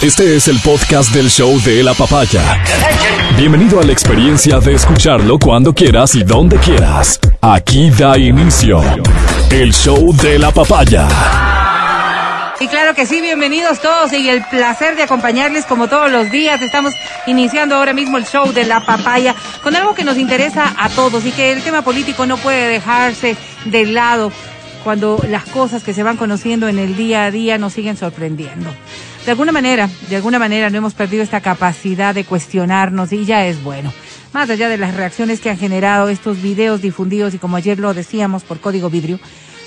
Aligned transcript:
Este 0.00 0.36
es 0.36 0.46
el 0.46 0.60
podcast 0.60 1.12
del 1.12 1.28
show 1.28 1.60
de 1.62 1.82
la 1.82 1.92
papaya. 1.92 2.62
Bienvenido 3.36 3.80
a 3.80 3.82
la 3.82 3.90
experiencia 3.90 4.60
de 4.60 4.74
escucharlo 4.74 5.40
cuando 5.40 5.74
quieras 5.74 6.14
y 6.14 6.22
donde 6.22 6.56
quieras. 6.58 7.18
Aquí 7.40 7.90
da 7.90 8.16
inicio 8.16 8.80
el 9.50 9.74
show 9.74 10.14
de 10.14 10.38
la 10.38 10.52
papaya. 10.52 11.08
Y 12.60 12.68
claro 12.68 12.94
que 12.94 13.06
sí, 13.06 13.20
bienvenidos 13.20 13.80
todos 13.80 14.12
y 14.12 14.28
el 14.28 14.44
placer 14.44 14.94
de 14.94 15.02
acompañarles 15.02 15.64
como 15.64 15.88
todos 15.88 16.12
los 16.12 16.30
días. 16.30 16.62
Estamos 16.62 16.94
iniciando 17.26 17.74
ahora 17.74 17.92
mismo 17.92 18.18
el 18.18 18.24
show 18.24 18.52
de 18.52 18.66
la 18.66 18.86
papaya 18.86 19.34
con 19.64 19.74
algo 19.74 19.96
que 19.96 20.04
nos 20.04 20.16
interesa 20.16 20.74
a 20.78 20.90
todos 20.90 21.26
y 21.26 21.32
que 21.32 21.50
el 21.50 21.62
tema 21.62 21.82
político 21.82 22.24
no 22.24 22.36
puede 22.36 22.68
dejarse 22.68 23.36
de 23.64 23.86
lado 23.86 24.30
cuando 24.84 25.20
las 25.28 25.44
cosas 25.46 25.82
que 25.82 25.92
se 25.92 26.04
van 26.04 26.16
conociendo 26.16 26.68
en 26.68 26.78
el 26.78 26.96
día 26.96 27.24
a 27.24 27.32
día 27.32 27.58
nos 27.58 27.72
siguen 27.72 27.96
sorprendiendo 27.96 28.72
de 29.28 29.32
alguna 29.32 29.52
manera, 29.52 29.90
de 30.08 30.16
alguna 30.16 30.38
manera 30.38 30.70
no 30.70 30.78
hemos 30.78 30.94
perdido 30.94 31.22
esta 31.22 31.42
capacidad 31.42 32.14
de 32.14 32.24
cuestionarnos 32.24 33.12
y 33.12 33.26
ya 33.26 33.44
es 33.44 33.62
bueno. 33.62 33.92
Más 34.32 34.48
allá 34.48 34.70
de 34.70 34.78
las 34.78 34.96
reacciones 34.96 35.42
que 35.42 35.50
han 35.50 35.58
generado 35.58 36.08
estos 36.08 36.40
videos 36.40 36.80
difundidos 36.80 37.34
y 37.34 37.38
como 37.38 37.58
ayer 37.58 37.78
lo 37.78 37.92
decíamos 37.92 38.42
por 38.44 38.58
código 38.58 38.88
vidrio, 38.88 39.20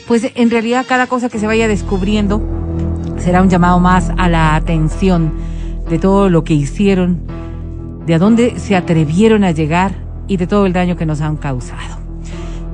pues 0.07 0.31
en 0.33 0.49
realidad 0.49 0.87
cada 0.89 1.05
cosa 1.05 1.29
que 1.29 1.37
se 1.37 1.45
vaya 1.45 1.67
descubriendo 1.67 2.41
será 3.19 3.43
un 3.43 3.51
llamado 3.51 3.79
más 3.79 4.11
a 4.17 4.29
la 4.29 4.55
atención 4.55 5.31
de 5.87 5.99
todo 5.99 6.27
lo 6.31 6.43
que 6.43 6.55
hicieron, 6.55 7.21
de 8.07 8.15
a 8.15 8.17
dónde 8.17 8.59
se 8.59 8.75
atrevieron 8.75 9.43
a 9.43 9.51
llegar 9.51 9.93
y 10.27 10.37
de 10.37 10.47
todo 10.47 10.65
el 10.65 10.73
daño 10.73 10.95
que 10.95 11.05
nos 11.05 11.21
han 11.21 11.37
causado. 11.37 11.99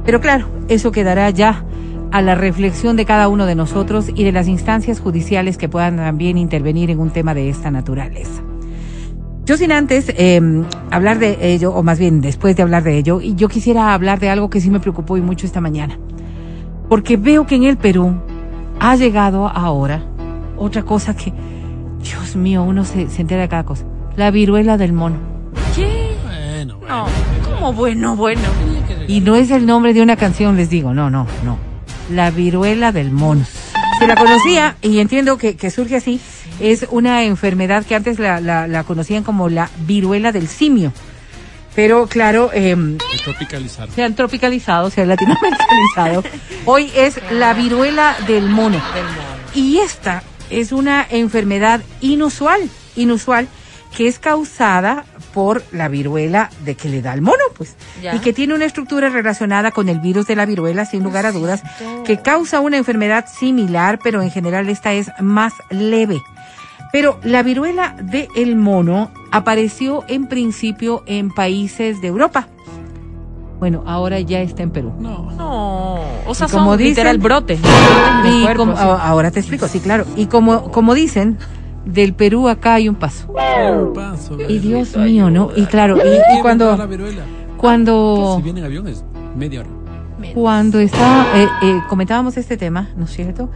Pero 0.05 0.21
claro, 0.21 0.47
eso 0.69 0.93
quedará 0.93 1.29
ya 1.31 1.65
a 2.11 2.21
la 2.21 2.35
reflexión 2.35 2.95
de 2.95 3.05
cada 3.05 3.27
uno 3.27 3.45
de 3.45 3.55
nosotros 3.55 4.09
y 4.13 4.23
de 4.23 4.31
las 4.31 4.47
instancias 4.47 4.99
judiciales 4.99 5.57
que 5.57 5.69
puedan 5.69 5.97
también 5.97 6.37
intervenir 6.37 6.89
en 6.89 6.99
un 6.99 7.09
tema 7.09 7.33
de 7.33 7.49
esta 7.49 7.71
naturaleza. 7.71 8.41
Yo 9.45 9.55
sin 9.55 9.71
antes 9.71 10.11
eh, 10.17 10.41
hablar 10.91 11.19
de 11.19 11.53
ello, 11.53 11.73
o 11.73 11.81
más 11.81 11.99
bien 11.99 12.19
después 12.19 12.55
de 12.55 12.63
hablar 12.63 12.83
de 12.83 12.97
ello, 12.97 13.21
y 13.21 13.35
yo 13.35 13.47
quisiera 13.47 13.93
hablar 13.93 14.19
de 14.19 14.29
algo 14.29 14.49
que 14.49 14.59
sí 14.59 14.69
me 14.69 14.79
preocupó 14.79 15.15
y 15.15 15.21
mucho 15.21 15.45
esta 15.45 15.61
mañana. 15.61 15.97
Porque 16.89 17.15
veo 17.15 17.45
que 17.45 17.55
en 17.55 17.63
el 17.63 17.77
Perú 17.77 18.15
ha 18.79 18.95
llegado 18.95 19.47
ahora 19.47 20.03
otra 20.57 20.83
cosa 20.83 21.15
que, 21.15 21.33
Dios 22.03 22.35
mío, 22.35 22.63
uno 22.63 22.83
se, 22.83 23.09
se 23.09 23.21
entera 23.21 23.43
de 23.43 23.49
cada 23.49 23.63
cosa. 23.63 23.85
La 24.17 24.31
viruela 24.31 24.77
del 24.77 24.91
mono. 24.91 25.17
¿Qué? 25.75 26.15
Bueno, 26.23 26.77
bueno. 26.79 27.05
No, 27.05 27.05
¿cómo 27.45 27.73
bueno, 27.73 28.15
bueno? 28.15 28.41
Y 29.07 29.21
no 29.21 29.35
es 29.35 29.51
el 29.51 29.65
nombre 29.65 29.93
de 29.93 30.01
una 30.01 30.17
canción, 30.17 30.57
les 30.57 30.69
digo, 30.69 30.93
no, 30.93 31.09
no, 31.09 31.25
no 31.45 31.66
la 32.09 32.31
viruela 32.31 32.91
del 32.91 33.11
mono. 33.11 33.45
Se 33.99 34.07
la 34.07 34.15
conocía 34.15 34.75
y 34.81 34.99
entiendo 34.99 35.37
que, 35.37 35.55
que 35.55 35.71
surge 35.71 35.95
así. 35.95 36.19
Es 36.59 36.87
una 36.91 37.23
enfermedad 37.23 37.85
que 37.85 37.95
antes 37.95 38.19
la, 38.19 38.39
la, 38.39 38.67
la 38.67 38.83
conocían 38.83 39.23
como 39.23 39.49
la 39.49 39.69
viruela 39.85 40.31
del 40.31 40.47
simio. 40.47 40.93
Pero 41.75 42.07
claro, 42.07 42.49
eh, 42.53 42.75
se 43.93 44.03
han 44.03 44.15
tropicalizado, 44.15 44.89
se 44.89 45.01
han 45.01 45.09
latinoamericalizado. 45.09 46.23
Hoy 46.65 46.91
es 46.95 47.19
la 47.31 47.53
viruela 47.53 48.15
del 48.25 48.49
mono. 48.49 48.81
Y 49.53 49.77
esta 49.77 50.23
es 50.49 50.71
una 50.71 51.05
enfermedad 51.07 51.81
inusual, 52.01 52.67
inusual, 52.95 53.47
que 53.95 54.07
es 54.07 54.17
causada 54.17 55.05
por 55.37 55.61
la 55.71 55.87
viruela 55.87 56.49
de 56.65 56.73
que 56.73 56.89
le 56.89 57.03
da 57.03 57.13
el 57.13 57.21
mono, 57.21 57.43
pues. 57.55 57.75
Ya. 58.01 58.15
Y 58.15 58.19
que 58.21 58.33
tiene 58.33 58.55
una 58.55 58.65
estructura 58.65 59.09
relacionada 59.09 59.69
con 59.69 59.87
el 59.87 59.99
virus 59.99 60.25
de 60.25 60.35
la 60.35 60.47
viruela, 60.47 60.83
sin 60.83 61.03
lugar 61.03 61.27
a 61.27 61.31
dudas, 61.31 61.61
que 62.05 62.17
causa 62.17 62.59
una 62.59 62.77
enfermedad 62.77 63.27
similar, 63.27 63.99
pero 64.03 64.23
en 64.23 64.31
general 64.31 64.67
esta 64.67 64.93
es 64.93 65.11
más 65.19 65.53
leve. 65.69 66.19
Pero 66.91 67.19
la 67.21 67.43
viruela 67.43 67.95
del 68.01 68.29
el 68.35 68.55
mono 68.55 69.11
apareció 69.31 70.03
en 70.07 70.25
principio 70.25 71.03
en 71.05 71.29
países 71.29 72.01
de 72.01 72.07
Europa. 72.07 72.47
Bueno, 73.59 73.83
ahora 73.85 74.19
ya 74.19 74.39
está 74.39 74.63
en 74.63 74.71
Perú. 74.71 74.91
No, 74.97 75.29
no. 75.33 76.01
O 76.25 76.33
sea, 76.33 76.47
como 76.47 76.71
son 76.71 76.77
dicen, 76.79 76.89
literal 76.89 77.19
brote. 77.19 77.59
Y 78.25 78.41
cuerpo, 78.41 78.57
como, 78.57 78.75
sí. 78.75 78.81
ahora 78.83 79.29
te 79.29 79.39
explico, 79.39 79.67
sí, 79.67 79.81
claro. 79.81 80.07
Y 80.15 80.25
como, 80.25 80.71
como 80.71 80.95
dicen, 80.95 81.37
del 81.87 82.13
Perú 82.13 82.47
acá 82.47 82.75
hay 82.75 82.89
un 82.89 82.95
paso. 82.95 83.27
Un 83.29 83.93
paso 83.93 84.37
y 84.47 84.59
Dios 84.59 84.95
mío, 84.97 85.29
¿no? 85.29 85.51
Y 85.55 85.65
claro, 85.65 85.97
y, 85.97 86.37
y 86.37 86.41
cuando 86.41 86.77
cuando 87.57 88.35
si 88.37 88.43
viene 88.43 88.59
en 88.59 88.65
avión 88.65 88.87
es 88.87 89.03
media 89.35 89.61
hora. 89.61 89.69
Cuando 90.33 90.79
está 90.79 91.25
eh, 91.35 91.47
eh, 91.63 91.81
comentábamos 91.89 92.37
este 92.37 92.57
tema, 92.57 92.89
¿no 92.95 93.05
es 93.05 93.11
cierto? 93.11 93.49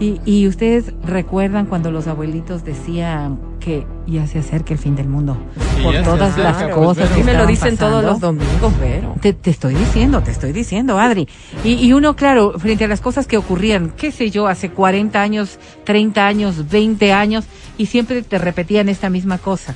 Y, 0.00 0.20
y 0.24 0.46
ustedes 0.46 0.92
recuerdan 1.04 1.66
cuando 1.66 1.90
los 1.90 2.06
abuelitos 2.06 2.64
decían 2.64 3.40
que 3.58 3.84
ya 4.06 4.26
se 4.28 4.38
acerca 4.38 4.72
el 4.72 4.78
fin 4.78 4.94
del 4.94 5.08
mundo 5.08 5.36
Sí, 5.76 5.82
por 5.82 5.94
todas 6.02 6.32
acerca, 6.32 6.50
las 6.50 6.62
pues, 6.62 6.74
cosas 6.74 7.08
que 7.08 7.14
Sí 7.16 7.22
me 7.24 7.34
lo 7.34 7.46
dicen 7.46 7.76
todos 7.76 8.04
los 8.04 8.20
domingos, 8.20 8.72
pero. 8.78 9.16
Te, 9.20 9.32
te 9.32 9.50
estoy 9.50 9.74
diciendo, 9.74 10.22
te 10.22 10.30
estoy 10.30 10.52
diciendo, 10.52 10.98
Adri. 11.00 11.28
Y, 11.64 11.74
y 11.74 11.92
uno, 11.92 12.14
claro, 12.14 12.54
frente 12.58 12.84
a 12.84 12.88
las 12.88 13.00
cosas 13.00 13.26
que 13.26 13.36
ocurrían, 13.36 13.90
qué 13.90 14.12
sé 14.12 14.30
yo, 14.30 14.46
hace 14.46 14.70
40 14.70 15.20
años, 15.20 15.58
30 15.84 16.26
años, 16.26 16.68
20 16.70 17.12
años, 17.12 17.44
y 17.76 17.86
siempre 17.86 18.22
te 18.22 18.38
repetían 18.38 18.88
esta 18.88 19.10
misma 19.10 19.38
cosa. 19.38 19.74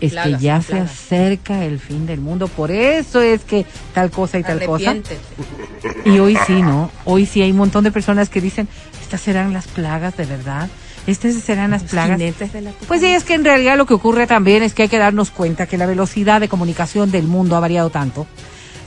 Es 0.00 0.14
que 0.14 0.36
ya 0.38 0.62
se 0.62 0.78
acerca 0.78 1.64
el 1.64 1.78
fin 1.78 2.06
del 2.06 2.20
mundo, 2.20 2.48
por 2.48 2.70
eso 2.70 3.20
es 3.20 3.44
que 3.44 3.66
tal 3.94 4.10
cosa 4.10 4.38
y 4.38 4.42
tal 4.42 4.64
cosa. 4.64 4.96
Y 6.04 6.18
hoy 6.18 6.36
sí, 6.46 6.62
¿no? 6.62 6.90
Hoy 7.04 7.26
sí 7.26 7.42
hay 7.42 7.50
un 7.50 7.56
montón 7.56 7.84
de 7.84 7.90
personas 7.90 8.28
que 8.28 8.40
dicen, 8.40 8.68
estas 9.12 9.26
serán 9.26 9.52
las 9.52 9.66
plagas 9.66 10.16
de 10.16 10.24
verdad. 10.24 10.70
Estas 11.06 11.34
serán 11.34 11.72
las 11.72 11.82
plagas. 11.82 12.18
De 12.18 12.32
la 12.62 12.72
Pues 12.88 13.02
sí, 13.02 13.08
es 13.08 13.24
que 13.24 13.34
en 13.34 13.44
realidad 13.44 13.76
lo 13.76 13.84
que 13.84 13.92
ocurre 13.92 14.26
también 14.26 14.62
es 14.62 14.72
que 14.72 14.84
hay 14.84 14.88
que 14.88 14.96
darnos 14.96 15.30
cuenta 15.30 15.66
que 15.66 15.76
la 15.76 15.84
velocidad 15.84 16.40
de 16.40 16.48
comunicación 16.48 17.10
del 17.10 17.24
mundo 17.24 17.54
ha 17.54 17.60
variado 17.60 17.90
tanto. 17.90 18.26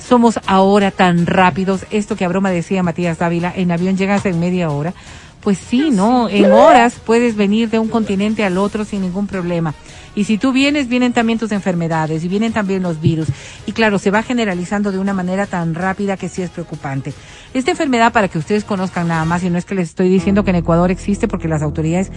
Somos 0.03 0.39
ahora 0.47 0.89
tan 0.89 1.27
rápidos. 1.27 1.85
Esto 1.91 2.15
que 2.15 2.25
a 2.25 2.27
broma 2.27 2.49
decía 2.49 2.81
Matías 2.81 3.19
Dávila, 3.19 3.53
en 3.55 3.71
avión 3.71 3.97
llegas 3.97 4.25
en 4.25 4.39
media 4.39 4.71
hora. 4.71 4.95
Pues 5.45 5.59
sí, 5.59 5.91
¿no? 5.91 6.27
En 6.27 6.51
horas 6.51 6.99
puedes 7.05 7.35
venir 7.35 7.69
de 7.69 7.77
un 7.77 7.87
continente 7.87 8.43
al 8.43 8.57
otro 8.57 8.83
sin 8.83 9.03
ningún 9.03 9.27
problema. 9.27 9.75
Y 10.15 10.23
si 10.23 10.39
tú 10.39 10.51
vienes, 10.51 10.87
vienen 10.87 11.13
también 11.13 11.37
tus 11.37 11.51
enfermedades 11.51 12.23
y 12.23 12.27
vienen 12.27 12.51
también 12.51 12.81
los 12.81 12.99
virus. 12.99 13.27
Y 13.67 13.73
claro, 13.73 13.99
se 13.99 14.09
va 14.09 14.23
generalizando 14.23 14.91
de 14.91 14.97
una 14.97 15.13
manera 15.13 15.45
tan 15.45 15.75
rápida 15.75 16.17
que 16.17 16.29
sí 16.29 16.41
es 16.41 16.49
preocupante. 16.49 17.13
Esta 17.53 17.69
enfermedad, 17.69 18.11
para 18.11 18.27
que 18.27 18.39
ustedes 18.39 18.63
conozcan 18.63 19.07
nada 19.07 19.23
más, 19.23 19.43
y 19.43 19.51
no 19.51 19.59
es 19.59 19.65
que 19.65 19.75
les 19.75 19.89
estoy 19.89 20.09
diciendo 20.09 20.43
que 20.43 20.49
en 20.49 20.55
Ecuador 20.55 20.89
existe 20.89 21.27
porque 21.27 21.47
las 21.47 21.61
autoridades 21.61 22.11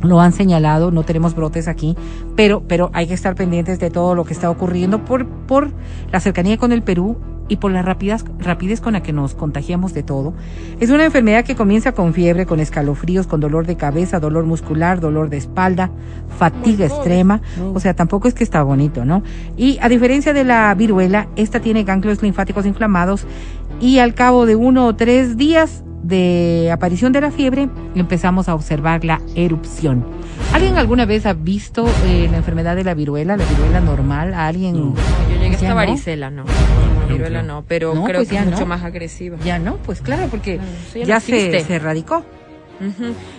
lo 0.00 0.20
han 0.20 0.32
señalado, 0.32 0.92
no 0.92 1.02
tenemos 1.02 1.34
brotes 1.34 1.66
aquí, 1.66 1.96
pero, 2.36 2.62
pero 2.68 2.92
hay 2.94 3.08
que 3.08 3.14
estar 3.14 3.34
pendientes 3.34 3.80
de 3.80 3.90
todo 3.90 4.14
lo 4.14 4.24
que 4.24 4.32
está 4.32 4.48
ocurriendo 4.48 5.04
por, 5.04 5.26
por 5.26 5.72
la 6.12 6.20
cercanía 6.20 6.56
con 6.56 6.70
el 6.70 6.84
Perú 6.84 7.18
y 7.50 7.56
por 7.56 7.72
la 7.72 7.82
rapidez, 7.82 8.24
rapidez 8.38 8.80
con 8.80 8.94
la 8.94 9.02
que 9.02 9.12
nos 9.12 9.34
contagiamos 9.34 9.92
de 9.92 10.04
todo. 10.04 10.32
Es 10.78 10.88
una 10.90 11.04
enfermedad 11.04 11.44
que 11.44 11.56
comienza 11.56 11.92
con 11.92 12.14
fiebre, 12.14 12.46
con 12.46 12.60
escalofríos, 12.60 13.26
con 13.26 13.40
dolor 13.40 13.66
de 13.66 13.76
cabeza, 13.76 14.20
dolor 14.20 14.44
muscular, 14.44 15.00
dolor 15.00 15.28
de 15.28 15.36
espalda, 15.36 15.90
fatiga 16.38 16.86
extrema. 16.86 17.42
O 17.74 17.80
sea, 17.80 17.92
tampoco 17.94 18.28
es 18.28 18.34
que 18.34 18.44
está 18.44 18.62
bonito, 18.62 19.04
¿no? 19.04 19.24
Y 19.56 19.78
a 19.82 19.88
diferencia 19.88 20.32
de 20.32 20.44
la 20.44 20.72
viruela, 20.74 21.26
esta 21.34 21.60
tiene 21.60 21.82
ganglios 21.82 22.22
linfáticos 22.22 22.64
inflamados 22.66 23.26
y 23.80 23.98
al 23.98 24.14
cabo 24.14 24.46
de 24.46 24.54
uno 24.54 24.86
o 24.86 24.94
tres 24.94 25.36
días 25.36 25.82
de 26.04 26.70
aparición 26.72 27.12
de 27.12 27.20
la 27.20 27.30
fiebre, 27.30 27.68
empezamos 27.94 28.48
a 28.48 28.54
observar 28.54 29.04
la 29.04 29.20
erupción. 29.34 30.04
¿Alguien 30.54 30.76
alguna 30.76 31.04
vez 31.04 31.26
ha 31.26 31.32
visto 31.32 31.86
eh, 32.06 32.28
la 32.30 32.38
enfermedad 32.38 32.76
de 32.76 32.84
la 32.84 32.94
viruela, 32.94 33.36
la 33.36 33.44
viruela 33.44 33.80
normal? 33.80 34.34
¿A 34.34 34.46
alguien? 34.46 34.74
No. 34.74 34.94
Yo 35.28 35.34
llegué 35.34 35.50
¿Ya 35.50 35.56
hasta 35.56 35.74
varicela, 35.74 36.30
no. 36.30 36.44
Viruela 37.28 37.42
no, 37.42 37.64
pero 37.66 37.94
No, 37.94 38.04
creo 38.04 38.18
pues 38.20 38.28
que 38.28 38.34
ya 38.34 38.40
es 38.40 38.46
mucho 38.46 38.60
no. 38.60 38.66
más 38.66 38.82
agresiva. 38.82 39.36
Ya 39.44 39.58
no, 39.58 39.76
pues 39.78 40.00
claro, 40.00 40.26
porque 40.30 40.56
Claro, 40.56 40.70
ya 40.94 41.04
ya, 41.04 41.14
no 41.14 41.20
se, 41.20 41.64
se 41.64 41.74
erradicó. 41.74 42.24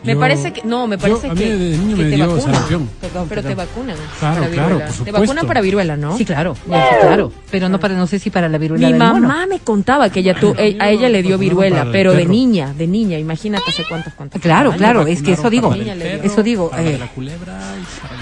Me 0.04 0.14
Yo- 0.14 0.20
parece 0.20 0.54
que, 0.54 0.62
no, 0.64 0.86
me 0.86 1.00
parece 1.00 1.26
yo- 1.26 1.32
a 1.32 1.34
mí 1.34 1.40
que, 1.42 1.50
de 1.56 1.76
niño 1.80 1.96
que 1.96 2.04
me 2.04 2.10
te 2.12 2.16
dio 2.16 2.28
vacunan. 2.28 2.54
sarampión. 2.54 2.90
Perdón, 3.02 3.26
Pero 3.28 3.42
te 3.42 3.56
vacunan. 3.56 3.96
Claro, 4.20 4.42
para 4.42 4.52
claro, 4.54 4.78
por 4.96 5.06
Te 5.06 5.12
vacunan 5.12 5.48
para 5.48 5.62
viruela, 5.62 5.98
¿no? 5.98 6.16
Sí, 6.16 6.26
claro, 6.26 6.56
claro. 6.68 7.32
Pero 7.50 7.68
no 7.68 7.80
para, 7.80 7.96
no 7.96 8.06
sé 8.06 8.20
si 8.20 8.30
para 8.30 8.48
la 8.50 8.60
viruela 8.60 8.86
Mi 8.86 8.92
del 8.94 9.00
mamá 9.00 9.20
mono. 9.20 9.48
me 9.48 9.58
contaba 9.60 10.12
que 10.12 10.20
ella 10.20 10.40
tu, 10.40 10.54
eh, 10.60 10.78
a 10.80 10.92
ella 10.92 11.10
le 11.10 11.24
dio 11.24 11.40
viruela, 11.40 11.88
pero 11.92 12.14
de 12.14 12.26
niña, 12.28 12.72
de 12.78 12.86
niña, 12.86 13.18
imagínate 13.18 13.64
hace 13.68 13.84
cuántos, 13.90 14.14
cuántos. 14.14 14.40
Claro, 14.40 14.70
años. 14.70 14.78
claro, 14.78 15.08
es 15.08 15.24
que 15.24 15.32
eso 15.32 15.50
digo, 15.50 15.74
eso 15.74 16.44
digo, 16.44 16.70
para 16.70 16.84
eh, 16.84 16.98
la 17.00 17.08
culebra 17.08 17.58
y 17.82 18.00
para 18.00 18.16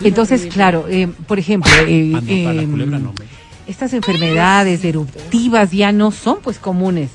No. 0.00 0.06
Entonces, 0.06 0.46
claro, 0.46 0.86
eh, 0.88 1.08
por 1.26 1.38
ejemplo, 1.40 1.70
eh, 1.86 2.12
Ah, 2.14 2.20
no, 2.20 2.44
para 2.44 2.54
la 2.54 2.62
eh, 2.62 2.66
culebra 2.66 2.98
no. 3.00 3.12
me- 3.18 3.39
estas 3.70 3.92
enfermedades 3.94 4.84
eruptivas 4.84 5.70
ya 5.70 5.92
no 5.92 6.10
son 6.10 6.38
pues 6.42 6.58
comunes. 6.58 7.10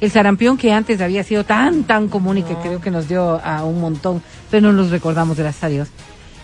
El 0.00 0.12
sarampión 0.12 0.56
que 0.56 0.72
antes 0.72 1.00
había 1.00 1.24
sido 1.24 1.44
tan, 1.44 1.82
tan 1.82 2.08
común 2.08 2.38
y 2.38 2.42
que 2.44 2.54
creo 2.54 2.80
que 2.80 2.92
nos 2.92 3.08
dio 3.08 3.44
a 3.44 3.64
un 3.64 3.80
montón, 3.80 4.22
pero 4.48 4.68
no 4.68 4.72
nos 4.72 4.90
recordamos, 4.90 5.36
gracias 5.36 5.64
a 5.64 5.68
Dios. 5.68 5.88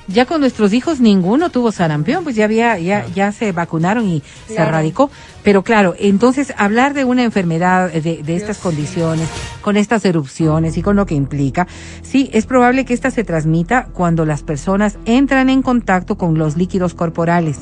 Ya 0.09 0.27
con 0.27 0.41
nuestros 0.41 0.75
hijos 0.75 1.01
ninguno 1.01 1.51
tuvo 1.51 1.73
sarampión, 1.73 2.25
pues 2.25 2.37
ya 2.37 2.45
había, 2.45 2.79
ya, 2.79 3.07
ya 3.15 3.33
se 3.33 3.53
vacunaron 3.53 4.07
y 4.07 4.23
se 4.49 4.57
erradicó. 4.57 5.09
Pero 5.45 5.63
claro, 5.63 5.95
entonces 5.99 6.53
hablar 6.59 6.93
de 6.93 7.05
una 7.05 7.23
enfermedad 7.23 7.91
de, 7.91 8.23
de 8.23 8.37
estas 8.37 8.59
condiciones, 8.59 9.29
con 9.63 9.77
estas 9.77 10.05
erupciones 10.05 10.77
y 10.77 10.83
con 10.83 10.97
lo 10.97 11.07
que 11.07 11.15
implica, 11.15 11.67
sí, 12.03 12.29
es 12.35 12.45
probable 12.45 12.85
que 12.85 12.93
esta 12.93 13.11
se 13.11 13.25
transmita 13.25 13.87
cuando 13.95 14.27
las 14.27 14.43
personas 14.43 14.99
entran 15.07 15.49
en 15.49 15.63
contacto 15.63 16.19
con 16.19 16.37
los 16.37 16.57
líquidos 16.57 16.93
corporales. 16.93 17.61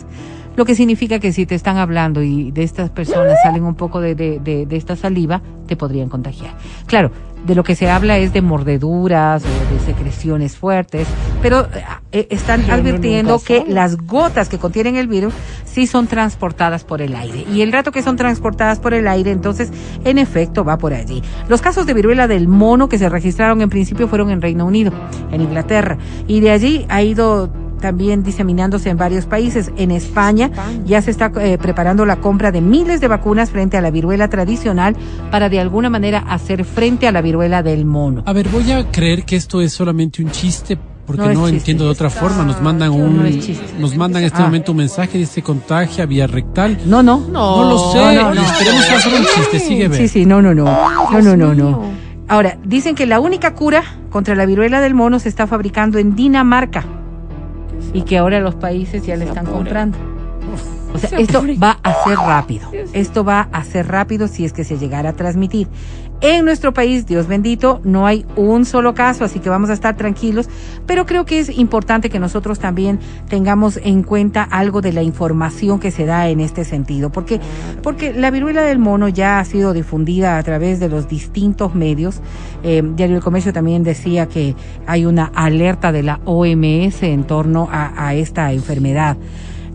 Lo 0.57 0.65
que 0.65 0.75
significa 0.75 1.19
que 1.19 1.33
si 1.33 1.47
te 1.47 1.55
están 1.55 1.79
hablando 1.79 2.23
y 2.23 2.51
de 2.51 2.63
estas 2.63 2.91
personas 2.91 3.39
salen 3.43 3.65
un 3.65 3.75
poco 3.75 4.01
de, 4.01 4.15
de, 4.15 4.39
de, 4.39 4.67
de 4.67 4.77
esta 4.77 4.97
saliva, 4.97 5.41
te 5.67 5.77
podrían 5.77 6.09
contagiar. 6.09 6.55
Claro, 6.87 7.11
de 7.47 7.55
lo 7.55 7.65
que 7.65 7.75
se 7.75 7.91
habla 7.91 8.19
es 8.19 8.33
de 8.33 8.43
mordeduras 8.43 9.45
o 9.45 9.75
de 9.75 9.81
secreciones 9.81 10.57
fuertes, 10.57 11.09
pero 11.41 11.67
eh, 12.13 12.27
están 12.31 12.65
Yo 12.67 12.75
advirtiendo 12.75 13.41
que 13.41 13.65
las 13.67 13.97
gotas 13.97 14.49
que 14.49 14.59
contienen 14.59 14.97
el 14.97 15.09
virus 15.09 15.35
sí 15.65 15.87
son 15.87 16.07
transportadas 16.07 16.85
por 16.85 17.03
el 17.03 17.17
aire. 17.17 17.45
Y 17.53 17.63
el 17.63 17.73
rato 17.73 17.91
que 17.91 18.03
son 18.03 18.17
transportadas 18.17 18.79
por 18.79 18.95
el 18.95 19.09
aire, 19.09 19.31
entonces, 19.33 19.71
en 20.05 20.19
efecto, 20.19 20.65
va 20.65 20.79
por 20.79 20.93
allí. 20.93 21.23
Los 21.49 21.63
casos 21.63 21.87
de 21.87 21.95
viruela 21.95 22.29
del 22.29 22.47
mono 22.47 22.89
que 22.89 22.99
se 22.99 23.09
registraron 23.09 23.61
en 23.63 23.71
principio 23.71 24.07
fueron 24.07 24.31
en 24.31 24.41
Reino 24.41 24.67
Unido, 24.67 24.93
en 25.33 25.41
Inglaterra, 25.41 25.99
y 26.29 26.41
de 26.41 26.51
allí 26.51 26.87
ha 26.89 27.03
ido 27.03 27.51
también 27.83 28.23
diseminándose 28.23 28.89
en 28.89 28.97
varios 28.97 29.27
países. 29.27 29.71
En 29.77 29.91
España 29.91 30.51
ya 30.87 31.03
se 31.03 31.11
está 31.11 31.31
eh, 31.41 31.59
preparando 31.61 32.07
la 32.07 32.17
compra 32.17 32.51
de 32.51 32.63
miles 32.63 33.03
de 33.03 33.09
vacunas 33.09 33.51
frente 33.51 33.77
a 33.77 33.83
la 33.83 33.91
viruela 33.91 34.29
tradicional 34.29 34.97
para 35.31 35.51
de 35.51 35.61
alguna 35.61 35.91
manera 35.91 36.21
hacer 36.21 36.65
frente 36.65 37.07
a 37.07 37.13
la 37.13 37.21
viruela 37.21 37.63
del 37.63 37.85
mono. 37.85 38.23
A 38.25 38.33
ver, 38.33 38.49
voy 38.49 38.73
a 38.73 38.91
creer 38.91 39.25
que 39.27 39.37
esto 39.37 39.61
es 39.61 39.75
solamente 39.75 40.23
un 40.23 40.31
chiste 40.31 40.79
porque 41.05 41.23
No 41.27 41.33
no, 41.35 41.49
entiendo 41.49 41.85
de 41.85 41.91
otra 41.91 42.09
forma. 42.09 42.45
Nos 42.45 42.63
mandan 42.63 42.91
un, 42.93 43.17
no 43.19 43.25
nos 43.81 43.97
mandan 43.97 44.23
en 44.23 44.29
este 44.29 44.41
Ah. 44.41 44.45
momento 44.47 44.71
un 44.71 44.79
mensaje 44.79 45.19
dice 45.19 45.43
contagia 45.43 46.07
vía 46.07 46.27
rectal. 46.29 46.79
No, 46.87 47.03
no. 47.03 47.19
No, 47.29 47.65
lo 47.65 47.93
sé. 47.93 47.99
no, 48.17 48.33
no. 48.33 48.41
Esperemos 48.41 48.85
que 48.87 49.01
sea 49.01 49.19
un 49.19 49.27
chiste. 49.27 49.59
Sigue. 49.59 49.93
Sí, 49.95 50.09
sí, 50.09 50.25
no, 50.25 50.41
no, 50.41 50.55
no. 50.55 50.65
No, 50.65 51.21
no, 51.21 51.37
no, 51.37 51.55
no. 51.55 51.83
Ahora, 52.29 52.57
dicen 52.65 52.95
que 52.95 53.05
la 53.07 53.19
única 53.19 53.55
cura 53.55 53.83
contra 54.11 54.37
la 54.37 54.47
viruela 54.47 54.81
del 54.81 54.95
mono 54.95 55.19
se 55.19 55.29
está 55.29 55.47
fabricando 55.49 55.99
en 55.99 56.15
Dinamarca 56.15 56.85
y 57.93 58.03
que 58.03 58.19
ahora 58.19 58.41
los 58.41 58.55
países 58.55 59.05
ya 59.05 59.17
le 59.17 59.25
están 59.25 59.47
comprando. 59.47 59.99
O 60.95 60.99
sea, 60.99 61.19
esto 61.19 61.43
va 61.63 61.79
a 61.83 62.05
ser 62.05 62.17
rápido. 62.17 62.71
Esto 62.93 63.25
va 63.25 63.49
a 63.53 63.65
ser 63.65 63.89
rápido 63.89 64.29
si 64.29 64.45
es 64.45 64.53
que 64.53 64.65
se 64.65 64.79
llegara 64.79 65.11
a 65.11 65.13
transmitir. 65.15 65.69
En 66.25 66.45
nuestro 66.45 66.73
país, 66.73 67.05
Dios 67.05 67.27
bendito, 67.27 67.81
no 67.83 68.07
hay 68.07 68.25
un 68.37 68.65
solo 68.65 68.95
caso, 68.95 69.25
así 69.25 69.41
que 69.41 69.51
vamos 69.51 69.71
a 69.71 69.73
estar 69.73 69.97
tranquilos, 69.97 70.49
pero 70.87 71.05
creo 71.05 71.25
que 71.25 71.41
es 71.41 71.49
importante 71.59 72.11
que 72.11 72.21
nosotros 72.21 72.61
también 72.61 73.01
tengamos 73.29 73.81
en 73.83 74.05
cuenta 74.05 74.45
algo 74.45 74.81
de 74.83 74.93
la 74.93 75.03
información 75.03 75.81
que 75.81 75.91
se 75.91 76.07
da 76.07 76.29
en 76.29 76.39
este 76.39 76.65
sentido, 76.65 77.11
porque 77.11 77.41
porque 77.83 78.15
la 78.15 78.31
viruela 78.31 78.63
del 78.63 78.79
mono 78.79 79.09
ya 79.09 79.41
ha 79.41 79.45
sido 79.45 79.73
difundida 79.73 80.39
a 80.39 80.43
través 80.45 80.79
de 80.79 80.89
los 80.89 81.09
distintos 81.09 81.75
medios. 81.75 82.21
Eh, 82.63 82.83
Diario 82.95 83.17
del 83.17 83.25
Comercio 83.25 83.53
también 83.53 83.83
decía 83.83 84.29
que 84.29 84.55
hay 84.87 85.07
una 85.07 85.25
alerta 85.35 85.91
de 85.91 86.05
la 86.05 86.21
OMS 86.25 87.03
en 87.03 87.25
torno 87.25 87.69
a, 87.69 88.07
a 88.07 88.15
esta 88.15 88.53
enfermedad. 88.53 89.17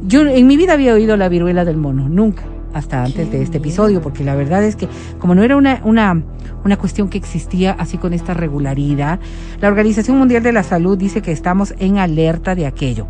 Yo 0.06 0.22
en 0.22 0.48
mi 0.48 0.56
vida 0.56 0.74
había 0.74 0.94
oído 0.94 1.18
la 1.18 1.28
viruela 1.28 1.66
del 1.66 1.76
mono, 1.76 2.08
nunca, 2.08 2.44
hasta 2.78 3.04
antes 3.04 3.30
de 3.32 3.42
este 3.42 3.58
episodio, 3.58 4.02
porque 4.02 4.24
la 4.24 4.36
verdad 4.36 4.64
es 4.64 4.76
que 4.76 4.88
como 5.20 5.36
no 5.36 5.44
era 5.44 5.58
una, 5.58 5.82
una, 5.84 6.24
una 6.64 6.78
cuestión 6.78 7.10
que 7.10 7.18
existía 7.18 7.72
así 7.74 7.98
con 7.98 8.14
esta 8.14 8.34
regularidad, 8.34 9.20
la 9.62 9.68
Organización 9.68 10.18
Mundial 10.18 10.44
de 10.44 10.52
la 10.54 10.64
Salud 10.64 10.98
dice 10.98 11.22
que 11.22 11.32
estamos 11.32 11.74
en 11.80 11.98
alerta 11.98 12.56
de 12.56 12.66
aquello. 12.66 13.08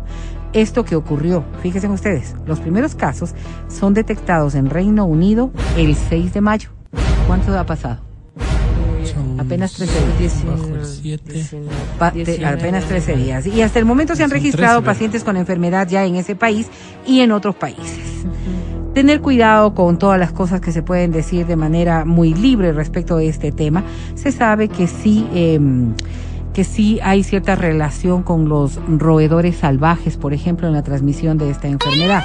Esto 0.54 0.84
que 0.84 0.96
ocurrió, 0.96 1.44
fíjense 1.62 1.88
ustedes, 1.88 2.34
los 2.46 2.58
primeros 2.60 2.94
casos 2.94 3.34
son 3.68 3.92
detectados 3.94 4.54
en 4.54 4.70
Reino 4.70 5.04
Unido 5.04 5.50
el 5.76 5.94
6 5.94 6.32
de 6.32 6.40
mayo. 6.40 6.70
¿Cuánto 7.26 7.56
ha 7.58 7.66
pasado? 7.66 8.00
Son 9.04 9.38
Apenas 9.40 9.72
13 9.74 9.92
días. 10.18 10.44
bajo 10.46 10.74
el 10.74 10.84
siete. 10.84 11.44
Pa- 11.98 12.10
de- 12.10 12.44
apenas 12.44 12.84
13 12.84 13.16
días. 13.16 13.46
Y 13.46 13.62
hasta 13.62 13.78
el 13.78 13.84
momento 13.84 14.14
se 14.16 14.22
han 14.24 14.30
registrado 14.30 14.76
13, 14.78 14.80
¿verdad? 14.80 14.92
pacientes 14.94 15.24
con 15.24 15.36
enfermedad 15.36 15.86
ya 15.88 16.04
en 16.04 16.16
ese 16.16 16.34
país 16.34 16.68
y 17.06 17.20
en 17.20 17.32
otros 17.32 17.54
países. 17.54 18.24
Tener 18.94 19.20
cuidado 19.20 19.74
con 19.74 19.98
todas 19.98 20.18
las 20.18 20.32
cosas 20.32 20.60
que 20.60 20.72
se 20.72 20.82
pueden 20.82 21.12
decir 21.12 21.46
de 21.46 21.56
manera 21.56 22.04
muy 22.04 22.34
libre 22.34 22.72
respecto 22.72 23.16
de 23.16 23.28
este 23.28 23.52
tema. 23.52 23.84
Se 24.14 24.32
sabe 24.32 24.68
que 24.68 24.86
sí, 24.86 25.26
em, 25.34 25.94
que 26.52 26.64
sí 26.64 26.98
hay 27.02 27.22
cierta 27.22 27.54
relación 27.54 28.22
con 28.22 28.48
los 28.48 28.80
roedores 28.88 29.56
salvajes, 29.58 30.16
por 30.16 30.32
ejemplo, 30.32 30.66
en 30.66 30.74
la 30.74 30.82
transmisión 30.82 31.38
de 31.38 31.50
esta 31.50 31.68
enfermedad. 31.68 32.24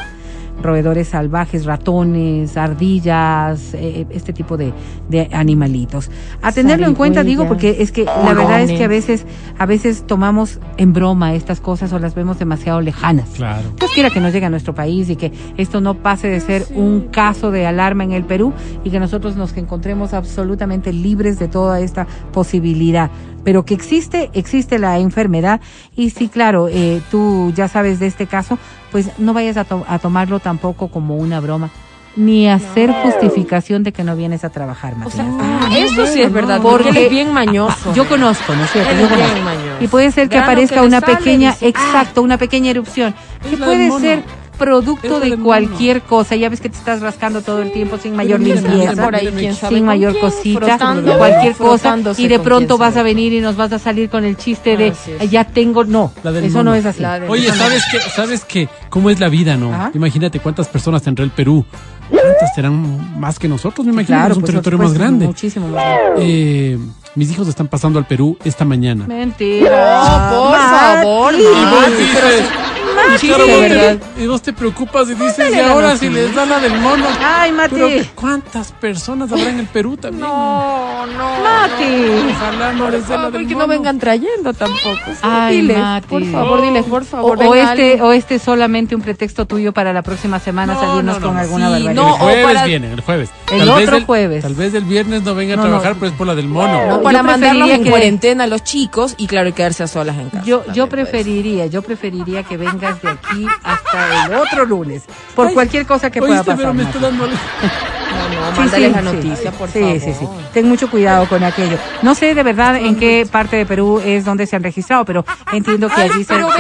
Roedores 0.62 1.10
salvajes, 1.10 1.66
ratones, 1.66 2.56
ardillas, 2.58 3.74
eh, 3.74 4.06
este 4.12 4.34
tipo 4.34 4.56
de, 4.56 4.74
de 5.10 5.30
animalitos. 5.34 6.10
A 6.42 6.52
tenerlo 6.52 6.88
en 6.88 6.96
cuenta, 6.96 7.24
digo, 7.24 7.48
porque 7.48 7.78
es 7.80 7.92
que 7.92 8.06
la 8.06 8.34
verdad 8.34 8.62
es 8.62 8.72
que 8.72 8.84
a 8.84 8.88
veces, 8.88 9.26
a 9.58 9.66
veces 9.66 10.06
tomamos 10.08 10.60
en 10.78 10.94
broma 10.94 11.34
estas 11.34 11.60
cosas 11.60 11.92
o 11.92 12.00
las 12.00 12.16
vemos 12.16 12.40
demasiado 12.40 12.82
lejanas. 12.82 13.30
Claro. 13.36 13.74
Dios 13.78 13.92
quiera 13.94 14.10
que 14.10 14.20
no 14.20 14.30
llegue 14.30 14.46
a 14.46 14.50
nuestro 14.50 14.74
país 14.74 15.10
y 15.10 15.16
que 15.16 15.32
esto 15.58 15.82
no 15.82 15.96
pase 15.96 16.28
de 16.28 16.40
ser 16.40 16.66
un 16.76 17.02
caso 17.12 17.52
de 17.52 17.66
alarma 17.66 18.04
en 18.04 18.12
el 18.14 18.24
Perú 18.24 18.54
y 18.84 18.90
que 18.90 19.00
nosotros 19.00 19.36
nos 19.36 19.56
encontremos 19.58 20.14
absolutamente 20.14 20.94
libres 20.94 21.40
de 21.40 21.48
toda 21.48 21.80
esta 21.80 22.08
posibilidad. 22.32 23.10
Pero 23.44 23.66
que 23.66 23.74
existe, 23.74 24.30
existe 24.34 24.80
la 24.80 25.00
enfermedad 25.00 25.60
y 25.96 26.12
sí, 26.12 26.30
claro, 26.30 26.70
eh, 26.70 27.02
tú 27.12 27.52
ya 27.56 27.68
sabes 27.68 28.00
de 28.00 28.08
este 28.08 28.26
caso, 28.26 28.58
pues 28.94 29.10
no 29.18 29.34
vayas 29.34 29.58
a, 29.58 29.66
to- 29.66 29.86
a 29.90 30.00
tomarlo 30.00 30.40
tampoco 30.40 30.88
como 30.88 31.18
una 31.18 31.42
broma. 31.42 31.70
Ni 32.16 32.48
hacer 32.48 32.92
justificación 32.94 33.82
de 33.82 33.92
que 33.92 34.04
no 34.04 34.16
vienes 34.16 34.44
a 34.44 34.50
trabajar, 34.52 34.94
O 34.94 34.98
Matías. 34.98 35.16
sea, 35.16 35.26
ah, 35.42 35.70
eso 35.76 36.06
sí 36.06 36.22
es 36.22 36.32
verdad, 36.32 36.62
porque 36.62 36.90
él 36.90 36.98
es 36.98 37.10
bien 37.10 37.34
mañoso. 37.34 37.92
Yo 37.96 38.08
conozco, 38.08 38.54
¿no 38.56 38.64
es 38.64 38.72
cierto? 38.72 38.92
Yo 39.02 39.10
conozco. 39.10 39.36
Y 39.80 39.88
puede 39.88 40.12
ser 40.12 40.30
que 40.30 40.36
Grano 40.36 40.52
aparezca 40.52 40.82
que 40.82 40.86
una 40.88 41.00
sale, 41.00 41.16
pequeña, 41.18 41.52
dice, 41.54 41.68
exacto, 41.70 42.22
una 42.22 42.38
pequeña 42.38 42.70
erupción. 42.70 43.16
Que 43.50 43.58
puede 43.58 43.90
ser 44.00 44.24
producto 44.58 45.20
de 45.20 45.38
cualquier 45.38 46.02
cosa. 46.02 46.36
Ya 46.36 46.50
ves 46.50 46.62
que 46.62 46.70
te 46.70 46.78
estás 46.78 47.02
rascando 47.02 47.42
todo 47.42 47.62
el 47.62 47.72
tiempo 47.72 47.98
sin 47.98 48.16
mayor 48.16 48.40
limpieza, 48.40 49.70
sin 49.70 49.86
mayor 49.86 50.20
cosita, 50.20 50.78
cualquier 51.18 51.56
cosa. 51.56 51.98
Y 52.18 52.28
de 52.28 52.40
pronto 52.40 52.78
vas 52.78 52.98
a 52.98 53.04
venir 53.04 53.34
y 53.34 53.42
nos 53.42 53.56
vas 53.56 53.74
a 53.74 53.80
salir 53.80 54.10
con 54.10 54.24
el 54.26 54.38
chiste 54.38 54.78
de 54.78 54.88
es. 54.88 55.08
"Eh, 55.08 55.28
ya 55.30 55.44
tengo. 55.46 55.84
No, 55.84 56.12
eso 56.24 56.58
mono. 56.58 56.64
no 56.72 56.76
es 56.76 56.86
así. 56.86 57.04
Oye. 57.28 57.50
¿sabes 57.52 57.84
qué? 57.92 58.00
¿Sabes 58.00 58.46
qué? 58.46 58.70
¿Cómo 58.90 59.10
es 59.10 59.20
la 59.20 59.30
vida, 59.30 59.58
no? 59.58 59.92
Imagínate 59.94 60.40
cuántas 60.40 60.68
personas 60.68 61.02
tendrá 61.02 61.24
el 61.26 61.32
Perú. 61.32 61.66
¿Cuántas 62.10 62.54
serán 62.54 63.20
más 63.20 63.40
que 63.40 63.48
nosotros? 63.48 63.86
Me 63.86 63.94
imagino 63.94 64.18
que 64.26 64.32
es 64.32 64.36
un 64.38 64.42
pues, 64.42 64.52
territorio 64.52 64.80
más 64.80 64.94
grande. 64.94 65.26
Muchísimo 65.26 65.68
más 65.70 65.84
grande. 65.84 66.22
Eh, 66.22 66.78
mis 67.16 67.32
hijos 67.32 67.48
están 67.48 67.68
pasando 67.68 67.98
al 67.98 68.06
Perú 68.06 68.38
esta 68.44 68.66
mañana. 68.66 69.06
Mentira. 69.08 70.30
No, 70.32 70.50
por 70.50 70.60
favor, 70.60 71.34
Mati. 71.34 71.44
Mati, 71.44 72.83
y 73.22 73.28
De 73.28 73.34
vos 73.34 74.00
te- 74.16 74.24
y 74.24 74.28
vos 74.28 74.42
te 74.42 74.54
preocupas 74.54 75.10
y 75.10 75.16
dices, 75.16 75.54
y 75.56 75.60
ahora 75.60 75.96
si 75.98 76.10
les 76.10 76.34
da 76.34 76.46
la 76.46 76.60
del 76.60 76.80
mono. 76.80 77.06
Ay, 77.24 77.52
Mati. 77.52 77.76
Pero 77.76 77.90
¿cuántas 78.16 78.72
personas 78.72 79.32
habrá 79.32 79.50
en 79.50 79.60
el 79.60 79.68
Perú 79.68 79.98
también? 79.98 80.22
No, 80.28 81.06
no. 81.06 81.44
Mati. 81.44 82.32
Ojalá 82.32 82.74
no 82.74 82.90
les 82.90 83.08
dé 83.08 83.14
la 83.16 83.24
del 83.24 83.32
favor, 83.34 83.48
que 83.48 83.54
no 83.54 83.60
mono. 83.62 83.68
vengan 83.68 84.00
trayendo 84.00 84.54
tampoco. 84.54 85.00
sí. 85.08 85.18
Ay, 85.22 85.58
diles, 85.62 85.78
Mati. 85.78 86.08
por 86.08 86.24
favor, 86.26 86.62
diles, 86.62 86.84
por 86.86 87.02
O, 87.02 87.06
favor. 87.06 87.38
o 87.46 87.52
venga 87.52 87.74
este, 87.74 88.02
o 88.02 88.12
este 88.14 88.36
es 88.36 88.42
solamente 88.42 88.96
un 88.96 89.02
pretexto 89.02 89.46
tuyo 89.46 89.72
para 89.74 89.94
la 89.94 90.02
próxima 90.02 90.40
semana 90.40 90.74
No, 90.74 90.80
salirnos 90.80 91.16
no, 91.16 91.20
no, 91.20 91.26
con 91.28 91.36
no. 91.36 91.42
alguna 91.42 91.66
Sí, 91.68 91.72
barbaridad. 91.84 91.94
no, 91.94 92.08
el 92.14 92.20
jueves 92.20 92.44
o 92.46 92.48
para- 92.54 92.66
vienen, 92.66 92.92
el 92.92 93.02
jueves. 93.02 93.30
El 93.52 93.60
Tal 93.60 93.70
otro 93.70 93.98
el- 93.98 94.06
jueves. 94.06 94.42
Tal 94.44 94.56
vez 94.56 94.74
el 94.74 94.84
viernes 94.86 95.24
no 95.24 95.36
venga 95.36 95.54
a 95.54 95.58
No, 95.58 95.64
trabajar, 95.64 95.94
no. 95.94 96.00
pero 96.00 96.12
es 96.12 96.18
por 96.18 96.28
la 96.28 96.36
del 96.36 96.48
mono. 96.48 96.86
No, 96.88 96.96
O 96.96 97.04
para 97.04 97.24
mandarlos 97.24 97.70
en 97.70 97.84
cuarentena 97.90 98.46
a 98.46 98.48
los 98.48 98.64
chicos 98.64 99.16
y 99.18 99.28
claro, 99.28 99.50
y 99.50 99.54
quedarse 99.54 99.84
a 99.84 99.88
solas 99.88 100.18
en 100.18 100.30
casa. 100.30 100.44
Yo, 100.46 100.64
yo 100.74 100.88
pues. 100.88 101.02
preferiría, 101.08 101.66
yo 101.68 101.82
preferiría 101.82 102.44
que 102.44 102.58
vengas 102.58 102.98
de 103.04 103.10
aquí 103.12 103.46
hasta 103.64 104.26
el 104.26 104.34
otro 104.36 104.66
lunes, 104.66 105.04
por 105.36 105.48
Ay, 105.48 105.54
cualquier 105.54 105.86
cosa 105.86 106.10
que 106.10 106.20
pueda 106.20 106.36
Oíste, 106.42 106.56
pero 106.56 106.70
pasar. 106.70 106.74
me 106.74 106.84
está 106.84 107.00
dando... 107.00 107.28
No, 107.28 107.32
no, 107.32 108.64
Sí, 108.64 108.70
sí, 108.76 108.88
la 108.90 109.00
sí. 109.00 109.06
noticia, 109.06 109.52
por 109.52 109.70
sí, 109.70 109.80
favor. 109.80 110.00
Sí, 110.00 110.14
sí, 110.14 110.28
Ten 110.54 110.70
mucho 110.70 110.90
cuidado 110.90 111.28
con 111.28 111.44
aquello. 111.44 111.78
No 112.04 112.14
sé 112.14 112.36
de 112.36 112.44
verdad 112.44 112.76
en 112.76 112.96
qué 112.96 113.28
parte 113.30 113.56
de 113.58 113.66
Perú 113.66 114.02
es 114.06 114.24
donde 114.24 114.46
se 114.46 114.56
han 114.56 114.62
registrado, 114.64 115.04
pero 115.04 115.26
entiendo 115.52 115.90
que 115.90 116.02
allí 116.02 116.24
se 116.24 116.34
pero, 116.34 116.52
se 116.52 116.58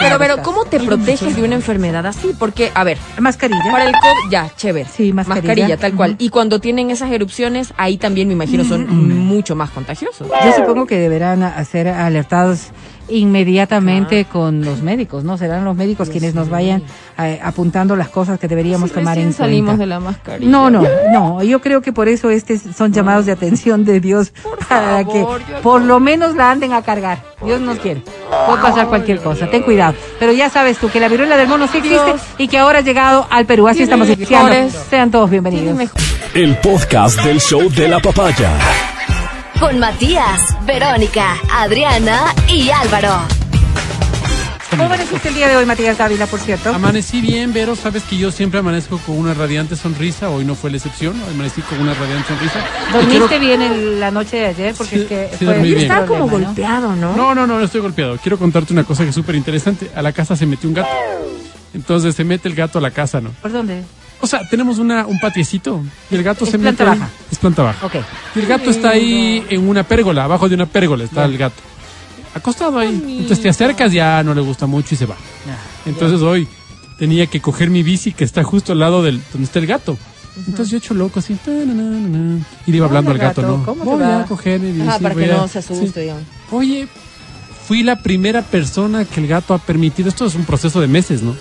pero, 0.00 0.18
pero, 0.18 0.42
¿cómo 0.42 0.64
te 0.64 0.80
proteges 0.80 1.36
de 1.36 1.42
una 1.44 1.54
enfermedad 1.54 2.04
así? 2.06 2.34
Porque, 2.36 2.72
a 2.74 2.82
ver. 2.82 2.98
Mascarilla. 3.18 3.70
para 3.70 3.84
el 3.84 3.92
COVID, 3.92 4.30
ya, 4.30 4.50
chévere. 4.56 4.88
Sí, 4.88 5.12
mascarilla. 5.12 5.76
tal 5.76 5.92
cual. 5.94 6.16
Y 6.18 6.30
cuando 6.30 6.60
tienen 6.60 6.90
esas 6.90 7.12
erupciones, 7.12 7.72
ahí 7.76 7.98
también 7.98 8.26
me 8.26 8.34
imagino 8.34 8.64
son 8.64 8.88
mucho 9.26 9.54
más 9.54 9.70
contagiosos. 9.70 10.26
Yo 10.44 10.52
supongo 10.54 10.86
que 10.86 10.98
deberán 10.98 11.64
ser 11.66 11.88
alertados 11.88 12.70
inmediatamente 13.08 14.24
con 14.24 14.64
los 14.64 14.82
médicos, 14.82 15.24
¿no? 15.24 15.38
Serán 15.38 15.64
los 15.64 15.76
médicos 15.76 16.10
quienes 16.10 16.34
nos 16.34 16.48
vayan 16.48 16.82
eh, 17.18 17.40
apuntando 17.42 17.96
las 17.96 18.08
cosas 18.08 18.38
que 18.38 18.48
deberíamos 18.48 18.92
tomar 18.92 19.18
en 19.18 19.32
salimos 19.32 19.70
cuenta. 19.76 19.82
de 19.82 19.86
la 19.86 20.00
mascarilla. 20.00 20.50
No, 20.50 20.70
no, 20.70 20.82
no. 21.12 21.42
Yo 21.42 21.60
creo 21.60 21.80
que 21.82 21.92
por 21.92 22.08
eso 22.08 22.30
estos 22.30 22.60
son 22.76 22.92
llamados 22.92 23.26
de 23.26 23.32
atención 23.32 23.84
de 23.84 24.00
Dios 24.00 24.32
para 24.68 25.04
favor, 25.04 25.40
que 25.42 25.52
por 25.62 25.82
lo 25.82 26.00
menos 26.00 26.34
la 26.34 26.50
anden 26.50 26.72
a 26.72 26.82
cargar. 26.82 27.22
Dios 27.44 27.60
nos 27.60 27.78
quiere. 27.78 28.02
Puede 28.46 28.62
pasar 28.62 28.88
cualquier 28.88 29.20
cosa. 29.20 29.48
Ten 29.48 29.62
cuidado. 29.62 29.94
Pero 30.18 30.32
ya 30.32 30.50
sabes 30.50 30.78
tú 30.78 30.90
que 30.90 31.00
la 31.00 31.08
viruela 31.08 31.36
del 31.36 31.48
mono 31.48 31.66
sí 31.68 31.78
existe 31.78 32.04
Dios. 32.04 32.20
y 32.38 32.48
que 32.48 32.58
ahora 32.58 32.78
ha 32.78 32.82
llegado 32.82 33.26
al 33.30 33.46
Perú. 33.46 33.68
Así 33.68 33.82
estamos 33.82 34.08
iniciando. 34.08 34.70
Sean 34.90 35.10
todos 35.10 35.30
bienvenidos. 35.30 35.78
El 36.34 36.56
podcast 36.58 37.22
del 37.22 37.40
show 37.40 37.70
de 37.70 37.88
la 37.88 38.00
papaya. 38.00 38.50
Con 39.60 39.78
Matías, 39.78 40.40
Verónica, 40.66 41.36
Adriana 41.50 42.34
y 42.48 42.68
Álvaro. 42.70 43.14
¿Cómo 44.70 44.84
amaneciste 44.84 45.28
el 45.30 45.34
día 45.34 45.48
de 45.48 45.56
hoy, 45.56 45.64
Matías 45.64 45.96
Dávila, 45.96 46.26
por 46.26 46.38
cierto? 46.38 46.68
Amanecí 46.74 47.22
bien, 47.22 47.54
Vero. 47.54 47.74
Sabes 47.74 48.02
que 48.02 48.18
yo 48.18 48.30
siempre 48.30 48.60
amanezco 48.60 48.98
con 48.98 49.16
una 49.16 49.32
radiante 49.32 49.74
sonrisa. 49.74 50.28
Hoy 50.28 50.44
no 50.44 50.54
fue 50.54 50.70
la 50.70 50.76
excepción. 50.76 51.14
Amanecí 51.32 51.62
con 51.62 51.80
una 51.80 51.94
radiante 51.94 52.28
sonrisa. 52.28 52.60
¿Dormiste 52.92 53.18
quiero- 53.28 53.38
bien 53.40 53.62
el- 53.62 53.98
la 54.00 54.10
noche 54.10 54.36
de 54.36 54.46
ayer? 54.46 54.74
Porque 54.76 54.96
Sí, 54.96 55.02
es 55.02 55.08
que 55.08 55.28
sí 55.38 55.44
fue 55.44 55.54
dormí 55.54 55.68
un 55.70 55.74
bien. 55.76 55.80
Estaba 55.90 56.06
como 56.06 56.26
problema, 56.26 56.40
¿no? 56.40 56.46
golpeado, 56.48 56.96
¿no? 56.96 57.16
No, 57.16 57.34
no, 57.34 57.46
no, 57.46 57.58
no 57.58 57.64
estoy 57.64 57.80
golpeado. 57.80 58.18
Quiero 58.18 58.38
contarte 58.38 58.74
una 58.74 58.84
cosa 58.84 59.04
que 59.04 59.08
es 59.10 59.14
súper 59.14 59.34
interesante. 59.36 59.90
A 59.96 60.02
la 60.02 60.12
casa 60.12 60.36
se 60.36 60.44
metió 60.44 60.68
un 60.68 60.74
gato. 60.74 60.88
Entonces 61.72 62.14
se 62.14 62.24
mete 62.24 62.48
el 62.48 62.54
gato 62.54 62.78
a 62.78 62.82
la 62.82 62.90
casa, 62.90 63.20
¿no? 63.22 63.30
¿Por 63.40 63.52
dónde? 63.52 63.82
O 64.20 64.26
sea, 64.26 64.40
tenemos 64.48 64.78
una, 64.78 65.06
un 65.06 65.18
patiecito 65.20 65.82
y 66.10 66.14
el 66.14 66.22
gato 66.22 66.44
Es 66.44 66.50
se 66.50 66.58
planta 66.58 66.84
mete. 66.84 66.92
ahí. 66.94 66.98
baja. 67.00 67.10
Es 67.30 67.38
planta 67.38 67.62
baja. 67.62 67.86
Ok. 67.86 67.94
Y 68.34 68.38
el 68.40 68.46
gato 68.46 68.70
está 68.70 68.90
ahí 68.90 69.44
en 69.50 69.68
una 69.68 69.82
pérgola, 69.82 70.24
abajo 70.24 70.48
de 70.48 70.54
una 70.54 70.66
pérgola 70.66 71.04
está 71.04 71.24
el 71.24 71.36
gato. 71.36 71.62
Acostado 72.34 72.78
ahí. 72.78 72.90
Entonces 73.20 73.40
te 73.42 73.48
acercas, 73.48 73.92
ya 73.92 74.22
no 74.22 74.34
le 74.34 74.40
gusta 74.40 74.66
mucho 74.66 74.94
y 74.94 74.98
se 74.98 75.06
va. 75.06 75.16
Entonces 75.84 76.20
hoy 76.22 76.48
tenía 76.98 77.26
que 77.26 77.40
coger 77.40 77.70
mi 77.70 77.82
bici 77.82 78.12
que 78.12 78.24
está 78.24 78.42
justo 78.42 78.72
al 78.72 78.78
lado 78.78 79.02
del 79.02 79.20
donde 79.32 79.44
está 79.46 79.58
el 79.58 79.66
gato. 79.66 79.96
Entonces 80.46 80.70
yo 80.70 80.76
hecho 80.78 80.92
loco 80.92 81.18
así. 81.20 81.34
ta, 81.34 81.50
na, 81.50 81.64
na, 81.72 81.82
na, 81.82 82.08
na, 82.08 82.44
y 82.66 82.70
le 82.70 82.76
iba 82.76 82.86
hablando 82.86 83.10
al 83.10 83.16
gato, 83.18 83.40
gato, 83.40 83.56
¿no? 83.58 83.64
¿cómo 83.64 83.84
te 83.84 83.90
Voy 83.90 84.00
va? 84.02 84.20
a 84.20 84.26
coger 84.26 84.60
mi 84.60 84.70
bici. 84.72 84.86
Ajá, 84.88 84.98
para 84.98 85.14
voy 85.14 85.24
que 85.24 85.32
a- 85.32 85.36
no 85.36 85.48
se 85.48 85.58
asuste, 85.60 86.04
sí. 86.10 86.24
Oye, 86.50 86.88
fui 87.66 87.82
la 87.82 88.02
primera 88.02 88.42
persona 88.42 89.04
que 89.04 89.20
el 89.20 89.26
gato 89.26 89.52
ha 89.54 89.58
permitido. 89.58 90.08
Esto 90.08 90.26
es 90.26 90.34
un 90.34 90.44
proceso 90.44 90.80
de 90.80 90.86
meses, 90.86 91.22
¿no? 91.22 91.34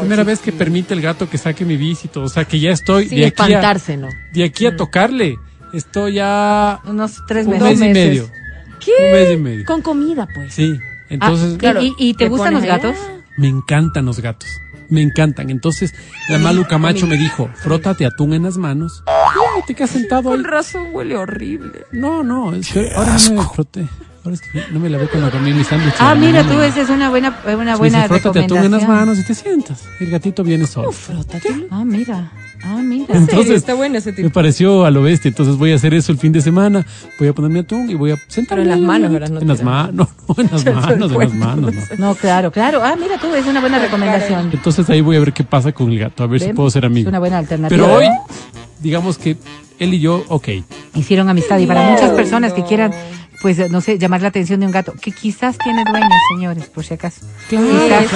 primera 0.00 0.24
vez 0.24 0.40
que 0.40 0.52
permite 0.52 0.94
el 0.94 1.00
gato 1.00 1.28
que 1.28 1.38
saque 1.38 1.64
mi 1.64 1.76
bici 1.76 2.06
y 2.06 2.10
todo. 2.10 2.24
O 2.24 2.28
sea, 2.28 2.44
que 2.44 2.58
ya 2.60 2.70
estoy 2.72 3.08
Sin 3.08 3.18
de 3.20 3.26
aquí, 3.26 3.42
a, 3.42 3.46
espantarse, 3.46 3.96
¿no? 3.96 4.08
de 4.32 4.44
aquí 4.44 4.66
a 4.66 4.76
tocarle. 4.76 5.36
Estoy 5.72 6.14
ya 6.14 6.80
Unos 6.84 7.22
tres 7.28 7.46
un 7.46 7.52
meses. 7.52 7.78
mes 7.78 7.78
y 7.78 7.92
medio. 7.92 8.30
¿Qué? 8.84 8.90
Un 9.06 9.12
mes 9.12 9.32
y 9.32 9.36
medio. 9.36 9.64
Con 9.66 9.82
comida, 9.82 10.26
pues. 10.34 10.52
Sí. 10.54 10.76
Entonces, 11.08 11.54
Ah, 11.54 11.58
claro. 11.58 11.82
¿Y, 11.82 11.94
y 11.98 12.14
te 12.14 12.28
gustan 12.28 12.54
los 12.54 12.62
allá. 12.62 12.76
gatos? 12.78 12.96
me 13.36 13.48
encantan 13.48 14.04
los 14.04 14.20
gatos. 14.20 14.48
Me 14.88 15.00
encantan. 15.02 15.50
Entonces, 15.50 15.94
la 16.28 16.38
Malu 16.38 16.66
Camacho 16.66 17.06
me 17.06 17.16
dijo, 17.16 17.48
frótate 17.62 18.04
atún 18.04 18.34
en 18.34 18.42
las 18.42 18.56
manos. 18.58 19.04
Y 19.62 19.66
te 19.66 19.74
quedas 19.74 19.90
sentado 19.90 20.30
ahí. 20.32 20.36
Con 20.36 20.44
razón 20.44 20.88
huele 20.92 21.16
horrible. 21.16 21.86
No, 21.92 22.24
no, 22.24 22.52
es 22.54 22.68
que 22.72 22.90
ahora 22.96 23.16
no 23.28 23.34
me 23.42 23.48
froté. 23.48 23.86
Ahora 24.22 24.34
es 24.34 24.40
que 24.42 24.62
no 24.70 24.80
me 24.80 24.90
lavé 24.90 25.06
cuando 25.08 25.30
comí 25.30 25.52
mi 25.54 25.64
sándwich. 25.64 25.94
Ah, 25.98 26.14
mira, 26.14 26.42
tú, 26.44 26.60
esa 26.60 26.82
es 26.82 26.90
una 26.90 27.08
buena, 27.08 27.38
una 27.46 27.72
Me 27.72 27.76
buena 27.76 28.02
dice, 28.02 28.08
frótate 28.20 28.40
atún 28.40 28.58
en 28.58 28.62
las 28.70 28.82
recomendación. 28.82 28.90
manos 28.90 29.18
y 29.18 29.24
te 29.24 29.34
sientas. 29.34 29.82
El 29.98 30.10
gatito 30.10 30.44
viene 30.44 30.66
solo. 30.66 30.92
Frótatelo. 30.92 31.64
Ah, 31.70 31.84
mira. 31.86 32.30
Ah, 32.62 32.76
mira. 32.82 33.16
Entonces, 33.16 33.52
está 33.56 33.72
bueno 33.72 33.96
ese 33.96 34.12
tipo. 34.12 34.28
Me 34.28 34.30
pareció 34.30 34.84
a 34.84 34.90
lo 34.90 35.00
bestia, 35.00 35.30
entonces 35.30 35.56
voy 35.56 35.72
a 35.72 35.76
hacer 35.76 35.94
eso 35.94 36.12
el 36.12 36.18
fin 36.18 36.32
de 36.32 36.42
semana. 36.42 36.84
Voy 37.18 37.28
a 37.28 37.32
ponerme 37.32 37.60
atún 37.60 37.88
y 37.88 37.94
voy 37.94 38.10
a 38.10 38.16
sentarme. 38.28 38.48
Pero 38.48 38.62
en 38.62 38.68
las 38.68 38.80
manos, 38.80 39.08
¿no? 39.10 39.14
¿verdad? 39.14 39.30
No 39.30 39.40
en 39.40 39.48
las 39.48 39.62
manos, 39.62 40.08
no, 40.28 40.34
no, 40.34 40.42
en 40.42 40.50
las 40.52 40.64
manos, 40.86 41.12
en 41.12 41.18
las 41.18 41.34
manos, 41.34 41.74
no. 41.74 42.08
No, 42.08 42.14
claro, 42.14 42.50
claro. 42.52 42.84
Ah, 42.84 42.96
mira 43.00 43.16
tú, 43.18 43.34
es 43.34 43.46
una 43.46 43.60
buena 43.60 43.78
recomendación. 43.78 44.50
Entonces 44.52 44.90
ahí 44.90 45.00
voy 45.00 45.16
a 45.16 45.20
ver 45.20 45.32
qué 45.32 45.44
pasa 45.44 45.72
con 45.72 45.90
el 45.90 45.98
gato, 45.98 46.22
a 46.22 46.26
ver 46.26 46.40
si 46.40 46.52
puedo 46.52 46.68
ser 46.68 46.84
amigo. 46.84 47.08
Es 47.08 47.10
una 47.10 47.20
buena 47.20 47.38
alternativa. 47.38 47.86
Pero 47.86 47.96
hoy, 47.96 48.06
digamos 48.80 49.16
que 49.16 49.38
él 49.78 49.94
y 49.94 50.00
yo, 50.00 50.22
ok. 50.28 50.48
Hicieron 50.94 51.30
amistad 51.30 51.58
y 51.58 51.66
para 51.66 51.90
muchas 51.90 52.10
personas 52.10 52.52
que 52.52 52.62
quieran, 52.64 52.92
pues, 53.40 53.70
no 53.70 53.80
sé, 53.80 53.98
llamar 53.98 54.20
la 54.22 54.28
atención 54.28 54.60
de 54.60 54.66
un 54.66 54.72
gato, 54.72 54.92
que 55.00 55.12
quizás 55.12 55.56
tiene 55.58 55.82
dueños, 55.90 56.12
señores, 56.34 56.64
por 56.66 56.84
si 56.84 56.94
acaso. 56.94 57.20
Claro, 57.48 58.06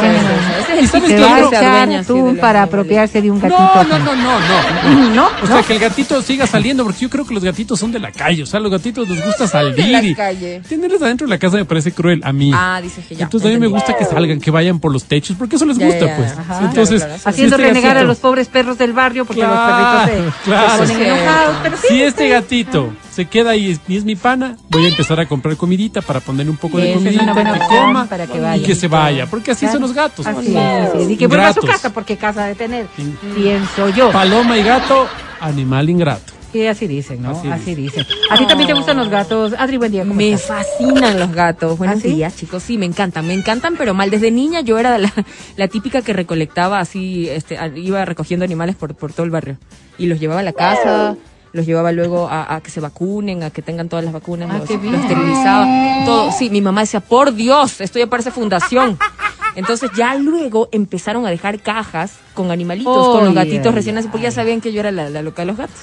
Quizás 0.78 1.02
tiene 1.02 1.14
es, 1.16 1.22
va 1.22 1.78
a 1.80 1.84
echar 1.84 2.04
tú 2.06 2.36
para 2.40 2.62
apropiarse 2.62 3.22
de 3.22 3.30
un 3.30 3.40
gatito. 3.40 3.58
No, 3.84 3.98
no, 3.98 3.98
no, 3.98 4.14
no, 4.16 4.38
no. 4.38 5.14
No, 5.14 5.28
O 5.42 5.46
sea, 5.46 5.62
que 5.62 5.74
el 5.74 5.78
gatito 5.78 6.20
siga 6.22 6.46
saliendo, 6.46 6.84
porque 6.84 7.00
yo 7.00 7.10
creo 7.10 7.24
que 7.26 7.34
los 7.34 7.44
gatitos 7.44 7.78
son 7.78 7.92
de 7.92 7.98
la 8.00 8.12
calle. 8.12 8.42
O 8.42 8.46
sea, 8.46 8.60
los 8.60 8.70
gatitos 8.70 9.08
les 9.08 9.24
gusta 9.24 9.46
salir. 9.46 9.74
de 9.76 9.86
la 9.88 10.02
y 10.02 10.14
calle. 10.14 10.60
Tenerlos 10.68 11.00
adentro 11.02 11.26
de 11.26 11.30
la 11.30 11.38
casa 11.38 11.56
me 11.56 11.64
parece 11.64 11.92
cruel, 11.92 12.20
a 12.24 12.32
mí. 12.32 12.50
Ah, 12.54 12.80
dices 12.82 13.04
que 13.06 13.14
ya. 13.16 13.24
Entonces 13.24 13.50
a 13.50 13.52
mí 13.54 13.58
me 13.60 13.66
gusta 13.68 13.96
que 13.96 14.04
salgan, 14.04 14.40
que 14.40 14.50
vayan 14.50 14.78
por 14.80 14.92
los 14.92 15.04
techos, 15.04 15.36
porque 15.38 15.56
eso 15.56 15.64
les 15.64 15.78
gusta, 15.78 16.06
ya, 16.06 16.16
pues. 16.16 16.32
ajá. 16.38 16.60
Entonces, 16.66 17.02
Claro, 17.02 17.14
claro. 17.16 17.22
si 17.22 17.28
haciendo 17.28 17.56
este 17.56 17.68
renegar 17.68 17.96
a 17.96 18.02
los 18.02 18.18
pobres 18.18 18.48
perros 18.48 18.78
del 18.78 18.92
barrio 18.92 19.24
porque 19.24 19.40
Claro, 19.42 19.54
los 19.54 20.10
perritos 20.10 20.34
se, 20.44 20.44
claro. 20.44 20.70
se 20.70 20.78
ponen 20.78 20.96
Sí. 20.96 21.02
enojados. 21.02 21.56
Pero 21.62 21.76
sí, 21.76 21.86
Si 21.88 22.02
este 22.02 22.28
gatito 22.28 22.92
se 23.10 23.24
queda 23.26 23.50
ahí 23.50 23.66
y 23.66 23.70
es, 23.72 23.80
y 23.88 23.96
es 23.96 24.04
mi 24.04 24.16
pana, 24.16 24.56
voy 24.70 24.84
a 24.84 24.88
empezar 24.88 25.13
a 25.20 25.26
comprar 25.26 25.56
comidita 25.56 26.00
para 26.02 26.20
ponerle 26.20 26.50
un 26.50 26.56
poco 26.56 26.78
de 26.78 26.90
Esa 26.92 27.08
es 27.08 27.16
comidita, 27.16 27.34
que 27.34 27.58
coma 27.68 28.06
para 28.06 28.26
que 28.26 28.58
y 28.58 28.62
que 28.62 28.74
se 28.74 28.88
vaya, 28.88 29.26
porque 29.26 29.50
así 29.52 29.66
son 29.68 29.80
los 29.82 29.92
gatos. 29.92 30.26
Así 30.26 30.56
es, 30.56 30.56
así 30.56 30.98
es. 31.02 31.10
Y 31.10 31.16
que 31.16 31.26
vuelva 31.26 31.48
a 31.48 31.52
su 31.54 31.60
casa 31.62 31.92
porque 31.92 32.16
casa 32.16 32.46
de 32.46 32.54
tener, 32.54 32.86
In- 32.98 33.16
pienso 33.34 33.88
yo. 33.90 34.10
Paloma 34.10 34.56
y 34.58 34.62
gato, 34.62 35.06
animal 35.40 35.88
ingrato. 35.90 36.32
Sí, 36.52 36.64
así 36.68 36.86
dicen, 36.86 37.20
¿no? 37.20 37.30
Así 37.30 37.48
Así, 37.50 37.74
dicen. 37.74 38.06
¿A 38.30 38.36
ti 38.36 38.46
también 38.46 38.68
te 38.68 38.74
gustan 38.74 38.96
los 38.96 39.08
gatos? 39.08 39.54
Adri, 39.58 39.76
buen 39.76 39.90
día. 39.90 40.02
¿cómo 40.02 40.14
Me 40.14 40.30
estás? 40.34 40.64
fascinan 40.78 41.18
los 41.18 41.32
gatos. 41.32 41.76
Buenos 41.76 41.96
¿Ah, 41.96 42.00
sí? 42.00 42.14
días, 42.14 42.36
chicos. 42.36 42.62
Sí, 42.62 42.78
me 42.78 42.86
encantan. 42.86 43.26
Me 43.26 43.34
encantan, 43.34 43.74
pero 43.76 43.92
mal. 43.92 44.08
Desde 44.08 44.30
niña 44.30 44.60
yo 44.60 44.78
era 44.78 44.96
la, 44.98 45.12
la 45.56 45.66
típica 45.66 46.00
que 46.02 46.12
recolectaba 46.12 46.78
así, 46.78 47.28
este, 47.28 47.58
iba 47.74 48.04
recogiendo 48.04 48.44
animales 48.44 48.76
por, 48.76 48.94
por 48.94 49.12
todo 49.12 49.24
el 49.24 49.30
barrio. 49.32 49.56
Y 49.98 50.06
los 50.06 50.20
llevaba 50.20 50.42
a 50.42 50.44
la 50.44 50.52
casa, 50.52 51.16
los 51.54 51.64
llevaba 51.64 51.92
luego 51.92 52.28
a, 52.28 52.54
a 52.54 52.60
que 52.60 52.70
se 52.70 52.80
vacunen, 52.80 53.42
a 53.44 53.50
que 53.50 53.62
tengan 53.62 53.88
todas 53.88 54.04
las 54.04 54.12
vacunas, 54.12 54.50
Ah, 54.52 54.58
los, 54.58 54.68
los 54.68 55.00
esterilizaba. 55.00 56.04
Todo. 56.04 56.32
Sí, 56.32 56.50
mi 56.50 56.60
mamá 56.60 56.82
decía, 56.82 57.00
por 57.00 57.32
Dios, 57.32 57.80
esto 57.80 57.98
ya 57.98 58.06
parece 58.08 58.30
fundación. 58.30 58.98
Entonces 59.54 59.88
ya 59.96 60.16
luego 60.16 60.68
empezaron 60.72 61.24
a 61.26 61.30
dejar 61.30 61.60
cajas 61.60 62.14
con 62.34 62.50
animalitos, 62.50 62.92
con 63.08 63.24
los 63.24 63.34
gatitos 63.34 63.72
recién 63.72 63.94
nacidos, 63.94 64.10
porque 64.10 64.24
ya 64.24 64.32
sabían 64.32 64.60
que 64.60 64.72
yo 64.72 64.80
era 64.80 64.90
la, 64.90 65.08
la 65.10 65.22
loca 65.22 65.42
de 65.42 65.46
los 65.46 65.56
gatos. 65.56 65.76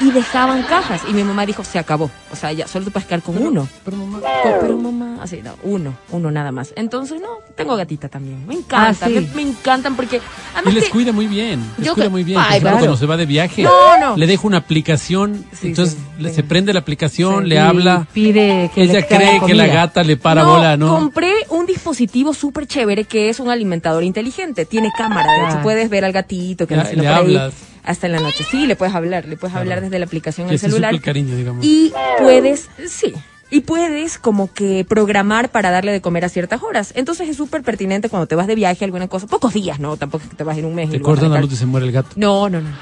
Y 0.00 0.10
dejaban 0.12 0.62
cajas. 0.62 1.02
Y 1.08 1.12
mi 1.12 1.22
mamá 1.24 1.44
dijo, 1.44 1.62
se 1.62 1.78
acabó. 1.78 2.10
O 2.32 2.36
sea, 2.36 2.52
ya 2.52 2.66
solo 2.66 2.86
te 2.86 2.90
puedes 2.90 3.06
quedar 3.06 3.20
con 3.22 3.36
uno. 3.36 3.68
Pero 3.84 3.96
mamá, 3.98 4.20
Pero 4.60 4.76
mamá, 4.78 5.18
así, 5.22 5.40
no, 5.42 5.54
uno, 5.62 5.94
uno 6.10 6.30
nada 6.30 6.52
más. 6.52 6.72
Entonces, 6.76 7.20
no, 7.20 7.28
tengo 7.54 7.76
gatita 7.76 8.08
también. 8.08 8.46
Me 8.46 8.54
encanta, 8.54 9.06
Ah, 9.06 9.08
sí. 9.08 9.14
me, 9.34 9.42
me 9.44 9.50
encantan 9.50 9.96
porque... 9.96 10.20
y 10.66 10.70
les 10.72 10.84
que- 10.84 10.90
cuida 10.90 11.12
muy 11.12 11.26
bien, 11.26 11.60
les 11.76 11.86
Yo 11.88 11.94
cuida 11.94 12.06
que- 12.06 12.10
muy 12.10 12.24
bien. 12.24 12.38
Ay, 12.38 12.44
Por 12.44 12.50
ejemplo, 12.52 12.70
claro. 12.70 12.78
cuando 12.78 12.96
se 12.96 13.06
va 13.06 13.16
de 13.18 13.26
viaje, 13.26 13.62
No, 13.62 13.98
no. 14.00 14.16
le 14.16 14.26
dejo 14.26 14.46
una 14.46 14.56
aplicación, 14.58 15.44
Sí, 15.52 15.68
entonces 15.68 15.94
sí, 15.96 16.22
le- 16.22 16.30
sí. 16.30 16.36
se 16.36 16.42
prende 16.44 16.72
la 16.72 16.80
aplicación, 16.80 17.42
Sí. 17.44 17.48
le 17.50 17.58
habla, 17.58 18.06
Pide 18.14 18.70
que 18.74 18.82
ella 18.84 19.06
cree 19.06 19.40
que 19.44 19.54
la 19.54 19.66
gata 19.66 20.02
le 20.02 20.16
para 20.16 20.42
no, 20.42 20.48
bola, 20.54 20.76
¿no? 20.78 20.94
compré 20.96 21.32
un 21.50 21.66
dispositivo 21.66 22.32
súper 22.32 22.66
chévere 22.66 23.04
que 23.04 23.28
es 23.28 23.38
un 23.38 23.50
alimentador 23.50 24.02
inteligente. 24.02 24.64
Tiene 24.64 24.90
cámara, 24.96 25.30
de 25.32 25.38
hecho 25.48 25.56
Ah. 25.58 25.62
puedes 25.62 25.90
ver 25.90 26.04
al 26.06 26.12
gatito 26.12 26.66
que 26.66 26.74
Ya, 26.74 26.80
anda 26.80 26.88
haciendo 26.88 27.02
le 27.04 27.08
ahí 27.08 27.18
hablas. 27.18 27.54
Hasta 27.84 28.06
en 28.06 28.12
la 28.12 28.20
noche. 28.20 28.44
Sí, 28.50 28.66
le 28.66 28.76
puedes 28.76 28.94
hablar, 28.94 29.26
le 29.26 29.36
puedes 29.36 29.56
hablar 29.56 29.80
desde 29.80 29.98
la 29.98 30.06
aplicación 30.06 30.56
celular. 30.58 30.92
el 30.94 31.00
cariño, 31.00 31.36
digamos. 31.36 31.64
Y 31.64 31.92
puedes, 32.18 32.68
sí, 32.86 33.14
y 33.50 33.60
puedes 33.60 34.18
como 34.18 34.52
que 34.52 34.84
programar 34.88 35.50
para 35.50 35.70
darle 35.70 35.92
de 35.92 36.00
comer 36.00 36.24
a 36.24 36.28
ciertas 36.28 36.62
horas. 36.62 36.92
Entonces 36.96 37.28
es 37.28 37.36
súper 37.36 37.62
pertinente 37.62 38.08
cuando 38.08 38.26
te 38.26 38.34
vas 38.34 38.46
de 38.46 38.54
viaje, 38.54 38.84
alguna 38.84 39.08
cosa, 39.08 39.26
pocos 39.26 39.52
días, 39.54 39.80
¿no? 39.80 39.96
Tampoco 39.96 40.24
es 40.24 40.30
que 40.30 40.36
te 40.36 40.44
vas 40.44 40.56
en 40.58 40.64
un 40.64 40.74
mes. 40.74 40.88
y 40.88 40.92
Te 40.92 40.96
a 40.98 41.02
cortan 41.02 41.32
la 41.32 41.40
luz 41.40 41.52
y 41.52 41.56
se 41.56 41.66
muere 41.66 41.86
el 41.86 41.92
gato. 41.92 42.10
No, 42.16 42.48
no, 42.48 42.60
no, 42.60 42.68
no. 42.70 42.76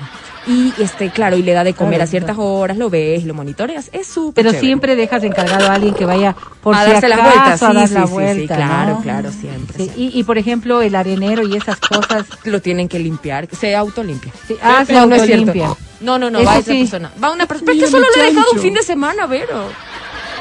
Y 0.47 0.73
este, 0.79 1.11
claro, 1.11 1.37
y 1.37 1.43
le 1.43 1.53
da 1.53 1.63
de 1.63 1.75
comer 1.75 1.97
Claro, 1.97 2.05
a 2.05 2.07
ciertas 2.07 2.37
horas, 2.39 2.79
lo 2.79 2.89
ves, 2.89 3.25
lo 3.25 3.35
monitoreas, 3.35 3.91
es 3.93 4.07
súper 4.07 4.35
Pero 4.45 4.51
chévere. 4.51 4.67
siempre 4.67 4.97
dejas 4.97 5.23
encargado 5.25 5.67
a 5.69 5.75
alguien 5.75 5.95
que 5.95 6.07
vaya 6.07 6.35
por 6.63 6.75
a 6.75 6.85
si 6.87 6.91
darse 6.93 7.09
las 7.09 7.19
acaso 7.19 7.35
vueltas, 7.35 7.63
a 7.63 7.69
sí, 7.71 7.75
dar 7.75 7.89
sí, 7.89 7.95
la 7.95 8.07
sí, 8.07 8.13
vuelta, 8.13 8.55
sí, 8.55 8.61
claro, 8.63 8.95
¿no? 8.95 9.03
claro, 9.03 9.31
siempre. 9.33 9.77
Sí, 9.77 9.83
siempre. 9.85 10.03
y, 10.03 10.19
y, 10.21 10.25
por 10.25 10.39
ejemplo, 10.39 10.81
el 10.81 10.95
arenero 10.95 11.43
y 11.47 11.55
esas 11.57 11.77
cosas. 11.81 12.25
Lo 12.45 12.63
tienen 12.63 12.89
que 12.89 12.99
limpiar, 12.99 13.47
se 13.55 13.77
autolimpia. 13.77 14.33
Sí, 14.47 14.57
ah, 14.63 14.85
se 14.87 14.95
Pero 14.95 15.07
no 15.07 15.17
es 15.17 15.23
cierto. 15.25 15.51
autolimpia. 15.51 15.77
No, 16.01 16.19
no, 16.19 16.31
no, 16.31 16.39
Eso 16.39 16.49
va 16.49 16.59
esa 16.59 16.73
sí. 16.73 16.79
persona. 16.81 17.11
Va 17.23 17.33
una 17.33 17.47
persona. 17.47 17.67
Pero 17.73 17.79
es 17.79 17.85
que 17.85 17.91
solo 17.91 18.07
lo 18.17 18.23
he 18.23 18.27
dejado 18.27 18.47
un 18.55 18.59
fin 18.61 18.73
de 18.75 18.83
semana, 18.83 19.27
Vero. 19.27 19.65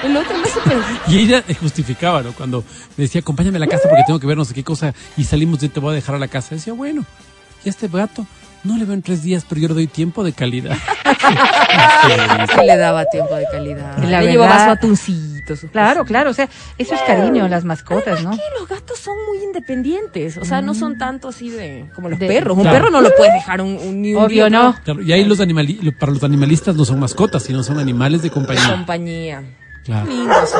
El 0.03 0.15
otro 0.17 0.37
mes 0.37 0.51
se. 0.51 1.11
Y 1.11 1.19
ella 1.19 1.43
justificaba, 1.59 2.21
¿no? 2.21 2.31
Cuando 2.33 2.63
me 2.95 3.03
decía, 3.03 3.21
acompáñame 3.21 3.57
a 3.57 3.59
la 3.61 3.67
casa 3.67 3.87
porque 3.89 4.03
tengo 4.05 4.19
que 4.19 4.27
ver 4.27 4.37
no 4.37 4.45
sé 4.45 4.53
qué 4.53 4.63
cosa 4.63 4.93
y 5.17 5.23
salimos 5.23 5.59
de 5.59 5.69
te 5.69 5.79
voy 5.79 5.91
a 5.91 5.95
dejar 5.95 6.15
a 6.15 6.19
la 6.19 6.27
casa. 6.27 6.55
Decía, 6.55 6.73
bueno, 6.73 7.05
y 7.63 7.69
a 7.69 7.71
este 7.71 7.87
gato 7.87 8.25
no 8.63 8.77
le 8.77 8.85
veo 8.85 8.93
en 8.93 9.01
tres 9.01 9.23
días, 9.23 9.45
pero 9.47 9.61
yo 9.61 9.67
le 9.69 9.73
doy 9.75 9.87
tiempo 9.87 10.23
de 10.23 10.33
calidad. 10.33 10.75
Sí 12.07 12.65
le 12.65 12.77
daba 12.77 13.05
tiempo 13.05 13.35
de 13.35 13.45
calidad. 13.51 13.97
La 14.03 14.21
le 14.21 14.31
llevaba 14.31 14.63
su 14.65 14.69
atuncito. 14.71 15.55
sus 15.55 15.69
Claro, 15.71 16.05
claro, 16.05 16.29
o 16.31 16.33
sea, 16.33 16.49
eso 16.77 16.95
es 16.95 17.01
cariño, 17.01 17.47
las 17.47 17.65
mascotas, 17.65 18.23
¿no? 18.23 18.33
Sí, 18.33 18.41
los 18.59 18.67
gatos 18.67 18.97
son 18.99 19.15
muy 19.27 19.43
independientes, 19.43 20.37
o 20.37 20.45
sea, 20.45 20.61
no 20.61 20.73
son 20.73 20.97
tanto 20.97 21.27
así 21.29 21.49
de 21.49 21.85
como 21.95 22.09
los 22.09 22.19
De- 22.19 22.27
perros. 22.27 22.55
Un 22.57 22.63
Claro. 22.63 22.77
perro 22.77 22.89
no 22.91 23.01
lo 23.01 23.09
puedes 23.15 23.33
dejar 23.33 23.61
un, 23.61 23.77
un, 23.77 24.01
ni 24.01 24.13
un 24.13 24.23
Obvio 24.23 24.45
día, 24.45 24.49
no. 24.49 24.75
Claro, 24.83 25.01
y 25.01 25.11
ahí 25.11 25.23
los 25.25 25.39
animali 25.39 25.73
para 25.99 26.11
los 26.13 26.23
animalistas 26.23 26.75
no 26.75 26.85
son 26.85 26.99
mascotas, 26.99 27.43
sino 27.43 27.63
son 27.63 27.79
animales 27.79 28.21
de 28.21 28.29
De 28.29 28.33
compañía. 28.33 29.43
Claro. 29.87 30.11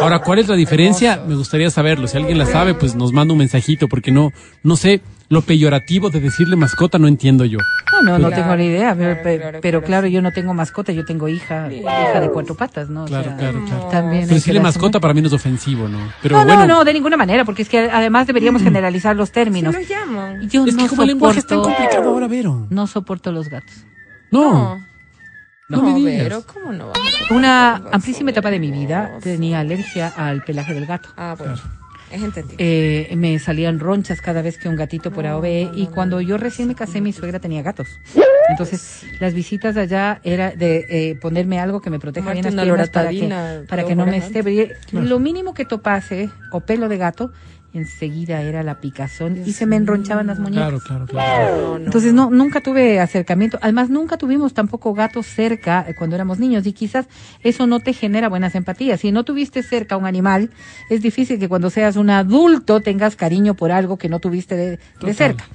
Ahora, 0.02 0.20
¿cuál 0.20 0.40
es 0.40 0.48
la 0.48 0.56
diferencia? 0.56 1.22
Me 1.28 1.36
gustaría 1.36 1.70
saberlo. 1.70 2.08
Si 2.08 2.16
alguien 2.16 2.38
la 2.38 2.46
sabe, 2.46 2.74
pues 2.74 2.96
nos 2.96 3.12
manda 3.12 3.34
un 3.34 3.38
mensajito, 3.40 3.90
porque 3.90 4.10
no, 4.10 4.32
no 4.64 4.78
sé, 4.78 5.02
lo 5.28 5.42
peyorativo 5.42 6.10
de 6.10 6.22
decirle 6.22 6.56
mascota 6.56 6.98
no 6.98 7.10
entiendo 7.10 7.44
yo. 7.44 7.60
No, 7.92 8.02
no, 8.04 8.18
no 8.20 8.28
Claro, 8.30 8.42
tengo 8.44 8.56
ni 8.56 8.66
idea, 8.68 8.96
pero, 8.98 9.10
claro, 9.16 9.24
pe- 9.24 9.38
claro, 9.40 9.60
pero 9.62 9.80
claro, 9.80 9.86
claro, 9.86 10.08
sí. 10.08 10.14
yo 10.14 10.22
no 10.22 10.32
tengo 10.32 10.54
mascota, 10.54 10.94
yo 10.94 11.04
tengo 11.04 11.28
hija, 11.28 11.70
hija 11.74 12.22
de 12.22 12.30
cuatro 12.30 12.56
patas, 12.56 12.90
¿no? 12.90 13.04
O 13.04 13.06
Claro, 13.08 13.26
sea, 13.26 13.36
claro, 13.38 13.66
claro. 13.66 13.88
También 13.92 14.22
Pero 14.24 14.36
decirle 14.36 14.62
mascota 14.62 15.02
para 15.02 15.14
mí 15.14 15.20
no 15.22 15.28
es 15.28 15.34
ofensivo, 15.34 15.90
¿no? 15.90 16.00
Pero 16.22 16.38
no, 16.38 16.46
bueno, 16.46 16.62
no, 16.66 16.76
no, 16.76 16.84
de 16.86 16.94
ninguna 16.94 17.18
manera, 17.18 17.44
porque 17.44 17.64
es 17.64 17.70
que 17.70 17.80
además 17.92 18.28
deberíamos 18.28 18.62
generalizar 18.62 19.14
los 19.18 19.32
términos. 19.34 19.76
Se 19.76 19.82
los 19.82 19.90
llaman. 19.90 20.48
Yo 20.50 20.66
es 20.66 20.74
no 20.74 20.84
que 20.84 20.90
como 20.90 21.02
el 21.02 21.10
lenguaje 21.10 21.40
es 21.40 21.46
tan 21.48 21.58
soporto, 21.58 21.76
complicado 21.78 22.10
ahora, 22.12 22.28
Vero. 22.30 22.66
no 22.70 22.88
soporto 22.88 23.34
los 23.34 23.50
gatos. 23.50 23.76
No, 24.32 24.52
No, 24.54 24.87
no 25.68 25.84
me 25.84 25.94
digas. 25.96 26.24
pero 26.24 26.44
¿cómo 26.44 26.72
no 26.72 26.92
Una 27.30 27.76
amplísima 27.92 28.32
etapa 28.32 28.52
de 28.52 28.60
mi 28.60 28.72
vida 28.72 29.18
tenía 29.22 29.60
alergia 29.60 30.08
al 30.16 30.44
pelaje 30.44 30.74
del 30.74 30.86
gato. 30.86 31.10
Ah, 31.18 31.36
bueno. 31.38 31.56
Es 32.12 32.24
entendible. 32.24 32.56
Eh, 33.12 33.16
me 33.18 33.38
salían 33.38 33.80
ronchas 33.80 34.22
cada 34.22 34.42
vez 34.42 34.58
que 34.58 34.70
un 34.70 34.78
gatito 34.78 35.12
por 35.12 35.28
AOV 35.28 35.76
y 35.76 35.88
cuando 35.88 36.22
yo 36.22 36.38
recién 36.38 36.70
me 36.70 36.76
casé 36.76 37.02
mi 37.02 37.12
suegra 37.12 37.40
tenía 37.40 37.62
gatos. 37.62 37.90
Entonces 38.50 39.06
las 39.20 39.34
visitas 39.34 39.76
allá 39.76 40.22
era 40.24 40.52
de 40.52 40.86
eh, 40.90 41.16
ponerme 41.16 41.60
algo 41.60 41.82
que 41.82 41.90
me 41.90 42.00
proteja 42.00 42.32
bien 42.32 42.46
las 42.46 42.56
piernas 42.64 42.90
para 42.90 43.10
que, 43.10 43.66
para 43.68 43.84
que 43.84 43.96
no 43.96 44.06
me 44.06 44.18
esté. 44.18 44.78
Lo 44.94 45.20
mínimo 45.20 45.54
que 45.54 45.66
topase 45.66 46.30
o 46.52 46.62
pelo 46.62 46.88
de 46.88 46.98
gato 46.98 47.34
enseguida 47.78 48.42
era 48.42 48.64
la 48.64 48.80
picazón 48.80 49.44
y 49.46 49.54
se 49.54 49.66
me 49.66 49.76
enronchaban 49.76 50.28
las 50.28 50.40
muñecas. 50.40 50.68
claro, 50.68 50.80
claro, 50.80 51.06
claro. 51.06 51.56
No, 51.58 51.80
no. 51.80 51.86
Entonces 51.86 52.14
no, 52.14 52.30
nunca 52.30 52.62
tuve 52.62 53.00
acercamiento. 53.00 53.58
Además, 53.62 53.90
nunca 53.90 54.18
tuvimos 54.18 54.54
tampoco 54.54 54.94
gatos 54.94 55.26
cerca 55.28 55.86
eh, 55.88 55.96
cuando 55.96 56.16
éramos 56.16 56.40
niños 56.40 56.66
y 56.66 56.74
quizás 56.74 57.08
eso 57.44 57.68
no 57.68 57.80
te 57.80 57.94
genera 57.94 58.30
buenas 58.30 58.56
empatías. 58.56 59.02
Si 59.02 59.12
no 59.12 59.24
tuviste 59.24 59.64
cerca 59.64 59.98
un 59.98 60.06
animal, 60.06 60.52
es 60.90 61.02
difícil 61.02 61.40
que 61.40 61.50
cuando 61.50 61.70
seas 61.70 61.96
un 61.96 62.10
adulto 62.10 62.82
tengas 62.82 63.16
cariño 63.16 63.54
por 63.54 63.72
algo 63.72 63.98
que 63.98 64.10
no 64.10 64.20
tuviste 64.20 64.56
de, 64.56 65.14
cerca. 65.14 65.46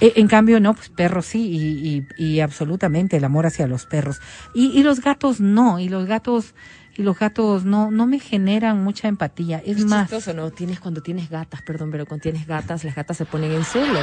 Eh, 0.00 0.14
en 0.16 0.28
cambio, 0.28 0.60
no, 0.60 0.74
pues 0.74 0.88
perros 0.88 1.26
sí 1.26 1.42
y, 1.50 2.06
y, 2.18 2.24
y 2.24 2.40
absolutamente 2.40 3.16
el 3.16 3.24
amor 3.24 3.46
hacia 3.46 3.66
los 3.66 3.86
perros. 3.86 4.20
Y, 4.54 4.78
y 4.78 4.82
los 4.82 5.00
gatos 5.00 5.40
no, 5.40 5.78
y 5.78 5.88
los 5.88 6.06
gatos... 6.06 6.54
Y 7.00 7.02
los 7.02 7.18
gatos 7.18 7.64
no, 7.64 7.90
no 7.90 8.06
me 8.06 8.18
generan 8.18 8.84
mucha 8.84 9.08
empatía. 9.08 9.62
Es, 9.64 9.78
Es 9.78 9.84
más, 9.86 10.02
chistoso, 10.10 10.34
¿no? 10.34 10.50
Tienes 10.50 10.80
cuando 10.80 11.00
tienes 11.00 11.30
gatas, 11.30 11.62
perdón, 11.62 11.88
pero 11.90 12.04
cuando 12.04 12.22
tienes 12.22 12.46
gatas, 12.46 12.84
las 12.84 12.94
gatas 12.94 13.16
se 13.16 13.24
ponen 13.24 13.52
en 13.52 13.64
celo. 13.64 13.98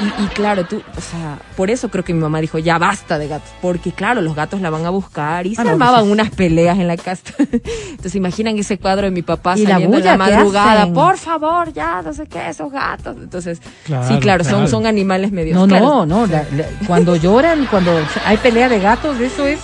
Y, 0.00 0.24
y 0.24 0.26
claro, 0.28 0.64
tú, 0.66 0.82
o 0.96 1.00
sea, 1.00 1.38
por 1.56 1.70
eso 1.70 1.88
creo 1.88 2.04
que 2.04 2.12
mi 2.12 2.20
mamá 2.20 2.40
dijo, 2.42 2.58
ya 2.58 2.76
basta 2.76 3.18
de 3.18 3.28
gatos. 3.28 3.48
Porque 3.62 3.92
claro, 3.92 4.20
los 4.20 4.34
gatos 4.36 4.60
la 4.60 4.68
van 4.68 4.84
a 4.84 4.90
buscar 4.90 5.46
y 5.46 5.54
se 5.54 5.62
Ah, 5.62 5.64
no, 5.64 5.70
armaban 5.70 6.00
pues, 6.02 6.12
unas 6.12 6.30
peleas 6.30 6.78
en 6.78 6.86
la 6.86 6.98
casa. 6.98 7.22
Entonces 7.38 8.14
imaginan 8.14 8.58
ese 8.58 8.76
cuadro 8.78 9.06
de 9.06 9.10
mi 9.10 9.22
papá 9.22 9.56
Y 9.56 9.62
la 9.64 9.70
saliendo 9.70 9.96
en 9.96 10.04
la 10.04 10.16
madrugada. 10.18 10.82
hacen. 10.82 10.92
Por 10.94 11.16
favor, 11.16 11.72
ya, 11.72 12.02
no 12.02 12.12
sé 12.12 12.26
qué, 12.26 12.50
esos 12.50 12.70
gatos. 12.70 13.16
Entonces, 13.22 13.60
Claro, 13.86 14.06
sí, 14.06 14.18
claro, 14.20 14.44
claro. 14.44 14.58
Son, 14.58 14.68
son 14.68 14.86
animales 14.86 15.32
medio 15.32 15.54
No, 15.54 15.66
no, 15.66 16.04
no. 16.04 16.26
la- 16.26 16.44
la- 16.54 16.66
cuando 16.86 17.16
lloran, 17.16 17.64
cuando 17.70 17.90
hay 18.26 18.36
pelea 18.36 18.68
de 18.68 18.80
gatos, 18.80 19.18
eso 19.18 19.46
es, 19.46 19.60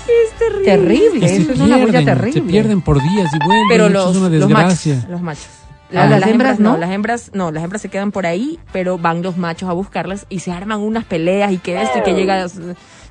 terrible. 0.64 1.28
Se 1.28 1.36
Eso 1.36 1.52
es 1.52 1.60
una 1.60 1.76
bulla 1.76 2.04
terrible. 2.04 2.53
Pierden 2.62 2.80
por 2.82 3.00
días 3.02 3.30
y 3.34 3.38
vuelven. 3.44 3.64
Pero 3.68 3.88
los, 3.88 4.10
es 4.10 4.16
una 4.16 4.28
los 4.28 4.48
desgracia. 4.48 4.94
machos, 4.96 5.10
los 5.10 5.20
machos. 5.20 5.48
Ah, 5.94 6.06
las 6.06 6.22
hembras 6.26 6.58
no. 6.58 6.76
Las 6.76 6.90
hembras 6.90 7.30
no, 7.34 7.52
las 7.52 7.62
hembras 7.62 7.82
se 7.82 7.88
quedan 7.88 8.10
por 8.10 8.26
ahí, 8.26 8.58
pero 8.72 8.98
van 8.98 9.22
los 9.22 9.36
machos 9.36 9.68
a 9.68 9.72
buscarlas 9.72 10.26
y 10.28 10.40
se 10.40 10.50
arman 10.50 10.80
unas 10.80 11.04
peleas 11.04 11.52
y 11.52 11.58
que 11.58 11.80
esto 11.80 11.98
y 11.98 12.02
que 12.02 12.14
llega 12.14 12.46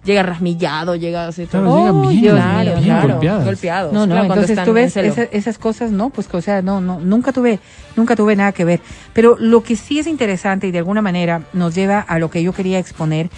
llega 0.04 0.22
rasmillado, 0.22 0.96
llega 0.98 1.28
así 1.28 1.46
Claro, 1.46 1.66
todo. 1.68 1.78
llegan 1.80 2.02
bien, 2.10 2.22
Dios 2.24 2.36
claro, 2.36 2.72
bien 2.72 2.84
claro, 2.84 3.08
golpeadas. 3.14 3.46
golpeados. 3.46 3.94
No, 3.94 4.00
no, 4.06 4.16
claro, 4.16 4.34
entonces 4.34 4.64
tú 4.66 4.74
ves 4.74 4.98
esa- 4.98 5.24
esas 5.24 5.58
cosas, 5.58 5.92
no, 5.92 6.10
pues, 6.10 6.28
o 6.34 6.42
sea, 6.42 6.62
no, 6.62 6.82
no, 6.82 7.00
nunca 7.00 7.32
tuve, 7.32 7.60
nunca 7.96 8.18
tuve 8.18 8.36
nada 8.36 8.52
que 8.52 8.66
ver. 8.66 8.82
Pero 9.14 9.38
lo 9.40 9.64
que 9.64 9.78
sí 9.78 10.00
es 10.00 10.08
interesante 10.08 10.68
y 10.68 10.72
de 10.72 10.80
alguna 10.80 11.02
manera 11.02 11.44
nos 11.54 11.74
lleva 11.74 12.00
a 12.02 12.20
lo 12.20 12.30
que 12.30 12.44
yo 12.44 12.52
quería 12.52 12.80
exponer, 12.80 13.30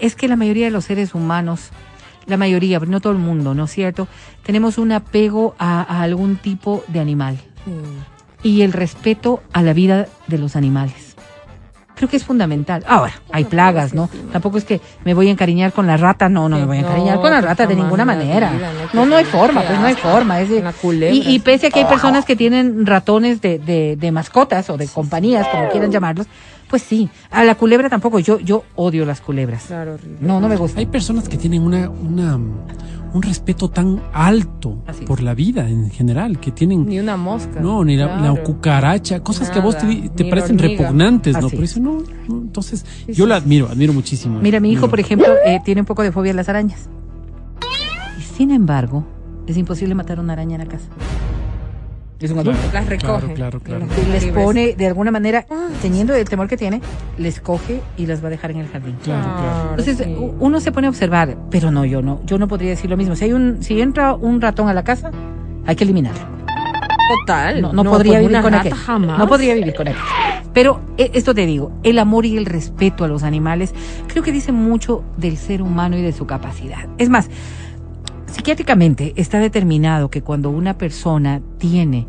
es 0.00 0.16
que 0.16 0.26
la 0.26 0.34
mayoría 0.34 0.64
de 0.64 0.72
los 0.72 0.86
seres 0.86 1.14
humanos, 1.14 1.70
la 2.28 2.36
mayoría, 2.36 2.78
pero 2.78 2.90
no 2.90 3.00
todo 3.00 3.12
el 3.12 3.18
mundo, 3.18 3.54
¿no 3.54 3.64
es 3.64 3.70
cierto? 3.72 4.06
Tenemos 4.44 4.78
un 4.78 4.92
apego 4.92 5.54
a, 5.58 5.82
a 5.82 6.02
algún 6.02 6.36
tipo 6.36 6.84
de 6.88 7.00
animal 7.00 7.38
Sí. 7.64 8.48
y 8.50 8.62
el 8.62 8.72
respeto 8.72 9.42
a 9.52 9.62
la 9.62 9.72
vida 9.72 10.06
de 10.28 10.38
los 10.38 10.54
animales. 10.56 11.16
Creo 11.96 12.08
que 12.08 12.16
es 12.16 12.24
fundamental. 12.24 12.84
Ahora, 12.86 13.12
hay 13.32 13.42
plagas, 13.44 13.92
¿no? 13.92 14.08
Tampoco 14.30 14.56
es 14.56 14.62
que 14.64 14.80
me 15.04 15.14
voy 15.14 15.26
a 15.26 15.32
encariñar 15.32 15.72
con 15.72 15.88
la 15.88 15.96
rata, 15.96 16.28
no, 16.28 16.48
no 16.48 16.56
me 16.56 16.64
voy 16.64 16.78
a 16.78 16.82
No, 16.82 16.86
encariñar 16.86 17.20
con 17.20 17.32
la 17.32 17.40
rata 17.40 17.66
de 17.66 17.74
ninguna 17.74 18.04
manera. 18.04 18.52
vida, 18.52 18.70
no, 18.94 19.04
No, 19.04 19.16
hay 19.16 19.24
forma, 19.24 19.62
pues 19.62 19.80
no 19.80 19.86
hay 19.86 19.94
forma. 19.96 20.40
Es 20.40 20.48
de- 20.48 21.10
y, 21.12 21.28
y 21.34 21.38
pese 21.40 21.66
a 21.66 21.70
que 21.70 21.80
hay 21.80 21.86
personas 21.86 22.24
que 22.24 22.36
tienen 22.36 22.86
ratones 22.86 23.40
de, 23.40 23.58
de, 23.58 23.96
de 23.96 24.12
mascotas 24.12 24.70
o 24.70 24.76
de 24.76 24.86
compañías, 24.86 25.48
como 25.48 25.68
quieran 25.70 25.90
llamarlos, 25.90 26.28
pues 26.68 26.82
sí. 26.82 27.08
A 27.30 27.44
la 27.44 27.54
culebra 27.54 27.88
tampoco. 27.88 28.18
Yo, 28.18 28.38
yo 28.40 28.64
odio 28.76 29.04
las 29.06 29.20
culebras. 29.20 29.64
Claro, 29.64 29.94
horrible. 29.94 30.18
No, 30.20 30.40
no 30.40 30.48
me 30.48 30.56
gusta. 30.56 30.80
Hay 30.80 30.86
personas 30.86 31.28
que 31.28 31.36
tienen 31.36 31.62
una, 31.62 31.88
una, 31.90 32.36
un 32.36 33.22
respeto 33.22 33.70
tan 33.70 34.00
alto 34.12 34.82
Así. 34.86 35.04
por 35.04 35.22
la 35.22 35.34
vida 35.34 35.68
en 35.68 35.90
general, 35.90 36.38
que 36.40 36.50
tienen... 36.52 36.86
Ni 36.86 36.98
una 36.98 37.16
mosca. 37.16 37.60
No, 37.60 37.84
ni 37.84 37.96
la, 37.96 38.34
cucaracha, 38.44 39.20
cosas 39.20 39.50
que 39.50 39.58
a 39.58 39.62
vos 39.62 39.76
te, 39.78 40.10
te 40.10 40.24
parecen 40.26 40.58
repugnantes, 40.58 41.34
¿no? 41.40 41.48
Por 41.48 41.64
es. 41.64 41.70
eso 41.72 41.80
no, 41.80 42.02
no, 42.28 42.36
entonces 42.42 42.84
Sí, 43.06 43.12
yo 43.14 43.24
sí. 43.24 43.28
la 43.28 43.36
admiro, 43.36 43.68
admiro 43.68 43.92
muchísimo. 43.92 44.38
Mira, 44.40 44.60
mi 44.60 44.68
hijo, 44.70 44.80
Admiro. 44.80 44.90
por 44.90 45.00
ejemplo, 45.00 45.28
eh, 45.44 45.60
tiene 45.64 45.80
un 45.80 45.86
poco 45.86 46.02
de 46.02 46.12
fobia 46.12 46.32
a 46.32 46.34
las 46.34 46.48
arañas. 46.48 46.88
Y 48.18 48.22
sin 48.22 48.50
embargo, 48.50 49.04
es 49.46 49.56
imposible 49.56 49.94
matar 49.94 50.20
una 50.20 50.34
araña 50.34 50.56
en 50.56 50.60
la 50.62 50.66
casa. 50.68 50.88
Es 52.20 52.30
un 52.32 52.40
adulto. 52.40 52.60
Las 52.72 52.86
recoge. 52.86 53.32
Claro, 53.34 53.60
claro, 53.60 53.86
claro. 53.86 53.86
Y 54.06 54.10
les 54.10 54.26
pone, 54.26 54.74
de 54.74 54.86
alguna 54.86 55.10
manera, 55.10 55.46
teniendo 55.80 56.14
el 56.14 56.28
temor 56.28 56.48
que 56.48 56.56
tiene, 56.56 56.80
les 57.16 57.40
coge 57.40 57.80
y 57.96 58.06
las 58.06 58.22
va 58.22 58.26
a 58.26 58.30
dejar 58.30 58.50
en 58.50 58.58
el 58.58 58.68
jardín. 58.68 58.96
Claro, 59.04 59.36
claro. 59.36 59.70
Entonces 59.70 59.98
sí. 59.98 60.16
uno 60.40 60.60
se 60.60 60.72
pone 60.72 60.88
a 60.88 60.90
observar, 60.90 61.36
pero 61.50 61.70
no, 61.70 61.84
yo 61.84 62.02
no, 62.02 62.20
yo 62.24 62.38
no 62.38 62.48
podría 62.48 62.70
decir 62.70 62.90
lo 62.90 62.96
mismo. 62.96 63.14
Si 63.14 63.24
hay 63.24 63.32
un, 63.32 63.62
si 63.62 63.80
entra 63.80 64.14
un 64.14 64.40
ratón 64.40 64.68
a 64.68 64.74
la 64.74 64.82
casa, 64.82 65.12
hay 65.66 65.76
que 65.76 65.84
eliminarlo. 65.84 66.38
Total. 67.20 67.62
No, 67.62 67.72
no, 67.72 67.84
podría 67.84 68.18
vivir 68.18 68.40
con 68.42 68.54
aquel. 68.54 68.74
jamás. 68.74 69.18
No 69.18 69.28
podría 69.28 69.54
vivir 69.54 69.74
con 69.74 69.86
aquel. 69.88 70.02
Pero 70.52 70.80
eh, 70.96 71.10
esto 71.14 71.34
te 71.34 71.46
digo, 71.46 71.70
el 71.84 71.98
amor 71.98 72.26
y 72.26 72.36
el 72.36 72.46
respeto 72.46 73.04
a 73.04 73.08
los 73.08 73.22
animales, 73.22 73.74
creo 74.08 74.24
que 74.24 74.32
dice 74.32 74.50
mucho 74.50 75.04
del 75.16 75.36
ser 75.36 75.62
humano 75.62 75.96
y 75.96 76.02
de 76.02 76.12
su 76.12 76.26
capacidad. 76.26 76.88
Es 76.98 77.08
más, 77.08 77.30
psiquiátricamente 78.28 79.12
está 79.16 79.38
determinado 79.38 80.10
que 80.10 80.22
cuando 80.22 80.50
una 80.50 80.78
persona 80.78 81.40
tiene 81.58 82.06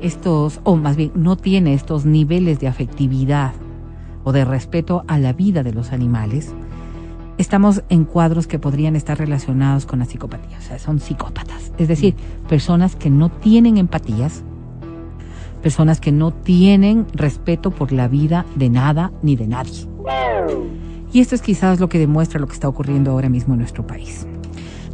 estos, 0.00 0.60
o 0.64 0.76
más 0.76 0.96
bien 0.96 1.12
no 1.14 1.36
tiene 1.36 1.74
estos 1.74 2.04
niveles 2.04 2.60
de 2.60 2.68
afectividad 2.68 3.52
o 4.24 4.32
de 4.32 4.44
respeto 4.44 5.04
a 5.08 5.18
la 5.18 5.32
vida 5.32 5.62
de 5.62 5.72
los 5.72 5.92
animales, 5.92 6.54
estamos 7.38 7.82
en 7.88 8.04
cuadros 8.04 8.46
que 8.46 8.58
podrían 8.58 8.96
estar 8.96 9.18
relacionados 9.18 9.86
con 9.86 9.98
la 9.98 10.04
psicopatía. 10.04 10.58
O 10.58 10.62
sea, 10.62 10.78
son 10.78 11.00
psicópatas. 11.00 11.72
Es 11.78 11.88
decir, 11.88 12.14
personas 12.48 12.96
que 12.96 13.10
no 13.10 13.30
tienen 13.30 13.78
empatías, 13.78 14.42
personas 15.62 16.00
que 16.00 16.12
no 16.12 16.32
tienen 16.32 17.06
respeto 17.14 17.70
por 17.70 17.92
la 17.92 18.08
vida 18.08 18.44
de 18.56 18.68
nada 18.68 19.12
ni 19.22 19.36
de 19.36 19.46
nadie. 19.46 19.86
Y 21.12 21.20
esto 21.20 21.34
es 21.34 21.42
quizás 21.42 21.78
lo 21.78 21.88
que 21.88 21.98
demuestra 21.98 22.40
lo 22.40 22.46
que 22.46 22.54
está 22.54 22.68
ocurriendo 22.68 23.10
ahora 23.10 23.28
mismo 23.28 23.54
en 23.54 23.60
nuestro 23.60 23.86
país. 23.86 24.26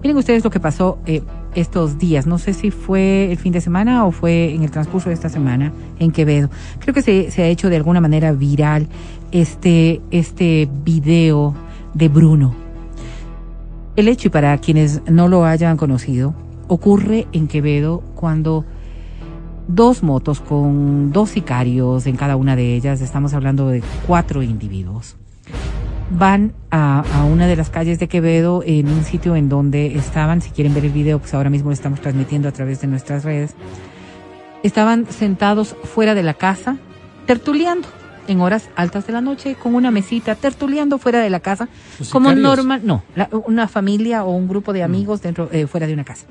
Miren 0.03 0.17
ustedes 0.17 0.45
lo 0.45 0.51
que 0.51 0.61
pasó 0.61 0.99
eh, 1.07 1.23
estos 1.55 1.99
días. 1.99 2.27
No 2.27 2.39
sé 2.39 2.53
si 2.53 2.71
fue 2.71 3.31
el 3.33 3.39
fin 3.39 3.53
de 3.53 3.61
semana 3.61 4.05
o 4.07 4.13
fue 4.13 4.55
en 4.55 4.63
el 4.63 4.71
transcurso 4.71 5.09
de 5.09 5.15
esta 5.15 5.29
semana 5.29 5.73
en 5.99 6.13
Quevedo. 6.13 6.51
Creo 6.79 6.95
que 6.95 7.03
se, 7.03 7.31
se 7.31 7.43
ha 7.43 7.47
hecho 7.47 7.69
de 7.69 7.77
alguna 7.77 8.01
manera 8.01 8.33
viral 8.33 8.89
este, 9.33 10.01
este 10.11 10.69
video 10.85 11.55
de 11.95 12.09
Bruno. 12.09 12.55
El 13.97 14.07
hecho, 14.07 14.29
y 14.29 14.31
para 14.31 14.57
quienes 14.59 15.03
no 15.11 15.27
lo 15.27 15.45
hayan 15.45 15.77
conocido, 15.77 16.35
ocurre 16.69 17.27
en 17.33 17.49
Quevedo 17.49 18.03
cuando 18.15 18.65
dos 19.67 20.03
motos 20.03 20.41
con 20.41 21.13
dos 21.13 21.31
sicarios 21.31 22.07
en 22.07 22.17
cada 22.17 22.37
una 22.37 22.57
de 22.57 22.75
ellas, 22.75 23.01
estamos 23.01 23.35
hablando 23.35 23.69
de 23.69 23.83
cuatro 24.07 24.43
individuos, 24.43 25.17
van 26.11 26.53
a, 26.71 27.01
a 27.21 27.25
una 27.25 27.47
de 27.47 27.57
las 27.57 27.71
calles 27.71 27.99
de 27.99 28.09
Quevedo 28.09 28.63
en 28.65 28.89
un 28.89 29.05
sitio 29.05 29.37
en 29.37 29.49
donde 29.49 29.95
estaban, 29.97 30.41
si 30.43 30.51
quieren 30.51 30.75
ver 30.75 30.85
el 30.85 30.93
video, 30.93 31.19
pues 31.19 31.35
ahora 31.35 31.51
mismo 31.51 31.69
lo 31.71 31.75
estamos 31.75 32.01
transmitiendo 32.01 32.49
a 32.49 32.53
través 32.53 32.81
de 32.81 32.87
nuestras 32.87 33.25
redes, 33.25 33.55
estaban 34.63 35.07
sentados 35.11 35.75
fuera 35.85 36.15
de 36.15 36.23
la 36.23 36.35
casa, 36.35 36.77
tertuleando 37.27 37.89
en 38.27 38.41
horas 38.41 38.69
altas 38.77 39.07
de 39.07 39.13
la 39.13 39.21
noche 39.21 39.55
con 39.55 39.75
una 39.75 39.91
mesita, 39.91 40.35
tertuleando 40.35 40.99
fuera 40.99 41.21
de 41.21 41.31
la 41.31 41.41
casa, 41.41 41.69
¿Los 41.99 42.11
como 42.11 42.33
normal, 42.35 42.83
no, 42.85 43.03
la- 43.15 43.29
una 43.47 43.69
familia 43.69 44.25
o 44.25 44.31
un 44.35 44.49
grupo 44.49 44.73
de 44.73 44.83
amigos 44.83 45.23
dentro, 45.23 45.49
eh, 45.53 45.67
fuera 45.67 45.87
de 45.87 45.95
una 45.95 46.05
casa. 46.05 46.27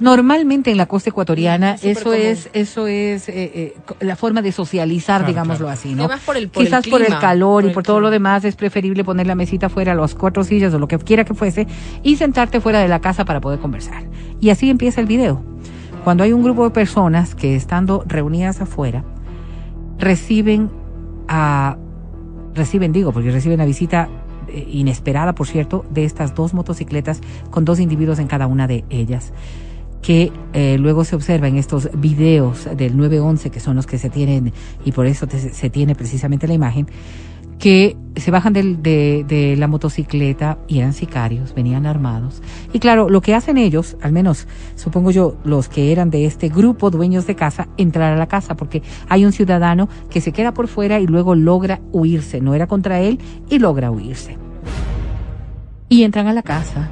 Normalmente 0.00 0.70
en 0.72 0.76
la 0.76 0.86
costa 0.86 1.10
ecuatoriana 1.10 1.76
eso 1.80 2.04
común. 2.04 2.16
es 2.20 2.50
eso 2.52 2.86
es 2.88 3.28
eh, 3.28 3.32
eh, 3.54 3.76
co- 3.86 3.96
la 4.00 4.16
forma 4.16 4.42
de 4.42 4.50
socializar, 4.50 5.18
Claro, 5.20 5.28
digámoslo 5.32 5.66
claro. 5.66 5.72
así, 5.72 5.94
¿no? 5.94 6.04
Además 6.04 6.20
por 6.26 6.36
el- 6.36 6.48
por 6.48 6.62
el 6.62 6.68
Quizás 6.68 6.86
por 6.88 7.00
el 7.00 7.06
clima, 7.06 7.20
calor 7.20 7.64
y 7.64 7.68
por 7.70 7.82
el 7.82 7.86
todo 7.86 8.00
lo 8.00 8.08
clima. 8.08 8.14
demás 8.30 8.44
es 8.44 8.56
preferible 8.56 9.04
poner 9.04 9.26
la 9.28 9.34
mesita 9.36 9.68
fuera, 9.68 9.94
las 9.94 10.14
cuatro 10.14 10.42
sillas 10.42 10.74
o 10.74 10.78
lo 10.80 10.88
que 10.88 10.98
quiera 10.98 11.24
que 11.24 11.34
fuese 11.34 11.66
y 12.02 12.16
sentarte 12.16 12.60
fuera 12.60 12.80
de 12.80 12.88
la 12.88 13.00
casa 13.00 13.24
para 13.24 13.40
poder 13.40 13.60
conversar. 13.60 14.04
Y 14.40 14.50
así 14.50 14.68
empieza 14.68 15.00
el 15.00 15.06
video. 15.06 15.42
cuando 16.02 16.22
hay 16.24 16.32
un 16.34 16.42
grupo 16.42 16.64
de 16.64 16.70
personas 16.70 17.34
que 17.34 17.54
estando 17.56 18.04
reunidas 18.06 18.60
afuera 18.60 19.04
reciben 19.98 20.70
a 21.28 21.76
reciben 22.54 22.92
digo 22.92 23.12
porque 23.12 23.30
reciben 23.30 23.58
la 23.58 23.64
visita 23.64 24.08
eh, 24.48 24.66
inesperada 24.70 25.34
por 25.34 25.46
cierto 25.46 25.84
de 25.90 26.04
estas 26.04 26.34
dos 26.34 26.52
motocicletas 26.52 27.20
con 27.50 27.64
dos 27.64 27.80
individuos 27.80 28.18
en 28.18 28.26
cada 28.26 28.46
una 28.46 28.66
de 28.66 28.84
ellas 28.90 29.32
que 30.04 30.30
eh, 30.52 30.76
luego 30.78 31.02
se 31.04 31.16
observa 31.16 31.48
en 31.48 31.56
estos 31.56 31.88
videos 31.98 32.68
del 32.76 32.94
911 32.94 33.50
que 33.50 33.58
son 33.58 33.74
los 33.74 33.86
que 33.86 33.96
se 33.96 34.10
tienen 34.10 34.52
y 34.84 34.92
por 34.92 35.06
eso 35.06 35.26
se 35.30 35.70
tiene 35.70 35.94
precisamente 35.94 36.46
la 36.46 36.52
imagen 36.52 36.86
que 37.58 37.96
se 38.16 38.30
bajan 38.30 38.52
de, 38.52 39.24
de 39.26 39.56
la 39.56 39.66
motocicleta 39.66 40.58
y 40.68 40.80
eran 40.80 40.92
sicarios, 40.92 41.54
venían 41.54 41.86
armados. 41.86 42.42
Y 42.74 42.80
claro, 42.80 43.08
lo 43.08 43.22
que 43.22 43.34
hacen 43.34 43.56
ellos, 43.56 43.96
al 44.02 44.12
menos 44.12 44.46
supongo 44.74 45.10
yo, 45.10 45.38
los 45.44 45.70
que 45.70 45.90
eran 45.90 46.10
de 46.10 46.26
este 46.26 46.50
grupo 46.50 46.90
dueños 46.90 47.26
de 47.26 47.36
casa, 47.36 47.68
entrar 47.78 48.12
a 48.12 48.16
la 48.16 48.26
casa, 48.26 48.56
porque 48.56 48.82
hay 49.08 49.24
un 49.24 49.32
ciudadano 49.32 49.88
que 50.10 50.20
se 50.20 50.32
queda 50.32 50.52
por 50.52 50.68
fuera 50.68 51.00
y 51.00 51.06
luego 51.06 51.34
logra 51.34 51.80
huirse. 51.92 52.42
No 52.42 52.54
era 52.54 52.66
contra 52.66 53.00
él 53.00 53.18
y 53.48 53.58
logra 53.58 53.90
huirse. 53.90 54.36
Y 55.88 56.02
entran 56.02 56.26
a 56.26 56.34
la 56.34 56.42
casa 56.42 56.90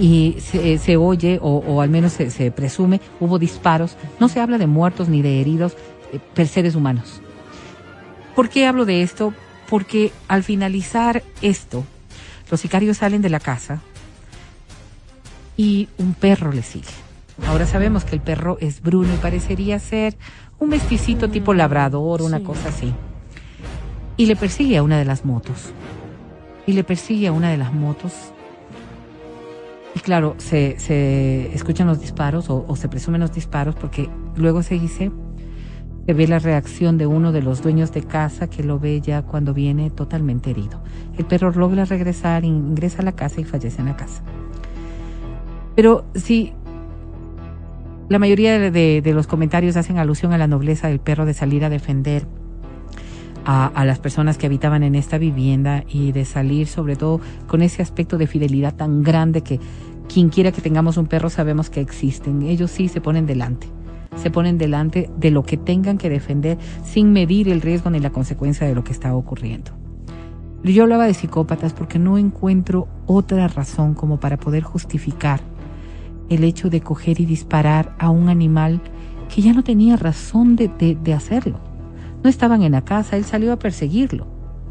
y 0.00 0.36
se, 0.40 0.78
se 0.78 0.96
oye, 0.96 1.38
o, 1.42 1.56
o 1.58 1.80
al 1.80 1.90
menos 1.90 2.12
se, 2.12 2.30
se 2.30 2.50
presume, 2.50 3.00
hubo 3.20 3.38
disparos. 3.38 3.96
No 4.20 4.28
se 4.28 4.40
habla 4.40 4.58
de 4.58 4.66
muertos 4.66 5.08
ni 5.08 5.22
de 5.22 5.40
heridos 5.40 5.76
eh, 6.12 6.20
per 6.34 6.48
seres 6.48 6.74
humanos. 6.74 7.20
¿Por 8.34 8.48
qué 8.48 8.66
hablo 8.66 8.84
de 8.84 9.02
esto? 9.02 9.32
Porque 9.68 10.12
al 10.28 10.42
finalizar 10.42 11.22
esto, 11.42 11.84
los 12.50 12.60
sicarios 12.60 12.98
salen 12.98 13.22
de 13.22 13.30
la 13.30 13.40
casa 13.40 13.80
y 15.56 15.88
un 15.98 16.14
perro 16.14 16.52
le 16.52 16.62
sigue. 16.62 16.88
Ahora 17.46 17.66
sabemos 17.66 18.04
que 18.04 18.14
el 18.14 18.20
perro 18.20 18.58
es 18.60 18.82
Bruno 18.82 19.14
y 19.14 19.18
parecería 19.18 19.78
ser 19.78 20.16
un 20.58 20.70
mesticito 20.70 21.28
tipo 21.28 21.54
labrador, 21.54 22.22
una 22.22 22.38
sí. 22.38 22.44
cosa 22.44 22.68
así. 22.68 22.94
Y 24.16 24.26
le 24.26 24.36
persigue 24.36 24.78
a 24.78 24.82
una 24.82 24.98
de 24.98 25.04
las 25.04 25.24
motos. 25.24 25.72
Y 26.66 26.72
le 26.72 26.84
persigue 26.84 27.28
a 27.28 27.32
una 27.32 27.50
de 27.50 27.58
las 27.58 27.72
motos. 27.74 28.12
Y 29.96 30.00
claro, 30.00 30.34
se, 30.36 30.78
se 30.78 31.54
escuchan 31.54 31.86
los 31.86 32.02
disparos 32.02 32.50
o, 32.50 32.76
se 32.76 32.86
presumen 32.86 33.22
los 33.22 33.32
disparos 33.32 33.74
porque 33.74 34.10
luego 34.36 34.62
se 34.62 34.78
dice 34.78 35.10
se 36.04 36.12
ve 36.12 36.28
la 36.28 36.38
reacción 36.38 36.98
de 36.98 37.06
uno 37.06 37.32
de 37.32 37.40
los 37.40 37.62
dueños 37.62 37.92
de 37.92 38.02
casa 38.02 38.50
que 38.50 38.62
lo 38.62 38.78
ve 38.78 39.00
ya 39.00 39.22
cuando 39.22 39.54
viene 39.54 39.88
totalmente 39.88 40.50
herido. 40.50 40.82
El 41.16 41.24
perro 41.24 41.50
logra 41.50 41.86
regresar, 41.86 42.44
ingresa 42.44 43.00
a 43.00 43.06
la 43.06 43.12
casa 43.12 43.40
y 43.40 43.44
fallece 43.44 43.80
en 43.80 43.86
la 43.86 43.96
casa. 43.96 44.22
Pero 45.74 46.04
sí, 46.14 46.52
la 48.10 48.18
mayoría 48.18 48.70
de, 48.70 49.12
los 49.14 49.26
comentarios 49.26 49.78
hacen 49.78 49.96
alusión 49.96 50.34
a 50.34 50.38
la 50.38 50.46
nobleza 50.46 50.88
del 50.88 51.00
perro 51.00 51.24
de 51.24 51.32
salir 51.32 51.64
a 51.64 51.70
defender 51.70 52.26
a 53.48 53.84
las 53.84 54.00
personas 54.00 54.38
que 54.38 54.46
habitaban 54.46 54.82
en 54.82 54.96
esta 54.96 55.18
vivienda 55.18 55.84
y 55.88 56.10
de 56.10 56.24
salir 56.24 56.66
sobre 56.66 56.96
todo 56.96 57.20
con 57.46 57.62
ese 57.62 57.80
aspecto 57.80 58.18
de 58.18 58.26
fidelidad 58.26 58.74
tan 58.74 59.04
grande 59.04 59.42
que 59.42 59.60
quien 60.12 60.28
quiera 60.28 60.52
que 60.52 60.60
tengamos 60.60 60.96
un 60.96 61.06
perro 61.06 61.30
sabemos 61.30 61.70
que 61.70 61.80
existen. 61.80 62.42
Ellos 62.42 62.70
sí 62.70 62.88
se 62.88 63.00
ponen 63.00 63.26
delante 63.26 63.68
se 64.16 64.30
ponen 64.30 64.56
delante 64.56 65.10
de 65.18 65.30
lo 65.30 65.42
que 65.42 65.58
tengan 65.58 65.98
que 65.98 66.08
defender 66.08 66.56
sin 66.82 67.12
medir 67.12 67.50
el 67.50 67.60
riesgo 67.60 67.90
ni 67.90 68.00
la 68.00 68.10
consecuencia 68.10 68.66
de 68.66 68.74
lo 68.74 68.82
que 68.82 68.92
está 68.92 69.14
ocurriendo. 69.14 69.72
Yo 70.64 70.84
hablaba 70.84 71.06
de 71.06 71.12
psicópatas 71.12 71.74
porque 71.74 71.98
no 71.98 72.16
encuentro 72.16 72.88
otra 73.06 73.46
razón 73.46 73.92
como 73.94 74.18
para 74.18 74.38
poder 74.38 74.62
justificar 74.62 75.40
el 76.30 76.44
hecho 76.44 76.70
de 76.70 76.80
coger 76.80 77.20
y 77.20 77.26
disparar 77.26 77.94
a 77.98 78.08
un 78.10 78.28
animal 78.30 78.80
que 79.32 79.42
ya 79.42 79.52
no 79.52 79.62
tenía 79.62 79.96
razón 79.96 80.56
de, 80.56 80.68
de- 80.68 81.12
hacerlo. 81.14 81.58
No 82.24 82.30
estaban 82.30 82.62
en 82.62 82.72
la 82.72 82.82
casa, 82.82 83.16
él 83.16 83.24
salió 83.24 83.52
a 83.52 83.58
perseguirlo, 83.58 84.26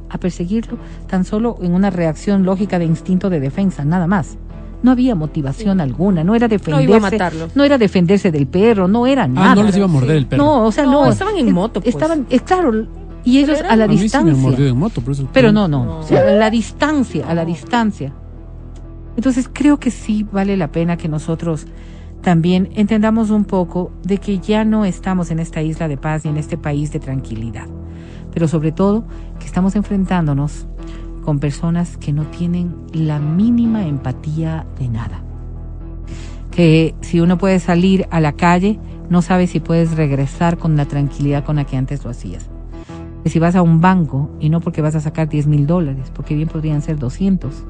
a 0.09 0.17
perseguirlo 0.17 0.77
tan 1.07 1.23
solo 1.23 1.57
en 1.61 1.73
una 1.73 1.91
reacción 1.91 2.43
lógica 2.43 2.79
de 2.79 2.85
instinto 2.85 3.29
de 3.29 3.39
defensa, 3.39 3.85
nada 3.85 4.07
más. 4.07 4.37
No 4.85 4.91
había 4.91 5.15
motivación 5.15 5.81
alguna, 5.81 6.23
no 6.23 6.35
era 6.35 6.47
defenderse, 6.47 6.83
iba 6.87 6.97
a 6.97 6.99
matarlo. 6.99 7.47
no 7.55 7.63
era 7.63 7.77
defenderse 7.77 8.31
del 8.31 8.45
perro, 8.47 8.87
no 8.87 9.07
era 9.07 9.27
nada. 9.27 9.51
Ah, 9.51 9.55
no 9.55 9.63
les 9.63 9.75
iba 9.75 9.85
a 9.85 9.89
morder 9.89 10.15
el 10.15 10.27
perro. 10.27 10.43
No, 10.43 10.63
o 10.65 10.71
sea, 10.71 10.85
No, 10.85 11.05
no. 11.05 11.11
estaban 11.11 11.35
en 11.37 11.47
Eh, 11.49 11.51
moto, 11.53 11.81
pues. 11.81 11.93
Estaban, 11.95 12.27
es 12.29 12.41
claro, 12.43 12.85
y 13.23 13.39
ellos 13.39 13.59
a 13.67 13.75
la 13.75 13.85
a 13.85 13.87
mí 13.87 13.93
sí 13.95 13.97
me 13.97 14.03
distancia. 14.03 14.33
han 14.33 14.39
mordido 14.41 14.69
en 14.69 14.77
moto, 14.77 15.01
por 15.01 15.13
eso. 15.13 15.27
Pero 15.33 15.51
no, 15.51 15.67
no, 15.67 15.83
No. 15.85 15.99
o 15.99 16.03
sea, 16.03 16.21
a 16.21 16.31
la 16.31 16.49
distancia, 16.51 17.25
a 17.27 17.33
la 17.33 17.43
distancia. 17.45 18.13
Entonces 19.17 19.49
creo 19.51 19.79
que 19.79 19.91
sí 19.91 20.25
vale 20.31 20.55
la 20.57 20.67
pena 20.71 20.97
que 20.97 21.07
nosotros 21.09 21.65
también 22.21 22.69
entendamos 22.75 23.29
un 23.29 23.45
poco 23.45 23.91
de 24.03 24.17
que 24.19 24.39
ya 24.39 24.65
no 24.65 24.85
estamos 24.85 25.31
en 25.31 25.39
esta 25.39 25.61
isla 25.61 25.87
de 25.87 25.97
paz 25.97 26.25
y 26.25 26.27
en 26.27 26.37
este 26.37 26.57
país 26.57 26.91
de 26.91 26.99
tranquilidad. 26.99 27.65
Pero 28.33 28.47
sobre 28.47 28.71
todo 28.71 29.05
que 29.39 29.45
estamos 29.45 29.75
enfrentándonos 29.75 30.67
con 31.25 31.39
personas 31.39 31.97
que 31.97 32.13
no 32.13 32.23
tienen 32.23 32.75
la 32.93 33.19
mínima 33.19 33.85
empatía 33.87 34.65
de 34.79 34.87
nada. 34.87 35.23
Que 36.51 36.95
si 37.01 37.19
uno 37.19 37.37
puede 37.37 37.59
salir 37.59 38.07
a 38.11 38.21
la 38.21 38.31
calle, 38.31 38.79
no 39.09 39.21
sabe 39.21 39.47
si 39.47 39.59
puedes 39.59 39.97
regresar 39.97 40.57
con 40.57 40.77
la 40.77 40.85
tranquilidad 40.85 41.43
con 41.43 41.57
la 41.57 41.65
que 41.65 41.75
antes 41.75 42.03
lo 42.05 42.11
hacías 42.11 42.49
que 43.25 43.31
si 43.31 43.39
vas 43.39 43.55
a 43.55 43.63
un 43.63 43.81
banco 43.81 44.29
y 44.39 44.49
no 44.49 44.61
porque 44.61 44.83
vas 44.83 44.93
a 44.93 44.99
sacar 44.99 45.27
10 45.27 45.47
mil 45.47 45.65
dólares, 45.65 46.11
porque 46.13 46.35
bien 46.35 46.47
podrían 46.47 46.83
ser 46.83 46.99
200, 46.99 47.65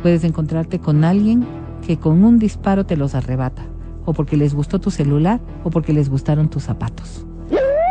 puedes 0.00 0.22
encontrarte 0.22 0.78
con 0.78 1.02
alguien 1.02 1.44
que 1.84 1.96
con 1.96 2.22
un 2.22 2.38
disparo 2.38 2.86
te 2.86 2.96
los 2.96 3.16
arrebata, 3.16 3.66
o 4.04 4.12
porque 4.12 4.36
les 4.36 4.54
gustó 4.54 4.78
tu 4.80 4.92
celular 4.92 5.40
o 5.64 5.70
porque 5.70 5.92
les 5.92 6.08
gustaron 6.08 6.50
tus 6.50 6.62
zapatos. 6.62 7.26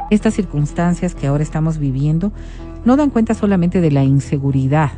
Estas 0.10 0.36
circunstancias 0.36 1.16
que 1.16 1.28
ahora 1.28 1.44
estamos 1.44 1.80
viviendo 1.80 2.32
no 2.86 2.96
dan 2.96 3.10
cuenta 3.10 3.34
solamente 3.34 3.82
de 3.82 3.92
la 3.92 4.04
inseguridad, 4.04 4.92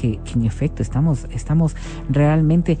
que, 0.00 0.18
que 0.24 0.32
en 0.34 0.44
efecto 0.44 0.82
estamos, 0.82 1.26
estamos 1.30 1.76
realmente 2.08 2.78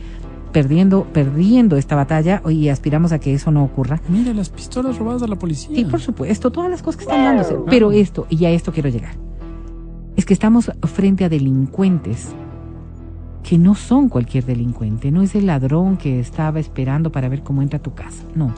perdiendo, 0.54 1.04
perdiendo 1.12 1.76
esta 1.76 1.96
batalla 1.96 2.40
y 2.48 2.68
aspiramos 2.68 3.10
a 3.12 3.18
que 3.18 3.34
eso 3.34 3.50
no 3.50 3.64
ocurra. 3.64 4.00
Mira 4.08 4.32
las 4.32 4.48
pistolas 4.48 4.96
robadas 4.98 5.22
a 5.24 5.26
la 5.26 5.36
policía. 5.36 5.74
Sí, 5.74 5.84
por 5.84 6.00
supuesto, 6.00 6.50
todas 6.50 6.70
las 6.70 6.80
cosas 6.80 6.98
que 6.98 7.02
están 7.04 7.24
dándose. 7.24 7.56
Pero 7.68 7.90
esto, 7.90 8.26
y 8.30 8.44
a 8.44 8.50
esto 8.50 8.72
quiero 8.72 8.88
llegar, 8.88 9.16
es 10.16 10.24
que 10.24 10.32
estamos 10.32 10.70
frente 10.82 11.24
a 11.24 11.28
delincuentes 11.28 12.28
que 13.42 13.58
no 13.58 13.74
son 13.74 14.08
cualquier 14.08 14.46
delincuente, 14.46 15.10
no 15.10 15.22
es 15.22 15.34
el 15.34 15.46
ladrón 15.46 15.96
que 15.96 16.20
estaba 16.20 16.60
esperando 16.60 17.10
para 17.10 17.28
ver 17.28 17.42
cómo 17.42 17.60
entra 17.60 17.78
a 17.78 17.82
tu 17.82 17.92
casa, 17.92 18.24
no. 18.34 18.54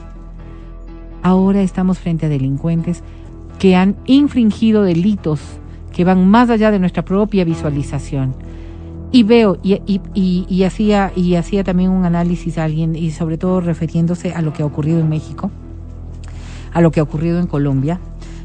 Ahora 1.23 1.61
estamos 1.61 1.97
frente 1.97 2.27
a 2.27 2.29
delincuentes 2.29 3.03
que 3.57 3.75
han 3.75 3.97
infringido 4.05 4.83
delitos 4.83 5.41
que 5.97 6.03
van 6.03 6.27
más 6.27 6.51
allá 6.51 6.69
de 6.69 6.77
nuestra 6.77 7.03
propia 7.03 7.43
visualización. 7.43 8.35
Y 9.11 9.23
veo, 9.23 9.57
y, 9.63 10.63
hacía, 10.63 11.11
también 11.65 11.89
un 11.89 12.05
análisis 12.05 12.59
a 12.59 12.65
alguien, 12.65 12.95
y 12.95 13.09
sobre 13.09 13.39
todo 13.39 13.61
refiriéndose 13.61 14.31
a 14.31 14.43
lo 14.43 14.53
que 14.53 14.61
ha 14.61 14.67
ocurrido 14.67 14.99
en 14.99 15.09
México, 15.09 15.49
a 16.71 16.81
lo 16.81 16.91
que 16.91 16.99
ha 16.99 17.03
ocurrido 17.03 17.39
en 17.39 17.47
Colombia 17.47 17.99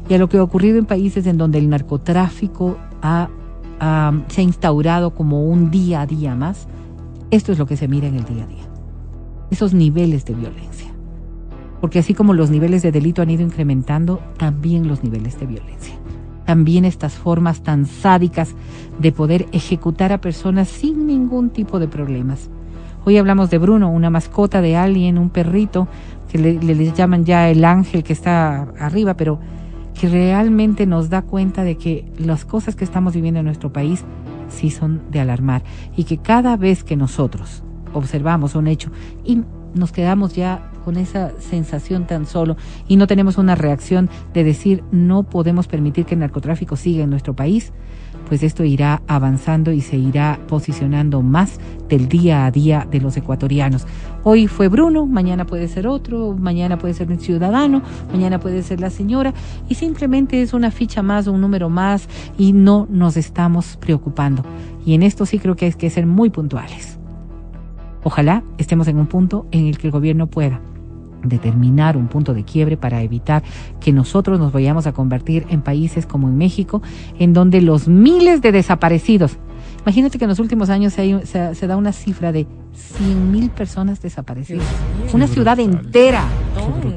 y 0.09 0.15
a 0.15 0.17
lo 0.17 0.29
que 0.29 0.37
ha 0.37 0.41
ocurrido 0.41 0.79
en 0.79 0.85
países 0.85 1.27
en 1.27 1.37
donde 1.37 1.59
el 1.59 1.69
narcotráfico 1.69 2.75
ha, 3.03 3.29
se 4.29 4.41
ha 4.41 4.43
instaurado 4.43 5.11
como 5.11 5.43
un 5.43 5.69
día 5.69 6.01
a 6.01 6.07
día 6.07 6.33
más. 6.33 6.67
Esto 7.29 7.51
es 7.51 7.59
lo 7.59 7.67
que 7.67 7.77
se 7.77 7.87
mira 7.87 8.07
en 8.07 8.15
el 8.15 8.25
día 8.25 8.45
a 8.45 8.47
día. 8.47 8.67
Esos 9.51 9.75
niveles 9.75 10.25
de 10.25 10.33
violencia. 10.33 10.91
Porque 11.81 11.99
así 11.99 12.15
como 12.15 12.33
los 12.33 12.49
niveles 12.49 12.81
de 12.81 12.91
delito 12.91 13.21
han 13.21 13.29
ido 13.29 13.43
incrementando, 13.43 14.21
también 14.37 14.87
los 14.87 15.03
niveles 15.03 15.39
de 15.39 15.45
violencia. 15.45 15.93
También 16.45 16.85
estas 16.85 17.13
formas 17.13 17.61
tan 17.61 17.85
sádicas 17.85 18.53
de 18.99 19.11
poder 19.11 19.47
ejecutar 19.51 20.11
a 20.11 20.19
personas 20.21 20.67
sin 20.67 21.07
ningún 21.07 21.49
tipo 21.49 21.79
de 21.79 21.87
problemas. 21.87 22.49
Hoy 23.05 23.17
hablamos 23.17 23.49
de 23.49 23.57
Bruno, 23.57 23.89
una 23.91 24.09
mascota 24.09 24.61
de 24.61 24.75
alguien, 24.75 25.17
un 25.17 25.29
perrito, 25.29 25.87
que 26.29 26.37
le, 26.37 26.53
le- 26.61 26.75
le 26.75 26.91
llaman 26.91 27.25
ya 27.25 27.49
el 27.49 27.63
ángel 27.65 28.03
que 28.03 28.13
está 28.13 28.63
arriba, 28.79 29.15
pero 29.15 29.39
que 29.99 30.09
realmente 30.09 30.85
nos 30.85 31.09
da 31.09 31.21
cuenta 31.21 31.63
de 31.63 31.77
que 31.77 32.05
las 32.17 32.45
cosas 32.45 32.75
que 32.75 32.83
estamos 32.83 33.13
viviendo 33.13 33.39
en 33.39 33.45
nuestro 33.45 33.71
país 33.71 34.03
sí 34.49 34.69
son 34.71 35.01
de 35.11 35.19
alarmar 35.19 35.63
y 35.95 36.03
que 36.05 36.17
cada 36.17 36.57
vez 36.57 36.83
que 36.83 36.95
nosotros 36.95 37.63
observamos 37.93 38.55
un 38.55 38.67
hecho 38.67 38.89
y 39.23 39.41
nos 39.75 39.91
quedamos 39.91 40.33
ya 40.35 40.71
con 40.83 40.97
esa 40.97 41.31
sensación 41.39 42.05
tan 42.05 42.25
solo 42.25 42.57
y 42.87 42.97
no 42.97 43.07
tenemos 43.07 43.37
una 43.37 43.55
reacción 43.55 44.09
de 44.33 44.43
decir 44.43 44.83
no 44.91 45.23
podemos 45.23 45.67
permitir 45.67 46.05
que 46.05 46.15
el 46.15 46.19
narcotráfico 46.19 46.75
siga 46.75 47.03
en 47.03 47.09
nuestro 47.09 47.35
país, 47.35 47.73
pues 48.27 48.43
esto 48.43 48.63
irá 48.63 49.01
avanzando 49.07 49.71
y 49.71 49.81
se 49.81 49.97
irá 49.97 50.39
posicionando 50.47 51.21
más 51.21 51.59
del 51.89 52.07
día 52.07 52.45
a 52.45 52.51
día 52.51 52.87
de 52.89 52.99
los 52.99 53.17
ecuatorianos. 53.17 53.85
Hoy 54.23 54.47
fue 54.47 54.69
Bruno, 54.69 55.05
mañana 55.05 55.45
puede 55.45 55.67
ser 55.67 55.87
otro, 55.87 56.35
mañana 56.37 56.77
puede 56.77 56.93
ser 56.93 57.11
un 57.11 57.19
ciudadano, 57.19 57.81
mañana 58.11 58.39
puede 58.39 58.63
ser 58.63 58.79
la 58.79 58.89
señora 58.89 59.33
y 59.69 59.75
simplemente 59.75 60.41
es 60.41 60.53
una 60.53 60.71
ficha 60.71 61.03
más, 61.03 61.27
un 61.27 61.41
número 61.41 61.69
más 61.69 62.07
y 62.37 62.53
no 62.53 62.87
nos 62.89 63.17
estamos 63.17 63.77
preocupando. 63.77 64.43
Y 64.85 64.95
en 64.95 65.03
esto 65.03 65.25
sí 65.25 65.39
creo 65.39 65.55
que 65.55 65.65
hay 65.65 65.73
que 65.73 65.89
ser 65.89 66.05
muy 66.05 66.29
puntuales. 66.29 66.97
Ojalá 68.03 68.43
estemos 68.57 68.87
en 68.87 68.97
un 68.97 69.07
punto 69.07 69.45
en 69.51 69.67
el 69.67 69.77
que 69.77 69.87
el 69.87 69.91
gobierno 69.91 70.27
pueda 70.27 70.59
determinar 71.23 71.97
un 71.97 72.07
punto 72.07 72.33
de 72.33 72.43
quiebre 72.43 72.77
para 72.77 73.01
evitar 73.01 73.43
que 73.79 73.91
nosotros 73.93 74.39
nos 74.39 74.51
vayamos 74.51 74.87
a 74.87 74.93
convertir 74.93 75.45
en 75.49 75.61
países 75.61 76.05
como 76.05 76.27
en 76.27 76.37
México, 76.37 76.81
en 77.19 77.33
donde 77.33 77.61
los 77.61 77.87
miles 77.87 78.41
de 78.41 78.51
desaparecidos, 78.51 79.37
imagínate 79.81 80.17
que 80.17 80.25
en 80.25 80.29
los 80.29 80.39
últimos 80.39 80.69
años 80.69 80.93
se, 80.93 81.01
hay- 81.01 81.25
se- 81.25 81.55
se 81.55 81.67
da 81.67 81.77
una 81.77 81.91
cifra 81.93 82.31
de 82.31 82.45
100 82.73 83.31
mil 83.31 83.49
personas 83.51 84.01
desaparecidas, 84.01 84.65
una 85.13 85.27
ciudad 85.27 85.59
entera. 85.59 86.23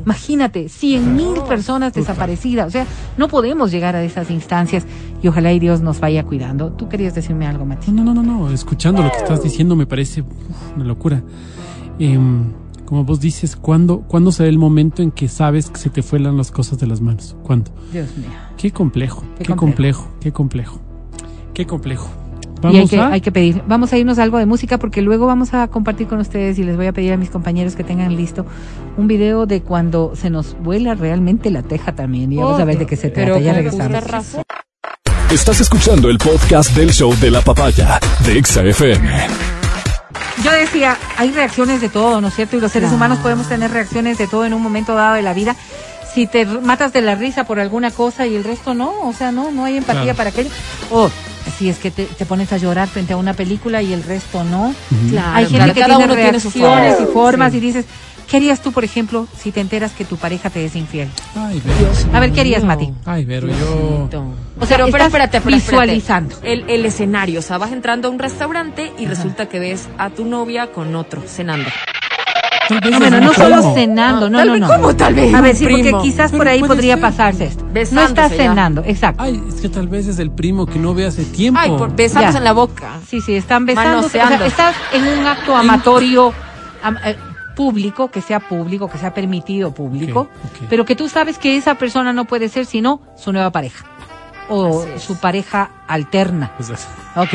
Imagínate, 0.04 0.68
100 0.68 1.16
mil 1.16 1.40
personas 1.48 1.92
desaparecidas. 1.92 2.66
O 2.68 2.70
sea, 2.70 2.86
no 3.18 3.28
podemos 3.28 3.70
llegar 3.70 3.94
a 3.96 4.02
esas 4.02 4.30
instancias 4.30 4.86
y 5.22 5.28
ojalá 5.28 5.52
y 5.52 5.58
Dios 5.58 5.80
nos 5.80 6.00
vaya 6.00 6.22
cuidando. 6.24 6.72
¿Tú 6.72 6.88
querías 6.88 7.14
decirme 7.14 7.46
algo, 7.46 7.64
Mati? 7.66 7.90
No, 7.92 8.04
no, 8.04 8.14
no, 8.14 8.22
no. 8.22 8.50
Escuchando 8.50 9.02
lo 9.02 9.10
que 9.10 9.18
estás 9.18 9.42
diciendo 9.42 9.76
me 9.76 9.86
parece 9.86 10.22
uf, 10.22 10.28
una 10.76 10.84
locura. 10.84 11.22
Em, 11.98 12.44
como 12.87 13.05
vos 13.05 13.20
dices, 13.20 13.57
¿cuándo, 13.57 14.01
¿cuándo 14.01 14.33
será 14.33 14.49
el 14.49 14.59
momento 14.59 15.03
en 15.03 15.11
que 15.11 15.29
sabes 15.29 15.68
que 15.68 15.79
se 15.79 15.90
te 15.90 16.03
fuelan 16.03 16.37
las 16.38 16.51
cosas 16.51 16.79
de 16.79 16.87
las 16.87 17.01
manos? 17.03 17.37
¿Cuándo? 17.42 17.70
Dios 17.92 18.09
mío. 18.16 18.31
Qué 18.57 18.70
complejo, 18.70 19.22
Qué 19.37 19.44
qué, 19.44 19.55
complejo. 19.55 20.09
qué 20.20 20.33
complejo, 20.33 20.81
qué 21.53 21.66
complejo. 21.66 22.09
Y 22.62 22.66
hay 22.68 22.72
Vamos 22.72 22.90
que, 22.90 22.99
a... 22.99 23.09
hay 23.12 23.20
que 23.20 23.31
pedir, 23.33 23.62
vamos 23.68 23.92
a 23.92 23.99
irnos 23.99 24.18
a 24.18 24.22
algo 24.22 24.38
de 24.38 24.46
música 24.46 24.79
porque 24.79 25.03
luego 25.03 25.27
vamos 25.27 25.53
a 25.53 25.68
compartir 25.68 26.07
con 26.07 26.20
ustedes 26.20 26.59
y 26.59 26.64
les 26.64 26.77
voy 26.77 26.87
a 26.87 26.92
pedir 26.92 27.12
a 27.12 27.16
mis 27.18 27.29
compañeros 27.29 27.77
que 27.77 27.85
tengan 27.85 28.16
listo 28.16 28.46
un 28.96 29.07
video 29.09 29.44
de 29.44 29.61
cuando 29.61 30.12
se 30.16 30.31
nos 30.31 30.57
vuela 30.62 30.94
realmente 30.94 31.51
la 31.51 31.62
teja 31.62 31.94
también. 31.94 32.33
Y 32.33 32.37
vamos 32.37 32.59
a 32.59 32.64
ver 32.64 32.79
de 32.79 32.87
qué 32.87 32.96
se 32.96 33.11
trata. 33.11 33.33
Pero 33.35 33.44
ya 33.44 33.53
regresamos. 33.53 34.37
Estás 35.31 35.61
escuchando 35.61 36.09
el 36.09 36.18
podcast 36.18 36.75
del 36.75 36.92
show 36.92 37.12
de 37.20 37.31
la 37.31 37.42
papaya 37.42 38.01
de 38.25 38.38
Exa 38.38 38.62
FM. 38.64 39.56
Yo 40.44 40.53
decía, 40.53 40.96
hay 41.16 41.31
reacciones 41.33 41.81
de 41.81 41.88
todo, 41.88 42.20
¿no 42.20 42.29
es 42.29 42.35
cierto? 42.35 42.57
Y 42.57 42.61
los 42.61 42.70
seres 42.72 42.92
humanos 42.92 43.18
podemos 43.18 43.49
tener 43.49 43.70
reacciones 43.70 44.18
de 44.18 44.27
todo 44.27 44.44
en 44.44 44.55
un 44.55 44.62
momento 44.62 44.94
dado 44.94 45.14
de 45.14 45.22
la 45.22 45.33
vida. 45.33 45.57
Si 46.14 46.27
te 46.27 46.44
matas 46.46 46.92
de 46.92 47.01
la 47.03 47.14
risa 47.14 47.44
por 47.44 47.59
alguna 47.61 47.90
cosa 47.90 48.27
y 48.27 48.37
el 48.37 48.44
resto 48.44 48.75
no, 48.75 49.01
o 49.03 49.12
sea, 49.12 49.33
no, 49.33 49.51
no 49.51 49.64
hay 49.64 49.77
empatía 49.77 50.03
Claro. 50.03 50.16
para 50.16 50.31
aquello. 50.31 50.51
O 50.90 51.11
si 51.59 51.68
es 51.68 51.79
que 51.79 51.90
te, 51.90 52.05
te 52.05 52.27
pones 52.27 52.53
a 52.53 52.57
llorar 52.59 52.88
frente 52.88 53.12
a 53.12 53.16
una 53.16 53.35
película 53.35 53.83
y 53.83 53.92
el 53.92 54.03
resto 54.03 54.44
no. 54.44 54.75
Claro, 55.11 55.29
hay 55.35 55.46
gente 55.46 55.72
claro, 55.72 55.99
que 55.99 56.07
tiene 56.07 56.14
reacciones 56.31 56.44
y 56.55 56.59
formas. 56.61 57.12
formas 57.12 57.53
Sí. 57.53 57.59
y 57.59 57.61
dices, 57.61 57.85
¿qué 58.28 58.36
harías 58.38 58.60
tú, 58.60 58.72
por 58.72 58.84
ejemplo, 58.84 59.26
si 59.38 59.52
te 59.52 59.60
enteras 59.60 59.92
que 59.92 60.04
tu 60.04 60.16
pareja 60.16 60.50
te 60.50 60.64
es 60.64 60.76
infiel? 60.76 61.08
Ay, 61.34 61.60
Vero. 61.64 61.90
A 62.12 62.20
ver, 62.20 62.32
¿qué 62.32 62.40
harías, 62.40 62.64
Mati? 62.64 62.92
Ay, 63.04 63.24
Vero, 63.24 63.48
yo... 63.48 64.08
O 64.58 64.64
sea, 64.66 64.78
pero, 64.78 64.86
pero 64.86 64.86
estás 64.86 65.06
espérate, 65.08 65.36
espérate, 65.38 65.54
visualizando. 65.62 66.34
espérate. 66.34 66.62
El, 66.64 66.70
el 66.70 66.86
escenario, 66.86 67.38
o 67.40 67.42
sea, 67.42 67.58
vas 67.58 67.72
entrando 67.72 68.08
a 68.08 68.10
un 68.10 68.18
restaurante 68.18 68.92
y 68.98 69.06
resulta 69.06 69.46
que 69.46 69.58
ves 69.58 69.88
a 69.98 70.10
tu 70.10 70.24
novia 70.24 70.72
con 70.72 70.94
otro 70.96 71.22
cenando. 71.26 71.68
Tal 72.68 72.80
vez 72.80 72.90
No, 72.90 72.98
bueno, 72.98 73.20
no 73.20 73.32
solo 73.32 73.56
primo. 73.58 73.74
cenando, 73.74 74.28
no, 74.28 74.44
no, 74.44 74.56
no. 74.56 74.66
¿cómo 74.66 74.96
tal 74.96 75.14
vez 75.14 75.32
A 75.32 75.40
ver, 75.40 75.54
sí, 75.54 75.68
porque 75.68 75.94
quizás 76.02 76.32
por 76.32 76.40
Pero 76.40 76.50
ahí 76.50 76.60
podría 76.64 76.94
ser. 76.94 77.00
pasarse 77.02 77.44
esto. 77.44 77.64
No 77.64 77.72
Besándose 77.72 78.08
estás 78.08 78.30
ya. 78.32 78.36
cenando, 78.38 78.82
exacto. 78.84 79.22
Ay, 79.22 79.40
es 79.48 79.60
que 79.60 79.68
tal 79.68 79.86
vez 79.86 80.08
es 80.08 80.18
el 80.18 80.32
primo 80.32 80.66
que 80.66 80.78
no 80.80 80.92
ve 80.92 81.06
hace 81.06 81.24
tiempo. 81.26 81.60
Ay, 81.62 81.70
por, 81.78 81.94
besándose 81.94 82.32
Ya. 82.32 82.38
en 82.38 82.44
la 82.44 82.52
boca. 82.52 82.94
Sí, 83.08 83.20
sí, 83.20 83.36
están 83.36 83.66
besando. 83.66 84.04
O 84.04 84.08
sea, 84.08 84.24
Manoseando. 84.24 84.46
estás 84.46 84.74
en 84.92 85.06
un 85.20 85.26
acto 85.26 85.54
amatorio 85.54 86.32
am- 86.82 86.96
eh, 87.04 87.16
público, 87.57 88.09
que 88.12 88.21
sea 88.21 88.38
público, 88.38 88.88
que 88.88 88.99
sea 88.99 89.12
permitido 89.12 89.75
público, 89.75 90.29
pero 90.71 90.85
que 90.85 90.95
tú 90.95 91.09
sabes 91.09 91.38
que 91.38 91.57
esa 91.57 91.75
persona 91.75 92.12
no 92.12 92.27
puede 92.27 92.49
ser 92.49 92.66
sino 92.66 93.01
su 93.16 93.33
nueva 93.33 93.51
pareja 93.51 93.95
o 94.48 94.87
su 94.98 95.16
pareja 95.16 95.70
alterna. 95.88 96.52
Pues 96.56 96.70
así. 96.70 96.87
Ok, 97.16 97.28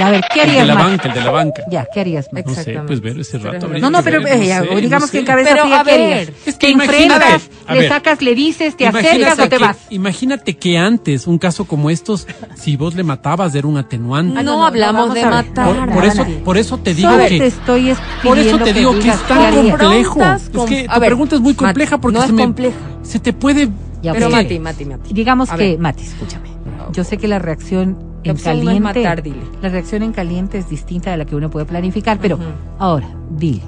a 0.00 0.10
ver, 0.10 0.20
¿qué 0.32 0.42
el 0.42 0.50
de 0.52 0.60
harías, 0.60 0.66
la 0.68 0.74
banca, 0.74 1.08
el 1.08 1.14
de 1.14 1.20
la 1.22 1.30
banca. 1.32 1.62
Ya, 1.68 1.86
¿qué 1.92 2.00
harías, 2.00 2.28
Mati? 2.32 2.48
No 2.50 2.54
sé, 2.54 2.80
pues 2.86 3.00
ver 3.00 3.18
ese 3.18 3.38
rato. 3.38 3.66
Pero- 3.66 3.80
No, 3.80 3.90
no, 3.90 3.98
que 3.98 4.04
pero 4.04 4.22
ver, 4.22 4.40
eh, 4.42 4.46
ya, 4.46 4.60
sé, 4.62 4.76
digamos 4.76 5.08
no 5.08 5.10
que 5.12 5.18
en 5.18 5.24
cabeza 5.24 5.50
Pero, 5.50 5.62
fría, 5.64 5.80
a 5.80 5.84
¿qué 5.84 5.90
ver, 5.98 6.12
harías? 6.18 6.28
es 6.46 6.54
que 6.54 6.66
te 6.66 6.70
imagínate, 6.70 7.24
enfrentas, 7.34 7.50
le 7.76 7.88
sacas, 7.88 8.22
le 8.22 8.34
dices, 8.36 8.76
te 8.76 8.86
acercas 8.86 9.38
o 9.40 9.48
te 9.48 9.56
que- 9.56 9.64
vas. 9.64 9.76
Imagínate 9.90 10.56
que 10.56 10.78
antes, 10.78 11.26
un 11.26 11.38
caso 11.38 11.64
como 11.64 11.90
estos, 11.90 12.28
si 12.54 12.76
vos 12.76 12.94
le 12.94 13.02
matabas 13.02 13.54
era 13.56 13.66
un 13.66 13.76
atenuante. 13.76 14.38
Ah, 14.38 14.42
no, 14.44 14.52
no, 14.52 14.58
no, 14.58 14.66
hablamos 14.66 15.14
de 15.14 15.26
matar. 15.26 15.66
por, 15.66 15.92
por 15.92 16.04
eso, 16.04 16.26
por 16.44 16.56
eso 16.58 16.78
te 16.78 16.94
digo 16.94 17.10
Solo 17.10 17.24
te 17.24 17.38
que, 17.38 17.46
estoy 17.46 17.90
es 17.90 17.98
por 18.22 18.38
eso 18.38 18.58
te 18.58 18.72
digo 18.72 18.92
que, 19.00 19.08
es 19.08 19.22
tan 19.26 19.38
harías. 19.42 19.76
complejo. 19.78 20.22
Es 20.22 20.48
que 20.68 20.86
tu 20.92 21.00
pregunta 21.00 21.34
es 21.34 21.40
muy 21.40 21.54
compleja 21.54 21.98
porque 21.98 22.14
no 22.18 22.20
se 22.22 22.28
es 22.28 22.32
me, 22.34 22.42
compleja. 22.44 22.76
se 23.02 23.18
te 23.18 23.32
puede. 23.32 23.68
Ya, 24.02 24.12
Pero. 24.12 24.28
Mati, 24.30 24.58
Mati, 24.60 24.84
Mati. 24.84 25.12
Digamos 25.14 25.50
que. 25.50 25.78
Mati, 25.78 26.04
escúchame. 26.04 26.53
Yo 26.94 27.04
sé 27.04 27.18
que 27.18 27.28
la 27.28 27.38
reacción 27.38 27.98
La 28.24 28.30
en 28.30 28.36
no 28.38 28.42
caliente, 28.42 28.80
matar, 28.80 29.22
dile. 29.22 29.36
la 29.60 29.68
reacción 29.68 30.02
en 30.02 30.12
caliente 30.12 30.58
es 30.58 30.68
distinta 30.70 31.10
de 31.10 31.16
la 31.18 31.24
que 31.26 31.34
uno 31.36 31.50
puede 31.50 31.66
planificar, 31.66 32.18
pero 32.20 32.38
ahora, 32.78 33.08
dile, 33.30 33.60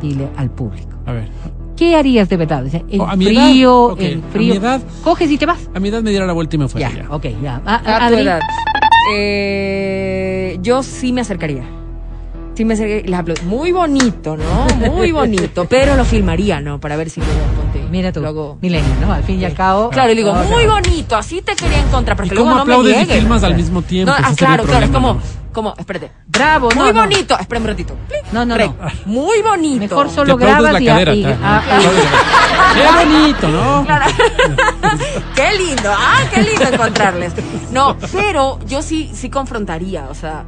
dile 0.00 0.28
al 0.36 0.48
público. 0.50 0.88
A 1.04 1.12
ver, 1.12 1.28
¿Qué 1.76 1.94
harías 1.94 2.28
de 2.28 2.36
verdad? 2.36 2.64
O 2.64 2.68
sea, 2.68 2.82
el 2.90 3.00
Oh, 3.00 3.06
a 3.06 3.14
mi 3.14 3.26
frío, 3.26 3.96
edad, 3.96 4.00
el 4.12 4.18
a 4.18 4.32
frío. 4.32 4.54
mi 4.54 4.58
edad. 4.58 4.80
Coges 5.04 5.30
y 5.30 5.38
te 5.38 5.46
vas. 5.46 5.68
a 5.74 5.78
mi 5.78 5.88
edad 5.90 6.02
me 6.02 6.10
diera 6.10 6.26
la 6.26 6.32
vuelta 6.32 6.56
y 6.56 6.58
me 6.58 6.68
fuera 6.68 6.90
Ya, 6.90 7.02
ya. 7.04 7.10
ok, 7.14 7.24
ya. 7.42 7.62
A- 7.64 7.74
a- 7.76 8.06
A 8.06 8.08
tu 8.08 8.14
edad. 8.16 8.40
Eh, 9.14 10.58
yo 10.62 10.82
sí 10.82 11.12
me 11.12 11.20
acercaría. 11.20 11.62
Sí 12.58 12.64
me. 12.64 12.74
Les 12.74 13.42
Muy 13.44 13.70
bonito, 13.70 14.36
¿no? 14.36 14.66
Muy 14.90 15.12
bonito. 15.12 15.64
pero 15.66 15.94
lo 15.94 16.04
filmaría, 16.04 16.60
¿no? 16.60 16.80
Para 16.80 16.96
ver 16.96 17.08
si 17.08 17.20
luego 17.20 17.38
ponte. 17.56 17.86
Mira 17.88 18.10
tú, 18.10 18.20
lo 18.20 18.26
hago- 18.30 18.58
milenio, 18.60 18.96
¿no? 19.00 19.12
Al 19.12 19.22
fin 19.22 19.40
y 19.40 19.44
al 19.44 19.54
cabo. 19.54 19.90
Claro, 19.90 20.10
y 20.10 20.16
digo, 20.16 20.34
no, 20.34 20.42
muy 20.42 20.66
no. 20.66 20.72
bonito, 20.72 21.14
así 21.14 21.40
te 21.40 21.54
quería 21.54 21.78
encontrar, 21.78 22.16
pero 22.16 22.26
¿Y 22.26 22.30
que 22.30 22.34
cómo 22.34 22.50
luego 22.50 22.58
no 22.58 22.64
me 22.66 22.72
aplaudes 22.74 22.96
y 22.96 22.98
llegue. 23.06 23.20
filmas 23.20 23.44
al 23.44 23.54
mismo 23.54 23.82
tiempo? 23.82 24.10
No, 24.10 24.18
ah, 24.20 24.32
claro, 24.36 24.64
claro, 24.64 24.86
es 24.86 24.90
como, 24.90 25.14
¿no? 25.14 25.20
como, 25.52 25.72
espérate. 25.78 26.10
Bravo, 26.26 26.68
no, 26.74 26.82
Muy 26.82 26.92
no. 26.92 27.00
bonito, 27.02 27.38
espérame 27.38 27.62
un 27.62 27.68
ratito. 27.68 27.94
No, 28.32 28.44
no, 28.44 28.56
Rec. 28.56 28.72
no. 28.76 28.88
Muy 29.06 29.40
bonito. 29.40 29.78
Mejor 29.78 30.10
solo 30.10 30.36
grabas 30.36 30.72
la 30.72 30.80
y, 30.82 30.86
cadera. 30.86 31.14
y- 31.14 31.24
ah, 31.40 31.62
Qué 32.74 33.04
bonito, 33.06 33.48
¿no? 33.50 33.86
qué 35.36 35.52
lindo, 35.56 35.90
ah, 35.96 36.22
qué 36.34 36.42
lindo 36.42 36.64
encontrarles. 36.72 37.32
No, 37.70 37.96
pero 38.12 38.58
yo 38.66 38.82
sí, 38.82 39.12
sí 39.14 39.30
confrontaría, 39.30 40.08
o 40.10 40.14
sea, 40.14 40.44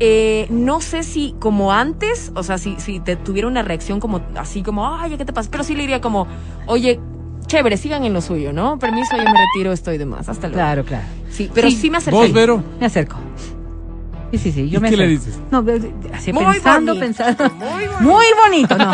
eh, 0.00 0.46
no 0.50 0.80
sé 0.80 1.02
si 1.02 1.34
como 1.38 1.72
antes, 1.72 2.32
o 2.34 2.42
sea, 2.42 2.58
si, 2.58 2.74
si 2.78 3.00
te 3.00 3.16
tuviera 3.16 3.46
una 3.48 3.62
reacción 3.62 4.00
como 4.00 4.22
así 4.36 4.62
como, 4.62 4.94
ay, 4.96 5.16
¿qué 5.16 5.24
te 5.24 5.32
pasa? 5.32 5.50
Pero 5.50 5.62
sí 5.64 5.74
le 5.74 5.82
diría 5.82 6.00
como, 6.00 6.26
oye, 6.66 6.98
chévere, 7.46 7.76
sigan 7.76 8.04
en 8.04 8.12
lo 8.14 8.20
suyo, 8.20 8.52
¿no? 8.52 8.78
Permiso, 8.78 9.16
yo 9.16 9.24
me 9.24 9.38
retiro, 9.38 9.72
estoy 9.72 9.98
de 9.98 10.06
más, 10.06 10.28
hasta 10.28 10.48
luego. 10.48 10.54
Claro, 10.54 10.84
claro. 10.84 11.04
Sí, 11.30 11.50
pero 11.54 11.68
Sí. 11.70 11.76
sí, 11.76 11.90
me 11.90 11.98
acercaría. 11.98 12.26
Vos, 12.28 12.32
Vero. 12.34 12.62
Me 12.80 12.86
acerco. 12.86 13.16
Sí, 14.30 14.38
sí, 14.38 14.52
sí, 14.52 14.70
yo 14.70 14.78
¿Y 14.78 14.82
me 14.82 14.90
qué 14.90 14.96
le 14.96 15.04
acerco. 15.04 15.24
dices? 15.26 15.40
No, 15.50 15.64
así 16.16 16.32
Muy 16.32 16.44
pensando, 16.44 16.94
bonito, 16.94 17.00
pensando. 17.06 17.50
muy 17.56 17.86
bonito. 17.88 18.00
Muy 18.00 18.26
bonito, 18.44 18.78
no. 18.78 18.92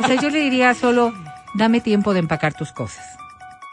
O 0.00 0.06
sea, 0.06 0.20
yo 0.20 0.30
le 0.30 0.40
diría 0.40 0.74
solo, 0.74 1.12
dame 1.54 1.80
tiempo 1.80 2.12
de 2.12 2.18
empacar 2.18 2.54
tus 2.54 2.72
cosas. 2.72 3.04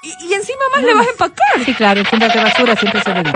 Y, 0.04 0.10
y 0.30 0.34
encima 0.34 0.60
más 0.76 0.84
le 0.84 0.94
vas 0.94 1.08
a 1.08 1.10
empacar. 1.12 1.66
Sí, 1.66 1.74
claro, 1.74 2.00
en 2.02 2.06
fundas 2.06 2.34
de 2.34 2.44
basura, 2.44 2.76
siempre 2.76 3.02
se 3.04 3.14
lo 3.14 3.20
he 3.20 3.24
dicho. 3.24 3.36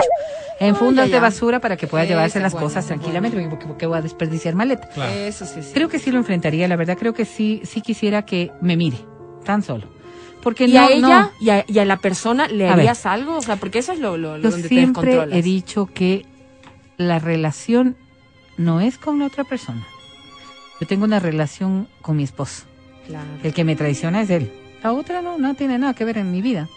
En 0.58 0.74
fundas 0.74 1.10
de 1.10 1.20
basura 1.20 1.60
para 1.60 1.76
que 1.76 1.86
pueda 1.86 2.04
Ese 2.04 2.12
llevarse 2.14 2.40
las 2.40 2.52
bueno, 2.52 2.66
cosas 2.68 2.86
tranquilamente, 2.86 3.46
porque, 3.50 3.66
porque 3.66 3.86
voy 3.86 3.98
a 3.98 4.02
desperdiciar 4.02 4.54
maleta. 4.54 4.88
Claro. 4.88 5.12
Eso 5.12 5.44
sí, 5.44 5.62
sí. 5.62 5.70
Creo 5.74 5.88
que 5.88 5.98
sí 5.98 6.10
lo 6.10 6.18
enfrentaría, 6.18 6.66
la 6.66 6.76
verdad, 6.76 6.96
creo 6.98 7.12
que 7.12 7.24
sí, 7.26 7.60
sí 7.64 7.82
quisiera 7.82 8.24
que 8.24 8.50
me 8.62 8.76
mire, 8.76 8.96
tan 9.44 9.62
solo. 9.62 9.86
Porque 10.42 10.64
¿Y 10.66 10.72
no, 10.74 10.80
a 10.80 10.86
ella 10.90 11.20
no. 11.22 11.30
y, 11.40 11.50
a, 11.50 11.64
y 11.66 11.78
a 11.78 11.84
la 11.84 11.96
persona 11.98 12.48
le 12.48 12.64
A 12.68 12.70
ver. 12.70 12.80
harías 12.80 13.04
algo? 13.04 13.36
O 13.36 13.42
sea, 13.42 13.56
porque 13.56 13.80
eso 13.80 13.92
es 13.92 13.98
lo, 13.98 14.16
lo, 14.16 14.38
lo 14.38 14.44
Yo 14.44 14.50
donde 14.50 14.62
te 14.62 14.74
siempre 14.74 15.10
descontrolas. 15.10 15.38
he 15.38 15.42
dicho 15.42 15.86
que 15.92 16.24
la 16.96 17.18
relación 17.18 17.96
no 18.56 18.80
es 18.80 18.96
con 18.96 19.18
la 19.18 19.26
otra 19.26 19.44
persona. 19.44 19.86
Yo 20.80 20.86
tengo 20.86 21.04
una 21.04 21.18
relación 21.18 21.88
con 22.00 22.16
mi 22.16 22.22
esposo. 22.22 22.64
Claro. 23.06 23.26
El 23.42 23.52
que 23.52 23.64
me 23.64 23.76
traiciona 23.76 24.22
es 24.22 24.30
él. 24.30 24.50
La 24.82 24.92
otra 24.92 25.20
no, 25.20 25.36
no 25.36 25.54
tiene 25.54 25.78
nada 25.78 25.94
que 25.94 26.04
ver 26.04 26.16
en 26.18 26.30
mi 26.30 26.40
vida. 26.42 26.68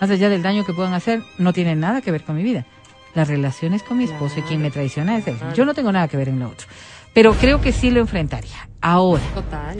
Más 0.00 0.10
allá 0.10 0.28
del 0.28 0.42
daño 0.42 0.64
que 0.64 0.72
puedan 0.74 0.92
hacer, 0.94 1.22
no 1.38 1.52
tiene 1.52 1.74
nada 1.76 2.02
que 2.02 2.10
ver 2.10 2.22
con 2.22 2.36
mi 2.36 2.42
vida. 2.42 2.66
La 3.14 3.24
relación 3.24 3.74
es 3.74 3.82
con 3.82 3.98
mi 3.98 4.04
esposo 4.04 4.40
y 4.40 4.42
quien 4.42 4.60
me 4.60 4.70
traiciona 4.70 5.16
es 5.16 5.26
él. 5.26 5.36
Claro. 5.36 5.54
Yo 5.54 5.64
no 5.64 5.74
tengo 5.74 5.92
nada 5.92 6.08
que 6.08 6.16
ver 6.16 6.28
en 6.28 6.40
lo 6.40 6.48
otro. 6.48 6.66
Pero 7.12 7.32
creo 7.34 7.60
que 7.60 7.72
sí 7.72 7.90
lo 7.90 8.00
enfrentaría. 8.00 8.68
Ahora, 8.80 9.22
Total. 9.34 9.78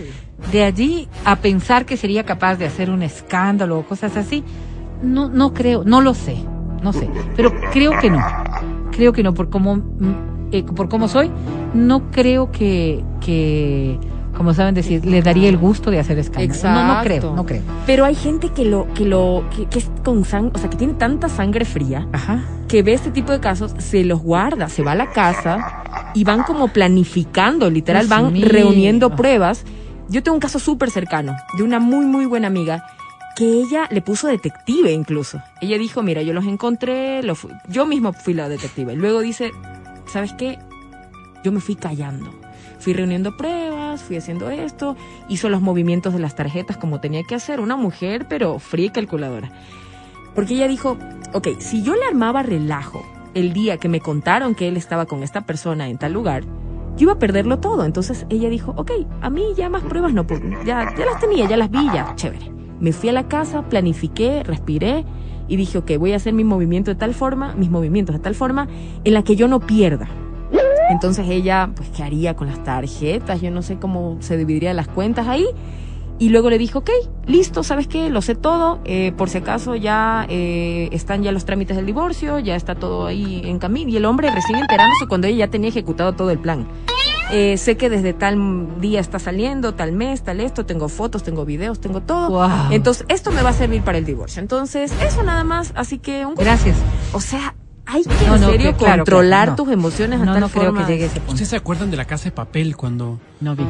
de 0.52 0.64
allí 0.64 1.08
a 1.24 1.36
pensar 1.36 1.84
que 1.84 1.96
sería 1.96 2.24
capaz 2.24 2.56
de 2.56 2.66
hacer 2.66 2.90
un 2.90 3.02
escándalo 3.02 3.78
o 3.78 3.84
cosas 3.84 4.16
así, 4.16 4.44
no, 5.02 5.28
no 5.28 5.52
creo, 5.52 5.84
no 5.84 6.00
lo 6.00 6.14
sé, 6.14 6.36
no 6.82 6.92
sé, 6.92 7.08
pero 7.36 7.52
creo 7.72 7.98
que 7.98 8.08
no, 8.08 8.20
creo 8.92 9.12
que 9.12 9.22
no, 9.22 9.34
por 9.34 9.50
cómo, 9.50 9.76
mm, 9.76 10.48
eh, 10.52 10.62
por 10.62 10.88
cómo 10.88 11.08
soy, 11.08 11.30
no 11.74 12.10
creo 12.10 12.50
que, 12.50 13.04
que, 13.20 13.98
como 14.36 14.52
saben 14.54 14.74
decir, 14.74 15.04
le 15.06 15.22
daría 15.22 15.48
el 15.48 15.56
gusto 15.56 15.90
de 15.90 15.98
hacer 16.00 16.18
escándalo. 16.18 16.62
No, 16.74 16.94
no 16.96 17.02
creo, 17.02 17.16
Exacto. 17.16 17.36
no 17.36 17.46
creo. 17.46 17.62
Pero 17.86 18.04
hay 18.04 18.14
gente 18.14 18.48
que 18.50 18.64
lo, 18.64 18.92
que 18.94 19.04
lo, 19.04 19.44
que, 19.54 19.66
que 19.66 19.78
es 19.78 19.90
con 20.04 20.24
sangre, 20.24 20.52
o 20.54 20.58
sea, 20.58 20.68
que 20.70 20.76
tiene 20.76 20.94
tanta 20.94 21.28
sangre 21.28 21.64
fría 21.64 22.06
Ajá. 22.12 22.40
que 22.68 22.82
ve 22.82 22.92
este 22.94 23.10
tipo 23.10 23.32
de 23.32 23.40
casos, 23.40 23.74
se 23.78 24.04
los 24.04 24.20
guarda, 24.20 24.68
se 24.68 24.82
va 24.82 24.92
a 24.92 24.96
la 24.96 25.10
casa 25.12 25.82
y 26.14 26.24
van 26.24 26.42
como 26.42 26.68
planificando, 26.68 27.70
literal, 27.70 28.06
Dios 28.08 28.10
van 28.10 28.32
mío. 28.32 28.46
reuniendo 28.48 29.14
pruebas. 29.16 29.64
Yo 30.08 30.22
tengo 30.22 30.34
un 30.34 30.40
caso 30.40 30.58
súper 30.58 30.90
cercano 30.90 31.34
de 31.56 31.62
una 31.62 31.80
muy, 31.80 32.04
muy 32.04 32.26
buena 32.26 32.46
amiga 32.48 32.84
que 33.36 33.44
ella 33.62 33.88
le 33.90 34.00
puso 34.02 34.28
detective 34.28 34.92
incluso. 34.92 35.40
Ella 35.60 35.78
dijo, 35.78 36.02
mira, 36.02 36.22
yo 36.22 36.32
los 36.32 36.44
encontré, 36.44 37.20
fui- 37.34 37.50
yo 37.68 37.86
mismo 37.86 38.12
fui 38.12 38.34
la 38.34 38.48
detective. 38.48 38.94
Luego 38.94 39.20
dice, 39.20 39.50
¿sabes 40.06 40.32
qué? 40.34 40.58
Yo 41.42 41.50
me 41.52 41.60
fui 41.60 41.74
callando. 41.74 42.30
Fui 42.84 42.92
reuniendo 42.92 43.34
pruebas, 43.34 44.02
fui 44.02 44.18
haciendo 44.18 44.50
esto, 44.50 44.94
hizo 45.30 45.48
los 45.48 45.62
movimientos 45.62 46.12
de 46.12 46.18
las 46.18 46.36
tarjetas 46.36 46.76
como 46.76 47.00
tenía 47.00 47.22
que 47.22 47.34
hacer, 47.34 47.60
una 47.60 47.76
mujer, 47.76 48.26
pero 48.28 48.58
fría 48.58 48.88
y 48.88 48.90
calculadora. 48.90 49.50
Porque 50.34 50.52
ella 50.52 50.68
dijo, 50.68 50.98
ok, 51.32 51.48
si 51.60 51.82
yo 51.82 51.94
le 51.94 52.04
armaba 52.04 52.42
relajo 52.42 53.02
el 53.32 53.54
día 53.54 53.78
que 53.78 53.88
me 53.88 54.00
contaron 54.00 54.54
que 54.54 54.68
él 54.68 54.76
estaba 54.76 55.06
con 55.06 55.22
esta 55.22 55.46
persona 55.46 55.88
en 55.88 55.96
tal 55.96 56.12
lugar, 56.12 56.44
yo 56.98 57.04
iba 57.04 57.12
a 57.14 57.18
perderlo 57.18 57.58
todo. 57.58 57.86
Entonces 57.86 58.26
ella 58.28 58.50
dijo, 58.50 58.74
ok, 58.76 58.90
a 59.22 59.30
mí 59.30 59.46
ya 59.56 59.70
más 59.70 59.82
pruebas 59.82 60.12
no, 60.12 60.26
puedo, 60.26 60.42
ya, 60.66 60.94
ya 60.94 61.06
las 61.06 61.18
tenía, 61.18 61.48
ya 61.48 61.56
las 61.56 61.70
vi, 61.70 61.86
ya, 61.86 62.14
chévere. 62.16 62.52
Me 62.80 62.92
fui 62.92 63.08
a 63.08 63.12
la 63.12 63.28
casa, 63.28 63.62
planifiqué, 63.62 64.42
respiré 64.42 65.06
y 65.48 65.56
dije, 65.56 65.78
ok, 65.78 65.92
voy 65.98 66.12
a 66.12 66.16
hacer 66.16 66.34
mi 66.34 66.44
movimiento 66.44 66.90
de 66.90 66.96
tal 66.96 67.14
forma, 67.14 67.54
mis 67.54 67.70
movimientos 67.70 68.14
de 68.14 68.20
tal 68.20 68.34
forma 68.34 68.68
en 69.04 69.14
la 69.14 69.24
que 69.24 69.36
yo 69.36 69.48
no 69.48 69.60
pierda. 69.60 70.06
Entonces 70.90 71.26
ella, 71.28 71.70
pues, 71.74 71.88
¿qué 71.90 72.02
haría 72.02 72.34
con 72.34 72.46
las 72.48 72.62
tarjetas? 72.62 73.40
Yo 73.40 73.50
no 73.50 73.62
sé 73.62 73.76
cómo 73.76 74.18
se 74.20 74.36
dividiría 74.36 74.74
las 74.74 74.88
cuentas 74.88 75.28
ahí. 75.28 75.46
Y 76.16 76.28
luego 76.28 76.48
le 76.48 76.58
dijo, 76.58 76.78
ok, 76.78 76.90
listo, 77.26 77.64
¿sabes 77.64 77.88
qué? 77.88 78.08
Lo 78.08 78.22
sé 78.22 78.36
todo. 78.36 78.78
eh, 78.84 79.12
por 79.16 79.28
si 79.28 79.38
acaso 79.38 79.74
ya 79.74 80.26
eh, 80.28 80.88
están 80.92 81.24
ya 81.24 81.32
los 81.32 81.44
trámites 81.44 81.76
del 81.76 81.86
divorcio, 81.86 82.38
ya 82.38 82.54
está 82.54 82.76
todo 82.76 83.06
ahí 83.06 83.42
en 83.44 83.58
camino. 83.58 83.90
Y 83.90 83.96
el 83.96 84.04
hombre 84.04 84.30
recién 84.30 84.58
enterándose 84.58 85.06
cuando 85.08 85.26
ella 85.26 85.46
ya 85.46 85.50
tenía 85.50 85.70
ejecutado 85.70 86.12
todo 86.12 86.30
el 86.30 86.38
plan. 86.38 86.66
Eh, 87.32 87.56
sé 87.56 87.76
que 87.76 87.90
desde 87.90 88.12
tal 88.12 88.80
día 88.80 89.00
está 89.00 89.18
saliendo, 89.18 89.74
tal 89.74 89.90
mes, 89.92 90.22
tal 90.22 90.38
esto, 90.40 90.66
tengo 90.66 90.88
fotos, 90.88 91.24
tengo 91.24 91.44
videos, 91.44 91.80
tengo 91.80 92.00
todo. 92.00 92.30
Wow. 92.30 92.70
Entonces, 92.70 93.06
esto 93.08 93.32
me 93.32 93.42
va 93.42 93.50
a 93.50 93.54
servir 93.54 93.82
para 93.82 93.98
el 93.98 94.04
divorcio. 94.04 94.40
Entonces, 94.40 94.92
eso 95.02 95.22
nada 95.24 95.42
más. 95.42 95.72
Así 95.74 95.98
que, 95.98 96.26
un 96.26 96.34
Gracias. 96.34 96.76
o 97.12 97.20
sea, 97.20 97.54
hay 97.86 98.02
que 98.02 98.26
No, 98.26 98.34
en 98.36 98.40
no, 98.40 98.50
serio 98.50 98.72
que- 98.72 98.78
claro, 98.78 99.02
controlar 99.04 99.48
no. 99.50 99.56
tus 99.56 99.68
emociones 99.70 100.20
a 100.20 100.24
No, 100.24 100.32
tal 100.32 100.40
no 100.40 100.48
creo 100.48 100.62
que 100.62 100.70
forma. 100.80 100.88
llegue 100.88 101.04
a 101.04 101.06
ese 101.06 101.16
punto. 101.16 101.32
¿Ustedes 101.32 101.48
se 101.50 101.56
acuerdan 101.56 101.90
de 101.90 101.96
la 101.96 102.04
casa 102.06 102.24
de 102.24 102.30
papel 102.32 102.76
cuando 102.76 103.20
No 103.40 103.54
vi. 103.54 103.64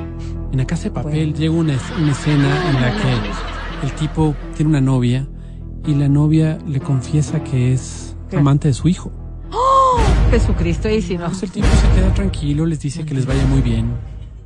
en 0.53 0.59
la 0.59 0.64
casa 0.66 0.85
de 0.85 0.90
papel 0.92 1.35
llega 1.35 1.53
una, 1.53 1.74
es- 1.74 1.83
una 1.98 2.12
escena 2.12 2.68
en 2.70 2.81
la 2.81 2.92
que 2.92 3.87
el 3.87 3.92
tipo 3.94 4.35
tiene 4.57 4.70
una 4.70 4.81
novia 4.81 5.27
y 5.87 5.94
la 5.94 6.09
novia 6.09 6.59
le 6.66 6.81
confiesa 6.81 7.42
que 7.44 7.72
es 7.74 8.16
amante 8.37 8.68
de 8.68 8.74
su 8.74 8.88
hijo? 8.88 9.12
Jesucristo 10.31 10.88
y 10.88 11.00
si 11.03 11.16
no. 11.16 11.24
Entonces 11.27 11.44
el 11.44 11.50
tipo 11.53 11.66
se 11.66 12.00
queda 12.00 12.12
tranquilo, 12.14 12.66
les 12.66 12.81
dice 12.81 13.05
que 13.05 13.14
les 13.14 13.27
vaya 13.27 13.44
muy 13.46 13.61
bien, 13.61 13.92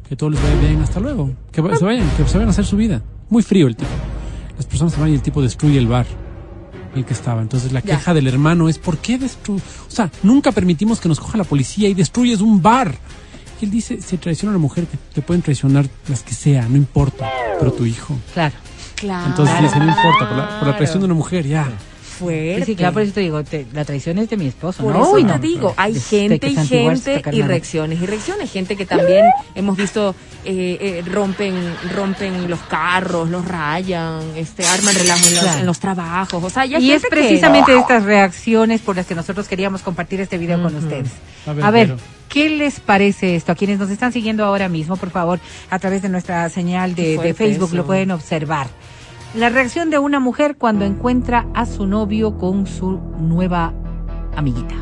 que 0.09 0.17
todo 0.17 0.31
les 0.31 0.43
vaya 0.43 0.57
bien, 0.61 0.83
hasta 0.83 1.01
luego, 1.01 1.31
que 1.53 1.63
se 1.77 1.85
vayan, 1.85 2.07
que 2.17 2.25
se 2.27 2.35
vayan 2.35 2.49
a 2.49 2.51
hacer 2.51 2.65
su 2.67 2.77
vida. 2.77 3.03
Muy 3.31 3.43
frío 3.43 3.67
el 3.67 3.77
tipo. 3.77 3.91
Las 4.57 4.67
personas 4.67 4.93
se 4.95 5.01
van 5.01 5.11
y 5.11 5.15
el 5.15 5.23
tipo 5.23 5.41
destruye 5.41 5.79
el 5.79 5.87
bar 5.87 6.07
el 6.95 7.05
que 7.05 7.13
estaba. 7.15 7.43
Entonces 7.43 7.73
la 7.73 7.81
Ya. 7.81 7.97
queja 7.97 8.15
del 8.15 8.27
hermano 8.27 8.69
es, 8.69 8.79
¿por 8.79 8.99
qué 8.99 9.19
destruye? 9.19 9.63
O 9.87 9.91
sea, 9.91 10.11
nunca 10.23 10.53
permitimos 10.53 11.01
que 11.01 11.09
nos 11.09 11.21
coja 11.21 11.39
la 11.39 11.45
policía 11.45 11.89
y 11.89 11.95
destruyes 11.95 12.41
un 12.41 12.61
bar. 12.63 12.95
Y 13.61 13.65
él 13.65 13.71
dice, 13.71 14.01
si 14.01 14.17
traiciona 14.19 14.53
a 14.53 14.57
una 14.57 14.63
mujer, 14.63 14.87
te, 14.87 14.97
te 15.15 15.21
pueden 15.23 15.43
traicionar 15.43 15.89
las 16.09 16.23
que 16.23 16.33
sea, 16.35 16.69
no 16.69 16.77
importa, 16.77 17.29
pero 17.59 17.73
tu 17.73 17.85
hijo. 17.85 18.17
Claro. 18.33 18.55
Claro. 18.95 19.27
Entonces 19.27 19.61
dice, 19.63 19.79
no 19.79 19.87
importa, 19.89 20.29
por 20.29 20.37
la, 20.37 20.59
por 20.59 20.69
la 20.69 20.77
traición 20.77 21.01
de 21.01 21.05
una 21.07 21.15
mujer, 21.15 21.47
ya. 21.47 21.69
Fuerte. 22.19 22.57
Sí, 22.61 22.65
sí, 22.73 22.77
claro, 22.77 22.93
por 22.95 23.03
eso 23.03 23.13
te 23.13 23.21
digo, 23.21 23.45
te- 23.45 23.67
la 23.73 23.85
traición 23.85 24.19
es 24.19 24.29
de 24.29 24.37
mi 24.37 24.47
esposo, 24.47 24.83
Por 24.83 24.95
¿no? 24.95 25.03
eso 25.03 25.13
Uy, 25.13 25.25
te 25.25 25.39
digo, 25.39 25.75
hay 25.77 25.95
gente 25.99 26.49
y 26.49 26.55
gente 26.57 27.23
y 27.33 27.43
reacciones 27.43 28.01
y 28.03 28.07
reacciones. 28.07 28.51
Gente 28.51 28.77
que 28.77 28.87
también 28.87 29.25
hemos 29.55 29.77
visto 29.77 30.15
eh, 30.45 30.79
eh, 30.81 31.03
rompen 31.11 31.55
rompen 31.95 32.51
los 32.51 32.61
carros, 32.61 33.29
los 33.29 33.47
rayan, 33.47 34.21
este 34.37 34.65
arman 34.67 34.95
relajo 34.95 35.27
en 35.29 35.35
los, 35.35 35.43
Claro. 35.45 35.59
en 35.61 35.67
los 35.67 35.79
trabajos. 35.79 36.43
O 36.45 36.51
sea, 36.51 36.65
ya 36.67 36.79
Y 36.79 36.91
es 36.93 37.03
que- 37.03 37.09
precisamente 37.09 37.77
estas 37.77 38.03
reacciones 38.05 38.81
por 38.81 38.97
las 38.97 39.07
que 39.07 39.15
nosotros 39.15 39.47
queríamos 39.49 39.83
compartir 39.83 40.21
este 40.21 40.39
video 40.39 40.63
con 40.63 40.75
ustedes. 40.75 41.09
A 41.47 41.53
ver, 41.53 41.65
A 41.65 41.71
ver, 41.71 41.87
Vero. 41.89 42.01
¿qué 42.29 42.51
les 42.51 42.81
parece 42.81 43.37
esto? 43.37 43.53
A 43.53 43.55
quienes 43.55 43.79
nos 43.79 43.91
están 43.91 44.13
siguiendo 44.13 44.45
ahora 44.45 44.69
mismo, 44.69 44.97
por 44.97 45.11
favor, 45.11 45.39
a 45.71 45.79
través 45.79 46.03
de 46.03 46.09
nuestra 46.09 46.49
señal 46.51 46.95
de, 46.95 47.35
Facebook 47.35 47.69
eso. 47.69 47.77
lo 47.77 47.87
pueden 47.87 48.11
observar. 48.11 48.67
La 49.35 49.51
reacción 49.51 49.91
de 49.91 49.99
una 49.99 50.21
mujer 50.21 50.57
cuando 50.57 50.85
encuentra 50.85 51.47
a 51.55 51.67
su 51.67 51.87
novio 51.87 52.37
con 52.39 52.67
su 52.67 52.99
nueva 53.21 53.73
amiguita. 54.35 54.75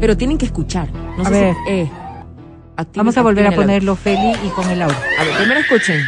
Pero 0.00 0.16
tienen 0.16 0.38
que 0.38 0.46
escuchar. 0.46 0.90
No 1.16 1.22
A 1.22 1.26
sé 1.26 1.30
ver. 1.32 1.54
si- 1.66 1.70
eh, 1.72 1.90
Vamos 2.96 3.16
a 3.16 3.22
volver 3.22 3.46
a 3.46 3.52
ponerlo, 3.52 3.94
Feli, 3.94 4.32
y 4.44 4.48
con 4.56 4.68
el 4.70 4.82
audio. 4.82 4.96
A 5.20 5.24
ver, 5.24 5.36
primero 5.36 5.60
escuchen. 5.60 6.02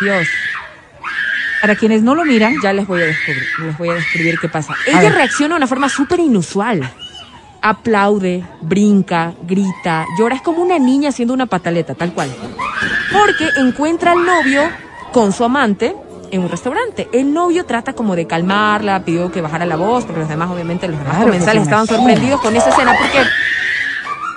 Dios, 0.00 0.26
Para 1.60 1.74
quienes 1.74 2.02
no 2.02 2.14
lo 2.14 2.24
miran, 2.24 2.54
ya 2.62 2.72
les 2.72 2.86
voy 2.86 3.02
a 3.02 3.06
descubrir, 3.06 3.42
les 3.64 3.76
voy 3.78 3.88
a 3.88 3.94
describir 3.94 4.38
qué 4.38 4.48
pasa. 4.48 4.74
A 4.74 4.90
Ella 4.90 5.00
ver. 5.00 5.14
reacciona 5.14 5.54
de 5.54 5.56
una 5.56 5.66
forma 5.66 5.88
súper 5.88 6.20
inusual. 6.20 6.88
Aplaude, 7.60 8.44
brinca, 8.62 9.32
grita, 9.42 10.06
llora. 10.16 10.36
Es 10.36 10.42
como 10.42 10.62
una 10.62 10.78
niña 10.78 11.08
haciendo 11.08 11.34
una 11.34 11.46
pataleta, 11.46 11.94
tal 11.96 12.12
cual. 12.12 12.30
Porque 13.12 13.48
encuentra 13.56 14.12
al 14.12 14.24
novio 14.24 14.62
con 15.18 15.32
su 15.32 15.42
amante 15.42 15.96
en 16.30 16.42
un 16.42 16.48
restaurante. 16.48 17.08
El 17.12 17.34
novio 17.34 17.66
trata 17.66 17.92
como 17.92 18.14
de 18.14 18.28
calmarla, 18.28 19.04
pidió 19.04 19.32
que 19.32 19.40
bajara 19.40 19.66
la 19.66 19.74
voz, 19.74 20.04
porque 20.04 20.20
los 20.20 20.28
demás, 20.28 20.48
obviamente, 20.48 20.86
los 20.86 20.96
demás 20.96 21.16
Claro, 21.16 21.30
comensales 21.32 21.64
estaban 21.64 21.88
sorprendidos 21.88 22.40
con 22.40 22.54
esa 22.54 22.68
escena. 22.68 22.94
Porque 22.96 23.28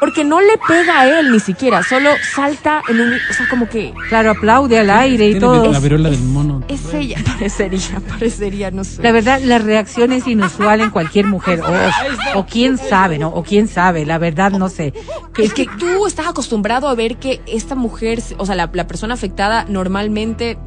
porque 0.02 0.26
no 0.26 0.42
le 0.42 0.58
pega 0.68 1.02
a 1.02 1.08
él 1.20 1.32
ni 1.32 1.40
siquiera, 1.40 1.84
solo 1.84 2.10
salta 2.34 2.82
en 2.90 3.00
un, 3.00 3.14
o 3.14 3.34
sea, 3.34 3.48
como 3.48 3.70
que 3.70 3.94
claro, 4.10 4.32
aplaude 4.32 4.80
al 4.80 4.90
aire 4.90 5.30
y 5.30 5.40
todo. 5.40 5.72
la 5.72 5.80
viruela 5.80 6.10
del 6.10 6.20
mono. 6.24 6.64
es 6.68 6.92
ella, 6.94 7.20
parecería, 7.26 8.02
parecería, 8.10 8.72
no 8.72 8.84
sé. 8.84 9.04
La 9.04 9.12
verdad, 9.12 9.40
la 9.44 9.60
reacción 9.60 10.12
es 10.12 10.28
inusual 10.28 10.82
en 10.82 10.90
cualquier 10.90 11.28
mujer. 11.28 11.62
O, 11.62 12.40
o 12.40 12.46
quién 12.48 12.78
sabe, 12.80 13.20
¿no? 13.20 13.30
O 13.30 13.44
quién 13.44 13.68
sabe, 13.68 14.06
la 14.06 14.18
verdad 14.18 14.52
no 14.52 14.70
sé. 14.70 14.92
Es 15.38 15.54
que 15.54 15.68
tú 15.80 16.08
estás 16.08 16.28
acostumbrado 16.28 16.88
a 16.90 16.96
ver 16.96 17.18
que 17.18 17.40
esta 17.46 17.76
mujer, 17.76 18.22
o 18.40 18.46
sea, 18.48 18.56
la, 18.56 18.70
la 18.74 18.88
persona 18.88 19.14
afectada 19.14 19.66
normalmente 19.70 20.58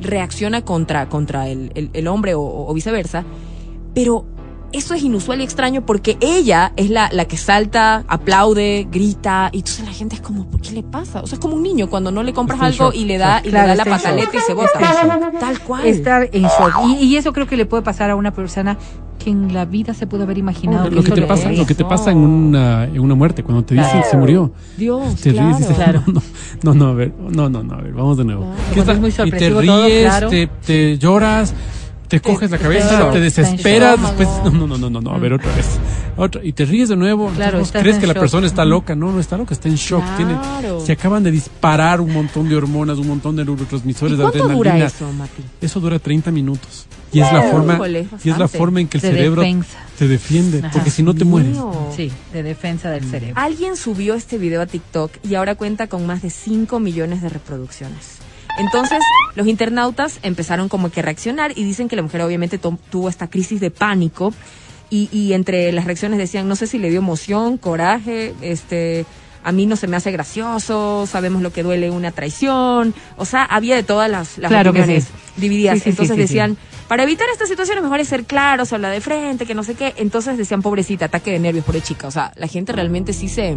reacciona 0.00 0.62
contra, 0.62 1.08
contra 1.08 1.46
el, 1.48 1.70
el- 1.76 1.90
el 1.92 2.08
hombre 2.08 2.34
o, 2.34 2.40
o 2.42 2.74
viceversa, 2.74 3.24
pero 3.94 4.26
eso 4.72 4.94
es 4.94 5.02
inusual 5.02 5.40
y 5.40 5.44
extraño 5.44 5.84
porque 5.84 6.16
ella 6.20 6.72
es 6.76 6.90
la, 6.90 7.08
la 7.12 7.24
que 7.26 7.36
salta, 7.36 8.04
aplaude, 8.08 8.86
grita, 8.90 9.50
y 9.52 9.58
entonces 9.58 9.84
la 9.84 9.92
gente 9.92 10.14
es 10.16 10.20
como, 10.20 10.46
¿por 10.46 10.60
qué 10.60 10.72
le 10.72 10.82
pasa? 10.82 11.20
O 11.22 11.26
sea, 11.26 11.36
es 11.36 11.40
como 11.40 11.56
un 11.56 11.62
niño 11.62 11.88
cuando 11.90 12.10
no 12.12 12.22
le 12.22 12.32
compras 12.32 12.60
algo 12.60 12.92
y 12.92 13.04
le 13.04 13.18
da, 13.18 13.40
y 13.44 13.50
Claro, 13.50 13.68
le 13.68 13.76
da 13.76 13.84
la 13.84 13.90
pataleta 13.90 14.36
y 14.36 14.40
se 14.40 14.54
bota. 14.54 15.30
Tal 15.40 15.60
cual. 15.60 15.86
estar 15.86 16.28
en 16.32 16.42
shock. 16.42 16.72
Y, 16.86 17.04
y 17.04 17.16
eso 17.16 17.32
creo 17.32 17.46
que 17.46 17.56
le 17.56 17.66
puede 17.66 17.82
pasar 17.82 18.10
a 18.10 18.16
una 18.16 18.32
persona 18.32 18.76
que 19.18 19.30
en 19.30 19.52
la 19.52 19.66
vida 19.66 19.92
se 19.92 20.06
pudo 20.06 20.22
haber 20.22 20.38
imaginado. 20.38 20.88
Lo 20.90 21.02
que 21.02 21.12
te 21.12 21.22
pasa, 21.22 21.52
lo 21.52 21.66
que 21.66 21.74
te 21.74 21.84
pasa 21.84 22.10
en 22.10 22.18
una, 22.18 22.84
en 22.84 23.00
una 23.00 23.14
muerte, 23.14 23.42
cuando 23.42 23.64
te 23.64 23.74
dicen 23.74 24.02
se 24.10 24.16
murió. 24.16 24.52
Dios, 24.76 25.16
Te 25.16 25.32
ríes 25.32 25.56
y 25.56 25.58
dices, 25.58 25.76
Claro. 25.76 26.02
no, 26.06 26.14
no, 26.14 26.22
no, 26.62 26.74
no, 26.74 26.86
a 26.86 26.94
ver, 26.94 27.12
no, 27.18 27.48
no, 27.50 27.62
no, 27.62 27.74
a 27.74 27.80
ver, 27.82 27.92
vamos 27.92 28.16
de 28.16 28.24
nuevo. 28.24 28.42
Claro. 28.44 28.56
¿Qué 28.70 28.74
Cuando 28.76 28.92
es 28.92 29.00
muy 29.00 29.28
y 29.28 29.30
te 29.30 29.50
todo, 29.50 29.60
ríes, 29.84 30.04
claro. 30.06 30.28
te, 30.30 30.46
te 30.46 30.98
lloras, 30.98 31.54
te 32.10 32.20
coges 32.20 32.50
la 32.50 32.58
cabeza, 32.58 33.10
te 33.10 33.20
desesperas, 33.20 34.00
después, 34.00 34.28
no, 34.52 34.66
no, 34.66 34.76
no, 34.76 34.90
no, 34.90 35.00
no, 35.00 35.10
a 35.12 35.18
ver, 35.18 35.32
otra 35.32 35.54
vez. 35.54 35.66
Otra, 36.16 36.44
y 36.44 36.52
te 36.52 36.64
ríes 36.66 36.88
de 36.90 36.96
nuevo, 36.96 37.30
Claro, 37.34 37.62
crees 37.72 37.96
que 37.98 38.06
la 38.06 38.14
persona 38.14 38.46
está 38.46 38.64
loca, 38.64 38.94
no, 38.94 39.10
no 39.12 39.20
está 39.20 39.36
loca, 39.38 39.54
está 39.54 39.68
en 39.68 39.76
shock, 39.76 40.02
tiene, 40.16 40.34
Claro. 40.34 40.80
se 40.84 40.92
acaban 40.92 41.22
de 41.22 41.30
disparar 41.30 42.00
un 42.00 42.12
montón 42.12 42.48
de 42.48 42.56
hormonas, 42.56 42.98
un 42.98 43.06
montón 43.08 43.36
de 43.36 43.44
neurotransmisores 43.44 44.14
¿Y 44.14 44.16
de 44.16 44.22
cuánto 44.22 44.44
adrenalina. 44.44 44.74
dura 44.74 44.86
eso, 44.86 45.12
Mati? 45.12 45.42
Eso 45.60 45.80
dura 45.80 45.98
30 45.98 46.30
minutos. 46.30 46.86
Y 47.12 47.20
es 47.20 47.32
la 47.32 47.42
forma, 47.42 47.78
y 47.88 48.30
es 48.30 48.38
la 48.38 48.46
forma 48.48 48.80
en 48.80 48.86
que 48.88 48.98
el 48.98 49.02
De 49.02 49.10
cerebro 49.10 49.40
defensa. 49.42 49.78
te 49.98 50.06
defiende, 50.06 50.58
Ajá. 50.60 50.70
porque 50.72 50.90
si 50.90 51.02
no 51.02 51.14
te 51.14 51.24
mueres. 51.24 51.56
Sí, 51.96 52.10
de 52.32 52.42
defensa 52.42 52.90
del 52.90 53.04
cerebro. 53.04 53.34
Alguien 53.40 53.76
subió 53.76 54.14
este 54.14 54.38
video 54.38 54.60
a 54.62 54.66
TikTok 54.66 55.10
y 55.28 55.34
ahora 55.34 55.54
cuenta 55.56 55.86
con 55.88 56.06
más 56.06 56.22
de 56.22 56.30
5 56.30 56.78
millones 56.80 57.20
de 57.22 57.28
reproducciones. 57.28 58.18
Entonces, 58.60 59.02
los 59.34 59.46
internautas 59.46 60.18
empezaron 60.22 60.68
como 60.68 60.90
que 60.90 61.00
a 61.00 61.02
reaccionar 61.02 61.52
y 61.56 61.64
dicen 61.64 61.88
que 61.88 61.96
la 61.96 62.02
mujer 62.02 62.22
obviamente 62.22 62.58
tuvo 62.58 63.08
esta 63.08 63.28
crisis 63.28 63.60
de 63.60 63.70
pánico 63.70 64.32
y, 64.90 65.08
y 65.12 65.32
entre 65.32 65.72
las 65.72 65.84
reacciones 65.84 66.18
decían, 66.18 66.48
no 66.48 66.56
sé 66.56 66.66
si 66.66 66.78
le 66.78 66.90
dio 66.90 66.98
emoción, 66.98 67.58
coraje, 67.58 68.34
este, 68.40 69.06
a 69.42 69.52
mí 69.52 69.66
no 69.66 69.76
se 69.76 69.86
me 69.86 69.96
hace 69.96 70.10
gracioso, 70.10 71.06
sabemos 71.06 71.42
lo 71.42 71.52
que 71.52 71.62
duele 71.62 71.90
una 71.90 72.12
traición, 72.12 72.94
o 73.16 73.24
sea, 73.24 73.44
había 73.44 73.76
de 73.76 73.82
todas 73.82 74.10
las, 74.10 74.38
las 74.38 74.50
Claro 74.50 74.70
opiniones 74.70 75.04
sí. 75.04 75.10
divididas. 75.40 75.74
Sí, 75.74 75.78
sí, 75.78 75.84
sí, 75.84 75.90
Entonces 75.90 76.16
decían, 76.16 76.56
para 76.88 77.04
evitar 77.04 77.28
esta 77.32 77.46
situación 77.46 77.78
es 77.78 77.84
mejor 77.84 78.00
es 78.00 78.08
ser 78.08 78.24
claros, 78.24 78.72
hablar 78.72 78.92
de 78.92 79.00
frente, 79.00 79.46
que 79.46 79.54
no 79.54 79.62
sé 79.62 79.74
qué. 79.74 79.94
Entonces 79.96 80.36
decían, 80.36 80.60
pobrecita, 80.60 81.06
ataque 81.06 81.30
de 81.30 81.38
nervios, 81.38 81.64
pobre 81.64 81.80
chica. 81.80 82.08
O 82.08 82.10
sea, 82.10 82.32
la 82.34 82.48
gente 82.48 82.72
realmente 82.72 83.12
sí 83.12 83.28
se, 83.28 83.56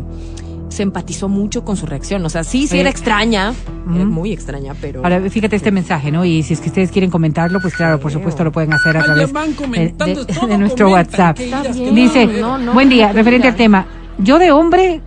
se 0.70 0.84
empatizó 0.84 1.30
mucho 1.30 1.64
con 1.64 1.78
su 1.78 1.86
reacción. 1.86 2.26
O 2.26 2.30
sea, 2.30 2.44
sí, 2.44 2.68
sí 2.68 2.80
era 2.80 2.90
extraña, 2.90 3.54
Ujú. 3.88 4.00
eh, 4.00 4.06
muy 4.06 4.32
extraña, 4.32 4.74
pero... 4.82 5.02
Ahora, 5.04 5.22
fíjate 5.30 5.56
este 5.56 5.72
mensaje, 5.72 6.12
¿no? 6.12 6.26
Y 6.26 6.42
si 6.44 6.54
es 6.54 6.60
que 6.62 6.70
ustedes 6.70 6.92
quieren 6.92 7.12
comentarlo, 7.12 7.60
pues 7.62 7.76
claro, 7.76 8.00
por 8.00 8.12
supuesto 8.12 8.44
lo 8.44 8.52
pueden 8.52 8.74
hacer 8.74 8.98
a 8.98 9.04
través 9.04 9.32
de, 9.32 9.56
comentando, 9.56 10.26
de- 10.26 10.34
todo 10.34 10.48
de 10.48 10.58
nuestro 10.58 10.88
comentan, 10.90 11.36
WhatsApp. 11.36 11.74
Dice, 11.94 12.26
No, 12.26 12.58
no, 12.58 12.74
buen 12.74 12.90
día, 12.90 13.08
no, 13.08 13.14
referente 13.14 13.48
al 13.48 13.56
tema. 13.56 13.86
Yo 14.18 14.40
de 14.40 14.52
hombre, 14.52 15.02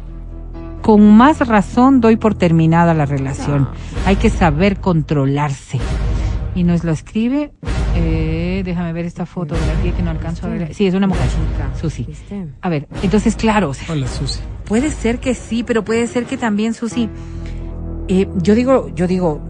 con 0.83 1.17
más 1.17 1.47
razón 1.47 2.01
doy 2.01 2.17
por 2.17 2.35
terminada 2.35 2.95
la 2.95 3.07
relación. 3.07 3.69
Hay 4.05 4.17
que 4.17 4.31
saber 4.31 4.79
controlarse. 4.79 5.81
Y 6.57 6.65
nos 6.65 6.85
lo 6.85 6.91
escribe, 6.91 7.53
eh, 7.95 8.63
déjame 8.65 8.95
ver 8.95 9.05
esta 9.05 9.27
foto 9.27 9.55
de 9.55 9.71
aquí 9.73 9.91
que 9.91 10.03
no 10.03 10.11
alcanzo 10.11 10.47
a 10.47 10.49
ver. 10.51 10.75
Sí, 10.75 10.87
es 10.87 10.95
una 10.95 11.07
mujer. 11.07 11.29
Chica. 11.29 11.71
Susi. 11.79 12.09
A 12.63 12.69
ver, 12.71 12.89
entonces 13.03 13.37
claro, 13.37 13.69
o 13.69 13.75
sea, 13.75 13.93
Hola, 13.93 14.09
Susi. 14.09 14.41
Puede 14.65 14.91
ser 14.91 15.21
que 15.21 15.35
sí, 15.35 15.63
pero 15.63 15.85
puede 15.85 16.07
ser 16.07 16.25
que 16.25 16.39
también, 16.39 16.73
Susi, 16.73 17.11
eh, 18.09 18.27
yo 18.37 18.55
digo, 18.55 18.91
yo 18.95 19.07
digo, 19.07 19.41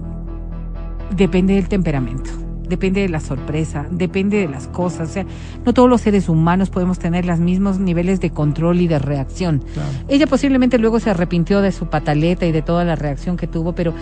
depende 1.15 1.55
del 1.55 1.69
temperamento, 1.69 2.31
depende 2.69 3.01
de 3.03 3.09
la 3.09 3.21
sorpresa, 3.21 3.87
depende 3.91 4.39
de 4.39 4.49
las 4.49 4.67
cosas. 4.69 5.11
O 5.11 5.13
sea, 5.13 5.27
no 5.65 5.73
todos 5.75 5.89
los 5.89 6.01
seres 6.01 6.29
humanos 6.29 6.71
podemos 6.71 6.99
tener 6.99 7.25
los 7.25 7.39
mismos 7.39 7.79
niveles 7.79 8.21
de 8.21 8.31
control 8.31 8.81
y 8.81 8.89
de 8.89 8.99
reacción. 8.99 9.63
Claro. 9.75 9.89
Ella 10.09 10.27
posiblemente 10.27 10.79
luego 10.79 11.01
se 11.01 11.11
arrepintió 11.11 11.61
de 11.63 11.73
su 11.73 11.87
pataleta 11.87 12.47
y 12.47 12.53
de 12.53 12.63
toda 12.63 12.85
la 12.85 12.97
reacción 12.97 13.37
que 13.37 13.47
tuvo, 13.47 13.73
pero 13.75 13.95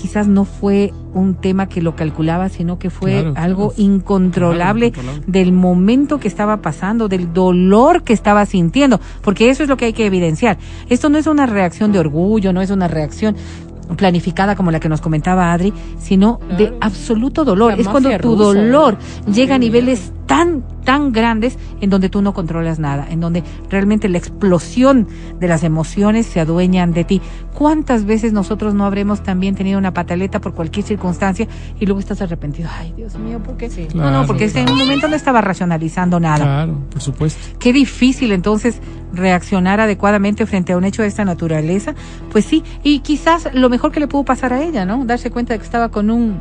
quizás 0.00 0.28
no 0.28 0.44
fue 0.44 0.92
un 1.14 1.34
tema 1.34 1.68
que 1.68 1.82
lo 1.82 1.94
calculaba, 1.96 2.48
sino 2.48 2.78
que 2.78 2.90
fue 2.90 3.12
Claro, 3.22 3.34
algo 3.36 3.68
Claro, 3.70 3.82
incontrolable. 3.82 4.92
del 5.26 5.52
momento 5.52 6.18
que 6.18 6.28
estaba 6.28 6.58
pasando, 6.62 7.08
del 7.08 7.32
dolor 7.32 8.02
que 8.02 8.12
estaba 8.12 8.46
sintiendo, 8.46 9.00
porque 9.22 9.50
eso 9.50 9.62
es 9.62 9.68
lo 9.68 9.76
que 9.76 9.86
hay 9.86 9.92
que 9.92 10.06
evidenciar. 10.06 10.58
Esto 10.88 11.08
no 11.08 11.18
es 11.18 11.26
una 11.26 11.46
reacción 11.46 11.92
de 11.92 11.98
orgullo, 11.98 12.52
no 12.52 12.62
es 12.62 12.70
una 12.70 12.88
reacción 12.88 13.36
planificada 13.96 14.56
como 14.56 14.70
la 14.70 14.80
que 14.80 14.88
nos 14.88 15.00
comentaba 15.00 15.52
Adri, 15.52 15.72
sino 15.98 16.40
de 16.56 16.68
Claro. 16.68 16.76
absoluto 16.80 17.44
dolor. 17.44 17.72
La 17.74 17.80
es 17.82 17.88
cuando 17.88 18.10
tu 18.18 18.36
rusa. 18.36 18.44
dolor 18.60 18.96
llega 19.32 19.54
a 19.56 19.58
niveles 19.58 20.12
tan, 20.32 20.62
tan 20.82 21.12
grandes 21.12 21.58
en 21.82 21.90
donde 21.90 22.08
tú 22.08 22.22
no 22.22 22.32
controlas 22.32 22.78
nada, 22.78 23.06
en 23.10 23.20
donde 23.20 23.44
realmente 23.68 24.08
la 24.08 24.16
explosión 24.16 25.06
de 25.38 25.46
las 25.46 25.62
emociones 25.62 26.24
se 26.24 26.40
adueñan 26.40 26.94
de 26.94 27.04
ti. 27.04 27.20
¿Cuántas 27.52 28.06
veces 28.06 28.32
nosotros 28.32 28.72
no 28.72 28.86
habremos 28.86 29.22
también 29.22 29.54
tenido 29.56 29.78
una 29.78 29.92
pataleta 29.92 30.40
por 30.40 30.54
cualquier 30.54 30.86
circunstancia 30.86 31.46
y 31.78 31.84
luego 31.84 32.00
estás 32.00 32.22
arrepentido? 32.22 32.70
Ay, 32.72 32.94
Dios 32.96 33.18
mío, 33.18 33.42
¿por 33.42 33.58
qué? 33.58 33.68
Sí. 33.68 33.88
No, 33.94 34.04
no, 34.04 34.08
Claro, 34.08 34.26
porque 34.26 34.50
en 34.54 34.70
un 34.70 34.78
momento 34.78 35.06
no 35.06 35.16
estaba 35.16 35.42
racionalizando 35.42 36.18
nada. 36.18 36.44
Claro, 36.44 36.78
por 36.90 37.02
supuesto. 37.02 37.58
Qué 37.58 37.74
difícil 37.74 38.32
entonces 38.32 38.80
reaccionar 39.12 39.80
adecuadamente 39.80 40.46
frente 40.46 40.72
a 40.72 40.78
un 40.78 40.84
hecho 40.84 41.02
de 41.02 41.08
esta 41.08 41.26
naturaleza. 41.26 41.94
Pues 42.30 42.46
sí, 42.46 42.64
y 42.82 43.00
quizás 43.00 43.50
lo 43.52 43.68
mejor 43.68 43.92
que 43.92 44.00
le 44.00 44.08
pudo 44.08 44.24
pasar 44.24 44.54
a 44.54 44.62
ella, 44.62 44.86
¿no? 44.86 45.04
Darse 45.04 45.30
cuenta 45.30 45.52
de 45.52 45.58
que 45.58 45.66
estaba 45.66 45.90
con 45.90 46.08
un 46.08 46.40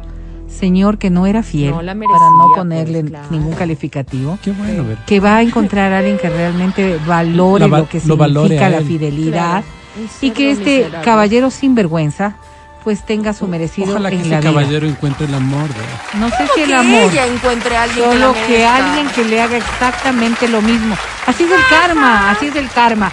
señor 0.51 0.97
que 0.97 1.09
no 1.09 1.25
era 1.25 1.43
fiel, 1.43 1.71
No 1.71 1.77
para 1.77 1.93
no 1.95 2.47
ponerle 2.55 2.99
pues, 3.01 3.11
claro. 3.11 3.27
ningún 3.31 3.53
calificativo. 3.53 4.37
Qué 4.43 4.51
bueno 4.51 4.83
ver. 4.85 4.97
Que 5.07 5.19
va 5.19 5.37
a 5.37 5.41
encontrar 5.41 5.91
a 5.93 5.99
alguien 5.99 6.17
que 6.17 6.29
realmente 6.29 6.97
valore 7.07 7.67
va- 7.67 7.79
lo 7.79 7.89
que 7.89 8.01
lo 8.05 8.17
significa 8.17 8.69
la 8.69 8.81
fidelidad. 8.81 9.63
Claro. 9.63 10.07
Y 10.21 10.31
que 10.31 10.51
este 10.51 10.77
miserable. 10.77 11.05
caballero 11.05 11.49
sinvergüenza 11.51 12.35
pues 12.83 13.05
tenga 13.05 13.31
su 13.33 13.47
merecido 13.47 13.91
Ojalá 13.91 14.09
que 14.09 14.15
en 14.15 14.21
ese 14.21 14.29
la 14.31 14.39
vida. 14.39 14.49
caballero 14.49 14.87
encuentre 14.87 15.27
el 15.27 15.33
amor. 15.35 15.67
¿verdad? 15.67 16.19
No 16.19 16.29
sé 16.29 16.47
si 16.55 16.61
el 16.61 16.67
que 16.69 16.75
amor. 16.75 17.11
ella 17.11 17.27
encuentre 17.27 17.77
a 17.77 17.83
alguien 17.83 18.05
Solo 18.11 18.33
que 18.47 18.65
alguien 18.65 19.07
que 19.13 19.23
le 19.25 19.41
haga 19.41 19.57
exactamente 19.57 20.47
lo 20.47 20.61
mismo. 20.63 20.95
Así 21.27 21.43
es 21.43 21.51
el 21.51 21.59
karma, 21.69 22.31
así 22.31 22.47
es 22.47 22.55
el 22.55 22.69
karma. 22.69 23.11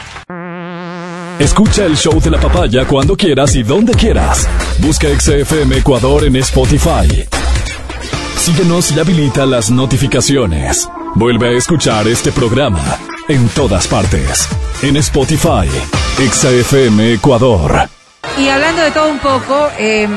Escucha 1.39 1.85
el 1.85 1.97
show 1.97 2.21
de 2.21 2.33
la 2.33 2.41
papaya 2.41 2.85
cuando 2.85 3.17
quieras 3.17 3.55
y 3.55 3.63
donde 3.63 3.95
quieras. 3.95 4.49
Busca 4.81 5.07
XFM 5.07 5.77
Ecuador 5.77 6.25
en 6.25 6.35
Spotify. 6.35 7.29
Síguenos 8.37 8.91
y 8.91 8.99
habilita 8.99 9.47
las 9.47 9.71
notificaciones. 9.71 10.89
Vuelve 11.15 11.51
a 11.51 11.53
escuchar 11.53 12.09
este 12.09 12.33
programa 12.33 12.83
en 13.29 13.49
todas 13.51 13.87
partes. 13.87 14.49
En 14.83 14.97
Spotify, 14.97 15.69
XFM 16.29 17.15
Ecuador. 17.15 17.89
Y 18.37 18.49
hablando 18.49 18.83
de 18.83 18.91
todo 18.91 19.09
un 19.09 19.21
poco, 19.21 19.69
eh, 19.79 20.09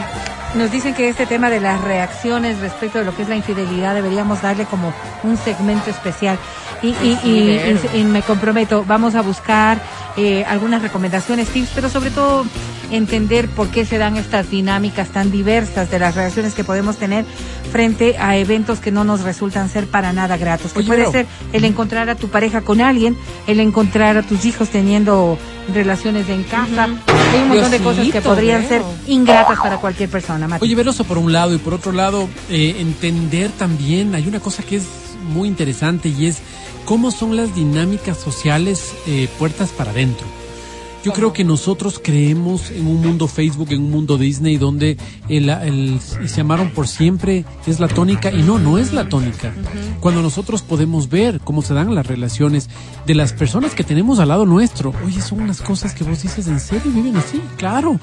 nos 0.55 0.71
dicen 0.71 0.95
que 0.95 1.07
este 1.07 1.27
tema 1.27 1.51
de 1.51 1.59
las 1.59 1.81
reacciones 1.81 2.59
respecto 2.61 2.97
de 2.97 3.05
lo 3.05 3.15
que 3.15 3.21
es 3.21 3.29
la 3.29 3.35
infidelidad 3.35 3.93
deberíamos 3.93 4.41
darle 4.41 4.65
como 4.65 4.91
un 5.21 5.37
segmento 5.37 5.91
especial. 5.91 6.39
Y, 6.83 6.87
y, 6.87 7.19
y- 7.23 7.99
y- 7.99 8.03
me 8.03 8.21
comprometo, 8.23 8.83
vamos 8.87 9.13
a 9.15 9.21
buscar 9.21 9.81
eh, 10.17 10.43
algunas 10.47 10.81
recomendaciones, 10.81 11.47
tips, 11.49 11.69
pero 11.75 11.89
sobre 11.89 12.09
todo 12.09 12.45
entender 12.89 13.47
por 13.47 13.69
qué 13.69 13.85
se 13.85 13.97
dan 13.97 14.17
estas 14.17 14.49
dinámicas 14.49 15.09
tan 15.09 15.31
diversas 15.31 15.89
de 15.91 15.99
las 15.99 16.15
reacciones 16.15 16.53
que 16.53 16.63
podemos 16.63 16.97
tener 16.97 17.23
frente 17.71 18.17
a 18.17 18.35
eventos 18.35 18.79
que 18.79 18.91
no 18.91 19.03
nos 19.05 19.21
resultan 19.21 19.69
ser 19.69 19.87
para 19.87 20.11
nada 20.11 20.35
gratos. 20.37 20.73
Que 20.73 20.79
Oye, 20.79 20.87
puede 20.87 21.11
ser 21.11 21.27
el 21.53 21.63
encontrar 21.65 22.09
a 22.09 22.15
tu 22.15 22.27
pareja 22.29 22.61
con 22.61 22.81
alguien, 22.81 23.15
el 23.47 23.59
encontrar 23.61 24.17
a 24.17 24.23
tus 24.23 24.43
hijos 24.45 24.69
teniendo 24.69 25.37
relaciones 25.73 26.27
en 26.29 26.43
casa. 26.43 26.85
Hay 26.85 27.41
un 27.43 27.47
montón 27.49 27.71
de 27.71 27.79
cosas 27.79 28.07
que 28.09 28.21
podrían 28.21 28.67
ser 28.67 28.81
ingratas 29.07 29.59
para 29.59 29.77
cualquier 29.77 30.09
persona. 30.09 30.47
Mati. 30.47 30.65
Oye, 30.65 30.75
Veloso 30.75 31.03
por 31.05 31.17
un 31.17 31.31
lado 31.31 31.53
y 31.53 31.59
por 31.59 31.73
otro 31.75 31.91
lado, 31.93 32.27
eh, 32.49 32.75
entender 32.79 33.51
también, 33.51 34.15
hay 34.15 34.27
una 34.27 34.39
cosa 34.41 34.63
que 34.63 34.77
es 34.77 34.83
muy 35.29 35.47
interesante 35.47 36.09
y 36.09 36.25
es 36.25 36.39
cómo 36.91 37.09
son 37.09 37.37
las 37.37 37.55
dinámicas 37.55 38.17
sociales 38.17 38.91
eh, 39.07 39.29
puertas 39.39 39.69
para 39.69 39.91
adentro. 39.91 40.27
Yo 41.05 41.13
creo 41.13 41.31
que 41.31 41.45
nosotros 41.45 42.01
creemos 42.03 42.69
en 42.69 42.85
un 42.85 42.99
mundo 43.01 43.29
Facebook, 43.29 43.69
en 43.71 43.79
un 43.85 43.91
mundo 43.91 44.17
Disney, 44.17 44.57
donde 44.57 44.97
el, 45.29 45.47
el- 45.49 46.01
se 46.01 46.41
amaron 46.41 46.71
por 46.71 46.89
siempre 46.89 47.45
es 47.65 47.79
la 47.79 47.87
tónica 47.87 48.29
y 48.29 48.41
no, 48.43 48.59
no 48.59 48.77
es 48.77 48.91
la 48.91 49.07
tónica. 49.07 49.53
Cuando 50.01 50.21
nosotros 50.21 50.63
podemos 50.63 51.07
ver 51.09 51.39
cómo 51.41 51.61
se 51.61 51.73
dan 51.73 51.95
las 51.95 52.05
relaciones 52.05 52.69
de 53.07 53.15
las 53.15 53.31
personas 53.31 53.73
que 53.73 53.85
tenemos 53.85 54.19
al 54.19 54.27
lado 54.27 54.45
nuestro, 54.45 54.93
oye, 55.05 55.21
son 55.21 55.39
unas 55.39 55.61
cosas 55.61 55.93
que 55.95 56.03
vos 56.03 56.21
dices, 56.21 56.45
¿en 56.47 56.59
serio 56.59 56.91
viven 56.93 57.15
así? 57.15 57.41
Claro. 57.55 57.97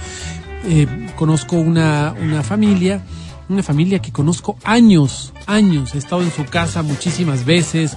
Eh, 0.65 0.87
conozco 1.15 1.57
una, 1.57 2.15
una 2.23 2.43
familia, 2.43 3.03
una 3.51 3.63
familia 3.63 3.99
que 4.01 4.13
conozco 4.13 4.57
años, 4.65 5.35
años, 5.47 5.95
he 5.95 5.99
estado 5.99 6.23
en 6.23 6.33
su 6.33 6.47
casa 6.47 6.83
muchísimas 6.83 7.45
veces, 7.45 7.97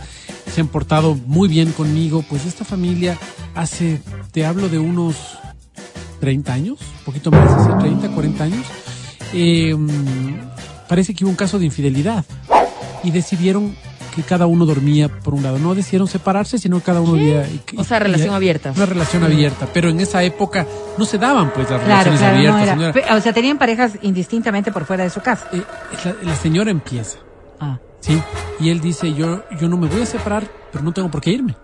se 0.54 0.62
han 0.62 0.68
portado 0.68 1.16
muy 1.26 1.48
bien 1.48 1.72
conmigo, 1.72 2.24
pues 2.30 2.46
esta 2.46 2.66
familia 2.66 3.18
hace, 3.56 4.02
te 4.32 4.46
hablo 4.46 4.70
de 4.70 4.80
unos 4.80 5.16
30 6.20 6.54
años, 6.54 6.80
un 7.00 7.06
poquito 7.06 7.32
más, 7.32 7.50
hace 7.52 7.74
30, 7.80 8.10
40 8.10 8.44
años, 8.44 8.66
eh, 9.34 9.76
parece 10.88 11.14
que 11.14 11.24
hubo 11.24 11.32
un 11.32 11.38
caso 11.38 11.58
de 11.60 11.66
infidelidad 11.66 12.26
y 13.04 13.12
decidieron 13.12 13.76
que 14.16 14.24
cada 14.24 14.46
uno 14.46 14.66
dormía 14.66 15.08
por 15.08 15.34
un 15.34 15.42
lado. 15.42 15.58
No 15.58 15.74
decidieron 15.74 16.06
separarse, 16.06 16.58
sino 16.58 16.82
cada 16.82 17.00
uno 17.00 17.14
vivía. 17.14 17.48
O 17.78 17.84
sea, 17.86 17.98
relación 17.98 18.32
y- 18.34 18.36
abierta. 18.36 18.74
Una 18.76 18.86
relación 18.86 19.24
abierta. 19.24 19.70
Pero 19.74 19.88
en 19.88 20.02
esa 20.02 20.22
época 20.22 20.68
no 20.98 21.06
se 21.06 21.18
daban, 21.18 21.54
pues, 21.54 21.70
las 21.70 21.82
claro, 21.82 22.12
relaciones 22.12 22.20
claro, 22.20 22.34
no 22.36 22.40
abiertas. 22.58 22.64
era. 22.64 22.76
no 22.76 22.84
era- 22.84 22.94
Pe- 22.94 23.14
O 23.16 23.22
sea, 23.22 23.32
tenían 23.32 23.58
parejas 23.58 23.94
indistintamente 24.02 24.70
por 24.74 24.84
fuera 24.84 25.06
de 25.06 25.10
su 25.12 25.22
casa. 25.22 25.48
Eh, 25.54 25.62
la, 26.04 26.16
la 26.30 26.36
señora 26.36 26.72
empieza. 26.72 27.20
¿Sí? 28.02 28.22
Y 28.60 28.70
él 28.70 28.82
dice, 28.82 29.14
yo, 29.14 29.44
yo 29.60 29.70
no 29.70 29.78
me 29.78 29.88
voy 29.88 30.02
a 30.02 30.06
separar, 30.06 30.48
pero 30.72 30.84
no 30.84 30.92
tengo 30.92 31.10
por 31.10 31.22
qué 31.22 31.32
irme. 31.32 31.56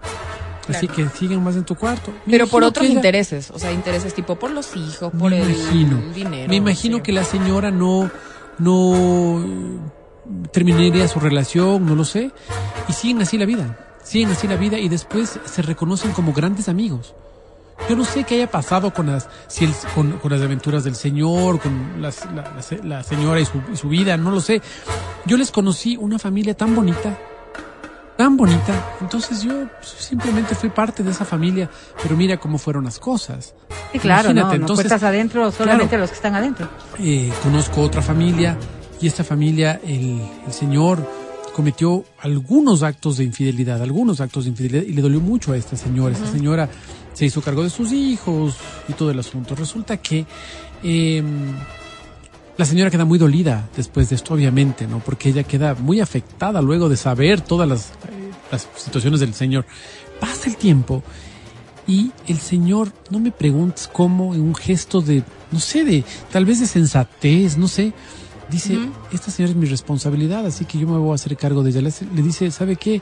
Así 0.69 0.87
que 0.89 1.07
siguen 1.09 1.41
más 1.43 1.55
en 1.55 1.63
tu 1.63 1.75
cuarto. 1.75 2.11
Me 2.25 2.31
Pero 2.33 2.47
por 2.47 2.61
otros 2.63 2.85
ella- 2.85 2.95
intereses, 2.95 3.51
o 3.51 3.59
sea, 3.59 3.71
intereses 3.71 4.13
tipo 4.13 4.35
por 4.35 4.51
los 4.51 4.75
hijos, 4.75 5.13
por 5.17 5.31
me 5.31 5.41
el 5.41 5.49
imagino. 5.51 6.01
dinero. 6.13 6.49
Me 6.49 6.55
imagino 6.57 6.97
sí. 6.97 7.03
que 7.03 7.11
la 7.13 7.23
señora 7.23 7.71
no, 7.71 8.09
no 8.57 9.45
terminaría 10.51 11.07
su 11.07 11.19
relación, 11.21 11.85
no 11.85 11.95
lo 11.95 12.03
sé. 12.03 12.31
Y 12.89 12.93
siguen 12.93 13.21
así 13.21 13.37
la 13.37 13.45
vida. 13.45 13.77
Siguen 14.03 14.29
así 14.31 14.47
la 14.47 14.55
vida 14.57 14.77
y 14.77 14.89
después 14.89 15.39
se 15.45 15.61
reconocen 15.61 16.11
como 16.11 16.33
grandes 16.33 16.67
amigos. 16.69 17.13
Yo 17.89 17.95
no 17.95 18.03
sé 18.03 18.23
qué 18.23 18.35
haya 18.35 18.51
pasado 18.51 18.93
con 18.93 19.07
las, 19.07 19.29
si 19.47 19.65
el- 19.65 19.73
con, 19.95 20.13
con 20.19 20.31
las 20.31 20.41
aventuras 20.41 20.83
del 20.83 20.95
señor, 20.95 21.59
con 21.59 22.01
las- 22.01 22.25
la, 22.33 22.43
la 22.53 22.83
la 22.83 23.03
señora 23.03 23.39
y 23.39 23.45
su, 23.45 23.61
y 23.73 23.77
su 23.77 23.87
vida, 23.89 24.17
no 24.17 24.31
lo 24.31 24.41
sé. 24.41 24.61
Yo 25.25 25.37
les 25.37 25.51
conocí 25.51 25.95
una 25.97 26.19
familia 26.19 26.53
tan 26.55 26.75
bonita, 26.75 27.17
tan 28.17 28.35
bonita. 28.35 28.97
Entonces 29.01 29.41
yo 29.43 29.67
pues, 29.79 29.89
simplemente 29.99 30.55
fui 30.55 30.69
parte 30.69 31.03
de 31.03 31.11
esa 31.11 31.23
familia, 31.25 31.69
pero 32.01 32.17
mira 32.17 32.37
cómo 32.37 32.57
fueron 32.57 32.83
las 32.85 32.99
cosas. 32.99 33.53
Sí, 33.93 33.99
claro, 33.99 34.29
no, 34.29 34.41
Imagínate, 34.41 34.57
no 34.59 34.63
entonces- 34.63 34.85
puertas 34.87 35.03
adentro 35.03 35.51
solamente 35.51 35.89
claro. 35.89 36.01
los 36.01 36.09
que 36.09 36.15
están 36.15 36.35
adentro. 36.35 36.67
Eh, 36.99 37.31
conozco 37.43 37.81
otra 37.81 38.01
familia 38.01 38.57
y 38.99 39.07
esta 39.07 39.23
familia, 39.23 39.79
el, 39.85 40.19
el 40.45 40.53
señor 40.53 41.07
cometió 41.53 42.03
algunos 42.19 42.83
actos 42.83 43.17
de 43.17 43.23
infidelidad, 43.23 43.81
algunos 43.81 44.19
actos 44.19 44.43
de 44.43 44.49
infidelidad 44.51 44.83
y 44.83 44.93
le 44.93 45.01
dolió 45.01 45.19
mucho 45.21 45.53
a 45.53 45.57
esta 45.57 45.75
señora. 45.77 46.13
Esta 46.15 46.27
señora 46.31 46.69
se 47.17 47.25
hizo 47.25 47.41
cargo 47.41 47.63
de 47.63 47.71
sus 47.71 47.91
hijos 47.93 48.57
y 48.87 48.93
todo 48.93 49.09
el 49.09 49.17
asunto. 49.17 49.55
Resulta 49.55 49.97
que 49.97 50.27
eh, 50.83 51.23
la 52.55 52.63
señora 52.63 52.91
queda 52.91 53.05
muy 53.05 53.17
dolida 53.17 53.67
después 53.75 54.09
de 54.09 54.17
esto, 54.17 54.35
obviamente, 54.35 54.85
¿no? 54.85 54.99
Porque 54.99 55.29
ella 55.29 55.41
queda 55.41 55.73
muy 55.73 55.99
afectada 55.99 56.61
luego 56.61 56.89
de 56.89 56.95
saber 56.95 57.41
todas 57.41 57.67
las, 57.67 57.89
eh, 57.89 58.31
las 58.51 58.67
situaciones 58.75 59.19
del 59.19 59.33
señor. 59.33 59.65
Pasa 60.19 60.47
el 60.47 60.57
tiempo 60.57 61.01
y 61.87 62.11
el 62.27 62.37
señor, 62.37 62.91
no 63.09 63.17
me 63.17 63.31
preguntes 63.31 63.89
cómo, 63.91 64.35
en 64.35 64.41
un 64.41 64.53
gesto 64.53 65.01
de, 65.01 65.23
no 65.51 65.59
sé, 65.59 65.85
de 65.85 66.03
tal 66.31 66.45
vez 66.45 66.59
de 66.59 66.67
sensatez, 66.67 67.57
no 67.57 67.67
sé, 67.67 67.93
dice, 68.49 68.77
esta 69.11 69.31
señora 69.31 69.51
es 69.51 69.57
mi 69.57 69.65
responsabilidad, 69.67 70.45
así 70.45 70.65
que 70.65 70.77
yo 70.79 70.87
me 70.87 70.97
voy 70.97 71.11
a 71.11 71.15
hacer 71.15 71.35
cargo 71.37 71.63
de 71.63 71.71
ella. 71.71 71.81
Le, 71.81 71.93
le 72.15 72.21
dice, 72.21 72.49
¿sabe 72.51 72.75
qué? 72.75 73.01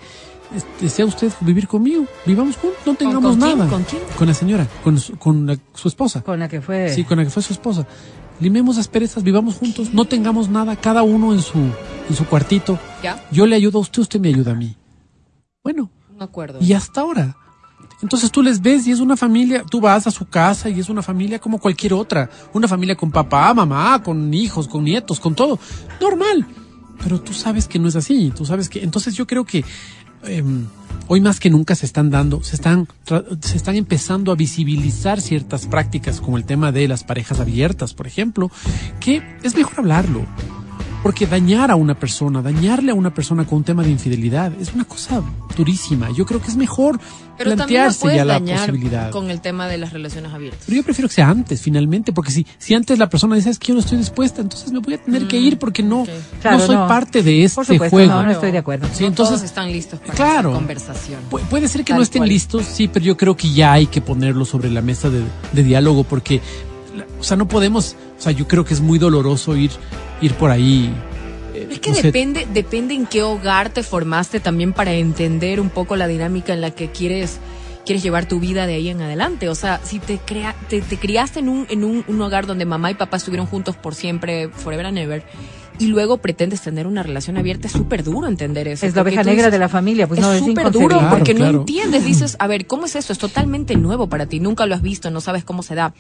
Este, 0.56 0.70
¿Desea 0.82 1.06
usted 1.06 1.32
vivir 1.42 1.68
conmigo? 1.68 2.06
Vivamos 2.26 2.56
juntos, 2.58 2.80
no 2.86 2.96
tengamos 2.96 3.32
con 3.32 3.40
nada. 3.40 3.68
¿Con 3.68 3.84
quién? 3.84 4.02
Con 4.18 4.28
la 4.28 4.34
señora, 4.34 4.68
con 4.84 5.00
su, 5.00 5.18
con 5.18 5.46
la- 5.48 5.58
su 5.74 5.88
esposa. 5.88 6.22
Con 6.22 6.40
la 6.40 6.48
que 6.48 6.62
fue. 6.62 6.90
Sí, 6.94 7.04
con 7.04 7.18
la 7.18 7.24
que 7.24 7.30
fue 7.32 7.42
su 7.44 7.54
esposa. 7.54 7.88
Limemos 8.40 8.76
las 8.78 8.88
perezas, 8.88 9.24
vivamos 9.24 9.56
juntos, 9.56 9.94
no 9.94 10.06
tengamos 10.06 10.50
nada, 10.50 10.76
cada 10.76 11.04
uno 11.04 11.34
en 11.34 11.42
su, 11.42 11.58
en 11.58 12.16
su 12.16 12.26
cuartito. 12.26 12.78
¿Ya? 13.02 13.24
Yo 13.32 13.46
le 13.46 13.56
ayudo 13.56 13.78
a 13.80 13.82
usted, 13.82 14.02
usted 14.02 14.20
me 14.20 14.28
ayuda 14.30 14.52
a 14.52 14.56
mí. 14.56 14.76
Bueno, 15.64 15.90
Un 16.16 16.22
acuerdo. 16.22 16.60
y 16.62 16.74
hasta 16.74 17.02
ahora. 17.02 17.36
Entonces 18.02 18.32
tú 18.32 18.42
les 18.42 18.62
ves 18.62 18.88
y 18.88 18.92
es 18.92 19.00
una 19.00 19.18
familia, 19.18 19.64
tú 19.70 19.80
vas 19.80 20.06
a 20.08 20.12
su 20.12 20.28
casa 20.28 20.70
y 20.70 20.80
es 20.80 20.90
una 20.90 21.02
familia 21.02 21.40
como 21.40 21.60
cualquier 21.60 21.94
otra, 21.94 22.30
una 22.54 22.68
familia 22.68 22.96
con 22.96 23.12
papá, 23.12 23.54
mamá, 23.54 24.02
con 24.04 24.34
hijos, 24.34 24.68
con 24.68 24.84
nietos, 24.84 25.20
con 25.20 25.36
todo, 25.36 25.60
normal. 26.02 26.46
Pero 27.04 27.22
tú 27.22 27.34
sabes 27.34 27.68
que 27.68 27.80
no 27.80 27.88
es 27.88 27.96
así, 27.96 28.32
tú 28.36 28.46
sabes 28.46 28.70
que, 28.70 28.84
entonces 28.84 29.16
yo 29.16 29.28
creo 29.28 29.46
que 29.46 29.64
em, 30.24 30.66
hoy 31.08 31.22
más 31.22 31.40
que 31.40 31.50
nunca 31.50 31.76
se 31.76 31.86
están 31.86 32.10
dando, 32.10 32.44
se 32.44 32.56
están, 32.56 32.88
se 33.42 33.58
están 33.58 33.76
empezando 33.76 34.32
a 34.32 34.36
visibilizar 34.36 35.22
ciertas 35.22 35.66
prácticas 35.68 36.22
como 36.22 36.38
el 36.38 36.46
tema 36.46 36.72
de 36.72 36.88
las 36.88 37.04
parejas 37.04 37.40
abiertas, 37.40 37.94
por 37.94 38.08
ejemplo, 38.08 38.52
que 39.00 39.22
es 39.44 39.56
mejor 39.56 39.80
hablarlo. 39.80 40.26
Porque 41.06 41.28
dañar 41.28 41.70
a 41.70 41.76
una 41.76 41.94
persona, 41.94 42.42
dañarle 42.42 42.92
a 42.92 42.96
una 42.96 43.14
persona 43.14 43.46
con 43.46 43.60
un 43.60 43.64
tema 43.64 43.84
de 43.84 43.92
infidelidad 43.92 44.52
es 44.60 44.74
una 44.74 44.86
cosa 44.86 45.22
durísima. 45.56 46.10
Yo 46.10 46.26
creo 46.26 46.42
que 46.42 46.48
es 46.48 46.56
mejor 46.58 47.00
Pero 47.38 47.56
también 47.56 47.84
la 47.84 47.90
plantearse 47.90 48.16
ya 48.18 48.26
la 48.26 48.34
dañar 48.34 48.60
posibilidad. 48.72 49.12
con 49.12 49.30
el 49.30 49.40
tema 49.40 49.68
de 49.68 49.78
las 49.78 49.94
relaciones 49.94 50.34
abiertas. 50.34 50.64
Pero 50.66 50.78
yo 50.78 50.84
prefiero 50.84 51.08
que 51.08 51.14
sea 51.14 51.30
antes, 51.30 51.62
finalmente, 51.62 52.12
porque 52.12 52.32
si, 52.32 52.48
si 52.58 52.74
antes 52.74 52.98
la 52.98 53.08
persona 53.08 53.36
dice, 53.36 53.52
es 53.52 53.60
que 53.60 53.68
yo 53.68 53.74
no 53.76 53.82
estoy 53.82 54.00
dispuesta, 54.00 54.42
entonces 54.42 54.72
me 54.72 54.80
voy 54.80 54.96
a 54.96 54.98
tener 54.98 55.28
que 55.28 55.38
ir 55.38 55.60
porque 55.60 55.84
no. 55.84 56.08
Claro, 56.42 56.58
no 56.58 56.66
soy 56.66 56.76
no. 56.76 56.88
parte 56.88 57.22
de 57.22 57.44
este 57.44 57.56
Por 57.58 57.66
supuesto, 57.68 57.96
juego. 57.96 58.12
no, 58.12 58.24
no 58.24 58.32
estoy 58.32 58.52
de 58.52 58.58
acuerdo. 58.58 58.88
Sí, 58.92 59.04
No 59.04 59.10
entonces, 59.10 59.36
todos 59.36 59.44
están 59.46 59.72
listos 59.72 60.00
para 60.00 60.14
claro. 60.16 60.50
esa 60.50 60.58
conversación. 60.58 61.20
pu- 61.30 61.40
puede 61.42 61.68
ser 61.68 61.82
que 61.84 61.94
Tal 61.94 61.98
no 61.98 62.04
estén 62.04 62.22
cual. 62.22 62.30
listos, 62.30 62.66
sí, 62.66 62.88
pero 62.88 63.06
yo 63.06 63.16
creo 63.16 63.38
que 63.38 63.52
ya 63.54 63.74
hay 63.74 63.86
que 63.86 64.02
ponerlo 64.02 64.44
sobre 64.44 64.72
la 64.72 64.82
mesa 64.82 65.12
de, 65.12 65.22
de 65.54 65.64
diálogo, 65.64 66.04
porque, 66.04 66.42
o 67.20 67.24
sea, 67.24 67.38
no 67.38 67.48
podemos, 67.48 67.96
o 68.18 68.22
sea, 68.22 68.32
yo 68.32 68.48
creo 68.48 68.66
que 68.66 68.74
es 68.74 68.82
muy 68.82 69.00
doloroso 69.00 69.56
ir, 69.56 69.72
ir 70.22 70.34
por 70.34 70.52
ahí. 70.52 70.94
eh, 71.54 71.68
Es 71.72 71.80
que 71.80 71.90
no 71.90 71.96
sé, 71.96 72.04
depende, 72.04 72.48
depende 72.54 72.94
en 72.94 73.06
qué 73.06 73.24
hogar 73.24 73.70
te 73.70 73.84
formaste 73.84 74.40
también 74.40 74.74
para 74.74 74.94
entender 74.94 75.60
un 75.60 75.70
poco 75.70 75.96
la 75.96 76.08
dinámica 76.08 76.54
en 76.54 76.62
la 76.62 76.72
que 76.72 76.92
quieres 76.92 77.40
quieres 77.86 78.02
llevar 78.02 78.26
tu 78.28 78.40
vida 78.40 78.66
de 78.66 78.74
ahí 78.74 78.90
en 78.90 79.00
adelante. 79.02 79.48
O 79.48 79.54
sea, 79.54 79.80
si 79.84 80.00
te 80.00 80.18
crea, 80.18 80.56
te, 80.70 80.82
te 80.82 80.98
criaste 80.98 81.40
en 81.40 81.50
un, 81.50 81.68
en 81.70 81.84
un, 81.84 82.04
un 82.08 82.22
hogar 82.22 82.48
donde 82.48 82.66
mamá 82.66 82.90
y 82.90 82.96
papá 82.96 83.18
estuvieron 83.18 83.46
juntos 83.46 83.76
por 83.76 83.94
siempre, 83.94 84.50
forever 84.50 84.88
and 84.88 84.98
ever, 84.98 85.24
y 85.78 85.88
luego 85.88 86.18
pretendes 86.18 86.62
tener 86.62 86.88
una 86.88 87.04
relación 87.04 87.38
abierta, 87.38 87.68
es 87.68 87.74
súper 87.74 88.04
duro 88.04 88.28
entender 88.28 88.68
eso. 88.68 88.88
Es 88.88 88.96
la 88.96 89.04
oveja 89.04 89.22
negra 89.24 89.34
dices, 89.36 89.52
de 89.52 89.60
la 89.60 89.70
familia, 89.70 90.08
pues 90.08 90.20
es 90.20 90.26
no 90.26 90.34
es 90.34 90.40
súper 90.40 90.72
duro 90.72 90.98
Claro, 90.98 91.16
porque 91.16 91.34
no 91.36 91.46
entiendes. 91.46 92.06
Dices, 92.06 92.38
a 92.40 92.48
ver, 92.48 92.66
¿cómo 92.66 92.86
es 92.86 92.96
esto? 92.96 93.14
Es 93.14 93.20
totalmente 93.20 93.76
nuevo 93.76 94.08
para 94.08 94.26
ti. 94.26 94.40
Nunca 94.40 94.66
lo 94.66 94.74
has 94.74 94.82
visto, 94.82 95.12
no 95.12 95.22
sabes 95.22 95.44
cómo 95.44 95.62
se 95.62 95.76
da. 95.76 95.94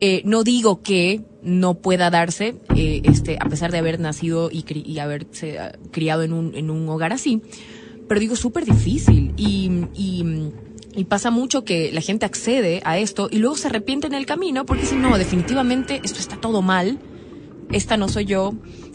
Eh, 0.00 0.22
no 0.24 0.44
digo 0.44 0.80
que 0.82 1.22
no 1.42 1.74
pueda 1.74 2.08
darse, 2.10 2.54
eh, 2.76 3.00
este, 3.04 3.36
a 3.40 3.48
pesar 3.48 3.72
de 3.72 3.78
haber 3.78 3.98
nacido 3.98 4.48
y, 4.50 4.62
cri- 4.62 4.86
y 4.86 5.00
haberse 5.00 5.58
ah, 5.58 5.72
criado 5.90 6.22
en 6.22 6.32
un, 6.32 6.54
en 6.54 6.70
un 6.70 6.88
hogar 6.88 7.12
así, 7.12 7.42
pero 8.06 8.20
digo 8.20 8.36
súper 8.36 8.64
difícil 8.64 9.32
y, 9.36 9.70
y, 9.94 11.04
pasa 11.04 11.30
mucho 11.30 11.64
que 11.64 11.90
la 11.92 12.00
gente 12.00 12.26
accede 12.26 12.80
a 12.84 12.98
esto 12.98 13.28
y 13.30 13.38
luego 13.38 13.56
se 13.56 13.68
arrepiente 13.68 14.06
en 14.06 14.14
el 14.14 14.24
camino 14.26 14.66
porque 14.66 14.82
dice, 14.82 14.96
no, 14.96 15.16
definitivamente 15.18 16.00
esto 16.04 16.18
está 16.20 16.36
todo 16.36 16.60
mal, 16.62 16.98
esta 17.72 17.96
no 17.96 18.08
soy 18.08 18.24
yo. 18.24 18.52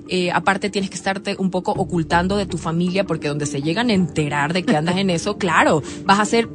Eh, 0.09 0.31
aparte 0.31 0.69
tienes 0.69 0.89
que 0.89 0.97
estarte 0.97 1.37
un 1.39 1.49
poco 1.49 1.71
ocultando 1.71 2.35
de 2.35 2.45
tu 2.45 2.57
familia 2.57 3.05
porque 3.05 3.29
donde 3.29 3.45
se 3.45 3.61
llegan 3.61 3.89
a 3.89 3.93
enterar 3.93 4.51
de 4.51 4.63
que 4.63 4.75
andas 4.75 4.97
en 4.97 5.09
eso, 5.09 5.37
claro, 5.37 5.81
vas 6.05 6.19
a 6.19 6.25
ser 6.25 6.49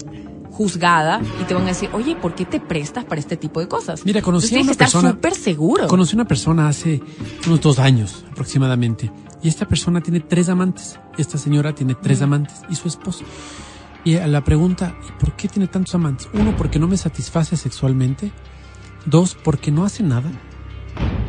juzgada 0.50 1.20
y 1.40 1.44
te 1.44 1.54
van 1.54 1.64
a 1.64 1.68
decir, 1.68 1.88
oye, 1.92 2.16
¿por 2.16 2.34
qué 2.34 2.44
te 2.44 2.60
prestas 2.60 3.04
para 3.04 3.20
este 3.20 3.36
tipo 3.36 3.60
de 3.60 3.68
cosas? 3.68 4.04
Mira, 4.04 4.22
conocí 4.22 4.54
Entonces 4.54 4.68
a 4.68 4.70
una 4.72 4.78
persona- 4.78 5.10
súper 5.12 5.34
seguro. 5.34 5.86
Conocí 5.88 6.14
a 6.14 6.16
una 6.16 6.28
persona 6.28 6.68
hace 6.68 7.00
unos 7.46 7.60
dos 7.60 7.78
años 7.78 8.24
aproximadamente. 8.32 9.10
Y 9.42 9.48
esta 9.48 9.66
persona 9.68 10.00
tiene 10.00 10.20
tres 10.20 10.48
amantes. 10.48 10.98
Esta 11.16 11.38
señora 11.38 11.74
tiene 11.74 11.94
tres 11.94 12.22
amantes 12.22 12.56
y 12.68 12.74
su 12.74 12.88
esposo. 12.88 13.24
Y 14.04 14.16
a 14.16 14.26
la 14.26 14.42
pregunta, 14.42 14.96
¿y 15.08 15.12
por 15.20 15.32
qué 15.36 15.48
tiene 15.48 15.68
tantos 15.68 15.94
amantes? 15.94 16.28
Uno, 16.32 16.56
porque 16.56 16.78
no 16.78 16.88
me 16.88 16.96
satisface 16.96 17.56
sexualmente. 17.56 18.32
Dos, 19.06 19.36
porque 19.42 19.70
no 19.70 19.84
hace 19.84 20.02
nada. 20.02 20.30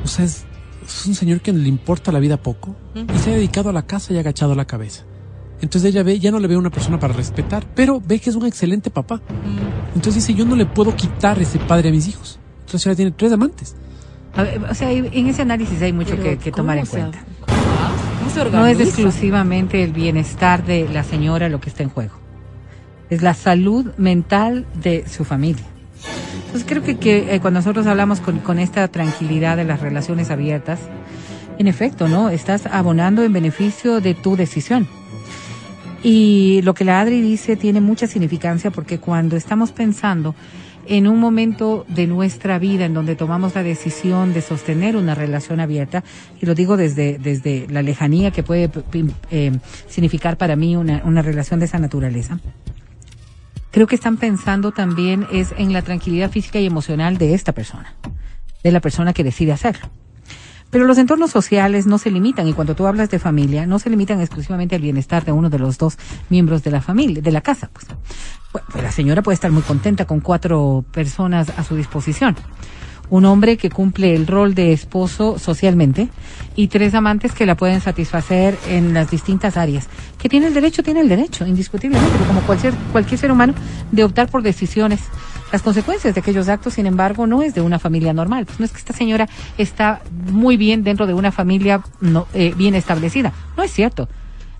O 0.03 0.07
sea, 0.07 0.25
es, 0.25 0.45
es 0.85 1.05
un 1.05 1.13
señor 1.13 1.41
que 1.41 1.51
le 1.53 1.67
importa 1.67 2.11
la 2.11 2.19
vida 2.19 2.37
poco 2.37 2.75
y 2.95 3.17
se 3.19 3.31
ha 3.31 3.33
dedicado 3.35 3.69
a 3.69 3.73
la 3.73 3.83
casa 3.85 4.13
y 4.13 4.17
ha 4.17 4.21
agachado 4.21 4.55
la 4.55 4.65
cabeza. 4.65 5.03
Entonces 5.61 5.89
ella 5.91 6.03
ve, 6.03 6.19
ya 6.19 6.31
no 6.31 6.39
le 6.39 6.47
ve 6.47 6.55
a 6.55 6.59
una 6.59 6.69
persona 6.69 6.99
para 6.99 7.13
respetar, 7.13 7.65
pero 7.75 8.01
ve 8.05 8.19
que 8.19 8.29
es 8.29 8.35
un 8.35 8.45
excelente 8.45 8.89
papá. 8.89 9.21
Entonces 9.95 10.15
dice, 10.25 10.33
yo 10.33 10.45
no 10.45 10.55
le 10.55 10.65
puedo 10.65 10.95
quitar 10.95 11.39
ese 11.41 11.59
padre 11.59 11.89
a 11.89 11.91
mis 11.91 12.07
hijos. 12.07 12.39
Entonces 12.61 12.73
la 12.75 12.79
señora 12.79 12.95
tiene 12.95 13.11
tres 13.11 13.31
amantes. 13.33 13.75
A 14.35 14.43
ver, 14.43 14.61
o 14.69 14.73
sea, 14.75 14.87
hay- 14.89 15.09
en 15.11 15.27
ese 15.27 15.41
análisis 15.41 15.81
hay 15.81 15.91
mucho 15.91 16.11
Pero, 16.11 16.23
que, 16.23 16.37
que 16.37 16.51
¿cómo 16.51 16.63
tomar 16.63 16.77
en 16.77 16.85
se- 16.85 16.91
cuenta. 16.91 17.19
¿Cómo 18.19 18.29
se 18.31 18.51
No 18.51 18.67
es 18.67 18.79
exclusivamente 18.79 19.83
el 19.83 19.91
bienestar 19.91 20.63
de 20.65 20.87
la 20.87 21.03
señora 21.03 21.49
lo 21.49 21.59
que 21.59 21.69
está 21.69 21.83
en 21.83 21.89
juego. 21.89 22.13
Es 23.09 23.21
la 23.21 23.33
salud 23.33 23.87
mental 23.97 24.65
de 24.81 25.05
su 25.09 25.25
familia. 25.25 25.63
Entonces 26.45 26.63
creo 26.67 26.83
que, 26.83 26.97
que, 26.97 27.35
eh, 27.35 27.39
cuando 27.41 27.59
nosotros 27.59 27.85
hablamos 27.87 28.21
con, 28.21 28.39
con 28.39 28.59
esta 28.59 28.87
tranquilidad 28.87 29.57
de 29.57 29.65
las 29.65 29.81
relaciones 29.81 30.29
abiertas, 30.31 30.79
en 31.57 31.67
efecto, 31.67 32.07
¿no? 32.07 32.29
Estás 32.29 32.65
abonando 32.67 33.23
en 33.23 33.33
beneficio 33.33 33.99
de 33.99 34.13
tu 34.13 34.35
decisión. 34.35 34.87
Y 36.03 36.61
lo 36.63 36.73
que 36.73 36.85
la 36.85 37.01
Adri 37.01 37.21
dice 37.21 37.55
tiene 37.55 37.81
mucha 37.81 38.07
significancia 38.07 38.71
porque 38.71 38.99
cuando 38.99 39.35
estamos 39.35 39.71
pensando 39.71 40.35
en 40.89 41.07
un 41.07 41.19
momento 41.19 41.85
de 41.87 42.07
nuestra 42.07 42.57
vida 42.57 42.85
en 42.85 42.95
donde 42.95 43.15
tomamos 43.15 43.53
la 43.53 43.61
decisión 43.61 44.33
de 44.33 44.41
sostener 44.41 44.95
una 44.95 45.13
relación 45.13 45.59
abierta, 45.59 46.03
y 46.41 46.45
lo 46.47 46.55
digo 46.55 46.77
desde, 46.77 47.19
desde 47.19 47.67
la 47.69 47.83
lejanía 47.83 48.31
que 48.31 48.41
puede 48.41 48.71
eh, 49.29 49.51
significar 49.87 50.37
para 50.37 50.55
mí 50.55 50.75
una, 50.75 51.03
una 51.05 51.21
relación 51.21 51.59
de 51.59 51.67
esa 51.67 51.77
naturaleza, 51.77 52.39
creo 53.71 53.85
que 53.85 53.95
están 53.95 54.17
pensando 54.17 54.71
también 54.71 55.27
es 55.31 55.53
en 55.57 55.73
la 55.73 55.83
tranquilidad 55.83 56.31
física 56.31 56.59
y 56.59 56.65
emocional 56.65 57.19
de 57.19 57.35
esta 57.35 57.51
persona, 57.51 57.93
de 58.63 58.71
la 58.71 58.79
persona 58.79 59.13
que 59.13 59.23
decide 59.23 59.51
hacerlo. 59.51 59.89
Pero 60.69 60.85
los 60.85 60.97
entornos 60.97 61.31
sociales 61.31 61.87
no 61.87 61.97
se 61.97 62.11
limitan, 62.11 62.47
y 62.47 62.53
cuando 62.53 62.75
tú 62.75 62.85
hablas 62.85 63.09
de 63.09 63.19
familia, 63.19 63.65
no 63.65 63.79
se 63.79 63.89
limitan 63.89 64.21
exclusivamente 64.21 64.75
al 64.75 64.81
bienestar 64.81 65.25
de 65.25 65.31
uno 65.31 65.49
de 65.49 65.59
los 65.59 65.77
dos 65.77 65.97
miembros 66.29 66.63
de 66.63 66.71
la 66.71 66.81
familia, 66.81 67.21
de 67.21 67.31
la 67.31 67.41
casa, 67.41 67.69
pues. 67.73 67.87
Pues 68.51 68.63
la 68.83 68.91
señora 68.91 69.21
puede 69.21 69.35
estar 69.35 69.51
muy 69.51 69.61
contenta 69.61 70.05
con 70.05 70.19
cuatro 70.21 70.83
personas 70.91 71.51
a 71.55 71.63
su 71.63 71.75
disposición. 71.75 72.35
Un 73.11 73.25
hombre 73.25 73.57
que 73.57 73.71
cumple 73.71 74.15
el 74.15 74.27
rol 74.27 74.53
de 74.53 74.71
esposo 74.71 75.39
socialmente 75.39 76.09
y 76.55 76.67
tres 76.67 76.93
amantes 76.93 77.31
que 77.31 77.47
la 77.47 77.55
pueden 77.55 77.81
satisfacer 77.81 78.57
en 78.67 78.93
las 78.93 79.09
distintas 79.09 79.57
áreas. 79.57 79.87
Que 80.19 80.29
tiene 80.29 80.47
el 80.47 80.53
derecho, 80.53 80.83
tiene 80.83 81.01
el 81.01 81.09
derecho, 81.09 81.45
indiscutiblemente, 81.47 82.17
como 82.27 82.41
cualquier, 82.41 82.73
cualquier 82.91 83.19
ser 83.19 83.31
humano, 83.31 83.53
de 83.91 84.03
optar 84.03 84.29
por 84.29 84.43
decisiones. 84.43 84.99
Las 85.51 85.61
consecuencias 85.63 86.13
de 86.13 86.21
aquellos 86.21 86.47
actos, 86.47 86.75
sin 86.75 86.85
embargo, 86.85 87.25
no 87.25 87.41
es 87.41 87.55
de 87.55 87.61
una 87.61 87.79
familia 87.79 88.13
normal. 88.13 88.45
Pues 88.45 88.59
no 88.59 88.65
es 88.65 88.71
que 88.71 88.77
esta 88.77 88.93
señora 88.93 89.27
está 89.57 90.01
muy 90.31 90.57
bien 90.57 90.83
dentro 90.83 91.07
de 91.07 91.13
una 91.13 91.31
familia 91.31 91.81
no, 92.01 92.27
eh, 92.33 92.53
bien 92.55 92.75
establecida. 92.75 93.33
No 93.57 93.63
es 93.63 93.71
cierto. 93.71 94.07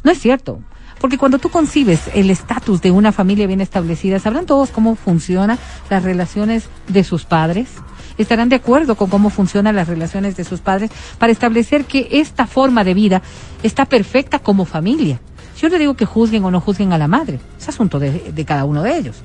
No 0.03 0.11
es 0.11 0.19
cierto. 0.19 0.59
Porque 0.99 1.17
cuando 1.17 1.39
tú 1.39 1.49
concibes 1.49 2.09
el 2.13 2.29
estatus 2.29 2.81
de 2.81 2.91
una 2.91 3.11
familia 3.11 3.47
bien 3.47 3.61
establecida, 3.61 4.19
sabrán 4.19 4.45
todos 4.45 4.69
cómo 4.69 4.95
funcionan 4.95 5.57
las 5.89 6.03
relaciones 6.03 6.67
de 6.89 7.03
sus 7.03 7.23
padres, 7.23 7.69
estarán 8.17 8.49
de 8.49 8.57
acuerdo 8.57 8.95
con 8.95 9.09
cómo 9.09 9.29
funcionan 9.29 9.75
las 9.75 9.87
relaciones 9.87 10.35
de 10.35 10.43
sus 10.43 10.59
padres 10.59 10.91
para 11.17 11.31
establecer 11.31 11.85
que 11.85 12.07
esta 12.11 12.47
forma 12.47 12.83
de 12.83 12.93
vida 12.93 13.21
está 13.63 13.85
perfecta 13.85 14.39
como 14.39 14.65
familia. 14.65 15.21
Yo 15.57 15.69
no 15.69 15.77
digo 15.77 15.93
que 15.93 16.05
juzguen 16.05 16.43
o 16.43 16.51
no 16.51 16.59
juzguen 16.59 16.91
a 16.91 16.97
la 16.97 17.07
madre, 17.07 17.39
es 17.57 17.69
asunto 17.69 17.97
de, 17.99 18.31
de 18.33 18.45
cada 18.45 18.65
uno 18.65 18.83
de 18.83 18.97
ellos. 18.97 19.23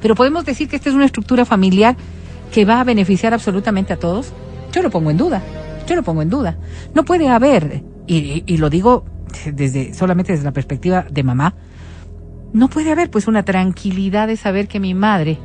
Pero 0.00 0.14
podemos 0.14 0.44
decir 0.44 0.68
que 0.68 0.76
esta 0.76 0.88
es 0.88 0.94
una 0.94 1.04
estructura 1.04 1.44
familiar 1.44 1.96
que 2.52 2.64
va 2.64 2.80
a 2.80 2.84
beneficiar 2.84 3.34
absolutamente 3.34 3.92
a 3.92 3.96
todos. 3.98 4.32
Yo 4.72 4.82
lo 4.82 4.90
pongo 4.90 5.10
en 5.10 5.16
duda. 5.16 5.42
Yo 5.86 5.96
lo 5.96 6.02
pongo 6.02 6.22
en 6.22 6.30
duda. 6.30 6.56
No 6.94 7.04
puede 7.04 7.28
haber, 7.28 7.82
y, 8.06 8.44
y- 8.46 8.56
lo 8.58 8.70
digo 8.70 9.04
desde 9.52 9.94
solamente 9.94 10.32
desde 10.32 10.44
la 10.44 10.52
perspectiva 10.52 11.04
de 11.10 11.22
mamá, 11.22 11.54
no 12.52 12.68
puede 12.68 12.90
haber 12.90 13.10
pues 13.10 13.28
una 13.28 13.44
tranquilidad 13.44 14.26
de 14.26 14.36
saber 14.36 14.66
que 14.68 14.80
mi 14.80 14.94
madre 14.94 15.38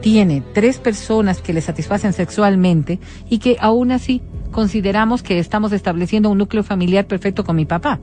tiene 0.00 0.42
tres 0.54 0.78
personas 0.78 1.42
que 1.42 1.52
le 1.52 1.60
satisfacen 1.60 2.12
sexualmente 2.12 3.00
y 3.28 3.38
que 3.38 3.56
aún 3.60 3.92
así 3.92 4.22
consideramos 4.50 5.22
que 5.22 5.38
estamos 5.38 5.72
estableciendo 5.72 6.30
un 6.30 6.38
núcleo 6.38 6.62
familiar 6.62 7.06
perfecto 7.06 7.44
con 7.44 7.56
mi 7.56 7.66
papá. 7.66 7.98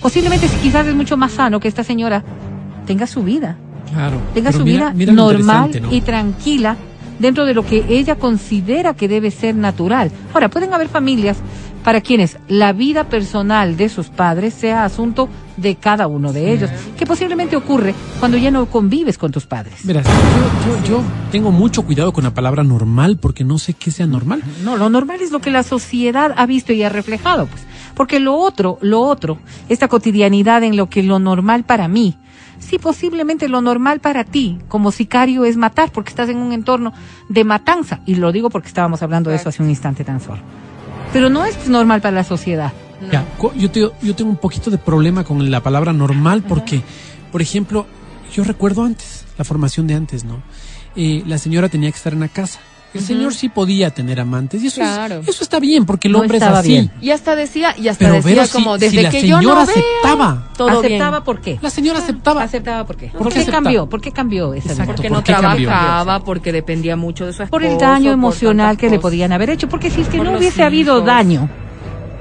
Posiblemente 0.00 0.48
si 0.48 0.56
quizás 0.56 0.86
es 0.86 0.94
mucho 0.94 1.16
más 1.18 1.32
sano 1.32 1.60
que 1.60 1.68
esta 1.68 1.84
señora 1.84 2.24
tenga 2.86 3.06
su 3.06 3.22
vida, 3.22 3.58
Claro. 3.92 4.20
tenga 4.34 4.52
su 4.52 4.64
mira- 4.64 4.90
vida 4.90 4.94
mira 4.94 5.12
normal 5.12 5.70
¿no? 5.82 5.92
y 5.92 6.00
tranquila 6.00 6.76
dentro 7.18 7.44
de 7.44 7.54
lo 7.54 7.64
que 7.66 7.84
ella 7.88 8.16
considera 8.16 8.94
que 8.94 9.06
debe 9.08 9.30
ser 9.30 9.54
natural. 9.54 10.10
Ahora, 10.32 10.48
pueden 10.48 10.72
haber 10.72 10.88
familias 10.88 11.36
para 11.84 12.00
quienes 12.00 12.38
la 12.48 12.72
vida 12.72 13.04
personal 13.08 13.76
de 13.76 13.88
sus 13.88 14.08
padres 14.08 14.54
sea 14.54 14.84
asunto 14.84 15.28
de 15.56 15.76
cada 15.76 16.06
uno 16.06 16.32
de 16.32 16.52
ellos, 16.52 16.70
que 16.98 17.04
posiblemente 17.06 17.56
ocurre 17.56 17.94
cuando 18.18 18.38
ya 18.38 18.50
no 18.50 18.66
convives 18.66 19.18
con 19.18 19.30
tus 19.32 19.44
padres. 19.46 19.74
Verás, 19.84 20.06
yo, 20.06 20.72
yo, 20.78 20.88
yo 20.88 21.02
tengo 21.30 21.50
mucho 21.50 21.82
cuidado 21.82 22.12
con 22.12 22.24
la 22.24 22.32
palabra 22.32 22.62
normal 22.64 23.18
porque 23.18 23.44
no 23.44 23.58
sé 23.58 23.74
qué 23.74 23.90
sea 23.90 24.06
normal. 24.06 24.42
No, 24.64 24.76
lo 24.78 24.88
normal 24.88 25.20
es 25.20 25.30
lo 25.30 25.40
que 25.40 25.50
la 25.50 25.62
sociedad 25.62 26.32
ha 26.36 26.46
visto 26.46 26.72
y 26.72 26.82
ha 26.82 26.88
reflejado, 26.88 27.46
pues. 27.46 27.62
Porque 27.94 28.20
lo 28.20 28.34
otro, 28.36 28.78
lo 28.80 29.00
otro, 29.02 29.38
esta 29.68 29.88
cotidianidad 29.88 30.62
en 30.62 30.76
lo 30.76 30.88
que 30.88 31.02
lo 31.02 31.18
normal 31.18 31.64
para 31.64 31.88
mí 31.88 32.16
Sí, 32.60 32.78
posiblemente 32.78 33.48
lo 33.48 33.60
normal 33.60 33.98
para 34.00 34.22
ti 34.22 34.58
como 34.68 34.92
sicario 34.92 35.44
es 35.44 35.56
matar 35.56 35.90
porque 35.90 36.10
estás 36.10 36.28
en 36.28 36.36
un 36.36 36.52
entorno 36.52 36.92
de 37.28 37.42
matanza. 37.42 38.00
Y 38.06 38.14
lo 38.14 38.30
digo 38.30 38.48
porque 38.50 38.68
estábamos 38.68 39.02
hablando 39.02 39.30
de 39.30 39.36
eso 39.36 39.48
hace 39.48 39.62
un 39.62 39.70
instante 39.70 40.04
tan 40.04 40.20
solo. 40.20 40.40
Pero 41.12 41.28
no 41.30 41.44
es 41.44 41.66
normal 41.68 42.00
para 42.00 42.14
la 42.14 42.24
sociedad. 42.24 42.72
Ya, 43.10 43.24
yo, 43.56 43.70
te- 43.70 43.90
yo 44.02 44.14
tengo 44.14 44.30
un 44.30 44.36
poquito 44.36 44.70
de 44.70 44.78
problema 44.78 45.24
con 45.24 45.50
la 45.50 45.60
palabra 45.62 45.92
normal 45.92 46.44
porque, 46.46 46.82
por 47.32 47.40
ejemplo, 47.42 47.86
yo 48.32 48.44
recuerdo 48.44 48.84
antes, 48.84 49.24
la 49.38 49.44
formación 49.44 49.86
de 49.86 49.94
antes, 49.94 50.22
¿no? 50.24 50.42
Eh, 50.94 51.22
la 51.26 51.38
señora 51.38 51.68
tenía 51.68 51.90
que 51.90 51.96
estar 51.96 52.12
en 52.12 52.20
la 52.20 52.28
casa. 52.28 52.60
El 52.92 53.02
señor 53.02 53.32
sí 53.34 53.48
podía 53.48 53.90
tener 53.90 54.18
amantes 54.18 54.62
y 54.64 54.66
eso, 54.66 54.82
es- 54.82 55.28
eso 55.28 55.44
está 55.44 55.60
bien 55.60 55.86
porque 55.86 56.08
el 56.08 56.12
No 56.12 56.20
hombre 56.20 56.38
es 56.38 56.42
estaba 56.42 56.58
así. 56.58 56.70
bien. 56.70 56.90
Y 57.00 57.10
hasta 57.12 57.36
decía, 57.36 57.74
y 57.78 57.86
hasta 57.86 58.04
Pero, 58.06 58.14
decía 58.22 58.46
si- 58.46 58.52
como, 58.52 58.74
si 58.74 58.80
desde 58.80 59.02
la 59.02 59.10
que 59.10 59.22
yo 59.28 59.36
no 59.36 59.40
señora 59.42 59.62
aceptaba. 59.62 60.48
todo 60.56 60.68
¿Aceptaba 60.80 61.10
bien. 61.18 61.24
por 61.24 61.40
qué? 61.40 61.58
La 61.62 61.70
señora 61.70 61.98
aceptaba. 62.00 62.42
¿Aceptaba 62.42 62.84
por 62.84 62.96
qué? 62.96 63.06
¿Por 63.08 63.18
¿Por, 63.22 63.32
qué 63.32 63.38
aceptaba? 63.40 63.62
cambió? 63.62 63.86
¿Por 63.88 64.00
qué 64.00 64.10
cambió 64.10 64.54
esa 64.54 64.70
Exacto. 64.70 64.94
Porque 64.94 65.08
¿Por 65.08 65.18
no 65.18 65.24
cambió? 65.24 65.68
trabajaba, 65.68 66.24
porque 66.24 66.52
dependía 66.52 66.96
mucho 66.96 67.26
de 67.26 67.32
su 67.32 67.42
esposo. 67.44 67.50
Por 67.50 67.64
el 67.64 67.78
daño 67.78 68.10
emocional 68.10 68.76
que 68.76 68.90
le 68.90 68.98
podían 68.98 69.30
haber 69.32 69.50
hecho. 69.50 69.68
Porque 69.68 69.88
si 69.90 70.00
es 70.00 70.08
que 70.08 70.16
Por 70.18 70.26
no 70.26 70.36
hubiese 70.38 70.62
habido 70.64 71.00
daño, 71.00 71.48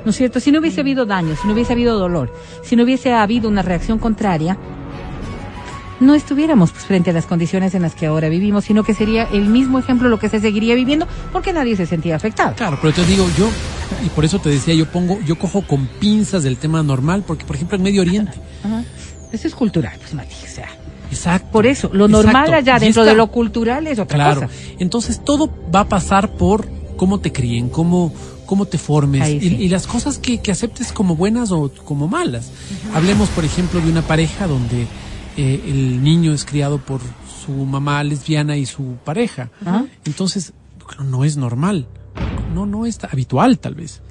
¿no 0.05 0.11
es 0.11 0.15
cierto? 0.17 0.39
Si 0.39 0.51
no 0.51 0.59
hubiese 0.59 0.81
habido 0.81 1.05
daño, 1.07 1.35
si 1.35 1.47
no 1.47 1.53
hubiese 1.53 1.73
habido 1.73 1.97
dolor, 1.97 2.31
si 2.63 2.75
no 2.75 2.83
hubiese 2.83 3.11
habido 3.11 3.49
una 3.49 3.63
reacción 3.63 3.97
contraria, 3.97 4.55
no 5.99 6.15
estuviéramos 6.15 6.71
pues, 6.71 6.85
frente 6.85 7.09
a 7.09 7.13
las 7.13 7.25
condiciones 7.25 7.75
en 7.75 7.81
las 7.81 7.93
que 7.95 8.05
ahora 8.05 8.29
vivimos, 8.29 8.65
sino 8.65 8.83
que 8.83 8.93
sería 8.93 9.23
el 9.25 9.45
mismo 9.47 9.79
ejemplo 9.79 10.09
lo 10.09 10.19
que 10.19 10.29
se 10.29 10.39
seguiría 10.39 10.75
viviendo 10.75 11.07
porque 11.31 11.51
nadie 11.53 11.75
se 11.75 11.85
sentía 11.85 12.15
afectado. 12.15 12.55
Claro, 12.55 12.77
pero 12.81 12.93
te 12.93 13.05
digo, 13.05 13.27
yo, 13.37 13.49
y 14.05 14.09
por 14.09 14.25
eso 14.25 14.39
te 14.39 14.49
decía, 14.49 14.73
yo 14.73 14.85
pongo, 14.89 15.19
yo 15.25 15.37
cojo 15.37 15.61
con 15.61 15.87
pinzas 15.99 16.43
del 16.43 16.57
tema 16.57 16.81
normal, 16.83 17.23
porque 17.27 17.45
por 17.45 17.55
ejemplo 17.55 17.75
en 17.77 17.83
Medio 17.83 18.01
Oriente. 18.01 18.33
Ajá. 18.63 18.83
Eso 19.31 19.47
es 19.47 19.53
cultural, 19.55 19.93
pues, 19.99 20.13
Mati, 20.13 20.33
o 20.43 20.47
sea. 20.47 20.67
Exacto. 21.11 21.49
Por 21.51 21.65
eso, 21.65 21.89
lo 21.91 22.07
normal 22.07 22.53
allá 22.53 22.79
dentro 22.79 23.01
esta- 23.01 23.11
de 23.11 23.17
lo 23.17 23.27
cultural 23.27 23.87
es 23.87 23.97
otra 23.99 24.15
Claro. 24.17 24.41
cosa. 24.41 24.53
Entonces 24.79 25.23
todo 25.23 25.51
va 25.73 25.81
a 25.81 25.87
pasar 25.89 26.33
por 26.33 26.67
cómo 26.97 27.19
te 27.19 27.31
críen, 27.31 27.69
cómo, 27.69 28.13
cómo 28.45 28.65
te 28.65 28.77
formes 28.77 29.27
y 29.43 29.69
las 29.69 29.85
cosas 29.87 30.17
que, 30.17 30.39
que 30.39 30.51
aceptes 30.51 30.91
como 30.91 31.15
buenas 31.15 31.51
o 31.51 31.71
como 31.85 32.07
malas. 32.07 32.51
Hablemos, 32.93 33.29
por 33.29 33.43
ejemplo, 33.45 33.79
de 33.81 33.89
una 33.91 34.01
pareja 34.01 34.47
donde 34.47 34.85
eh, 35.41 35.61
el 35.67 36.03
niño 36.03 36.33
es 36.33 36.43
criado 36.43 36.79
por 36.79 36.99
su 37.45 37.51
mamá 37.51 38.03
lesbiana 38.03 38.57
y 38.57 38.65
su 38.65 38.97
pareja. 39.05 39.49
Ajá. 39.65 39.85
Entonces, 40.05 40.53
no 41.03 41.23
es 41.23 41.37
normal. 41.37 41.87
No, 42.53 42.65
no 42.65 42.85
es 42.85 42.99
habitual, 43.03 43.59
tal 43.59 43.75
vez. 43.75 44.01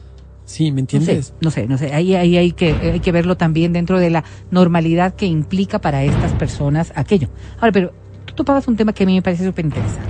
Sí, 0.47 0.73
¿me 0.73 0.81
No 0.83 0.89
sé, 0.89 0.97
entiendes? 0.97 1.35
no 1.43 1.51
sé, 1.51 1.67
no 1.67 1.77
sé. 1.77 1.93
Ahí, 1.93 2.15
ahí 2.15 2.39
hay, 2.39 2.53
que, 2.53 2.73
hay 2.73 3.01
que 3.01 3.13
verlo 3.13 3.37
también 3.37 3.75
dentro 3.75 3.99
de 3.99 4.09
la 4.09 4.25
normalidad 4.51 5.15
que 5.15 5.27
implica 5.27 5.79
para 5.81 6.03
estas 6.05 6.33
personas 6.33 6.93
aquello. 6.97 7.29
Ahora, 7.61 7.73
pero 7.73 7.93
tú 8.25 8.33
topabas 8.35 8.67
un 8.67 8.77
tema 8.77 8.95
que 8.95 9.03
a 9.03 9.07
mí 9.07 9.15
me 9.15 9.21
parece 9.23 9.45
súper 9.45 9.67
interesante. 9.67 10.09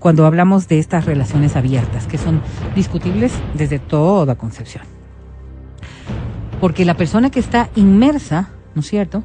Cuando 0.00 0.26
hablamos 0.26 0.66
de 0.66 0.80
estas 0.80 1.04
relaciones 1.04 1.54
abiertas, 1.54 2.08
que 2.08 2.18
son 2.18 2.42
discutibles 2.74 3.32
desde 3.54 3.78
toda 3.78 4.34
concepción. 4.34 4.82
Porque 6.60 6.84
la 6.84 6.96
persona 6.96 7.30
que 7.30 7.38
está 7.38 7.70
inmersa, 7.76 8.50
¿no 8.74 8.80
es 8.80 8.88
cierto? 8.88 9.22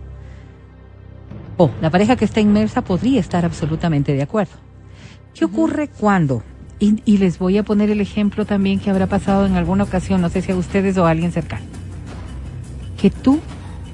O 1.58 1.72
la 1.82 1.90
pareja 1.90 2.16
que 2.16 2.26
está 2.26 2.40
inmersa 2.40 2.84
podría 2.84 3.20
estar 3.20 3.44
absolutamente 3.44 4.14
de 4.14 4.22
acuerdo. 4.22 4.54
¿Qué 5.34 5.46
ocurre 5.46 5.88
cuando? 5.88 6.44
Y, 6.80 7.02
y 7.06 7.18
les 7.18 7.40
voy 7.40 7.58
a 7.58 7.64
poner 7.64 7.90
el 7.90 8.00
ejemplo 8.00 8.46
también 8.46 8.80
que 8.80 8.92
habrá 8.92 9.08
pasado 9.08 9.48
en 9.48 9.56
alguna 9.56 9.84
ocasión, 9.84 10.22
no 10.22 10.30
sé 10.30 10.44
si 10.44 10.52
a 10.52 10.56
ustedes 10.56 10.98
o 10.98 11.08
a 11.08 11.10
alguien 11.10 11.32
cercano. 11.32 11.66
Que 13.02 13.10
tú, 13.10 13.40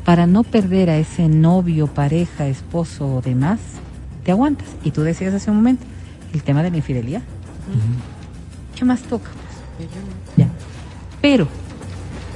para 0.03 0.27
no 0.27 0.43
perder 0.43 0.89
a 0.89 0.97
ese 0.97 1.29
novio, 1.29 1.87
pareja, 1.87 2.47
esposo 2.47 3.15
o 3.15 3.21
demás, 3.21 3.59
te 4.23 4.31
aguantas. 4.31 4.67
Y 4.83 4.91
tú 4.91 5.01
decías 5.01 5.33
hace 5.33 5.49
un 5.49 5.57
momento, 5.57 5.85
el 6.33 6.43
tema 6.43 6.63
de 6.63 6.71
la 6.71 6.77
infidelidad. 6.77 7.21
¿Qué 8.75 8.83
más 8.83 9.01
toca? 9.03 9.29
pues? 9.77 9.89
Ya. 10.35 10.47
Pero, 11.21 11.47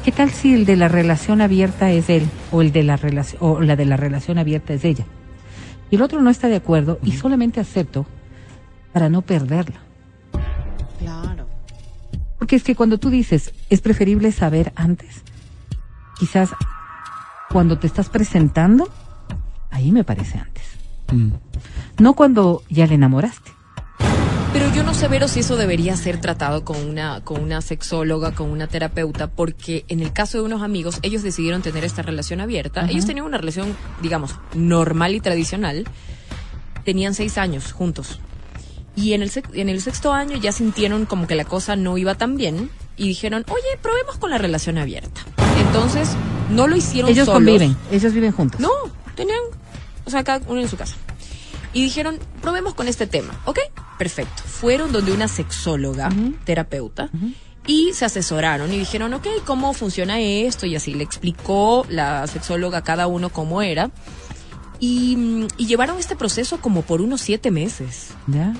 ¿qué 0.05 0.11
tal 0.11 0.31
si 0.31 0.53
el 0.53 0.65
de 0.65 0.77
la 0.77 0.87
relación 0.87 1.41
abierta 1.41 1.91
es 1.91 2.09
él 2.09 2.27
o 2.51 2.61
el 2.61 2.71
de 2.71 2.83
la 2.83 2.95
relación 2.95 3.41
o 3.41 3.61
la 3.61 3.75
de 3.75 3.85
la 3.85 3.97
relación 3.97 4.37
abierta 4.37 4.73
es 4.73 4.85
ella? 4.85 5.05
Y 5.89 5.95
el 5.95 6.01
otro 6.01 6.21
no 6.21 6.29
está 6.29 6.47
de 6.47 6.55
acuerdo 6.55 6.99
y 7.03 7.13
solamente 7.13 7.59
acepto 7.59 8.05
para 8.93 9.09
no 9.09 9.21
perderla. 9.21 9.79
Claro. 10.99 11.47
Porque 12.37 12.55
es 12.55 12.63
que 12.63 12.75
cuando 12.75 12.97
tú 12.97 13.09
dices, 13.09 13.53
es 13.69 13.81
preferible 13.81 14.31
saber 14.31 14.73
antes, 14.75 15.23
quizás 16.19 16.49
cuando 17.49 17.79
te 17.79 17.87
estás 17.87 18.09
presentando, 18.09 18.89
ahí 19.69 19.91
me 19.91 20.03
parece 20.03 20.37
antes. 20.37 20.65
Mm. 21.11 21.31
No 21.99 22.13
cuando 22.13 22.63
ya 22.69 22.85
le 22.87 22.95
enamoraste. 22.95 23.56
Pero 24.57 24.73
yo 24.73 24.81
no 24.81 24.95
sé, 24.95 25.07
Vero, 25.07 25.27
si 25.27 25.41
eso 25.41 25.55
debería 25.55 25.95
ser 25.95 26.19
tratado 26.19 26.65
con 26.65 26.83
una, 26.83 27.21
con 27.23 27.43
una 27.43 27.61
sexóloga, 27.61 28.33
con 28.33 28.49
una 28.49 28.65
terapeuta, 28.65 29.27
porque 29.27 29.85
en 29.87 29.99
el 29.99 30.11
caso 30.11 30.39
de 30.39 30.45
unos 30.45 30.63
amigos, 30.63 30.97
ellos 31.03 31.21
decidieron 31.21 31.61
tener 31.61 31.83
esta 31.83 32.01
relación 32.01 32.41
abierta. 32.41 32.87
Ellos 32.89 33.05
tenían 33.05 33.27
una 33.27 33.37
relación, 33.37 33.77
digamos, 34.01 34.33
normal 34.55 35.13
y 35.13 35.19
tradicional. 35.19 35.85
Tenían 36.83 37.13
seis 37.13 37.37
años 37.37 37.71
juntos. 37.71 38.19
Y 38.95 39.13
en 39.13 39.21
el, 39.21 39.31
en 39.53 39.69
el 39.69 39.79
sexto 39.79 40.11
año 40.11 40.37
ya 40.37 40.51
sintieron 40.51 41.05
como 41.05 41.27
que 41.27 41.35
la 41.35 41.45
cosa 41.45 41.75
no 41.75 41.95
iba 41.99 42.15
tan 42.15 42.35
bien 42.35 42.71
y 42.95 43.09
dijeron, 43.09 43.45
oye, 43.49 43.77
probemos 43.79 44.17
con 44.17 44.31
la 44.31 44.39
relación 44.39 44.79
abierta. 44.79 45.21
Entonces, 45.67 46.09
no 46.49 46.67
lo 46.67 46.75
hicieron 46.75 47.11
Ellos 47.11 47.27
solos. 47.27 47.43
conviven, 47.43 47.77
ellos 47.91 48.11
viven 48.11 48.31
juntos. 48.31 48.59
No, 48.59 48.71
tenían, 49.13 49.37
o 50.03 50.09
sea, 50.09 50.23
cada 50.23 50.41
uno 50.47 50.61
en 50.61 50.67
su 50.67 50.77
casa. 50.77 50.95
Y 51.73 51.83
dijeron, 51.83 52.17
probemos 52.41 52.73
con 52.73 52.87
este 52.87 53.05
tema, 53.05 53.39
¿ok? 53.45 53.59
Perfecto. 53.97 54.46
Fueron 54.59 54.91
donde 54.91 55.11
una 55.11 55.27
sexóloga, 55.27 56.09
terapeuta, 56.43 57.09
y 57.67 57.93
se 57.93 58.05
asesoraron 58.05 58.73
y 58.73 58.77
dijeron, 58.77 59.13
ok, 59.13 59.27
¿cómo 59.45 59.73
funciona 59.73 60.19
esto? 60.19 60.65
Y 60.65 60.75
así 60.75 60.93
le 60.93 61.03
explicó 61.03 61.85
la 61.89 62.25
sexóloga 62.27 62.79
a 62.79 62.83
cada 62.83 63.07
uno 63.07 63.29
cómo 63.29 63.61
era. 63.61 63.91
Y, 64.79 65.15
mm, 65.15 65.47
y 65.57 65.67
llevaron 65.67 65.99
este 65.99 66.15
proceso 66.15 66.59
como 66.59 66.81
por 66.81 67.01
unos 67.01 67.21
siete 67.21 67.51
meses. 67.51 68.11
¿Ya? 68.27 68.53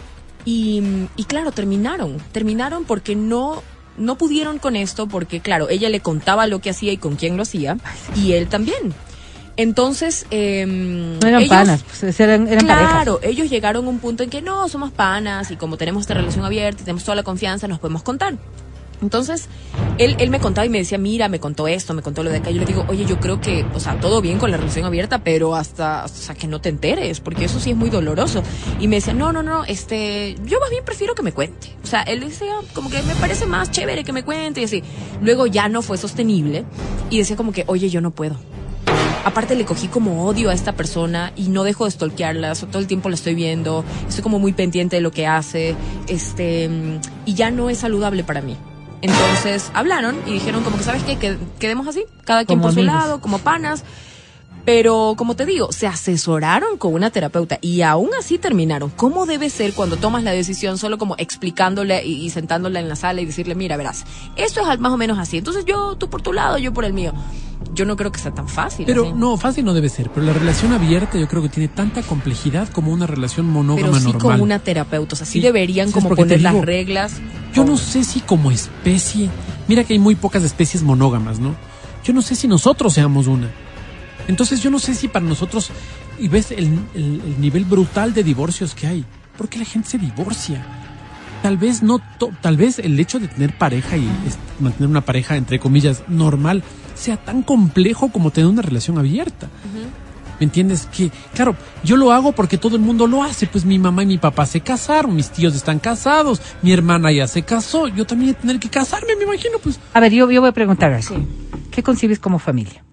Y, 0.46 0.82
y 1.16 1.24
claro, 1.24 1.52
terminaron. 1.52 2.18
Terminaron 2.32 2.86
porque 2.86 3.16
no, 3.16 3.64
no 3.98 4.18
pudieron 4.18 4.60
con 4.60 4.76
esto, 4.76 5.08
porque 5.08 5.40
claro, 5.40 5.70
ella 5.70 5.90
le 5.90 6.00
contaba 6.00 6.48
lo 6.48 6.60
que 6.60 6.70
hacía 6.70 6.92
y 6.92 6.98
con 6.98 7.16
quién 7.16 7.38
lo 7.38 7.44
hacía, 7.44 7.78
y 8.16 8.34
él 8.34 8.48
también. 8.48 8.94
Entonces, 9.58 10.26
em, 10.30 11.20
No 11.20 11.28
eran 11.28 11.42
ellos- 11.42 11.50
panas, 11.50 11.84
pues 12.00 12.20
eran, 12.20 12.48
eran 12.48 12.66
parejas. 12.68 12.92
Claro, 12.92 13.20
ellos 13.24 13.50
llegaron 13.50 13.86
a 13.86 13.90
un 13.90 14.00
punto 14.00 14.24
en 14.24 14.30
que 14.30 14.42
no, 14.42 14.70
somos 14.70 14.92
panas 14.92 15.50
y 15.52 15.56
como 15.56 15.78
tenemos 15.78 16.02
esta 16.02 16.14
relación 16.14 16.46
abierta 16.46 16.82
y 16.82 16.86
tenemos 16.86 17.04
toda 17.04 17.16
la 17.16 17.24
confianza, 17.24 17.68
nos 17.68 17.80
podemos 17.80 18.04
contar. 18.04 18.36
Entonces, 19.00 19.48
él, 20.00 20.16
él 20.20 20.32
me 20.32 20.40
contaba 20.40 20.66
y 20.66 20.70
me 20.70 20.80
decía, 20.80 20.98
mira, 20.98 21.28
me 21.30 21.40
contó 21.40 21.68
esto, 21.68 21.94
me 21.94 22.02
contó 22.02 22.24
lo 22.24 22.32
de 22.32 22.38
acá. 22.38 22.50
Yo 22.50 22.60
le 22.60 22.66
digo, 22.66 22.84
oye, 22.88 23.06
yo 23.06 23.20
creo 23.20 23.40
que, 23.40 23.64
o 23.76 23.80
sea, 23.80 24.00
todo 24.00 24.22
bien 24.22 24.40
con 24.40 24.50
la 24.50 24.58
relación 24.58 24.86
abierta, 24.86 25.20
pero 25.24 25.56
hasta, 25.56 26.06
o 26.06 26.08
sea, 26.08 26.34
que 26.34 26.48
no 26.48 26.62
te 26.62 26.70
enteres, 26.70 27.20
porque 27.20 27.46
eso 27.46 27.60
sí 27.60 27.72
es 27.72 27.78
muy 27.78 27.92
doloroso. 27.92 28.42
Y 28.80 28.88
me 28.88 28.96
decía, 28.96 29.14
no, 29.14 29.32
no, 29.32 29.44
no, 29.44 29.66
este, 29.66 30.36
yo 30.46 30.60
más 30.60 30.72
bien 30.72 30.84
prefiero 30.84 31.14
que 31.14 31.22
me 31.22 31.32
cuente. 31.32 31.76
O 31.84 31.88
sea, 31.88 32.02
él 32.04 32.22
decía, 32.22 32.56
como 32.74 32.90
que 32.90 33.02
me 33.04 33.14
parece 33.16 33.46
más 33.46 33.70
chévere 33.70 34.04
que 34.04 34.14
me 34.14 34.24
cuente 34.24 34.62
y 34.62 34.64
así. 34.64 34.84
Luego 35.22 35.46
ya 35.46 35.70
no 35.70 35.84
fue 35.84 36.00
sostenible 36.00 36.66
y 37.12 37.20
decía 37.20 37.36
como 37.36 37.52
que, 37.52 37.66
oye, 37.68 37.90
yo 37.92 38.02
no 38.02 38.10
puedo. 38.12 38.36
Aparte 39.26 39.56
le 39.56 39.66
cogí 39.66 39.88
como 39.88 40.26
odio 40.26 40.50
a 40.50 40.54
esta 40.54 40.72
persona 40.74 41.34
y 41.36 41.50
no 41.50 41.64
dejo 41.64 41.86
de 41.86 41.92
stalkearla, 41.92 42.56
todo 42.56 42.80
el 42.80 42.88
tiempo 42.88 43.10
la 43.10 43.16
estoy 43.16 43.36
viendo, 43.36 43.84
estoy 44.08 44.24
como 44.24 44.40
muy 44.40 44.54
pendiente 44.54 44.96
de 44.96 45.02
lo 45.02 45.12
que 45.12 45.28
hace, 45.28 45.76
este, 46.08 46.70
y 47.26 47.34
ya 47.34 47.52
no 47.52 47.70
es 47.70 47.80
saludable 47.80 48.24
para 48.24 48.42
mí. 48.42 48.56
Entonces 49.02 49.70
hablaron 49.74 50.16
y 50.26 50.34
dijeron 50.34 50.64
como 50.64 50.78
que, 50.78 50.84
¿sabes 50.84 51.04
qué? 51.04 51.18
Que 51.18 51.38
quedemos 51.60 51.88
así, 51.88 52.06
cada 52.24 52.46
quien 52.46 52.60
Como 52.60 52.70
por 52.70 52.80
su 52.80 52.84
lado, 52.84 53.22
como 53.22 53.40
panas. 53.40 53.84
Pero, 54.68 55.14
como 55.16 55.38
te 55.38 55.46
digo, 55.46 55.72
se 55.72 55.88
asesoraron 55.88 56.78
con 56.78 56.94
una 56.94 57.10
terapeuta 57.10 57.58
y 57.62 57.84
aún 57.84 58.10
así 58.20 58.38
terminaron. 58.38 58.90
¿Cómo 58.98 59.26
debe 59.26 59.50
ser 59.50 59.72
cuando 59.72 59.96
tomas 59.96 60.26
la 60.26 60.32
decisión 60.32 60.78
solo 60.78 60.98
como 60.98 61.16
explicándole 61.18 62.06
y, 62.06 62.26
y 62.26 62.30
sentándola 62.32 62.82
en 62.82 62.90
la 62.90 62.98
sala 62.98 63.22
y 63.22 63.26
decirle, 63.26 63.56
mira, 63.56 63.78
verás, 63.78 64.04
esto 64.36 64.70
es 64.70 64.80
más 64.82 64.92
o 64.92 64.98
menos 64.98 65.20
así. 65.20 65.38
Entonces 65.38 65.64
yo, 65.64 65.96
tú 65.96 66.10
por 66.10 66.22
tu 66.22 66.34
lado, 66.34 66.58
yo 66.58 66.74
por 66.74 66.84
el 66.84 66.92
mío. 66.92 67.14
Yo 67.74 67.86
no 67.86 67.96
creo 67.96 68.12
que 68.12 68.20
sea 68.20 68.34
tan 68.34 68.50
fácil. 68.50 68.86
Pero 68.86 69.04
así. 69.04 69.14
no, 69.16 69.38
fácil 69.38 69.64
no 69.64 69.74
debe 69.74 69.88
ser. 69.88 70.10
Pero 70.10 70.26
la 70.26 70.34
relación 70.34 70.74
abierta 70.74 71.18
yo 71.18 71.30
creo 71.30 71.42
que 71.42 71.48
tiene 71.48 71.70
tanta 71.70 72.02
complejidad 72.02 72.68
como 72.68 72.92
una 72.92 73.08
relación 73.08 73.46
monógama 73.50 73.88
Pero 73.88 74.00
sí 74.00 74.12
normal. 74.12 74.22
con 74.22 74.42
una 74.42 74.60
terapeuta. 74.60 75.14
O 75.14 75.16
sea, 75.16 75.26
sí, 75.26 75.34
Sí, 75.34 75.40
deberían 75.40 75.94
como 75.94 76.10
poner 76.10 76.42
las 76.42 76.60
reglas. 76.60 77.14
Yo 77.54 77.64
no 77.64 77.78
sé 77.78 78.04
si 78.04 78.20
como 78.20 78.52
especie, 78.52 79.30
mira 79.70 79.86
que 79.86 79.94
hay 79.94 80.00
muy 80.00 80.16
pocas 80.16 80.44
especies 80.44 80.84
monógamas, 80.84 81.40
¿no? 81.40 81.56
Yo 82.04 82.12
no 82.12 82.22
sé 82.22 82.36
si 82.36 82.50
nosotros 82.50 82.94
seamos 82.94 83.28
una. 83.28 83.50
Entonces 84.28 84.62
yo 84.62 84.70
no 84.70 84.80
sé 84.80 84.94
si 84.96 85.08
para 85.08 85.26
nosotros, 85.26 85.72
y 86.20 86.28
ves 86.28 86.52
el, 86.52 86.66
el- 86.94 87.22
el 87.26 87.42
nivel 87.42 87.66
brutal 87.66 88.14
de 88.14 88.24
divorcios 88.24 88.76
que 88.76 88.88
hay, 88.88 89.06
¿por 89.38 89.48
qué 89.50 89.60
la 89.60 89.66
gente 89.66 89.90
se 89.90 89.98
divorcia? 89.98 90.66
Tal 91.44 91.58
vez 91.58 91.84
no, 91.84 92.00
to- 92.18 92.32
tal 92.42 92.58
vez 92.58 92.80
el 92.80 93.00
hecho 93.00 93.20
de 93.20 93.28
tener 93.28 93.54
pareja 93.54 93.96
y 93.96 94.10
mantener 94.60 94.90
una 94.90 95.02
pareja 95.02 95.36
entre 95.38 95.60
comillas 95.60 96.04
normal 96.08 96.64
sea 96.96 97.16
tan 97.18 97.44
complejo 97.44 98.10
como 98.12 98.32
tener 98.32 98.50
una 98.50 98.64
relación 98.64 98.98
abierta. 98.98 99.48
¿Me 100.40 100.44
entiendes? 100.46 100.88
Que, 100.96 101.12
claro, 101.34 101.56
yo 101.84 101.96
lo 101.96 102.12
hago 102.12 102.32
porque 102.32 102.58
todo 102.60 102.76
el 102.76 102.82
mundo 102.82 103.08
lo 103.08 103.24
hace. 103.24 103.48
Pues 103.48 103.66
mi 103.66 103.80
mamá 103.80 104.04
y 104.04 104.08
mi 104.08 104.18
papá 104.20 104.46
se 104.46 104.62
casaron, 104.62 105.16
mis 105.16 105.30
tíos 105.32 105.56
están 105.56 105.80
casados, 105.80 106.42
mi 106.62 106.72
hermana 106.72 107.12
ya 107.12 107.28
se 107.28 107.42
casó, 107.44 107.88
yo 107.88 108.06
también 108.06 108.32
voy 108.34 108.38
a 108.38 108.42
tener 108.42 108.60
que 108.60 108.70
casarme, 108.70 109.16
me 109.16 109.24
imagino, 109.24 109.58
pues. 109.64 109.80
A 109.94 110.00
ver, 110.00 110.12
yo, 110.12 110.30
yo 110.30 110.42
voy 110.42 110.50
a 110.50 110.54
preguntar 110.54 110.92
algo. 110.94 111.16
¿Qué 111.72 111.82
concibes 111.82 112.20
como 112.20 112.38
familia? 112.40 112.84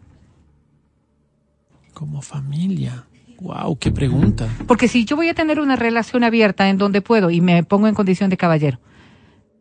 Como 1.95 2.21
familia. 2.21 3.07
Wow, 3.41 3.79
qué 3.79 3.91
pregunta. 3.91 4.49
Porque 4.67 4.89
si 4.89 5.05
yo 5.05 5.17
voy 5.17 5.29
a 5.29 5.35
tener 5.35 5.61
una 5.61 5.77
relación 5.77 6.25
abierta 6.25 6.69
en 6.69 6.79
donde 6.79 7.01
puedo, 7.01 7.31
y 7.31 7.41
me 7.41 7.63
pongo 7.65 7.89
en 7.89 7.95
condición 7.95 8.31
de 8.31 8.37
caballero, 8.37 8.81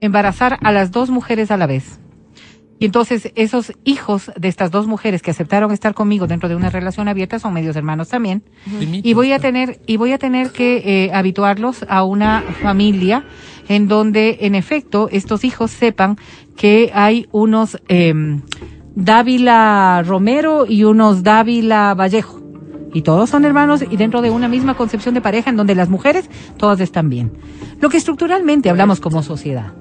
embarazar 0.02 0.60
a 0.62 0.72
las 0.72 0.92
dos 0.92 1.10
mujeres 1.10 1.52
a 1.52 1.58
la 1.58 1.68
vez, 1.68 2.00
y 2.80 2.86
entonces 2.86 3.32
esos 3.36 3.72
hijos 3.86 4.32
de 4.36 4.48
estas 4.48 4.72
dos 4.72 4.88
mujeres 4.88 5.22
que 5.22 5.32
aceptaron 5.32 5.72
estar 5.72 5.94
conmigo 5.94 6.28
dentro 6.28 6.50
de 6.50 6.56
una 6.56 6.70
relación 6.70 7.08
abierta 7.08 7.40
son 7.40 7.54
medios 7.54 7.76
hermanos 7.76 8.10
también, 8.10 8.44
y 8.82 9.14
voy 9.14 9.32
a 9.32 9.40
tener 9.40 9.80
y 9.86 9.98
voy 9.98 10.12
a 10.12 10.18
tener 10.18 10.52
que 10.52 10.82
eh, 11.06 11.12
habituarlos 11.14 11.86
a 11.88 12.04
una 12.04 12.42
familia 12.62 13.26
en 13.70 13.88
donde 13.88 14.40
en 14.42 14.56
efecto 14.56 15.08
estos 15.12 15.46
hijos 15.46 15.72
sepan 15.72 16.18
que 16.58 16.92
hay 16.94 17.28
unos 17.32 17.80
em, 17.88 18.42
Dávila 18.96 20.04
Romero 20.06 20.66
y 20.68 20.84
unos 20.84 21.24
Dávila 21.24 21.94
Vallejo 21.94 22.44
y 22.94 23.02
todos 23.02 23.30
son 23.30 23.44
hermanos 23.44 23.84
y 23.90 23.98
dentro 23.98 24.22
de 24.22 24.30
una 24.30 24.48
misma 24.48 24.76
concepción 24.76 25.16
de 25.16 25.22
pareja 25.22 25.50
en 25.50 25.58
donde 25.58 25.76
las 25.76 25.90
mujeres 25.90 26.30
todas 26.58 26.80
están 26.80 27.10
bien. 27.10 27.32
Lo 27.82 27.90
que 27.90 27.98
estructuralmente 27.98 28.70
hablamos 28.70 29.00
como 29.00 29.24
sociedad. 29.24 29.74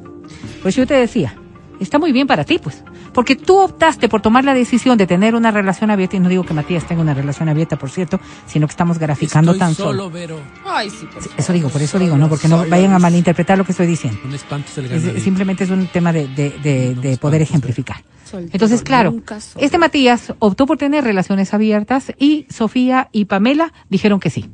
Pues 0.62 0.74
yo 0.74 0.86
te 0.86 0.94
decía, 0.94 1.34
está 1.78 1.98
muy 1.98 2.12
bien 2.12 2.26
para 2.26 2.44
ti, 2.44 2.58
pues. 2.58 2.82
Porque 3.12 3.36
tú 3.36 3.58
optaste 3.58 4.08
por 4.08 4.20
tomar 4.22 4.44
la 4.44 4.54
decisión 4.54 4.96
de 4.96 5.06
tener 5.06 5.34
una 5.34 5.50
relación 5.50 5.90
abierta, 5.90 6.16
y 6.16 6.20
no 6.20 6.28
digo 6.28 6.44
que 6.44 6.54
Matías 6.54 6.86
tenga 6.86 7.02
una 7.02 7.12
relación 7.14 7.48
abierta, 7.48 7.76
por 7.76 7.90
cierto, 7.90 8.18
sino 8.46 8.66
que 8.66 8.70
estamos 8.72 8.98
graficando 8.98 9.52
Estoy 9.52 9.58
tan 9.60 9.74
solo, 9.74 9.90
solo. 10.04 10.10
Vero. 10.10 10.40
Ay, 10.64 10.88
sí, 10.90 11.06
por 11.06 11.22
favor. 11.22 11.38
Eso 11.38 11.52
digo, 11.52 11.68
por 11.68 11.82
eso 11.82 11.98
digo, 11.98 12.16
¿no? 12.16 12.28
Porque 12.28 12.48
no 12.48 12.66
vayan 12.68 12.92
a 12.92 12.98
malinterpretar 12.98 13.58
lo 13.58 13.64
que 13.64 13.72
estoy 13.72 13.86
diciendo. 13.86 14.18
Un 14.24 14.32
espanto 14.34 14.68
es 14.70 14.78
el 14.78 14.84
Es- 14.86 14.90
ganadito. 15.02 15.20
simplemente 15.24 15.64
es 15.64 15.70
un 15.70 15.86
tema 15.88 16.12
de, 16.12 16.26
de, 16.28 16.50
de, 16.62 16.92
No, 16.94 17.00
de 17.02 17.10
no, 17.12 17.16
poder 17.18 17.42
ejemplificar. 17.42 18.02
Entonces, 18.50 18.80
claro, 18.82 19.14
este 19.58 19.76
Matías 19.76 20.32
optó 20.38 20.64
por 20.64 20.78
tener 20.78 21.04
relaciones 21.04 21.52
abiertas 21.52 22.12
y 22.18 22.46
Sofía 22.48 23.10
y 23.12 23.26
Pamela 23.26 23.74
dijeron 23.90 24.20
que 24.20 24.30
sí. 24.30 24.48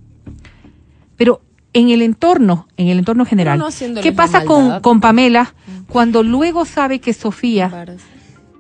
Pero 1.16 1.42
en 1.72 1.90
el 1.90 2.02
entorno, 2.02 2.66
en 2.76 2.88
el 2.88 2.98
entorno 2.98 3.24
general, 3.24 3.56
No, 3.58 3.64
no 3.64 3.68
haciéndoles 3.68 4.02
¿qué 4.02 4.12
pasa 4.16 4.44
con, 4.44 4.80
con 4.80 5.00
Pamela 5.00 5.54
cuando 5.88 6.24
luego 6.24 6.64
sabe 6.64 6.98
que 7.00 7.12
Sofía 7.12 7.66
Embarazada. 7.66 8.17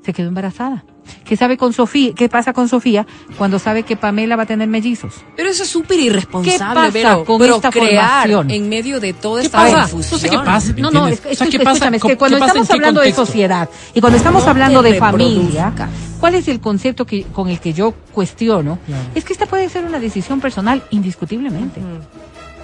Se 0.08 0.14
quedó 0.14 0.28
embarazada? 0.28 0.84
¿Qué 1.26 1.36
sabe 1.36 1.58
con 1.58 1.74
Sofía? 1.74 2.14
¿Qué 2.14 2.30
pasa 2.30 2.54
con 2.54 2.66
Sofía 2.66 3.06
cuando 3.36 3.58
sabe 3.58 3.82
que 3.82 3.94
Pamela 3.94 4.36
va 4.36 4.44
a 4.44 4.46
tener 4.46 4.66
mellizos? 4.66 5.16
Pero 5.36 5.50
eso 5.50 5.64
es 5.64 5.68
súper 5.68 6.00
irresponsable, 6.00 6.50
¿Qué 6.50 6.58
pasa 6.58 6.90
Vero, 6.90 7.24
con 7.26 7.42
esta 7.42 7.70
procrear 7.70 8.22
formación? 8.22 8.50
en 8.50 8.68
medio 8.70 9.00
de 9.00 9.12
toda 9.12 9.42
¿Qué 9.42 9.46
esta 9.48 9.58
confusión. 9.82 10.12
No 10.12 10.18
sé 10.18 10.28
qué 10.30 10.38
pasa. 10.38 10.72
¿me 10.72 10.80
No, 10.80 10.90
no, 10.90 11.08
es, 11.08 11.20
O 11.20 11.34
sea, 11.34 11.46
que, 11.46 11.58
¿qué 11.58 11.58
pasa? 11.58 11.72
escúchame, 11.72 11.96
es 11.98 12.02
que 12.02 12.08
¿Qué 12.08 12.16
cuando 12.16 12.38
estamos 12.38 12.62
¿En 12.62 12.66
qué 12.68 12.72
hablando 12.72 13.00
de 13.02 13.06
contexto? 13.08 13.26
sociedad 13.26 13.68
y 13.92 14.00
cuando 14.00 14.16
estamos 14.16 14.44
No 14.44 14.50
hablando 14.50 14.80
de 14.82 14.94
familia. 14.94 15.74
¿cuál 16.20 16.34
es 16.36 16.48
el 16.48 16.58
concepto 16.60 17.04
que, 17.04 17.24
con 17.24 17.48
el 17.50 17.60
que 17.60 17.74
yo 17.74 17.92
cuestiono? 18.12 18.78
Claro. 18.86 19.02
Es 19.14 19.24
que 19.26 19.34
esta 19.34 19.44
puede 19.44 19.68
ser 19.68 19.84
una 19.84 20.00
decisión 20.00 20.40
personal, 20.40 20.82
indiscutiblemente. 20.90 21.82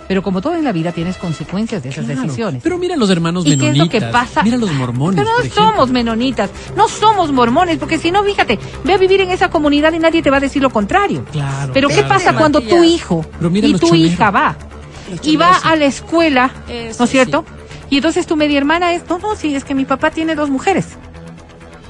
Pero 0.06 0.22
como 0.22 0.42
todo 0.42 0.54
en 0.54 0.64
la 0.64 0.72
vida, 0.72 0.92
tienes 0.92 1.16
consecuencias 1.16 1.82
de 1.82 1.88
esas 1.88 2.04
Claro. 2.04 2.22
decisiones. 2.22 2.62
Pero 2.62 2.76
mira 2.78 2.96
los 2.96 3.08
hermanos 3.08 3.46
¿Y 3.46 3.50
qué 3.50 3.56
menonitas. 3.56 3.86
es 3.86 3.92
lo 4.02 4.06
que 4.06 4.12
pasa? 4.12 4.42
Mira 4.42 4.56
los 4.58 4.70
mormones. 4.72 5.16
Pero 5.18 5.30
no 5.30 5.36
por 5.36 5.46
ejemplo. 5.46 5.70
somos 5.72 5.90
menonitas, 5.90 6.50
no 6.76 6.88
somos 6.88 7.32
mormones, 7.32 7.78
porque 7.78 7.98
si 7.98 8.10
no, 8.10 8.22
fíjate, 8.22 8.58
ve 8.84 8.92
a 8.92 8.98
vivir 8.98 9.20
en 9.22 9.30
esa 9.30 9.48
comunidad 9.48 9.92
y 9.94 9.98
nadie 9.98 10.22
te 10.22 10.30
va 10.30 10.36
a 10.36 10.40
decir 10.40 10.60
lo 10.62 10.70
contrario. 10.70 11.24
Claro. 11.32 11.72
Pero 11.72 11.88
¿qué 11.88 11.94
claro. 11.94 12.08
pasa 12.08 12.34
cuando 12.34 12.60
tu 12.60 12.84
hijo 12.84 13.24
Pero 13.38 13.50
mira 13.50 13.66
y 13.66 13.72
tu 13.72 13.78
choneros. 13.86 14.12
hija 14.12 14.30
va 14.30 14.56
y 15.22 15.36
va 15.36 15.56
a 15.56 15.76
la 15.76 15.84
escuela, 15.86 16.50
Eso 16.68 16.98
¿no 17.00 17.04
es 17.04 17.10
cierto? 17.10 17.44
sí. 17.46 17.54
Y 17.90 17.96
entonces 17.98 18.26
tu 18.26 18.34
media 18.36 18.58
hermana 18.58 18.92
es, 18.92 19.02
no, 19.08 19.18
no, 19.18 19.36
sí, 19.36 19.54
es 19.54 19.64
que 19.64 19.74
mi 19.74 19.84
papá 19.84 20.10
tiene 20.10 20.34
dos 20.34 20.50
mujeres. 20.50 20.86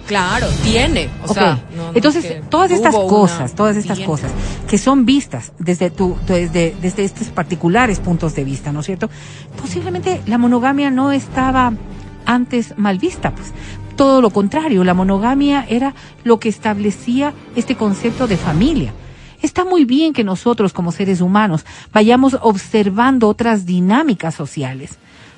Claro, 0.06 0.46
tiene. 0.62 1.08
O 1.22 1.30
Ok. 1.30 1.34
sea, 1.34 1.64
no- 1.74 1.84
no 1.88 1.92
Entonces, 1.94 2.42
todas 2.50 2.70
estas 2.70 2.94
cosas, 2.94 3.38
una- 3.50 3.56
todas 3.56 3.76
estas 3.76 3.96
tiene. 3.96 4.10
cosas 4.10 4.30
que 4.68 4.76
son 4.78 5.06
vistas 5.06 5.52
desde 5.58 5.90
tu, 5.90 6.16
desde, 6.26 6.76
desde 6.82 7.04
estos 7.04 7.28
particulares 7.28 8.00
puntos 8.00 8.34
de 8.34 8.44
vista, 8.44 8.70
¿no 8.72 8.80
es 8.80 8.86
cierto? 8.86 9.08
Posiblemente 9.60 10.20
la 10.26 10.36
monogamia 10.38 10.90
no 10.90 11.10
estaba 11.12 11.72
antes 12.26 12.74
mal 12.76 12.98
vista, 12.98 13.34
pues. 13.34 13.52
Todo 13.96 14.20
lo 14.20 14.30
contrario, 14.30 14.82
la 14.84 14.92
monogamia 14.94 15.64
era 15.68 15.94
lo 16.24 16.40
que 16.40 16.48
establecía 16.48 17.32
este 17.54 17.76
concepto 17.76 18.26
de 18.26 18.36
familia. 18.36 18.92
Está 19.40 19.64
muy 19.64 19.84
bien 19.84 20.12
que 20.12 20.24
nosotros 20.24 20.72
como 20.72 20.90
seres 20.90 21.20
humanos 21.20 21.64
vayamos 21.92 22.36
observando 22.40 23.28
otras 23.28 23.66
dinámicas 23.66 24.34
sociales. 24.34 24.96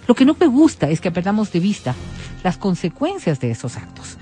Lo 0.08 0.14
que 0.14 0.24
no 0.24 0.36
me 0.38 0.46
gusta 0.46 0.88
es 0.88 1.00
que 1.00 1.10
perdamos 1.10 1.50
de 1.52 1.58
vista 1.60 1.94
las 2.44 2.56
consecuencias 2.56 3.40
de 3.40 3.50
esos 3.50 3.76
actos. 3.76 4.16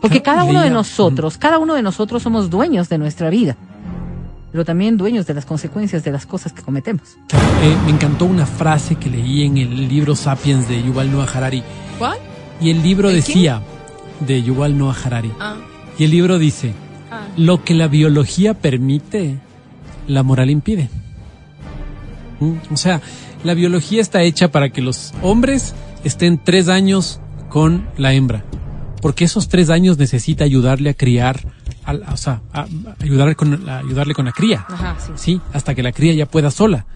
Porque 0.00 0.22
cada 0.22 0.44
uno 0.44 0.60
de 0.62 0.70
nosotros, 0.70 1.38
cada 1.38 1.58
uno 1.58 1.74
de 1.74 1.82
nosotros 1.82 2.22
somos 2.22 2.50
dueños 2.50 2.88
de 2.88 2.98
nuestra 2.98 3.30
vida, 3.30 3.56
pero 4.52 4.64
también 4.64 4.96
dueños 4.96 5.26
de 5.26 5.34
las 5.34 5.44
consecuencias 5.44 6.04
de 6.04 6.12
las 6.12 6.26
cosas 6.26 6.52
que 6.52 6.62
cometemos. 6.62 7.16
Eh, 7.62 7.76
me 7.84 7.92
encantó 7.92 8.24
una 8.24 8.46
frase 8.46 8.96
que 8.96 9.10
leí 9.10 9.44
en 9.44 9.56
el 9.58 9.88
libro 9.88 10.14
Sapiens 10.14 10.68
de 10.68 10.82
Yuval 10.82 11.10
Noah 11.12 11.28
Harari. 11.32 11.62
¿Cuál? 11.98 12.18
Y 12.60 12.70
el 12.70 12.82
libro 12.82 13.08
¿De 13.08 13.16
decía, 13.16 13.62
de 14.20 14.42
Yuval 14.42 14.78
Noah 14.78 14.96
Harari. 15.04 15.32
Ah, 15.40 15.56
Y 15.98 16.04
el 16.04 16.10
libro 16.10 16.38
dice, 16.38 16.72
ah. 17.10 17.22
lo 17.36 17.64
que 17.64 17.74
la 17.74 17.88
biología 17.88 18.54
permite, 18.54 19.38
la 20.06 20.22
moral 20.22 20.50
impide. 20.50 20.88
¿Mm? 22.40 22.54
O 22.72 22.76
sea, 22.76 23.00
la 23.44 23.54
biología 23.54 24.00
está 24.00 24.22
hecha 24.22 24.50
para 24.50 24.70
que 24.70 24.82
los 24.82 25.12
hombres 25.22 25.74
estén 26.04 26.38
tres 26.42 26.68
años 26.68 27.20
con 27.48 27.86
la 27.96 28.12
hembra. 28.12 28.44
Porque 29.06 29.24
esos 29.24 29.48
tres 29.48 29.70
años 29.70 29.98
necesita 29.98 30.42
ayudarle 30.42 30.90
a 30.90 30.94
criar, 30.94 31.40
al- 31.84 32.02
o 32.12 32.16
sea, 32.16 32.40
a- 32.52 32.62
a 32.62 32.66
ayudar 33.00 33.36
con, 33.36 33.68
a 33.68 33.78
ayudarle 33.78 34.14
con 34.14 34.24
la 34.24 34.32
cría. 34.32 34.66
Ajá, 34.68 34.96
sí. 34.98 35.12
Sí, 35.14 35.40
hasta 35.52 35.76
que 35.76 35.82
la 35.84 35.92
cría 35.92 36.12
ya 36.12 36.26
pueda 36.26 36.50
sola, 36.50 36.86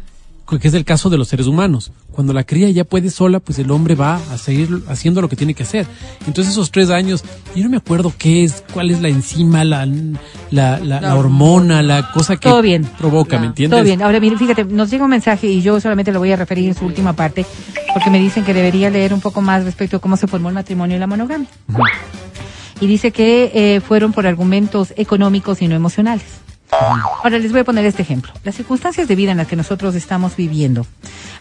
que 0.59 0.69
es 0.69 0.75
el 0.75 0.85
caso 0.85 1.11
de 1.11 1.19
los 1.19 1.29
seres 1.29 1.47
humanos. 1.47 1.93
Cuando 2.11 2.33
la 2.33 2.45
cría 2.45 2.69
ya 2.71 2.85
puede 2.85 3.11
sola, 3.11 3.39
pues 3.41 3.59
el 3.59 3.71
hombre 3.71 3.95
va 3.95 4.17
a 4.33 4.39
seguir 4.39 4.83
haciendo 4.89 5.21
lo 5.23 5.29
que 5.29 5.37
tiene 5.37 5.55
que 5.55 5.63
hacer. 5.63 5.87
Entonces 6.27 6.53
esos 6.53 6.71
tres 6.71 6.91
años, 6.91 7.23
yo 7.55 7.63
no 7.65 7.71
me 7.71 7.77
acuerdo 7.77 8.13
qué 8.19 8.45
es, 8.45 8.65
cuál 8.73 8.91
es 8.91 9.01
la 9.01 9.09
enzima, 9.09 9.65
la, 9.65 9.87
la, 10.51 10.81
la, 10.81 11.01
la 11.01 11.15
hormona, 11.17 11.83
la 11.83 12.11
cosa 12.13 12.37
que 12.37 12.49
Todo 12.49 12.63
bien. 12.63 12.85
provoca, 12.99 13.39
¿me 13.39 13.47
entiendes? 13.47 13.77
Todo 13.77 13.85
bien. 13.85 14.03
Ahora, 14.03 14.19
mire, 14.19 14.37
fíjate, 14.37 14.65
nos 14.65 14.91
llega 14.91 15.05
un 15.05 15.11
mensaje 15.11 15.47
y 15.47 15.63
yo 15.63 15.81
solamente 15.81 16.11
lo 16.13 16.19
voy 16.19 16.33
a 16.33 16.37
referir 16.37 16.69
en 16.69 16.75
su 16.75 16.85
última 16.85 17.13
parte, 17.13 17.47
porque 17.95 18.11
me 18.11 18.19
dicen 18.19 18.45
que 18.45 18.53
debería 18.55 18.91
leer 18.91 19.15
un 19.15 19.21
poco 19.21 19.41
más 19.43 19.65
respecto 19.65 19.99
a 19.99 20.01
cómo 20.01 20.17
se 20.17 20.27
formó 20.27 20.49
el 20.49 20.55
matrimonio 20.55 20.97
y 20.97 20.99
la 21.01 21.07
monogamia. 21.07 21.49
Y 22.81 22.87
dice 22.87 23.11
que 23.13 23.51
eh, 23.55 23.81
fueron 23.81 24.13
por 24.13 24.27
argumentos 24.27 24.95
económicos 24.97 25.61
y 25.61 25.69
no 25.69 25.75
emocionales. 25.77 26.25
Ahora 26.71 27.39
les 27.39 27.51
voy 27.51 27.61
a 27.61 27.65
poner 27.65 27.85
este 27.85 28.03
ejemplo. 28.03 28.33
Las 28.45 28.55
circunstancias 28.55 29.09
de 29.09 29.17
vida 29.17 29.33
en 29.33 29.39
las 29.39 29.49
que 29.49 29.57
nosotros 29.57 29.95
estamos 29.95 30.37
viviendo 30.37 30.87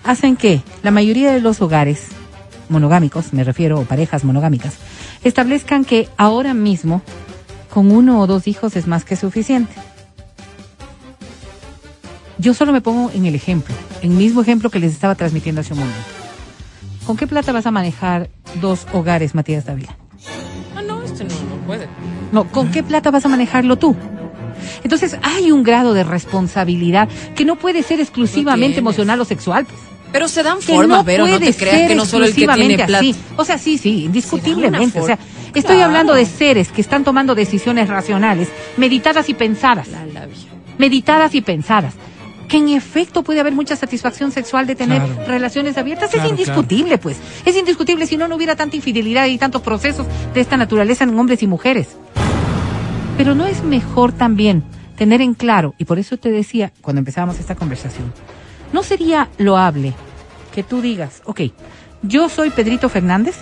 hacen 0.03 0.35
que 0.35 0.61
la 0.81 0.91
mayoría 0.91 1.31
de 1.31 1.41
los 1.41 1.61
hogares 1.61 2.07
monogámicos, 2.69 3.33
me 3.33 3.43
refiero 3.43 3.79
a 3.79 3.83
parejas 3.83 4.23
monogámicas, 4.23 4.75
establezcan 5.23 5.85
que 5.85 6.09
ahora 6.17 6.53
mismo 6.53 7.01
con 7.73 7.91
uno 7.91 8.19
o 8.19 8.27
dos 8.27 8.47
hijos 8.47 8.75
es 8.75 8.87
más 8.87 9.05
que 9.05 9.15
suficiente. 9.15 9.73
Yo 12.37 12.53
solo 12.53 12.71
me 12.71 12.81
pongo 12.81 13.11
en 13.11 13.25
el 13.25 13.35
ejemplo, 13.35 13.75
el 14.01 14.09
mismo 14.11 14.41
ejemplo 14.41 14.69
que 14.69 14.79
les 14.79 14.93
estaba 14.93 15.15
transmitiendo 15.15 15.61
hace 15.61 15.73
un 15.73 15.79
momento. 15.79 15.99
¿Con 17.05 17.17
qué 17.17 17.27
plata 17.27 17.51
vas 17.51 17.65
a 17.65 17.71
manejar 17.71 18.29
dos 18.61 18.87
hogares, 18.93 19.35
Matías 19.35 19.65
Dávila? 19.65 19.97
Ah, 20.75 20.81
no, 20.81 21.01
este 21.01 21.23
no, 21.23 21.33
no 21.49 21.55
puede. 21.65 21.87
No, 22.31 22.45
¿con 22.45 22.71
qué 22.71 22.83
plata 22.83 23.11
vas 23.11 23.25
a 23.25 23.29
manejarlo 23.29 23.77
tú? 23.77 23.95
Entonces 24.83 25.17
hay 25.21 25.51
un 25.51 25.63
grado 25.63 25.93
de 25.93 26.03
responsabilidad 26.03 27.09
que 27.35 27.45
no 27.45 27.55
puede 27.57 27.83
ser 27.83 27.99
exclusivamente 27.99 28.79
emocional 28.79 29.19
o 29.21 29.25
sexual. 29.25 29.65
pues. 29.65 29.79
Pero 30.11 30.27
se 30.27 30.41
dan 30.41 30.59
formas, 30.61 30.99
no 30.99 31.05
pero 31.05 31.27
no 31.27 31.39
te 31.39 31.53
creas 31.53 31.87
que 31.87 31.93
no 31.95 32.03
solo 32.05 32.25
el 32.25 32.31
que 32.31 32.37
tiene 32.47 32.53
exclusivamente 32.53 32.85
plata. 32.87 32.99
así. 32.99 33.15
O 33.35 33.45
sea, 33.45 33.57
sí, 33.59 33.77
sí, 33.77 34.05
indiscutiblemente. 34.05 34.99
O 34.99 35.05
sea, 35.05 35.19
estoy 35.53 35.75
Claro. 35.75 35.83
hablando 35.83 36.13
de 36.15 36.25
seres 36.25 36.71
que 36.71 36.81
están 36.81 37.03
tomando 37.03 37.35
decisiones 37.35 37.87
racionales, 37.89 38.49
meditadas 38.77 39.29
y 39.29 39.35
pensadas. 39.35 39.87
La 39.89 39.99
meditadas 40.79 41.35
y 41.35 41.41
pensadas. 41.41 41.93
Que 42.47 42.57
en 42.57 42.69
efecto 42.69 43.21
puede 43.21 43.39
haber 43.41 43.53
mucha 43.53 43.75
satisfacción 43.75 44.31
sexual 44.31 44.65
de 44.65 44.73
tener 44.73 45.03
Claro. 45.03 45.27
relaciones 45.27 45.77
abiertas. 45.77 46.09
Claro, 46.09 46.25
es 46.25 46.31
indiscutible, 46.31 46.97
pues. 46.97 47.17
Es 47.45 47.55
indiscutible 47.55 48.07
si 48.07 48.17
no, 48.17 48.27
no 48.27 48.35
hubiera 48.35 48.55
tanta 48.55 48.75
infidelidad 48.75 49.27
y 49.27 49.37
tantos 49.37 49.61
procesos 49.61 50.07
de 50.33 50.41
esta 50.41 50.57
naturaleza 50.57 51.03
en 51.03 51.19
hombres 51.19 51.43
y 51.43 51.47
mujeres. 51.47 51.89
Pero 53.19 53.35
no 53.35 53.45
es 53.47 53.63
mejor 53.65 54.13
también 54.13 54.63
tener 54.97 55.19
en 55.19 55.33
claro, 55.33 55.75
y 55.77 55.83
por 55.83 55.99
eso 55.99 56.15
te 56.15 56.31
decía 56.31 56.71
cuando 56.79 56.99
empezábamos 56.99 57.37
esta 57.37 57.53
conversación, 57.53 58.13
no 58.71 58.81
sería 58.81 59.27
loable 59.37 59.93
que 60.55 60.63
tú 60.63 60.79
digas, 60.81 61.21
ok, 61.25 61.41
yo 62.01 62.29
soy 62.29 62.49
Pedrito 62.49 62.87
Fernández, 62.87 63.35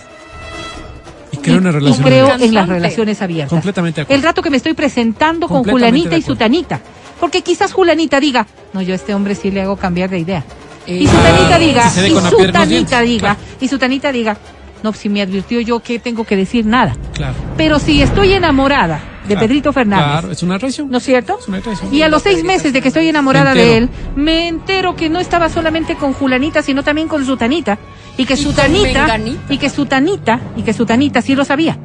Y 1.30 1.36
creo 1.36 1.58
una 1.58 1.70
relación. 1.70 2.00
y 2.00 2.10
creo 2.10 2.24
abierta. 2.24 2.44
en 2.44 2.54
las 2.54 2.68
relaciones 2.68 3.22
abiertas. 3.22 3.50
Completamente 3.50 4.00
de 4.00 4.02
acuerdo. 4.02 4.16
El 4.18 4.24
rato 4.24 4.42
que 4.42 4.50
me 4.50 4.56
estoy 4.56 4.74
presentando 4.74 5.46
con 5.46 5.62
Julanita 5.62 6.16
y. 6.16 6.22
Sutanita. 6.22 6.80
Porque 7.20 7.42
quizás 7.42 7.72
Julanita 7.72 8.18
diga, 8.18 8.48
no, 8.72 8.82
yo 8.82 8.94
a 8.94 8.96
este 8.96 9.14
hombre 9.14 9.36
sí 9.36 9.52
le 9.52 9.62
hago 9.62 9.76
cambiar 9.76 10.10
de 10.10 10.18
idea. 10.18 10.44
Eh, 10.88 11.02
y 11.02 11.06
Sutanita 11.06 11.54
Ah, 11.54 11.58
diga, 11.60 11.88
si 11.88 12.00
y 12.00 12.10
Sutanita 12.10 13.00
diga, 13.02 13.20
claro. 13.20 13.40
y 13.60 13.68
Sutanita 13.68 14.10
diga, 14.10 14.36
no, 14.82 14.92
si 14.92 15.08
me 15.08 15.22
advirtió 15.22 15.60
yo 15.60 15.78
que 15.78 16.00
tengo 16.00 16.24
que 16.24 16.34
decir 16.36 16.66
nada. 16.66 16.96
Claro. 17.14 17.34
Pero 17.56 17.78
si 17.78 18.02
estoy 18.02 18.32
enamorada 18.32 19.00
de 19.28 19.34
Claro, 19.34 19.46
Pedrito 19.46 19.72
Fernández, 19.72 20.06
Claro, 20.06 20.30
es 20.32 20.42
una 20.42 20.58
traición. 20.58 20.90
¿no 20.90 20.98
es 20.98 21.04
cierto? 21.04 21.38
Es 21.40 21.48
una 21.48 21.60
traición. 21.60 21.94
Y 21.94 22.02
a 22.02 22.08
los 22.08 22.22
seis 22.22 22.42
meses 22.44 22.72
de 22.72 22.80
que 22.82 22.88
estoy 22.88 23.08
enamorada 23.08 23.54
de 23.54 23.76
él, 23.76 23.88
me 24.16 24.48
entero 24.48 24.96
que 24.96 25.08
no 25.08 25.20
estaba 25.20 25.48
solamente 25.48 25.94
con 25.96 26.12
Julanita, 26.14 26.62
sino 26.62 26.82
también 26.82 27.06
con 27.08 27.24
Sutanita. 27.24 27.78
Y 28.16 28.24
que 28.26 28.34
Y 28.34 28.36
Sutanita, 28.36 29.18
y 29.48 29.58
que 29.58 29.70
Sutanita, 29.70 30.40
y 30.56 30.62
que 30.62 30.72
Sutanita 30.72 31.22
sí 31.22 31.34
lo 31.36 31.44
sabía. 31.44 31.78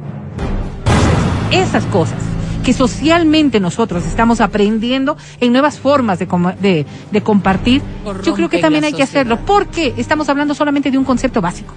Esas 1.50 1.84
cosas 1.86 2.18
que 2.64 2.72
socialmente 2.72 3.60
nosotros 3.60 4.04
estamos 4.06 4.40
aprendiendo 4.40 5.16
en 5.38 5.52
nuevas 5.52 5.78
formas 5.78 6.18
de, 6.18 6.26
com- 6.26 6.54
de, 6.60 6.86
de 7.10 7.20
compartir, 7.22 7.82
yo 8.24 8.32
creo 8.34 8.48
que 8.48 8.58
también 8.58 8.84
hay 8.84 8.92
que 8.94 9.02
hacerlo, 9.02 9.38
porque 9.44 9.92
estamos 9.98 10.28
hablando 10.30 10.54
solamente 10.54 10.90
de 10.90 10.96
un 10.96 11.04
concepto 11.04 11.42
básico. 11.42 11.74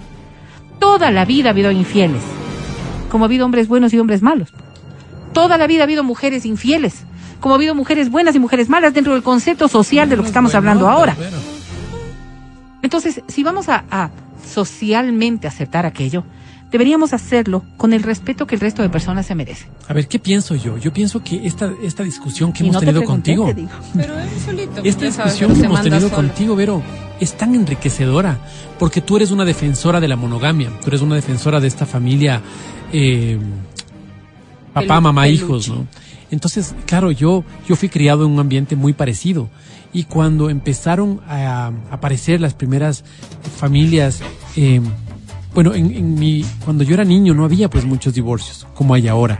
Toda 0.79 1.11
la 1.11 1.25
vida 1.25 1.49
ha 1.49 1.51
habido 1.51 1.71
infieles, 1.71 2.21
como 3.11 3.25
ha 3.25 3.27
habido 3.27 3.43
hombres 3.45 3.67
buenos 3.67 3.93
y 3.93 3.99
hombres 3.99 4.21
malos. 4.21 4.53
Toda 5.37 5.59
la 5.59 5.67
vida 5.67 5.81
ha 5.81 5.83
habido 5.83 6.03
mujeres 6.03 6.47
infieles, 6.47 7.03
como 7.39 7.53
ha 7.53 7.57
habido 7.57 7.75
mujeres 7.75 8.09
buenas 8.09 8.33
y 8.35 8.39
mujeres 8.39 8.69
malas 8.69 8.95
dentro 8.95 9.13
del 9.13 9.21
concepto 9.21 9.67
social 9.67 10.09
de 10.09 10.15
lo 10.17 10.23
que 10.23 10.29
estamos 10.29 10.55
hablando 10.55 10.89
ahora. 10.89 11.15
Entonces, 12.81 13.21
si 13.27 13.43
vamos 13.43 13.69
a, 13.69 13.85
a 13.91 14.09
socialmente 14.51 15.47
aceptar 15.47 15.85
aquello, 15.85 16.23
deberíamos 16.71 17.13
hacerlo 17.13 17.63
con 17.77 17.93
el 17.93 18.01
respeto 18.01 18.47
que 18.47 18.55
el 18.55 18.61
resto 18.61 18.81
de 18.81 18.89
personas 18.89 19.27
se 19.27 19.35
merecen. 19.35 19.67
A 19.87 19.93
ver, 19.93 20.07
¿qué 20.07 20.17
pienso 20.17 20.55
yo? 20.55 20.79
Yo 20.79 20.91
pienso 20.91 21.23
que 21.23 21.45
esta, 21.45 21.71
esta 21.83 22.01
discusión 22.01 22.51
que 22.51 22.63
Y 22.63 22.69
hemos 22.69 22.73
no 22.73 22.79
te 22.79 22.87
tenido 22.87 23.01
pregunté, 23.01 23.35
contigo, 23.35 23.45
te 23.45 23.61
digo. 23.61 23.69
Pero 23.95 24.19
él 24.19 24.29
solito. 24.43 24.81
esta 24.83 25.05
discusión 25.05 25.53
que 25.53 25.65
hemos 25.65 25.83
tenido 25.83 26.01
solo. 26.01 26.15
contigo, 26.15 26.55
Vero, 26.55 26.81
es 27.19 27.37
tan 27.37 27.53
enriquecedora, 27.53 28.39
porque 28.79 29.01
tú 29.01 29.17
eres 29.17 29.29
una 29.29 29.45
defensora 29.45 29.99
de 29.99 30.07
la 30.07 30.15
monogamia, 30.15 30.71
tú 30.81 30.87
eres 30.87 31.01
una 31.01 31.13
defensora 31.13 31.59
de 31.59 31.67
esta 31.67 31.85
familia, 31.85 32.41
eh, 32.91 33.37
papá, 34.81 35.01
mamá, 35.01 35.23
peluche. 35.23 35.43
hijos, 35.43 35.69
¿no? 35.69 35.87
Entonces, 36.31 36.75
claro, 36.85 37.11
yo, 37.11 37.43
yo 37.67 37.75
fui 37.75 37.87
criado 37.89 38.25
en 38.25 38.31
un 38.31 38.39
ambiente 38.39 38.75
muy 38.75 38.93
parecido. 38.93 39.49
Y 39.93 40.03
cuando 40.03 40.49
empezaron 40.49 41.21
a 41.27 41.71
aparecer 41.89 42.41
las 42.41 42.53
primeras 42.53 43.03
familias, 43.57 44.19
eh, 44.55 44.81
bueno, 45.53 45.73
en, 45.73 45.93
en 45.95 46.15
mi, 46.19 46.45
cuando 46.65 46.83
yo 46.83 46.93
era 46.93 47.03
niño 47.05 47.33
no 47.33 47.45
había 47.45 47.69
pues 47.69 47.85
muchos 47.85 48.13
divorcios, 48.13 48.67
como 48.75 48.93
hay 48.93 49.07
ahora. 49.07 49.39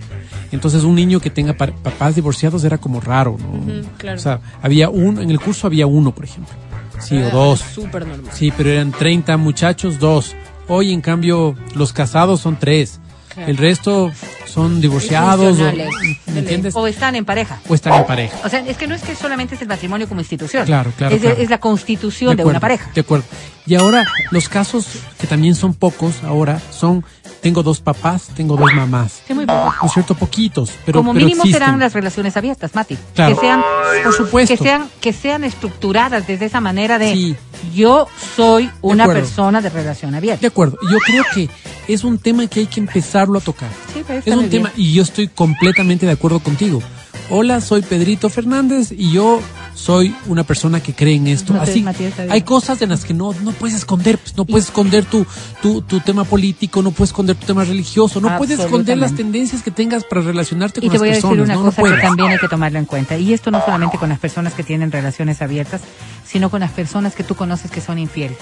Entonces 0.52 0.84
un 0.84 0.96
niño 0.96 1.20
que 1.20 1.30
tenga 1.30 1.54
pa- 1.54 1.68
papás 1.68 2.16
divorciados 2.16 2.64
era 2.64 2.78
como 2.78 3.02
raro, 3.02 3.38
¿no? 3.38 3.82
Claro. 3.98 4.18
O 4.18 4.22
sea, 4.22 4.40
había 4.62 4.90
uno, 4.90 5.22
en 5.22 5.30
el 5.30 5.40
curso 5.40 5.68
había 5.68 5.86
uno, 5.86 6.16
por 6.16 6.24
ejemplo. 6.26 6.54
Sí, 7.00 7.18
o 7.18 7.28
Ah, 7.28 7.30
dos. 7.32 7.60
Súper 7.60 8.08
normal. 8.08 8.32
Sí, 8.34 8.52
pero 8.56 8.70
eran 8.70 8.92
30 8.92 9.36
muchachos, 9.38 10.00
dos. 10.00 10.34
Hoy, 10.70 10.94
en 10.94 11.02
cambio, 11.02 11.56
los 11.76 11.92
casados 11.94 12.40
son 12.42 12.58
tres. 12.58 13.00
El 13.46 13.58
resto 13.58 14.12
son 14.46 14.82
divorciados, 14.82 15.46
o, 15.60 15.64
Funcionales. 15.64 15.90
¿me 16.28 16.40
entiendes? 16.40 16.76
O 16.76 16.88
están 16.88 17.16
en 17.16 17.26
pareja. 17.26 17.60
O 17.70 17.76
están 17.76 17.94
en 17.94 18.06
pareja. 18.06 18.38
O 18.44 18.50
sea, 18.50 18.60
es 18.60 18.78
que 18.78 18.88
no 18.88 18.96
es 18.96 19.02
que 19.04 19.16
solamente 19.16 19.56
es 19.56 19.62
el 19.62 19.68
matrimonio 19.68 20.08
como 20.08 20.22
institución. 20.22 20.66
Claro, 20.66 20.92
claro, 20.98 21.16
Es, 21.16 21.22
de- 21.22 21.28
claro. 21.30 21.44
es 21.44 21.50
la 21.50 21.60
constitución 21.60 22.36
de, 22.36 22.42
acuerdo, 22.42 22.50
una 22.52 22.60
pareja. 22.60 22.90
De 22.96 23.02
acuerdo. 23.02 23.26
Y 23.66 23.76
ahora, 23.76 24.06
los 24.32 24.48
casos, 24.50 24.88
que 25.20 25.28
también 25.28 25.54
son 25.54 25.74
pocos 25.74 26.24
ahora, 26.24 26.60
son, 26.72 27.04
tengo 27.42 27.62
dos 27.64 27.82
papás, 27.82 28.30
tengo 28.36 28.56
dos 28.56 28.74
mamás. 28.74 29.22
Sí, 29.28 29.34
muy 29.34 29.46
poco. 29.46 29.74
¿No 29.82 29.88
es 29.88 29.94
cierto? 29.94 30.16
Poquitos, 30.16 30.72
pero 30.86 31.00
como 31.00 31.14
pero 31.14 31.26
mínimo 31.26 31.44
existen. 31.44 31.62
serán 31.64 31.80
las 31.80 31.94
relaciones 31.94 32.36
abiertas, 32.38 32.74
Mati. 32.74 32.98
Claro. 33.14 33.36
Que 33.36 33.42
sean, 33.42 33.62
Por 34.04 34.14
supuesto. 34.14 34.56
que 34.56 34.64
sean, 34.64 34.90
que 35.02 35.12
sean 35.14 35.44
estructuradas 35.44 36.26
desde 36.26 36.46
esa 36.46 36.62
manera 36.62 36.98
de 36.98 37.14
Sí. 37.14 37.36
Yo 37.74 38.08
soy 38.36 38.70
una 38.82 39.06
persona 39.08 39.62
de 39.62 39.70
relación 39.70 40.16
abierta. 40.16 40.42
De 40.42 40.48
acuerdo. 40.48 40.78
Yo 40.92 40.98
creo 41.00 41.24
que 41.34 41.50
es 41.88 42.04
un 42.04 42.18
tema 42.18 42.48
que 42.48 42.62
hay 42.62 42.66
que 42.68 42.80
empezarlo 42.80 43.40
a 43.40 43.42
tocar. 43.42 43.70
Sí, 43.94 44.00
está 44.00 44.16
Es 44.16 44.28
un 44.28 44.40
bien. 44.40 44.50
tema, 44.50 44.72
y 44.76 44.94
yo 44.94 45.04
estoy 45.04 45.28
completamente 45.28 46.06
de 46.06 46.12
acuerdo 46.14 46.40
contigo. 46.40 46.82
Hola, 47.30 47.60
soy 47.62 47.82
Pedrito 47.82 48.30
Fernández 48.30 48.92
y 48.92 49.12
yo 49.12 49.42
soy 49.78 50.16
una 50.26 50.44
persona 50.44 50.82
que 50.82 50.94
cree 50.94 51.16
en 51.16 51.28
esto. 51.28 51.54
No 51.54 51.62
te 51.62 51.72
Así, 51.72 51.86
hay 52.30 52.42
cosas 52.42 52.82
en 52.82 52.90
las 52.90 53.06
que 53.06 53.14
no, 53.14 53.32
no 53.44 53.52
puedes 53.52 53.76
esconder, 53.76 54.18
pues, 54.18 54.36
no 54.36 54.44
puedes 54.44 54.66
esconder 54.66 55.06
tu, 55.06 55.26
tu, 55.62 55.82
tu 55.84 56.00
tema 56.00 56.24
político, 56.24 56.82
no 56.82 56.92
puedes 56.92 57.12
esconder 57.12 57.36
tu 57.36 57.46
tema 57.46 57.64
religioso, 57.64 58.20
no 58.20 58.36
puedes 58.38 58.60
esconder 58.60 58.98
las 58.98 59.16
tendencias 59.16 59.62
que 59.62 59.70
tengas 59.70 60.04
para 60.04 60.22
relacionarte 60.22 60.80
Y 60.80 60.90
con 60.90 60.90
te 60.90 60.94
las 60.94 61.00
voy 61.00 61.10
a 61.10 61.12
decir 61.12 61.30
personas. 61.30 61.46
una 61.46 61.54
no, 61.54 61.64
no 61.64 61.72
cosa 61.72 61.96
que 61.96 62.02
también 62.02 62.30
hay 62.32 62.40
que 62.40 62.48
tomarlo 62.48 62.80
en 62.80 62.86
cuenta. 62.86 63.18
Y 63.18 63.34
esto 63.34 63.52
no 63.52 63.64
solamente 63.64 63.98
con 64.00 64.10
las 64.10 64.20
personas 64.20 64.54
que 64.54 64.64
tienen 64.64 64.92
relaciones 64.92 65.42
abiertas, 65.44 65.82
sino 66.26 66.50
con 66.50 66.62
las 66.62 66.72
personas 66.72 67.14
que 67.14 67.24
tú 67.24 67.36
conoces 67.36 67.70
que 67.70 67.80
son 67.80 68.00
infieles. 68.00 68.38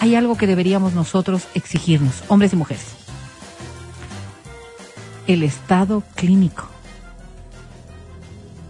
Hay 0.00 0.14
algo 0.14 0.36
que 0.36 0.46
deberíamos 0.46 0.92
nosotros 0.92 1.44
exigirnos, 1.54 2.22
hombres 2.28 2.52
y 2.52 2.56
mujeres. 2.56 2.84
El 5.26 5.42
estado 5.42 6.02
clínico. 6.14 6.68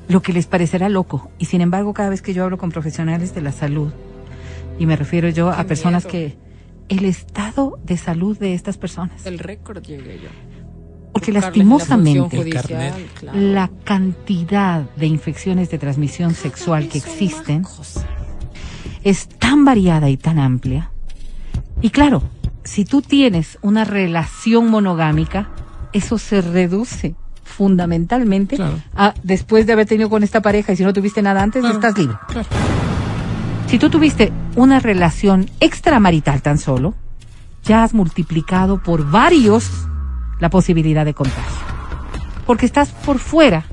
Lo 0.09 0.23
que 0.23 0.33
les 0.33 0.47
parecerá 0.47 0.89
loco. 0.89 1.31
Y 1.39 1.47
sin 1.47 1.61
embargo, 1.61 1.93
cada 1.93 2.09
vez 2.09 2.23
que 2.23 2.33
yo 2.33 2.45
hablo 2.45 2.59
con 2.59 2.71
profesionales 2.71 3.35
de 3.35 3.43
la 3.43 3.53
salud, 3.53 3.93
y 4.79 4.87
me 4.87 4.97
refiero 4.97 5.29
yo 5.29 5.51
a 5.51 5.65
personas 5.65 6.05
miedo. 6.05 6.13
que... 6.13 6.49
El 6.89 7.05
estado 7.05 7.79
de 7.85 7.99
salud 7.99 8.39
de 8.39 8.55
estas 8.55 8.79
personas. 8.79 9.27
El 9.27 9.39
récord 9.39 9.83
llegué 9.83 10.21
yo. 10.23 10.31
Porque 11.13 11.33
Buscarles 11.33 11.35
la 11.35 11.41
lastimosamente... 11.41 12.37
El 12.37 12.43
judicial, 12.45 12.95
claro. 13.13 13.39
la 13.39 13.71
cantidad 13.85 14.89
de 14.97 15.07
infecciones 15.07 15.69
de 15.69 15.77
transmisión 15.77 16.33
sexual 16.33 16.89
que 16.89 16.97
existen 16.97 17.67
es 19.05 19.29
tan 19.29 19.67
variada 19.67 20.09
y 20.09 20.17
tan 20.17 20.39
amplia. 20.39 20.91
Y 21.83 21.91
claro, 21.91 22.23
si 22.65 22.85
tú 22.85 23.03
tienes 23.03 23.59
una 23.61 23.85
relación 23.85 24.71
monogámica, 24.71 25.51
eso 25.93 26.17
se 26.17 26.41
reduce 26.41 27.15
fundamentalmente 27.49 28.57
Claro. 28.57 28.81
a 28.95 29.15
después 29.23 29.67
de 29.67 29.73
haber 29.73 29.87
tenido 29.87 30.09
con 30.11 30.23
esta 30.23 30.41
pareja 30.43 30.73
y 30.73 30.77
si 30.77 30.85
no 30.85 30.93
tuviste 30.93 31.23
nada 31.23 31.43
antes, 31.43 31.61
Claro, 31.61 31.75
estás 31.75 31.99
libre. 31.99 32.17
claro. 32.29 32.49
Si 33.67 33.79
tú 33.79 33.91
tuviste 33.91 34.33
una 34.57 34.81
relación 34.81 35.51
extramarital 35.61 36.41
tan 36.43 36.59
solo, 36.59 36.95
ya 37.65 37.83
has 37.83 37.93
multiplicado 37.93 38.83
por 38.83 39.11
varios 39.11 39.69
la 40.41 40.49
posibilidad 40.49 41.05
de 41.05 41.13
contagio. 41.15 41.43
Porque 42.47 42.65
estás 42.65 42.91
por 42.91 43.19
fuera 43.19 43.65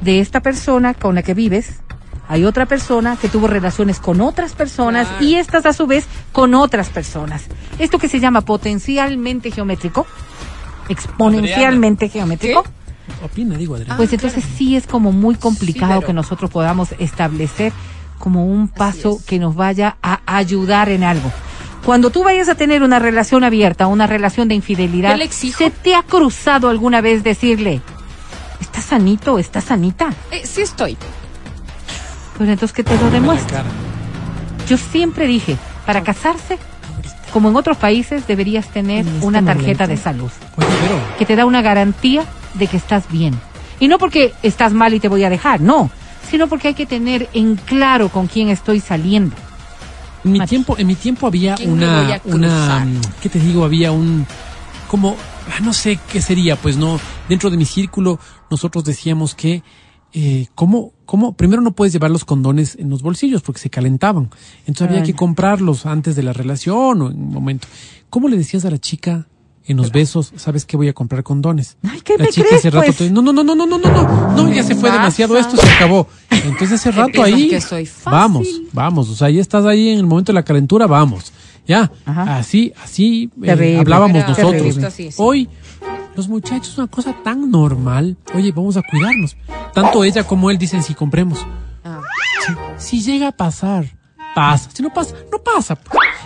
de 0.00 0.20
esta 0.20 0.40
persona 0.40 0.94
con 0.94 1.14
la 1.14 1.22
que 1.22 1.32
vives. 1.34 1.80
Hay 2.28 2.44
otra 2.44 2.66
persona 2.66 3.16
que 3.16 3.28
tuvo 3.28 3.46
relaciones 3.46 3.98
con 4.00 4.20
otras 4.20 4.52
personas 4.52 5.06
Claro. 5.08 5.24
y 5.24 5.34
estas 5.36 5.64
a 5.66 5.72
su 5.72 5.86
vez 5.86 6.06
con 6.32 6.54
otras 6.54 6.88
personas. 6.90 7.44
Esto 7.78 7.98
que 7.98 8.08
se 8.08 8.20
llama 8.20 8.42
potencialmente 8.42 9.50
geométrico, 9.50 10.06
exponencialmente 10.92 12.08
geométrico, 12.08 12.64
Opina, 13.24 13.56
digo, 13.56 13.74
Adrián. 13.76 13.96
pues 13.96 14.12
entonces 14.12 14.44
sí 14.56 14.76
es 14.76 14.86
como 14.86 15.12
muy 15.12 15.34
complicado 15.34 15.94
pero- 16.00 16.06
que 16.06 16.12
nosotros 16.12 16.50
podamos 16.50 16.92
establecer 16.98 17.72
como 18.18 18.46
un 18.46 18.68
paso 18.68 19.16
es. 19.18 19.24
que 19.26 19.38
nos 19.38 19.54
vaya 19.56 19.96
a 20.02 20.20
ayudar 20.26 20.88
en 20.88 21.02
algo. 21.04 21.30
Cuando 21.84 22.10
tú 22.10 22.22
vayas 22.22 22.48
a 22.48 22.54
tener 22.54 22.84
una 22.84 23.00
relación 23.00 23.42
abierta, 23.42 23.88
una 23.88 24.06
relación 24.06 24.46
de 24.46 24.54
infidelidad, 24.54 25.16
¿Qué? 25.18 25.28
¿se 25.28 25.70
te 25.70 25.96
ha 25.96 26.04
cruzado 26.04 26.68
alguna 26.68 27.00
vez 27.00 27.24
decirle, 27.24 27.80
¿estás 28.60 28.84
sanito? 28.84 29.40
¿Estás 29.40 29.64
sanita? 29.64 30.10
Eh, 30.30 30.42
sí 30.46 30.62
estoy. 30.62 30.96
Pues 32.38 32.48
entonces 32.48 32.72
que 32.72 32.84
te 32.84 32.96
lo 32.96 33.10
demuestre. 33.10 33.58
Yo 34.68 34.76
siempre 34.78 35.26
dije, 35.26 35.56
para 35.84 36.02
casarse, 36.04 36.56
como 37.32 37.48
en 37.48 37.56
otros 37.56 37.76
países, 37.76 38.26
deberías 38.26 38.68
tener 38.68 39.06
En 39.06 39.14
este 39.14 39.26
una 39.26 39.44
tarjeta 39.44 39.84
momento. 39.84 39.88
de 39.88 39.96
salud. 39.96 40.30
Oye, 40.56 40.66
pero, 40.82 41.00
que 41.18 41.26
te 41.26 41.36
da 41.36 41.46
una 41.46 41.62
garantía 41.62 42.24
de 42.54 42.66
que 42.66 42.76
estás 42.76 43.08
bien. 43.10 43.34
Y 43.80 43.88
no 43.88 43.98
porque 43.98 44.32
estás 44.42 44.72
mal 44.72 44.94
y 44.94 45.00
te 45.00 45.08
voy 45.08 45.24
a 45.24 45.30
dejar, 45.30 45.60
no, 45.60 45.90
sino 46.30 46.46
porque 46.46 46.68
hay 46.68 46.74
que 46.74 46.86
tener 46.86 47.28
en 47.32 47.56
claro 47.56 48.08
con 48.10 48.26
quién 48.26 48.48
estoy 48.48 48.80
saliendo. 48.80 49.34
En 50.24 50.32
mi 50.32 50.38
Mati. 50.38 50.50
tiempo, 50.50 50.76
en 50.78 50.86
mi 50.86 50.94
tiempo 50.94 51.26
había 51.26 51.56
¿Quién 51.56 51.76
me 51.76 51.86
voy 51.86 52.20
una, 52.24 52.84
una, 52.84 52.86
¿qué 53.20 53.28
te 53.28 53.40
digo? 53.40 53.64
Había 53.64 53.90
un, 53.90 54.24
como, 54.88 55.16
ah, 55.50 55.60
no 55.62 55.72
sé 55.72 55.98
qué 56.12 56.20
sería, 56.20 56.54
pues 56.54 56.76
no, 56.76 57.00
dentro 57.28 57.50
de 57.50 57.56
mi 57.56 57.64
círculo 57.64 58.20
nosotros 58.50 58.84
decíamos 58.84 59.34
que, 59.34 59.62
eh, 60.12 60.46
¿cómo, 60.54 60.92
cómo? 61.06 61.34
Primero 61.34 61.62
no 61.62 61.72
puedes 61.72 61.92
llevar 61.92 62.10
los 62.10 62.24
condones 62.24 62.76
en 62.78 62.90
los 62.90 63.02
bolsillos 63.02 63.42
porque 63.42 63.60
se 63.60 63.70
calentaban. 63.70 64.30
Entonces 64.66 64.88
había 64.88 65.02
que 65.02 65.14
comprarlos 65.14 65.86
antes 65.86 66.16
de 66.16 66.22
la 66.22 66.32
relación 66.32 67.02
o 67.02 67.10
en 67.10 67.16
un 67.22 67.32
momento. 67.32 67.66
¿Cómo 68.10 68.28
le 68.28 68.36
decías 68.36 68.64
a 68.64 68.70
la 68.70 68.78
chica 68.78 69.26
en 69.64 69.76
los 69.76 69.92
besos, 69.92 70.32
sabes 70.36 70.64
que 70.66 70.76
voy 70.76 70.88
a 70.88 70.92
comprar 70.92 71.22
condones? 71.22 71.76
Ay, 71.82 72.00
¿qué 72.02 72.14
la 72.18 72.24
me 72.24 72.30
chica 72.30 72.46
crees, 72.48 72.60
hace 72.60 72.70
rato, 72.70 72.86
pues? 72.86 72.98
te- 72.98 73.10
no, 73.10 73.22
no, 73.22 73.32
no, 73.32 73.42
no, 73.44 73.54
no, 73.54 73.64
no, 73.66 73.78
no, 73.78 73.88
no, 73.90 74.32
no, 74.36 74.52
ya 74.52 74.62
se 74.64 74.74
fue 74.74 74.90
demasiado 74.90 75.38
esto, 75.38 75.56
se 75.56 75.70
acabó. 75.70 76.06
Entonces 76.30 76.72
ese 76.72 76.90
rato 76.92 77.22
ahí, 77.22 77.48
que 77.48 77.60
soy 77.60 77.86
fácil? 77.86 78.12
vamos, 78.12 78.48
vamos, 78.72 79.08
o 79.08 79.14
sea, 79.14 79.30
ya 79.30 79.40
estás 79.40 79.64
ahí 79.64 79.90
en 79.90 79.98
el 80.00 80.06
momento 80.06 80.32
de 80.32 80.34
la 80.34 80.42
calentura, 80.42 80.86
vamos. 80.86 81.32
Ya, 81.64 81.92
Ajá. 82.04 82.38
así, 82.38 82.72
así 82.82 83.30
eh, 83.44 83.76
hablábamos 83.78 84.16
Era 84.16 84.28
nosotros. 84.30 84.52
terrible. 84.76 85.14
Hoy 85.16 85.48
Los 86.16 86.28
muchachos, 86.28 86.76
una 86.78 86.86
cosa 86.88 87.14
tan 87.24 87.50
normal. 87.50 88.16
Oye, 88.34 88.52
vamos 88.52 88.76
a 88.76 88.82
cuidarnos. 88.82 89.36
Tanto 89.72 90.04
ella 90.04 90.24
como 90.24 90.50
él 90.50 90.58
dicen 90.58 90.82
si 90.82 90.94
compremos. 90.94 91.44
Ah. 91.84 92.00
Si, 92.76 92.98
si 92.98 93.02
llega 93.02 93.28
a 93.28 93.32
pasar, 93.32 93.86
pasa. 94.34 94.68
Si 94.72 94.82
no 94.82 94.92
pasa, 94.92 95.14
no 95.30 95.38
pasa. 95.38 95.78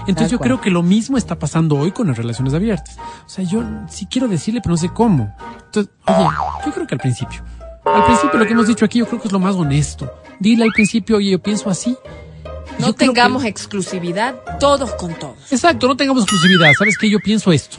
Entonces 0.09 0.31
yo 0.33 0.39
creo 0.39 0.61
que 0.61 0.71
lo 0.71 0.83
mismo 0.83 1.17
está 1.19 1.39
pasando 1.39 1.77
hoy 1.77 1.93
con 1.93 2.07
las 2.09 2.17
relaciones 2.17 2.55
abiertas. 2.55 2.97
O 3.27 3.29
sea, 3.29 3.45
yo 3.45 3.63
sí 3.89 4.07
quiero 4.07 4.29
decirle, 4.29 4.61
pero 4.61 4.73
no 4.73 4.77
sé 4.77 4.89
cómo. 4.89 5.35
Entonces, 5.67 5.93
oye, 6.07 6.29
yo 6.67 6.73
creo 6.73 6.87
que 6.87 6.95
al 6.95 7.01
principio. 7.01 7.43
Al 7.85 8.05
principio 8.05 8.39
lo 8.41 8.47
que 8.47 8.53
hemos 8.53 8.67
dicho 8.67 8.85
aquí 8.85 8.99
yo 8.99 9.07
creo 9.07 9.21
que 9.21 9.29
es 9.29 9.33
lo 9.33 9.39
más 9.39 9.55
honesto. 9.55 10.13
Dile 10.41 10.65
al 10.65 10.73
principio, 10.73 11.17
oye, 11.19 11.31
yo 11.31 11.39
pienso 11.41 11.71
así. 11.71 11.97
No 12.81 12.89
Yo 12.89 12.93
tengamos 12.95 13.43
que- 13.43 13.49
exclusividad 13.49 14.35
todos 14.61 14.93
con 14.95 15.15
todos. 15.15 15.37
Exacto, 15.53 15.87
no 15.87 15.97
tengamos 15.97 16.25
exclusividad. 16.25 16.73
¿Sabes 16.77 16.99
qué? 16.99 17.09
Yo 17.09 17.19
pienso 17.21 17.53
esto. 17.53 17.79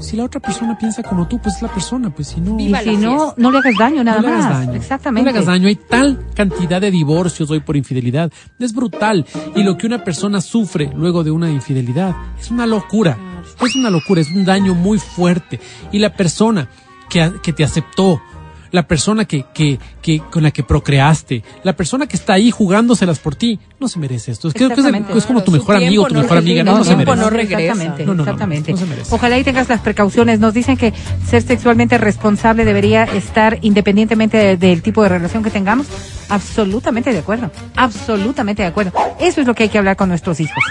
Si 0.00 0.16
la 0.16 0.24
otra 0.24 0.40
persona 0.40 0.78
piensa 0.78 1.02
como 1.02 1.26
tú, 1.26 1.38
pues 1.38 1.56
es 1.56 1.62
la 1.62 1.68
persona, 1.68 2.10
pues 2.10 2.28
si 2.28 2.40
no... 2.40 2.58
Y 2.58 2.72
si 2.84 2.96
no, 2.96 3.34
no 3.36 3.50
le 3.50 3.58
hagas 3.58 3.76
daño 3.76 4.04
nada 4.04 4.20
no 4.20 4.28
le 4.28 4.32
hagas 4.34 4.44
más. 4.44 4.66
daño. 4.66 4.72
Exactamente. 4.74 5.24
No 5.24 5.32
le 5.32 5.36
hagas 5.36 5.46
daño. 5.46 5.68
Hay 5.68 5.76
tal 5.76 6.26
cantidad 6.34 6.80
de 6.80 6.90
divorcios 6.90 7.50
hoy 7.50 7.60
por 7.60 7.76
infidelidad. 7.76 8.30
Es 8.58 8.72
brutal. 8.72 9.26
Y 9.56 9.62
lo 9.62 9.76
que 9.76 9.86
una 9.86 10.04
persona 10.04 10.40
sufre 10.40 10.90
luego 10.94 11.24
de 11.24 11.30
una 11.30 11.50
infidelidad 11.50 12.14
es 12.40 12.50
una 12.50 12.66
locura. 12.66 13.18
Es 13.64 13.74
una 13.74 13.90
locura, 13.90 14.20
es 14.20 14.30
un 14.30 14.44
daño 14.44 14.74
muy 14.74 14.98
fuerte. 14.98 15.58
Y 15.90 15.98
la 15.98 16.12
persona 16.14 16.68
que, 17.08 17.32
que 17.42 17.52
te 17.52 17.64
aceptó, 17.64 18.20
la 18.70 18.86
persona 18.86 19.24
que, 19.24 19.44
que, 19.54 19.78
que, 20.02 20.18
con 20.20 20.42
la 20.42 20.50
que 20.50 20.62
procreaste, 20.62 21.42
la 21.64 21.74
persona 21.74 22.06
que 22.06 22.16
está 22.16 22.34
ahí 22.34 22.50
jugándoselas 22.50 23.18
por 23.18 23.34
ti, 23.34 23.58
no 23.80 23.88
se 23.88 23.98
merece 23.98 24.32
esto. 24.32 24.48
Es, 24.48 24.54
que- 24.54 24.64
es, 24.64 24.72
es 25.16 25.26
como 25.26 25.42
tu 25.42 25.50
mejor 25.52 25.76
amigo, 25.76 26.06
tu 26.06 26.14
no 26.14 26.22
mejor 26.22 26.38
amiga. 26.38 26.62
No, 26.64 26.78
no 26.78 26.84
se 26.84 26.96
merece. 26.96 27.16
no 27.20 27.30
regresa. 27.30 27.60
Exactamente, 27.62 28.04
No, 28.04 28.06
no, 28.06 28.14
no, 28.14 28.14
no, 28.16 28.22
exactamente. 28.24 28.72
no 28.72 28.78
se 28.78 28.86
merece. 28.86 29.14
Ojalá 29.14 29.38
y 29.38 29.44
tengas 29.44 29.68
las 29.68 29.80
precauciones. 29.80 30.40
Nos 30.40 30.54
dicen 30.54 30.76
que 30.76 30.92
ser 31.28 31.42
sexualmente 31.42 31.98
responsable 31.98 32.64
debería 32.64 33.04
estar 33.04 33.58
independientemente 33.62 34.36
de- 34.36 34.56
del 34.56 34.82
tipo 34.82 35.02
de 35.02 35.08
relación 35.10 35.42
que 35.42 35.50
tengamos. 35.50 35.86
Absolutamente 36.28 37.12
de 37.12 37.18
acuerdo. 37.20 37.50
Absolutamente 37.76 38.62
de 38.62 38.68
acuerdo. 38.68 38.92
Eso 39.20 39.40
es 39.40 39.46
lo 39.46 39.54
que 39.54 39.64
hay 39.64 39.68
que 39.68 39.78
hablar 39.78 39.96
con 39.96 40.08
nuestros 40.08 40.40
hijos. 40.40 40.62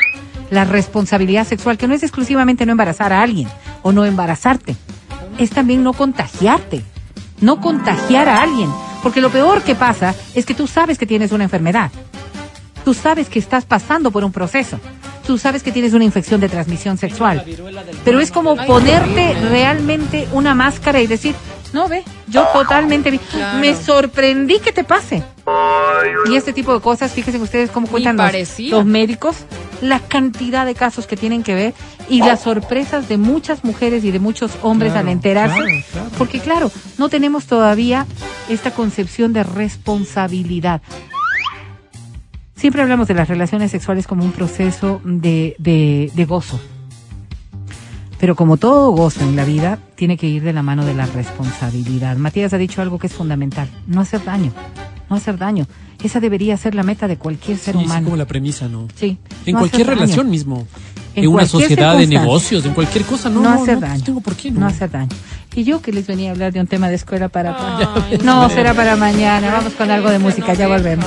La 0.50 0.64
responsabilidad 0.66 1.46
sexual, 1.46 1.78
que 1.78 1.88
no 1.88 1.94
es 1.94 2.04
exclusivamente 2.04 2.66
no 2.66 2.72
embarazar 2.72 3.12
a 3.12 3.22
alguien 3.22 3.48
o 3.82 3.92
no 3.92 4.06
embarazarte. 4.06 4.76
Es 5.38 5.50
también 5.50 5.84
no 5.84 5.94
contagiarte. 5.94 6.84
No 7.42 7.62
contagiar 7.62 8.28
a 8.30 8.42
alguien. 8.42 8.70
Porque 9.04 9.22
lo 9.22 9.30
peor 9.30 9.62
que 9.62 9.76
pasa 9.76 10.16
es 10.34 10.46
que 10.46 10.54
tú 10.54 10.68
sabes 10.68 10.98
que 10.98 11.06
tienes 11.06 11.32
una 11.32 11.44
enfermedad. 11.44 11.92
Tú 12.84 12.94
sabes 12.94 13.30
que 13.30 13.40
estás 13.40 13.66
pasando 13.66 14.12
por 14.12 14.24
un 14.24 14.32
proceso. 14.32 14.80
Tú 15.26 15.38
sabes 15.38 15.62
que 15.62 15.72
tienes 15.72 15.94
una 15.94 16.06
infección 16.06 16.40
de 16.40 16.48
transmisión 16.50 16.98
sexual. 16.98 17.44
Pero 18.06 18.20
es 18.22 18.32
como 18.32 18.56
ponerte 18.56 19.34
realmente 19.50 20.28
una 20.32 20.56
máscara 20.56 21.02
y 21.02 21.08
decir, 21.08 21.36
no 21.74 21.90
ve, 21.90 22.04
yo 22.28 22.46
totalmente 22.54 23.12
vi. 23.12 23.20
Claro. 23.20 23.60
Me 23.60 23.76
sorprendí 23.76 24.60
que 24.60 24.72
te 24.72 24.84
pase. 24.84 25.24
Y 26.30 26.36
este 26.36 26.54
tipo 26.54 26.74
de 26.74 26.80
cosas, 26.80 27.12
fíjense 27.12 27.40
ustedes 27.40 27.72
cómo 27.72 27.88
cuentan 27.88 28.18
los 28.18 28.86
médicos, 28.86 29.36
la 29.82 30.00
cantidad 30.00 30.66
de 30.66 30.76
casos 30.76 31.08
que 31.08 31.16
tienen 31.18 31.44
que 31.44 31.54
ver 31.56 31.74
y 32.10 32.20
las 32.20 32.42
sorpresas 32.42 33.08
de 33.08 33.18
muchas 33.18 33.64
mujeres 33.64 34.04
y 34.04 34.12
de 34.12 34.20
muchos 34.20 34.52
hombres 34.62 34.92
Claro, 34.94 35.08
al 35.08 35.14
enterarse. 35.14 35.56
claro, 35.58 35.72
claro. 35.92 36.10
Porque 36.18 36.40
claro, 36.40 36.72
no 36.98 37.10
tenemos 37.10 37.46
todavía 37.46 38.06
esta 38.50 38.72
concepción 38.72 39.34
de 39.34 39.44
responsabilidad. 39.44 40.82
Siempre 42.56 42.82
hablamos 42.82 43.08
de 43.08 43.14
las 43.14 43.28
relaciones 43.28 43.70
sexuales 43.72 44.08
como 44.08 44.24
un 44.24 44.32
proceso 44.32 45.00
de, 45.04 45.56
de, 45.60 46.12
de 46.16 46.26
gozo. 46.26 46.60
Pero 48.20 48.36
como 48.36 48.58
todo 48.58 48.90
gozo 48.92 49.22
en 49.22 49.36
la 49.36 49.46
vida, 49.46 49.78
tiene 49.94 50.18
que 50.18 50.26
ir 50.28 50.42
de 50.44 50.52
la 50.54 50.64
mano 50.64 50.84
de 50.86 50.96
la 50.96 51.06
responsabilidad. 51.06 52.18
Matías 52.18 52.52
ha 52.54 52.58
dicho 52.58 52.82
algo 52.82 52.98
que 52.98 53.06
es 53.06 53.14
fundamental, 53.14 53.70
no 53.86 54.02
hacer 54.02 54.24
daño, 54.24 54.52
no 55.10 55.16
hacer 55.16 55.38
daño. 55.38 55.68
Esa 56.04 56.20
debería 56.20 56.56
ser 56.58 56.76
la 56.76 56.84
meta 56.84 57.08
de 57.08 57.18
cualquier 57.18 57.58
ser 57.58 57.74
Sí, 57.74 57.80
sí, 57.80 57.86
humano. 57.86 58.04
como 58.06 58.18
la 58.18 58.26
premisa, 58.26 58.68
¿no? 58.68 58.88
Sí, 58.96 59.18
En 59.46 59.54
no 59.54 59.60
cualquier 59.60 59.88
daño. 59.88 60.00
relación 60.02 60.30
mismo. 60.30 60.68
En 61.16 61.24
En, 61.24 61.30
una 61.30 61.46
sociedad 61.48 61.98
de 61.98 62.06
negocios, 62.06 62.64
en 62.66 62.74
cualquier 62.74 63.04
cosa, 63.06 63.30
no, 63.30 63.42
no, 63.42 63.56
no, 63.56 63.62
hacer 63.64 63.76
no, 63.76 63.88
daño. 63.88 64.04
tengo 64.04 64.22
por 64.22 64.36
qué, 64.36 64.52
no. 64.52 64.60
No 64.62 64.68
hacer 64.68 64.92
daño. 64.92 65.10
Y 65.56 65.64
yo 65.64 65.82
que 65.82 65.92
les 65.92 66.06
venía 66.06 66.30
a 66.30 66.34
hablar 66.34 66.54
de 66.54 66.60
un 66.60 66.68
tema 66.68 66.90
de 66.90 66.96
escuela 66.96 67.30
para... 67.30 67.56
Ay, 68.10 68.20
no, 68.24 68.48
será 68.50 68.76
para 68.76 68.96
mañana. 68.96 69.52
Vamos 69.52 69.74
con 69.74 69.90
algo 69.90 70.12
de 70.12 70.20
música, 70.20 70.54
ya 70.54 70.68
volvemos. 70.68 71.06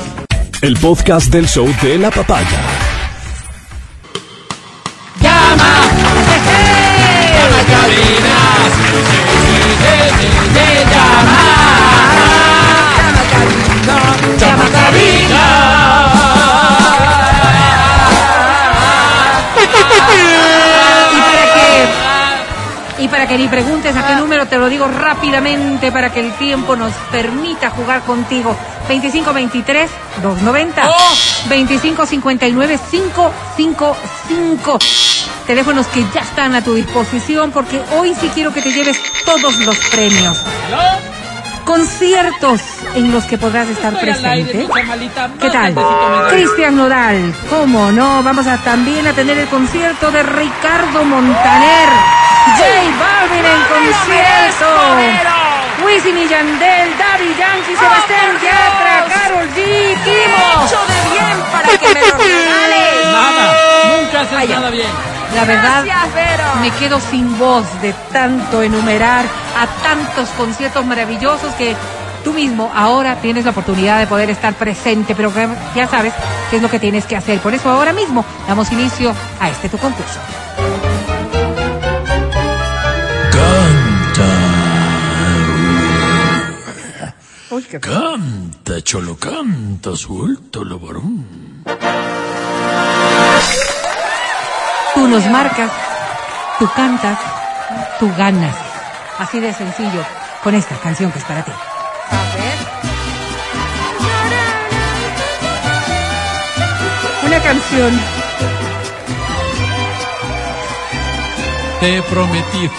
El 0.60 0.76
podcast 0.76 1.30
del 1.32 1.46
show 1.46 1.68
de 1.82 1.98
la 1.98 2.10
papaya. 2.10 2.48
Para 23.10 23.26
que 23.26 23.36
ni 23.36 23.48
preguntes 23.48 23.94
a 23.96 24.06
qué 24.06 24.14
número 24.14 24.46
te 24.46 24.56
lo 24.56 24.68
digo 24.68 24.86
rápidamente 24.86 25.90
para 25.90 26.12
que 26.12 26.20
el 26.20 26.32
tiempo 26.34 26.76
nos 26.76 26.92
permita 27.10 27.70
jugar 27.70 28.02
contigo. 28.02 28.56
2523 28.88 29.90
290 30.22 30.82
2559 31.48 32.78
555. 32.90 34.78
Teléfonos 35.46 35.86
que 35.88 36.04
ya 36.14 36.20
están 36.20 36.54
a 36.54 36.62
tu 36.62 36.74
disposición 36.74 37.50
porque 37.50 37.82
hoy 37.98 38.14
sí 38.18 38.30
quiero 38.32 38.52
que 38.52 38.62
te 38.62 38.72
lleves 38.72 38.98
todos 39.24 39.58
los 39.58 39.76
premios. 39.90 40.38
Conciertos 41.64 42.60
en 42.94 43.12
los 43.12 43.24
que 43.24 43.38
podrás 43.38 43.68
estar 43.68 43.98
presente. 43.98 44.68
¿Qué 45.40 45.50
tal? 45.50 45.74
Cristian 46.30 46.76
Nodal, 46.76 47.34
¿cómo 47.48 47.92
no? 47.92 48.22
Vamos 48.22 48.46
a 48.46 48.56
también 48.58 49.06
a 49.06 49.12
tener 49.12 49.38
el 49.38 49.48
concierto 49.48 50.10
de 50.10 50.22
Ricardo 50.22 51.04
Montaner. 51.04 51.88
J 52.56 52.64
Balvin 52.98 53.44
en 53.44 53.62
concierto. 53.68 54.66
Wisin 55.84 56.18
y 56.18 56.28
Yandel, 56.28 56.90
Daddy 56.98 57.34
Yankee, 57.38 57.76
Sebastián 57.76 58.38
Yatra, 58.42 59.06
Carol 59.08 59.48
G, 59.54 59.96
Kimo. 60.04 60.62
Mucho 60.62 60.78
de 60.86 60.98
bien 61.10 61.36
para 61.52 61.68
que 61.68 61.88
me 61.94 62.00
lo 62.00 62.16
regales. 62.18 63.06
Nada, 63.12 63.44
nunca 63.96 64.20
haces 64.20 64.48
nada 64.50 64.70
bien. 64.70 65.09
La 65.34 65.44
verdad, 65.44 65.84
Gracias, 65.84 66.14
Vero. 66.14 66.44
me 66.60 66.70
quedo 66.72 67.00
sin 67.00 67.38
voz 67.38 67.64
de 67.80 67.92
tanto 68.12 68.62
enumerar 68.62 69.24
a 69.56 69.66
tantos 69.82 70.28
conciertos 70.30 70.84
maravillosos 70.84 71.52
que 71.54 71.76
tú 72.24 72.32
mismo 72.32 72.70
ahora 72.74 73.16
tienes 73.16 73.44
la 73.44 73.52
oportunidad 73.52 73.98
de 73.98 74.06
poder 74.06 74.30
estar 74.30 74.54
presente, 74.54 75.14
pero 75.14 75.32
ya 75.74 75.86
sabes 75.88 76.12
qué 76.50 76.56
es 76.56 76.62
lo 76.62 76.68
que 76.70 76.78
tienes 76.78 77.06
que 77.06 77.16
hacer. 77.16 77.38
Por 77.40 77.54
eso 77.54 77.70
ahora 77.70 77.92
mismo 77.92 78.24
damos 78.48 78.70
inicio 78.72 79.14
a 79.40 79.48
este 79.48 79.68
tu 79.68 79.78
concurso. 79.78 80.18
Canta, 87.80 88.80
cholo, 88.82 89.16
canta, 89.16 89.94
suéltalo, 89.96 90.78
varón. 90.78 91.26
Tú 95.00 95.08
nos 95.08 95.26
marcas, 95.30 95.70
tú 96.58 96.68
cantas, 96.76 97.18
tú 97.98 98.12
ganas. 98.18 98.54
Así 99.18 99.40
de 99.40 99.50
sencillo 99.54 100.04
con 100.44 100.54
esta 100.54 100.76
canción 100.76 101.10
que 101.10 101.18
es 101.18 101.24
para 101.24 101.42
ti. 101.42 101.50
A 102.10 102.22
ver. 102.36 102.58
Una 107.26 107.38
canción 107.40 107.98
Te 111.80 111.96
he 111.96 112.02
prometido. 112.02 112.70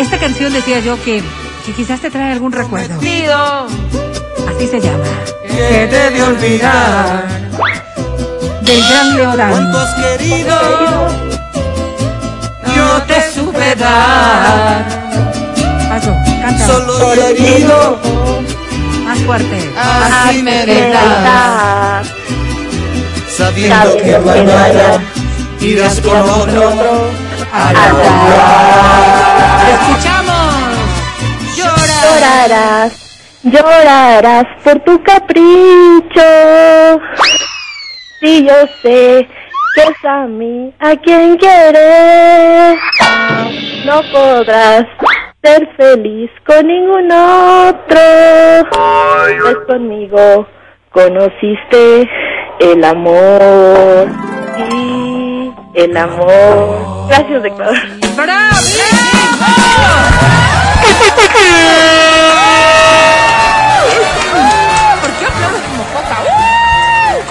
Esta 0.00 0.18
canción 0.18 0.52
decía 0.52 0.80
yo 0.80 1.00
que, 1.00 1.22
que 1.64 1.72
quizás 1.74 2.00
te 2.00 2.10
trae 2.10 2.32
algún 2.32 2.50
recuerdo. 2.50 2.96
Así 2.96 4.66
se 4.66 4.80
llama. 4.80 5.04
que 5.46 5.86
debe 5.86 6.22
olvidar 6.24 7.44
Del 8.64 8.80
gran 8.88 9.16
Leodán. 9.16 9.50
cuánto 9.50 9.78
has 9.78 9.94
querido 9.94 10.56
yo 12.76 13.02
te 13.06 13.30
supe 13.32 13.74
dar 13.76 14.84
Paso, 15.88 16.14
canta. 16.42 16.66
solo 16.66 17.12
he 17.14 17.30
herido 17.30 17.98
Más 19.06 19.18
fuerte. 19.20 19.70
así 19.76 20.42
me 20.42 20.66
dejas 20.66 22.06
sabiendo 23.36 23.96
que 23.98 24.18
mañana 24.18 25.02
irás 25.60 26.00
con 26.00 26.20
otro 26.20 26.72
¡Te 29.60 29.72
escuchamos! 29.72 30.54
Llorarás, 31.56 32.92
llorarás 33.44 34.44
por 34.64 34.80
tu 34.80 35.00
capricho. 35.04 36.22
Si 38.24 38.42
yo 38.42 38.54
sé 38.80 39.28
que 39.74 39.82
es 39.82 40.04
a 40.08 40.26
mí 40.26 40.72
a 40.78 40.96
quien 40.96 41.36
quieres, 41.36 42.78
no 43.84 44.00
podrás 44.10 44.86
ser 45.42 45.68
feliz 45.76 46.30
con 46.46 46.66
ningún 46.66 47.12
otro. 47.12 48.00
Pues 48.70 49.56
conmigo 49.66 50.46
conociste 50.90 52.08
el 52.60 52.82
amor. 52.82 54.08
Sí, 54.70 55.52
el 55.74 55.94
amor. 55.94 57.06
Gracias, 57.10 57.44
Ecuador. 57.44 57.76
¿Por 58.16 58.30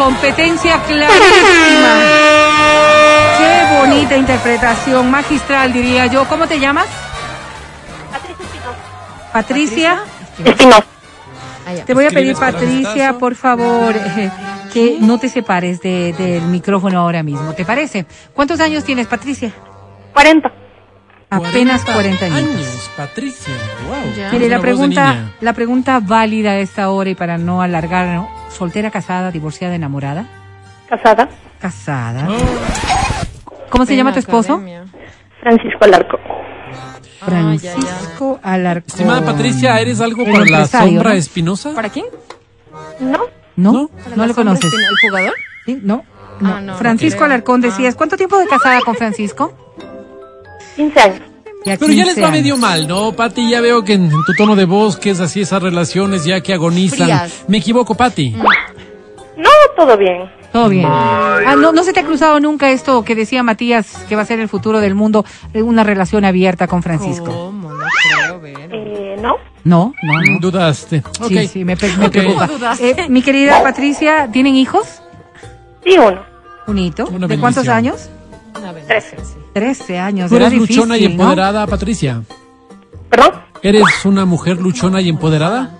Competencia 0.03 0.81
clarísima. 0.83 1.93
Qué 3.37 3.77
bonita 3.79 4.17
interpretación, 4.17 5.09
magistral 5.09 5.71
diría 5.71 6.07
yo. 6.07 6.25
¿Cómo 6.27 6.45
te 6.47 6.59
llamas? 6.59 6.87
Patricia. 9.31 9.99
Espinosa. 10.43 10.83
Ya. 11.75 11.85
Te 11.85 11.93
voy 11.93 12.05
a 12.05 12.09
pedir, 12.09 12.31
¿Escribes 12.31 12.39
con 12.53 12.61
Patricia, 12.61 13.17
por 13.17 13.35
favor, 13.35 13.95
eh, 14.17 14.29
que 14.73 14.97
no 14.99 15.17
te 15.17 15.29
separes 15.29 15.79
de- 15.81 16.13
del 16.13 16.43
micrófono 16.43 16.99
ahora 16.99 17.23
mismo. 17.23 17.53
¿Te 17.53 17.63
parece? 17.65 18.05
¿Cuántos 18.33 18.59
años 18.59 18.83
tienes, 18.83 19.07
Patricia? 19.07 19.51
40. 20.13 20.51
Apenas 21.35 21.85
40 21.85 22.25
años. 22.25 22.37
años. 22.37 22.91
Patricia, 22.95 23.53
wow. 23.87 24.29
Mire, 24.31 24.49
la 24.49 24.59
pregunta, 24.59 25.31
la 25.41 25.53
pregunta 25.53 25.99
válida 25.99 26.51
a 26.51 26.59
esta 26.59 26.89
hora 26.89 27.09
y 27.09 27.15
para 27.15 27.37
no 27.37 27.61
alargar, 27.61 28.07
¿no? 28.07 28.29
¿Soltera, 28.49 28.91
casada, 28.91 29.31
divorciada, 29.31 29.75
enamorada? 29.75 30.25
Casada. 30.89 31.29
Casada. 31.59 32.27
¿Cómo 33.69 33.85
se 33.85 33.95
llama 33.95 34.13
tu 34.13 34.19
esposo? 34.19 34.53
Academia. 34.53 34.85
Francisco 35.41 35.83
Alarco. 35.85 36.17
Ah, 37.21 37.55
ya, 37.55 37.73
ya. 37.73 37.81
Francisco 37.81 38.39
Alarcón. 38.43 38.83
Estimada 38.87 39.25
Patricia, 39.25 39.79
¿eres 39.79 40.01
algo 40.01 40.25
para 40.25 40.45
la 40.45 40.67
sombra 40.67 41.11
¿no? 41.11 41.15
espinosa? 41.15 41.73
¿Para 41.73 41.89
quién? 41.89 42.05
¿No? 42.99 43.19
¿No? 43.55 43.71
¿No? 43.71 43.87
¿Para 43.87 44.15
¿No 44.15 44.27
lo 44.27 44.35
conoces? 44.35 44.71
¿El 44.73 45.09
jugador? 45.09 45.33
¿Sí? 45.65 45.79
¿No? 45.81 46.03
No. 46.39 46.55
Ah, 46.55 46.61
no, 46.61 46.75
Francisco 46.75 47.19
creo. 47.19 47.25
Alarcón 47.27 47.61
decías, 47.61 47.95
¿cuánto 47.95 48.17
tiempo 48.17 48.37
de 48.37 48.47
casada 48.47 48.79
con 48.81 48.95
Francisco? 48.95 49.53
15 50.75 50.99
años. 50.99 51.21
Ya 51.65 51.77
Pero 51.77 51.93
ya 51.93 52.03
15 52.03 52.05
les 52.15 52.23
va 52.23 52.31
medio 52.31 52.57
mal, 52.57 52.87
¿no, 52.87 53.13
Pati? 53.13 53.49
Ya 53.49 53.61
veo 53.61 53.83
que 53.83 53.93
en, 53.93 54.05
en 54.05 54.23
tu 54.25 54.33
tono 54.37 54.55
de 54.55 54.65
voz 54.65 54.97
que 54.97 55.11
es 55.11 55.19
así 55.21 55.41
esas 55.41 55.63
relaciones 55.63 56.25
ya 56.25 56.41
que 56.41 56.53
agonizan. 56.53 57.07
Frías. 57.07 57.45
Me 57.47 57.57
equivoco, 57.59 57.95
Pati. 57.95 58.31
No, 58.31 59.49
todo 59.77 59.97
bien. 59.97 60.29
Todo 60.51 60.69
bien. 60.69 60.85
Ah, 60.87 61.55
no, 61.57 61.71
¿No 61.71 61.83
se 61.83 61.93
te 61.93 62.01
ha 62.01 62.05
cruzado 62.05 62.39
nunca 62.39 62.69
esto 62.69 63.03
que 63.03 63.15
decía 63.15 63.41
Matías, 63.41 64.03
que 64.07 64.15
va 64.15 64.21
a 64.21 64.25
ser 64.25 64.39
el 64.39 64.47
futuro 64.49 64.81
del 64.81 64.93
mundo, 64.93 65.25
eh, 65.53 65.63
una 65.63 65.83
relación 65.83 66.25
abierta 66.25 66.67
con 66.67 66.83
Francisco? 66.83 67.25
¿Cómo? 67.25 67.73
No 67.73 67.85
creo, 68.27 68.39
ver. 68.39 68.69
Eh, 68.71 69.15
¿No? 69.19 69.37
No, 69.63 69.93
no, 70.03 70.13
no. 70.21 70.39
Dudaste. 70.39 71.01
Ok. 71.21 71.27
Sí, 71.29 71.47
sí, 71.47 71.65
me, 71.65 71.75
me 71.97 72.09
preocupa. 72.09 72.45
Dudaste. 72.47 72.89
Eh, 72.91 73.09
mi 73.09 73.23
querida 73.23 73.63
Patricia, 73.63 74.29
¿tienen 74.31 74.55
hijos? 74.55 75.01
Sí, 75.83 75.97
uno. 75.97 76.21
Un 76.67 76.77
hito. 76.77 77.07
Una 77.07 77.27
¿De 77.27 77.39
cuántos 77.39 77.67
años? 77.67 78.09
Trece. 78.87 79.17
sí. 79.23 79.35
Trece 79.53 79.99
años. 79.99 80.29
Tú 80.29 80.35
Era 80.35 80.47
eres 80.47 80.59
luchona 80.59 80.95
y 80.97 81.01
difícil, 81.01 81.17
¿no? 81.17 81.23
empoderada, 81.23 81.67
Patricia. 81.67 82.21
¿Perdón? 83.09 83.31
¿Eres 83.61 83.83
una 84.05 84.25
mujer 84.25 84.57
luchona 84.57 85.01
y 85.01 85.09
empoderada? 85.09 85.71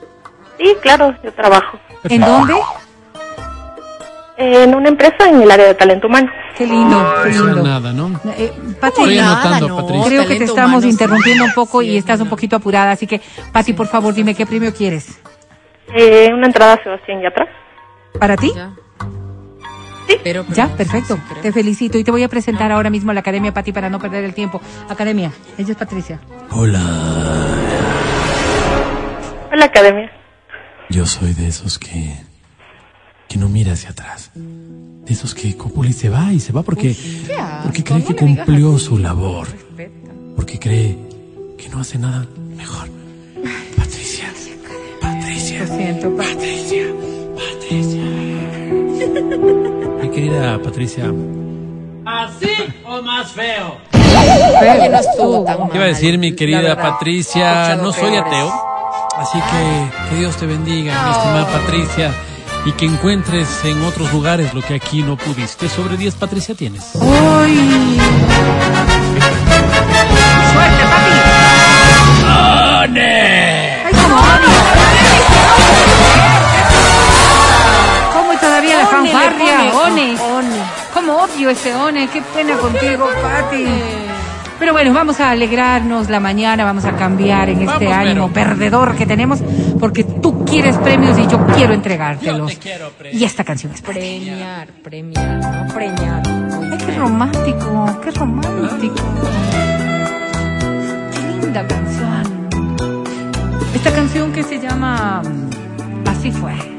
Sí, 0.58 0.76
claro, 0.82 1.14
yo 1.24 1.32
trabajo. 1.34 1.78
¿En 2.10 2.22
dónde? 2.22 2.54
En 4.38 4.74
una 4.74 4.90
empresa 4.90 5.30
en 5.30 5.42
el 5.44 5.52
área 5.52 5.68
de 5.68 5.74
talento 5.76 6.08
humano. 6.08 6.30
Qué 6.58 6.66
lindo, 6.66 7.14
qué 7.24 7.30
Eso 7.30 7.46
lindo. 7.46 7.64
nada, 7.64 7.94
¿no? 7.94 8.20
Eh, 8.38 8.52
Pati, 8.80 9.02
Estoy 9.02 9.18
nada, 9.18 9.34
anotando, 9.42 9.68
no. 9.70 9.76
Patricia. 9.78 10.06
creo 10.08 10.28
que 10.28 10.36
te 10.38 10.44
estamos 10.46 10.78
humano, 10.80 10.88
interrumpiendo 10.92 11.44
sí. 11.44 11.50
un 11.50 11.54
poco 11.56 11.82
Sí, 11.82 11.88
y 11.88 11.92
es 11.92 12.00
estás 12.00 12.16
un 12.20 12.26
verdad. 12.26 12.30
poquito 12.32 12.56
apurada, 12.56 12.92
así 12.92 13.06
que, 13.08 13.22
Pati, 13.52 13.74
por 13.74 13.88
favor, 13.88 14.14
dime 14.14 14.34
qué 14.36 14.46
premio 14.46 14.74
quieres. 14.74 15.20
Eh, 15.96 16.32
una 16.34 16.48
entrada 16.48 16.74
a 16.74 16.84
Sebastián 16.84 17.22
Yatra. 17.22 17.48
¿Para 18.20 18.36
ti? 18.38 18.52
Ya. 18.56 18.72
Sí. 20.08 20.16
Pero, 20.24 20.44
pero 20.44 20.56
Ya, 20.56 20.68
perfecto. 20.76 21.16
sí. 21.16 21.36
Te 21.42 21.52
felicito 21.52 21.98
y 21.98 22.04
te 22.04 22.12
voy 22.12 22.24
a 22.24 22.28
presentar 22.30 22.72
ahora 22.72 22.90
mismo 22.90 23.12
a 23.12 23.14
la 23.14 23.20
Academia 23.22 23.54
Pati 23.54 23.72
para 23.72 23.90
no 23.90 24.00
perder 24.00 24.24
el 24.24 24.34
tiempo. 24.34 24.62
Academia, 24.90 25.32
ella 25.58 25.72
es 25.72 25.78
Patricia. 25.78 26.20
Hola, 26.52 26.82
Hola, 29.52 29.66
academia. 29.66 30.12
yo 30.90 31.06
soy 31.06 31.34
de 31.34 31.48
esos 31.48 31.78
que 31.80 32.14
que 33.28 33.38
no 33.40 33.50
mira 33.50 33.74
hacia 33.74 33.90
atrás. 33.92 34.32
De 34.36 35.12
esos 35.14 35.34
que 35.36 35.56
copula 35.58 35.90
y 35.90 35.94
se 35.94 36.10
va 36.10 36.32
y 36.34 36.40
se 36.40 36.54
va 36.54 36.62
porque 36.64 36.96
porque 37.64 37.84
cree 37.84 38.04
que 38.04 38.16
cumplió 38.16 38.78
su 38.80 38.98
labor. 38.98 39.48
Porque 40.36 40.60
cree 40.60 40.98
que 41.58 41.70
no 41.70 41.80
hace 41.80 41.98
nada 41.98 42.26
mejor. 42.56 42.90
Patricia. 43.78 44.26
Patricia. 45.02 45.60
Lo 45.66 45.68
siento, 45.78 46.16
Pati. 46.16 46.54
Patricia, 47.36 48.04
Patricia. 50.14 50.14
Mi 50.14 50.22
querida 50.22 50.60
Patricia, 50.62 51.12
Oye, 54.62 54.90
no 54.90 54.98
estuvo 55.00 55.44
tan 55.44 55.60
mal. 55.60 55.70
iba 55.74 55.84
a 55.84 55.88
decir 55.88 56.18
mi 56.20 56.36
querida 56.36 56.62
verdad. 56.62 56.92
Patricia, 56.92 57.76
no 57.78 57.92
soy 57.92 58.12
peores. 58.12 58.24
ateo, 58.28 58.54
así 59.18 59.40
que 59.40 60.10
que 60.10 60.16
Dios 60.18 60.36
te 60.38 60.46
bendiga, 60.46 60.94
mi 61.06 61.12
estimada 61.12 61.48
Patricia, 61.48 62.12
y 62.66 62.72
que 62.74 62.86
encuentres 62.86 63.66
en 63.66 63.84
otros 63.84 64.14
lugares 64.14 64.54
lo 64.54 64.62
que 64.62 64.76
aquí 64.76 65.02
no 65.02 65.18
pudiste. 65.18 65.68
Sobre 65.68 65.98
10, 65.98 66.16
Patricia, 66.16 66.54
tienes. 66.56 66.92
¡Uy! 66.96 68.00
Odio 81.24 81.50
ese 81.50 81.74
One? 81.76 82.08
Qué 82.08 82.22
pena 82.22 82.58
contigo, 82.58 83.08
Pati. 83.22 83.66
Pero 84.60 84.72
bueno, 84.72 84.94
vamos 84.94 85.20
a 85.20 85.32
alegrarnos 85.32 86.10
la 86.10 86.20
mañana, 86.20 86.64
vamos 86.64 86.86
a 86.86 86.96
cambiar 86.96 87.50
en 87.50 87.62
este 87.64 87.86
Vamos, 87.86 87.98
ánimo 87.98 88.30
Vero. 88.30 88.34
perdedor 88.34 88.96
que 88.96 89.06
tenemos, 89.06 89.40
porque 89.80 90.04
tú 90.04 90.46
quieres 90.46 90.78
premios 90.78 91.18
y 91.18 91.28
yo 91.28 91.46
quiero 91.48 91.74
entregártelos. 91.74 92.52
Yo 92.54 92.58
te 92.60 92.64
quiero 92.64 92.90
premiar. 92.92 93.22
Y 93.22 93.26
esta 93.26 93.44
canción 93.44 93.74
es 93.74 93.82
para 93.82 94.00
ti. 94.00 94.00
Premiar, 94.00 94.68
premiar, 94.84 95.68
no 95.68 95.74
preñar. 95.74 96.28
Muy 96.28 96.68
Ay, 96.72 96.78
qué 96.86 96.92
romántico, 96.98 98.00
qué 98.04 98.12
romántico. 98.12 98.96
Qué 101.12 101.42
linda 101.42 101.68
canción. 101.68 102.50
Esta 103.76 103.92
canción 103.92 104.32
que 104.32 104.44
se 104.44 104.60
llama 104.60 105.22
mm, 105.26 106.08
Así 106.08 106.32
fue. 106.32 106.73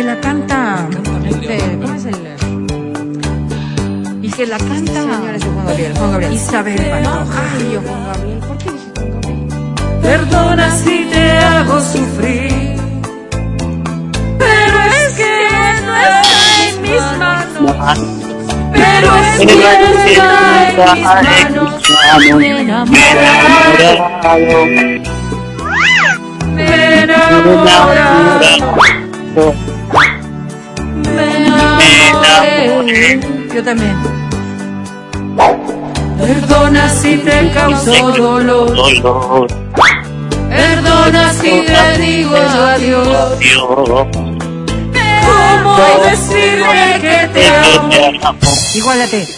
Que 0.00 0.06
la 0.06 0.18
canta. 0.18 0.88
este, 1.28 1.58
¿Cómo 1.78 1.94
es 1.94 2.06
el...? 2.06 2.16
y 4.22 4.30
que 4.30 4.46
la 4.46 4.56
canta. 4.56 4.92
Señores, 4.94 5.44
Juan 5.44 5.66
Gabriel, 5.66 5.92
Juan 5.98 6.10
Gabriel. 6.12 6.32
Isabel 6.32 6.86
Pantoja. 6.90 7.42
Ay, 7.52 7.70
yo, 7.74 7.82
Juan 7.82 8.04
Gabriel. 8.06 8.38
¿Por 8.38 8.56
qué 8.56 8.70
dije 8.70 8.92
Juan 8.96 9.10
Gabriel? 9.20 9.50
Perdona 10.00 10.70
si 10.70 11.04
te 11.04 11.36
hago 11.36 11.80
sufrir. 11.80 12.76
Pero 14.38 14.78
es 14.96 15.12
que 15.18 15.32
no 15.84 15.94
está 15.98 16.40
en 16.66 16.74
mis 16.80 17.04
manos. 17.18 17.74
Pero 18.72 19.08
es 19.16 19.36
que 19.38 19.44
no 19.44 19.52
está 19.52 19.84
en 19.84 20.94
mis 20.94 21.04
manos. 21.04 21.70
Me 22.38 22.46
enamoro. 22.62 23.04
Me 26.54 26.64
enamoro. 27.02 28.40
Yo 33.54 33.62
también. 33.64 33.96
Perdona 36.18 36.88
si 36.88 37.16
te 37.18 37.50
causó 37.52 38.12
dolor. 38.12 39.48
Perdona 40.48 41.32
si 41.32 41.62
te 41.62 41.98
digo 41.98 42.36
adiós. 42.36 43.38
¿Cómo 45.22 45.76
decirle 46.04 47.00
que 47.00 47.28
te 47.32 47.48
amo? 47.48 48.38
Igualate. 48.74 49.28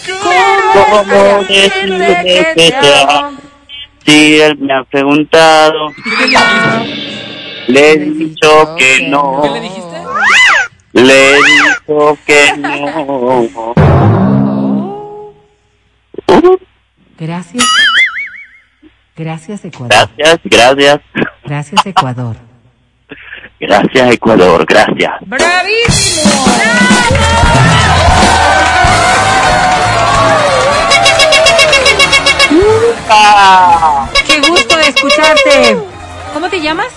¿Cómo 0.73 1.43
decirle 1.47 2.11
que 2.23 2.43
te 2.55 2.75
amo? 2.75 3.37
Si 4.05 4.41
él 4.41 4.57
me 4.59 4.73
ha 4.73 4.83
preguntado, 4.83 5.93
le 7.67 7.91
he 7.91 7.97
dicho 7.97 8.75
que 8.77 9.07
no. 9.07 9.41
¿Qué 9.41 9.49
le 9.49 9.59
dijiste? 9.61 9.92
Le 10.93 11.33
dicho 11.33 12.17
que 12.25 12.57
no. 12.57 13.73
Gracias. 17.17 17.63
Gracias, 19.15 19.65
Ecuador. 19.65 20.09
Gracias, 20.17 20.39
gracias. 20.43 21.01
Gracias, 21.43 21.85
Ecuador. 21.85 22.35
Gracias, 23.59 24.11
Ecuador, 24.11 24.65
gracias. 24.65 25.13
¡Bravísimo! 25.25 26.33
Ah. 33.09 34.09
llamas? 36.63 36.93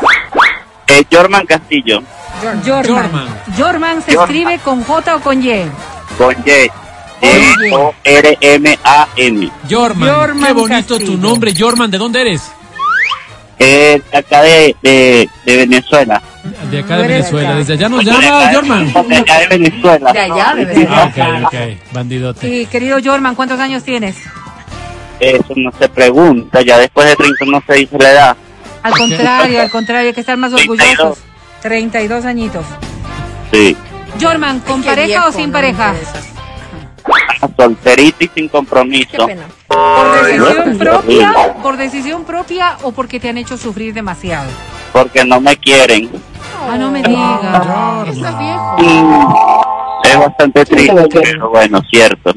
Eh, 0.88 1.04
Jorman 1.10 1.44
Castillo, 1.46 2.02
Jorman. 2.64 2.84
Jorman. 2.86 3.28
Jorman 3.58 4.02
se 4.02 4.14
Jorman. 4.14 4.36
escribe 4.36 4.58
con 4.60 4.82
J 4.84 5.16
o 5.16 5.20
con 5.20 5.42
Y. 5.42 5.64
con 6.18 6.34
Y. 6.46 6.70
J-O-R-M-A-N. 8.26 9.50
Jorman. 9.70 10.08
Jorman 10.14 10.46
Qué 10.46 10.52
bonito 10.52 10.94
Castillo. 10.98 11.12
tu 11.12 11.18
nombre, 11.18 11.52
Jorman. 11.58 11.90
¿De 11.90 11.98
dónde 11.98 12.20
eres? 12.20 12.42
Eh, 13.58 14.00
acá 14.12 14.42
de, 14.42 14.76
de, 14.82 15.28
de 15.46 15.56
Venezuela. 15.56 16.22
De 16.70 16.78
acá 16.80 16.98
de 16.98 17.08
Venezuela. 17.08 17.54
Desde 17.56 17.72
allá 17.72 17.88
nos 17.88 18.04
De 18.04 18.10
llama 18.12 18.52
Jorman. 18.52 18.92
De 19.08 19.16
acá 19.16 19.38
de 19.40 19.46
Venezuela. 19.48 20.12
De 20.12 20.20
allá 20.20 20.54
ser. 20.54 20.88
Ah, 20.90 21.10
ok, 21.10 21.18
ok. 21.46 21.54
Bandidote. 21.92 22.48
Y 22.48 22.66
querido 22.66 22.98
Jorman, 23.02 23.34
¿cuántos 23.34 23.58
años 23.58 23.82
tienes? 23.82 24.16
Eso 25.18 25.54
no 25.56 25.72
se 25.78 25.88
pregunta, 25.88 26.60
ya 26.60 26.76
después 26.78 27.08
de 27.08 27.16
30 27.16 27.44
no 27.46 27.62
se 27.66 27.72
dice 27.72 27.96
la 27.98 28.10
edad. 28.10 28.36
Al 28.86 28.92
contrario, 28.98 29.60
al 29.62 29.70
contrario, 29.70 30.08
hay 30.08 30.14
que 30.14 30.20
estar 30.20 30.36
más 30.36 30.52
32. 30.52 30.78
orgullosos. 30.98 31.24
32 31.62 32.24
añitos. 32.24 32.64
Sí. 33.52 33.76
Jorman, 34.20 34.60
¿con 34.60 34.82
Qué 34.82 34.88
pareja 34.88 35.06
viejo, 35.06 35.28
o 35.28 35.32
sin 35.32 35.46
no 35.46 35.52
pareja? 35.52 35.92
interesa. 35.94 36.20
Solterito 37.56 38.16
y 38.24 38.30
sin 38.34 38.44
Qué 38.46 38.48
compromiso. 38.50 39.26
pena. 39.26 39.42
¿Por 39.68 40.22
decisión 40.24 40.78
propia? 40.78 41.32
¿Por 41.62 41.76
decisión 41.76 42.24
propia 42.24 42.76
o 42.82 42.92
porque 42.92 43.20
te 43.20 43.28
han 43.28 43.38
hecho 43.38 43.56
sufrir 43.56 43.92
demasiado? 43.94 44.48
Porque 44.92 45.24
no 45.24 45.40
me 45.40 45.56
quieren. 45.56 46.10
Ah, 46.68 46.76
no 46.78 46.90
me 46.90 47.02
digas. 47.02 48.08
Estás 48.08 48.38
viejo. 48.38 48.76
Mm, 50.06 50.10
Es 50.12 50.18
bastante 50.26 50.64
triste, 50.64 51.08
pero 51.12 51.50
bueno, 51.50 51.80
cierto. 51.90 52.32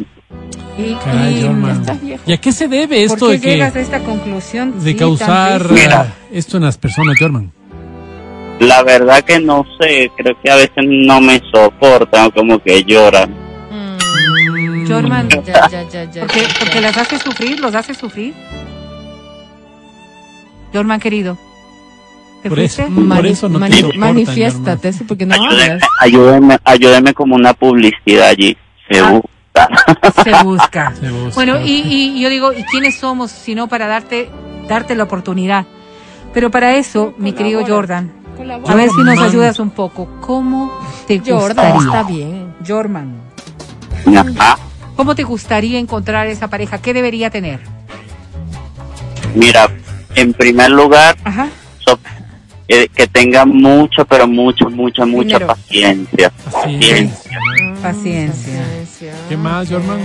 Y, 0.78 0.94
Caray, 1.04 1.40
y- 1.40 1.42
Jorman. 1.44 1.72
estás 1.82 2.02
viejo. 2.02 2.24
¿Y 2.26 2.34
a 2.34 2.38
qué 2.38 2.52
se 2.52 2.68
debe 2.68 2.88
¿Por 3.08 3.14
esto 3.16 3.26
qué 3.28 3.32
de 3.34 3.42
que 3.42 3.50
llegas 3.52 3.76
a 3.76 3.80
esta 3.82 4.00
conclusión? 4.00 4.80
de 4.84 4.92
Sí, 4.92 4.96
causar? 4.98 5.70
Mira. 5.72 6.14
esto 6.32 6.58
en 6.58 6.64
las 6.64 6.78
personas, 6.78 7.16
Jorman? 7.20 7.52
La 8.60 8.84
verdad 8.84 9.22
que 9.24 9.40
no 9.40 9.66
sé, 9.80 10.12
creo 10.18 10.38
que 10.42 10.52
a 10.52 10.56
veces 10.56 10.84
no 10.86 11.22
me 11.22 11.42
soportan 11.54 12.30
como 12.32 12.60
que 12.60 12.84
lloran. 12.84 13.30
Mm, 13.72 14.88
Jorman, 14.88 15.30
Ya, 15.30 15.68
ya, 15.70 15.84
ya, 15.90 16.04
ya. 16.12 16.22
¿Por 16.22 16.32
qué, 16.32 16.42
ya, 16.42 16.48
porque 16.60 16.76
ya. 16.76 16.82
las 16.82 16.98
hace 16.98 17.20
sufrir? 17.20 17.60
¿Los 17.60 17.74
hace 17.76 17.94
sufrir? 17.94 18.34
Jorman, 20.74 21.00
querido. 21.00 21.38
¿Te 22.44 22.50
Por 22.50 22.60
eso, 22.60 22.84
fuiste? 22.86 23.16
por 23.16 23.26
eso 23.26 23.50
no 23.50 23.56
te 23.56 23.60
Mani- 23.60 23.78
soportan, 23.82 24.00
Manifiéstate, 24.00 24.94
sí, 24.94 25.04
porque 25.04 25.26
no 25.26 25.34
Ayúdenme, 25.36 25.64
hablas. 25.64 25.90
ayúdenme, 26.00 26.58
ayúdenme 26.64 27.14
como 27.14 27.36
una 27.36 27.54
publicidad 27.54 28.28
allí. 28.30 28.56
Se 28.90 29.00
Ah. 29.00 29.22
Se 30.24 30.32
busca. 30.44 30.94
Se 30.96 31.10
busca. 31.12 31.36
Bueno, 31.36 31.60
y, 31.66 31.82
y- 31.86 32.22
yo 32.22 32.30
digo, 32.30 32.54
¿y 32.54 32.64
quiénes 32.64 32.98
somos 32.98 33.30
si 33.32 33.56
no 33.56 33.68
para 33.68 33.88
darte, 33.88 34.30
darte 34.70 34.96
la 34.96 35.04
oportunidad? 35.04 35.66
Pero 36.34 36.50
para 36.50 36.76
eso, 36.76 37.14
mi 37.18 37.34
querido 37.34 37.66
Jordan, 37.68 38.12
a 38.68 38.76
ver 38.76 38.90
si 38.90 39.02
nos 39.04 39.20
ayudas 39.20 39.60
un 39.60 39.72
poco. 39.72 40.08
¿Cómo 40.22 40.72
te 41.08 41.20
Jordan 41.20 41.74
gustaría? 41.74 41.80
está 42.00 42.04
bien. 42.04 42.54
Jorman, 42.66 43.16
Ajá. 44.16 44.58
¿cómo 44.96 45.14
te 45.16 45.24
gustaría 45.24 45.78
encontrar 45.80 46.28
esa 46.28 46.48
pareja? 46.48 46.78
¿Qué 46.78 46.94
debería 46.94 47.30
tener? 47.30 47.60
Mira, 49.36 49.70
en 50.16 50.34
primer 50.34 50.70
lugar, 50.72 51.18
Ajá. 51.24 51.50
Eh, 52.70 52.88
que 52.96 53.08
tenga 53.08 53.46
mucho, 53.46 54.06
pero 54.06 54.28
mucho, 54.28 54.70
mucha, 54.70 55.06
mucha 55.06 55.38
Dinero. 55.40 55.48
paciencia. 55.48 56.32
Paciencia. 56.52 57.40
Paciencia. 57.82 58.64
¿Qué 59.28 59.36
más, 59.36 59.68
Jorman? 59.70 60.00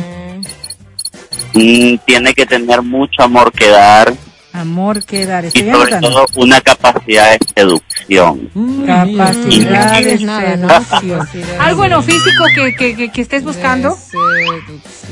Mm, 1.55 1.97
tiene 2.07 2.35
que 2.35 2.47
tener 2.47 2.83
mucho 2.83 3.23
amor 3.23 3.53
que 3.53 3.69
dar 3.69 4.13
Amor 4.53 5.05
que 5.05 5.25
dar. 5.27 5.45
y 5.45 5.51
sobre 5.51 5.71
anotando. 5.71 6.09
todo 6.11 6.27
una 6.37 6.61
capacidad 6.61 7.33
de 7.33 7.39
seducción. 7.57 8.49
Mm, 8.55 8.85
Capacidad 8.87 9.93
Mm. 9.93 9.97
de 9.97 10.03
Tienes 10.03 10.23
nada, 10.23 10.57
¿no? 10.57 10.69
seducción. 11.01 11.47
¿Algo 11.61 11.85
en 11.85 11.91
lo 11.91 12.03
físico 12.03 12.45
que, 12.55 12.75
que, 12.77 12.97
que- 12.97 13.09
que 13.11 13.21
estés 13.21 13.45
buscando? 13.45 13.97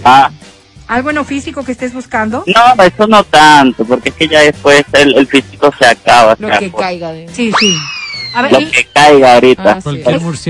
Ah, 0.04 0.30
¿Algo 0.88 1.10
en 1.10 1.16
lo 1.16 1.24
físico 1.24 1.64
que 1.64 1.72
estés 1.72 1.94
buscando? 1.94 2.44
no, 2.46 2.82
eso 2.84 3.06
no 3.06 3.24
tanto, 3.24 3.84
porque 3.84 4.10
es 4.10 4.14
que 4.14 4.28
ya 4.28 4.40
después 4.40 4.84
el, 4.92 5.16
el 5.16 5.26
físico 5.26 5.70
se 5.78 5.86
acaba. 5.86 6.36
Lo 6.38 6.48
que 6.58 6.70
caiga 6.70 7.12
de. 7.12 7.28
Sí, 7.28 7.52
sí. 7.58 7.76
A 8.34 8.42
ver, 8.42 8.52
lo 8.52 8.60
y- 8.60 8.70
que 8.70 8.84
caiga 8.92 9.34
ahorita. 9.34 9.78
Ah, 9.78 9.80
sí. 9.80 10.02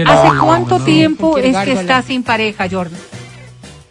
¿hace 0.06 0.38
cuánto 0.40 0.78
¿no? 0.78 0.84
tiempo 0.84 1.38
es 1.38 1.56
que 1.58 1.72
estás 1.72 2.04
sin 2.06 2.22
pareja, 2.22 2.66
Jordan? 2.70 2.98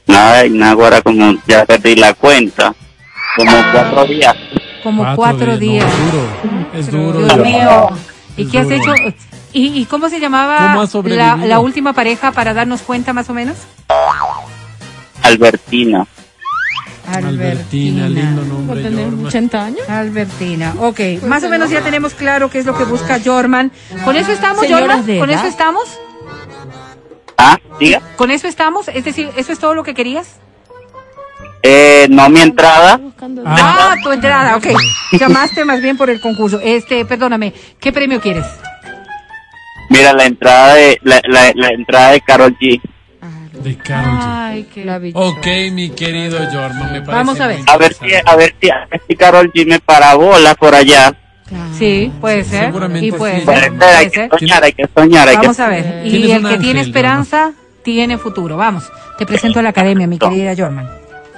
Nada, 0.07 0.43
nada, 0.49 0.71
ahora 0.73 1.01
como 1.01 1.33
ya 1.47 1.65
perdí 1.65 1.95
la 1.95 2.13
cuenta. 2.13 2.73
Como 3.37 3.51
cuatro 3.71 4.05
días. 4.05 4.35
Como 4.83 5.15
cuatro, 5.15 5.57
días. 5.57 5.85
No, 5.85 6.79
es 6.79 6.91
duro. 6.91 7.19
Es 7.19 7.25
duro. 7.27 7.35
Dios 7.35 7.37
mío. 7.47 7.89
¿Y 8.35 8.43
Es 8.43 8.49
qué 8.49 8.59
has 8.59 8.71
hecho? 8.71 8.93
¿Y, 9.53 9.79
y 9.81 9.85
cómo 9.85 10.09
se 10.09 10.19
llamaba 10.19 10.75
la 11.45 11.59
última 11.59 11.93
pareja 11.93 12.31
para 12.31 12.53
darnos 12.53 12.81
cuenta 12.81 13.13
más 13.13 13.29
o 13.29 13.33
menos? 13.33 13.57
Albertina. 15.21 16.07
Albertina, 17.13 18.07
lindo 18.09 18.41
¿Va 18.41 18.45
a 18.45 18.49
nombre, 18.49 18.81
tener 18.83 19.03
Jorman. 19.05 19.25
80 19.25 19.65
años? 19.65 19.89
Albertina. 19.89 20.73
Ok, 20.79 20.99
más 21.27 21.43
o 21.43 21.49
menos 21.49 21.69
ya 21.69 21.81
tenemos 21.81 22.13
claro 22.13 22.49
qué 22.49 22.59
es 22.59 22.65
lo 22.65 22.77
que 22.77 22.83
busca 22.83 23.19
Jorman. 23.23 23.71
¿Con 24.03 24.15
eso 24.15 24.31
estamos, 24.31 24.61
Señoras 24.61 24.87
Jorman? 24.87 25.05
de 25.05 25.19
¿Con 25.19 25.29
edad. 25.29 25.39
eso 25.39 25.47
estamos? 25.47 25.83
Ah, 27.37 27.57
diga. 27.79 28.01
¿Con 28.17 28.31
eso 28.31 28.47
estamos? 28.47 28.87
Es 28.87 29.03
decir, 29.03 29.29
¿eso 29.35 29.51
es 29.51 29.59
todo 29.59 29.73
lo 29.73 29.83
que 29.83 29.93
querías? 29.93 30.39
Eh, 31.63 32.07
no 32.09 32.29
mi 32.29 32.41
entrada. 32.41 32.97
Buscando- 32.97 33.43
Ah, 33.45 33.95
tu 34.03 34.11
entrada, 34.11 34.55
ok. 34.57 34.67
Llamaste 35.19 35.63
más 35.65 35.81
bien 35.81 35.97
por 35.97 36.09
el 36.09 36.19
concurso. 36.21 36.59
Este, 36.61 37.05
perdóname, 37.05 37.53
¿qué 37.79 37.91
premio 37.91 38.19
quieres? 38.19 38.45
Mira 39.89 40.13
la 40.13 40.25
entrada 40.25 40.73
de 40.75 40.97
la, 41.03 41.21
la, 41.27 41.51
la 41.53 41.67
entrada 41.69 42.11
de 42.11 42.21
Carol 42.21 42.57
G. 42.59 42.81
De 43.63 43.77
Karol 43.77 44.17
G. 44.17 44.23
Ay, 44.23 44.67
qué... 44.73 44.85
La. 44.85 44.99
Ok, 45.13 45.47
mi 45.71 45.89
querido 45.91 46.39
Jorman, 46.51 46.91
me 46.91 47.01
parece 47.01 47.11
Vamos 47.11 47.39
a 47.39 47.47
ver. 47.47 47.59
A 47.67 47.77
ver 47.77 47.93
si 47.93 48.13
a 48.13 48.35
ver 48.35 48.55
si, 48.59 48.69
a 48.69 48.87
ver 48.89 49.01
si 49.07 49.15
Carol 49.15 49.51
G 49.51 49.67
me 49.67 49.79
parabola 49.79 50.55
por 50.55 50.73
allá. 50.73 51.15
Sí, 51.77 52.11
puede 52.21 52.43
ser. 52.43 52.65
seguramente 52.65 53.07
Y 53.07 53.11
puede 53.11 53.39
sí. 53.39 53.45
Puede 53.45 53.59
ser. 53.59 53.77
ser, 53.77 53.95
hay 53.95 54.09
que 54.09 54.29
soñar, 54.29 54.63
hay 54.63 54.73
que 54.73 54.89
soñar, 54.95 55.27
hay 55.27 55.35
que 55.35 55.41
Vamos 55.41 55.59
a 55.59 55.67
ver. 55.67 56.07
Y 56.07 56.31
el 56.31 56.47
que 56.47 56.57
tiene 56.57 56.81
esperanza, 56.81 57.53
tiene 57.83 58.17
futuro. 58.17 58.57
Vamos, 58.57 58.89
te 59.17 59.25
presento 59.25 59.59
a 59.59 59.61
la 59.61 59.69
academia, 59.69 60.07
mi 60.07 60.17
querida 60.17 60.55
Jorman. 60.55 60.87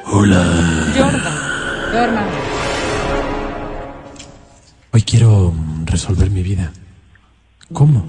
Jorman. 0.06 2.26
Hoy 4.92 5.02
quiero 5.02 5.54
resolver 5.86 6.30
mi 6.30 6.44
vida. 6.44 6.72
¿Cómo? 7.72 8.06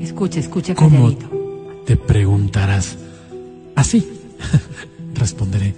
Escucha, 0.00 0.40
escucha 0.40 0.74
¿Cómo? 0.74 1.10
Te 1.90 1.96
preguntarás. 1.96 2.96
Así. 3.74 4.08
Responderé. 5.14 5.74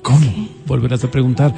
¿Cómo? 0.00 0.48
Volverás 0.64 1.04
a 1.04 1.10
preguntar. 1.10 1.52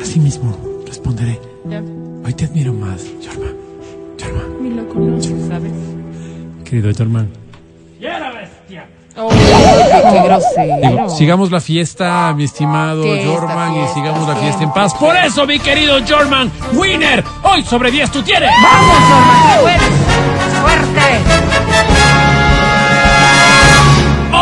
Así 0.00 0.18
mismo. 0.18 0.58
Responderé. 0.84 1.38
Ya, 1.70 1.80
Hoy 2.24 2.34
te 2.34 2.46
admiro 2.46 2.72
más, 2.72 3.06
Jorman. 3.24 3.54
Jorman. 4.20 4.62
ni 4.64 4.70
lo 4.74 4.88
conoces, 4.88 5.36
¿sabes? 5.46 5.70
Querido 6.64 6.90
Jorman. 6.98 7.30
Oh, 9.14 9.28
qué, 9.28 10.10
qué 10.10 10.22
grosero. 10.24 10.76
Digo, 10.82 11.08
sigamos 11.10 11.52
la 11.52 11.60
fiesta, 11.60 12.34
mi 12.34 12.44
estimado 12.44 13.04
Jorman, 13.04 13.84
y 13.84 13.88
sigamos 13.94 14.26
la 14.26 14.34
fiesta 14.34 14.64
en 14.64 14.72
paz. 14.72 14.94
Por 14.94 15.14
eso, 15.14 15.46
mi 15.46 15.60
querido 15.60 15.98
Jorman, 16.08 16.50
winner, 16.72 17.22
hoy 17.44 17.62
sobre 17.62 17.92
10 17.92 18.10
tú 18.10 18.22
tienes. 18.22 18.50
¡Vamos, 18.60 18.96
Jorman! 19.60 19.78
¡Fuerte! 20.62 21.61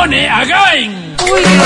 ¡One 0.00 0.28
again! 0.30 1.16
¡Uy, 1.30 1.42
qué 1.42 1.48
pena! 1.48 1.60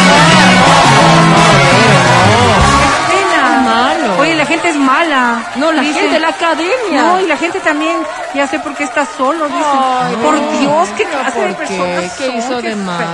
malo. 3.64 4.18
Oye, 4.20 4.34
la 4.34 4.46
gente 4.46 4.68
es 4.70 4.76
mala. 4.76 5.42
No, 5.56 5.72
la 5.72 5.82
Dice- 5.82 6.00
gente 6.00 6.14
de 6.14 6.20
la 6.20 6.28
academia. 6.28 7.02
No, 7.02 7.20
y 7.20 7.26
la 7.26 7.36
gente 7.36 7.60
también, 7.60 7.96
ya 8.34 8.46
sé 8.46 8.58
por 8.58 8.74
qué 8.74 8.84
estás 8.84 9.08
solo, 9.16 9.46
dice. 9.46 9.58
Ay, 9.64 10.16
por 10.16 10.34
no, 10.34 10.58
Dios, 10.58 10.88
qué 10.96 11.04
clase 11.04 11.40
de 11.40 11.54
¿por 11.54 11.66
qué? 11.66 11.76
personas 11.76 12.12
¿Qué 12.18 12.26
son? 12.26 12.36
hizo 12.38 12.60
Qué 12.60 12.68
de 12.70 12.76
mal? 12.76 13.06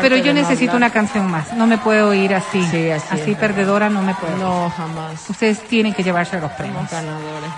Pero 0.00 0.16
yo 0.16 0.34
necesito 0.34 0.76
una 0.76 0.90
canción 0.90 1.30
más. 1.30 1.52
No 1.54 1.66
me 1.66 1.78
puedo 1.78 2.12
ir 2.12 2.34
así. 2.34 2.62
Sí, 2.70 2.90
así 2.90 3.30
es. 3.30 3.38
perdedora 3.38 3.88
no 3.88 4.02
me 4.02 4.14
puedo. 4.14 4.36
No, 4.36 4.70
jamás. 4.76 5.28
Ustedes 5.30 5.60
tienen 5.66 5.94
que 5.94 6.02
llevarse 6.02 6.38
los 6.40 6.50
premios. 6.52 6.88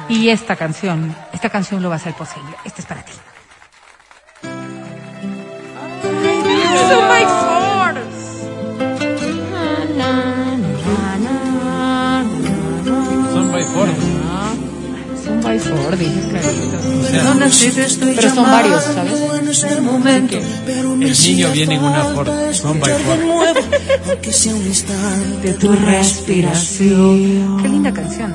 Y 0.09 0.29
esta 0.29 0.55
canción, 0.57 1.15
esta 1.33 1.49
canción 1.51 1.83
lo 1.83 1.89
va 1.89 1.97
a 1.97 1.99
hacer 1.99 2.15
posible. 2.15 2.55
Esta 2.65 2.81
es 2.83 2.87
para 2.87 3.03
ti. 3.03 3.12
Son 6.79 7.09
my 7.09 7.25
force. 7.41 8.25
Son 13.33 13.53
by 13.53 13.65
Ford. 13.65 13.91
Son 15.25 15.41
by 15.43 15.59
Ford, 15.59 15.95
dije 15.99 16.21
clarito. 16.31 16.79
O 17.01 17.05
sea, 17.05 17.35
Pero 18.17 18.35
son 18.35 18.45
varios, 18.45 18.83
¿sabes? 18.85 19.13
el 21.01 21.15
niño 21.23 21.51
viene 21.53 21.75
en 21.77 21.85
una 21.85 22.05
Ford. 22.05 22.29
Son 22.53 22.81
by 22.81 22.93
Ford. 22.93 23.57
De 25.43 25.53
tu 25.55 25.73
respiración. 25.73 27.59
Qué 27.63 27.69
linda 27.69 27.93
canción. 27.93 28.35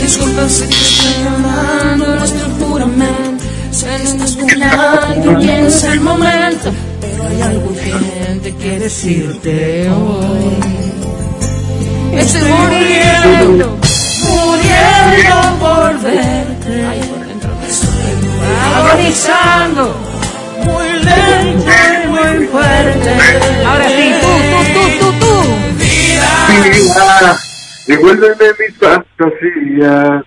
Disculpa 0.00 0.48
si 0.48 0.64
te 0.66 0.74
estoy 0.74 1.24
llamando 1.24 2.16
nuestro 2.16 2.48
juramento. 2.60 3.43
Sé 3.74 3.86
que 3.86 4.04
estás 4.04 4.36
buscando 4.36 5.40
y 5.40 5.50
es 5.50 5.82
el 5.82 6.00
momento. 6.00 6.72
Pero 7.00 7.26
hay 7.26 7.42
algo 7.42 7.70
urgente 7.70 8.54
que 8.54 8.78
decirte 8.78 9.90
hoy. 9.90 10.60
Estoy 12.12 12.42
muriendo, 12.52 13.76
muriendo 14.30 15.58
por 15.58 16.00
verte. 16.02 16.86
Estoy 17.68 17.90
agonizando, 18.76 19.96
muy 20.62 20.88
lento 21.08 21.72
y 22.04 22.06
muy 22.06 22.46
fuerte. 22.46 23.10
Ahora 23.66 23.88
sí, 23.88 24.14
tú, 24.20 24.28
tú, 24.50 24.60
tú, 24.72 24.82
tú, 25.00 25.08
tú. 25.18 25.34
Vida, 25.78 27.36
devuélveme 27.88 28.46
mis 28.56 28.78
fantasías, 28.78 30.22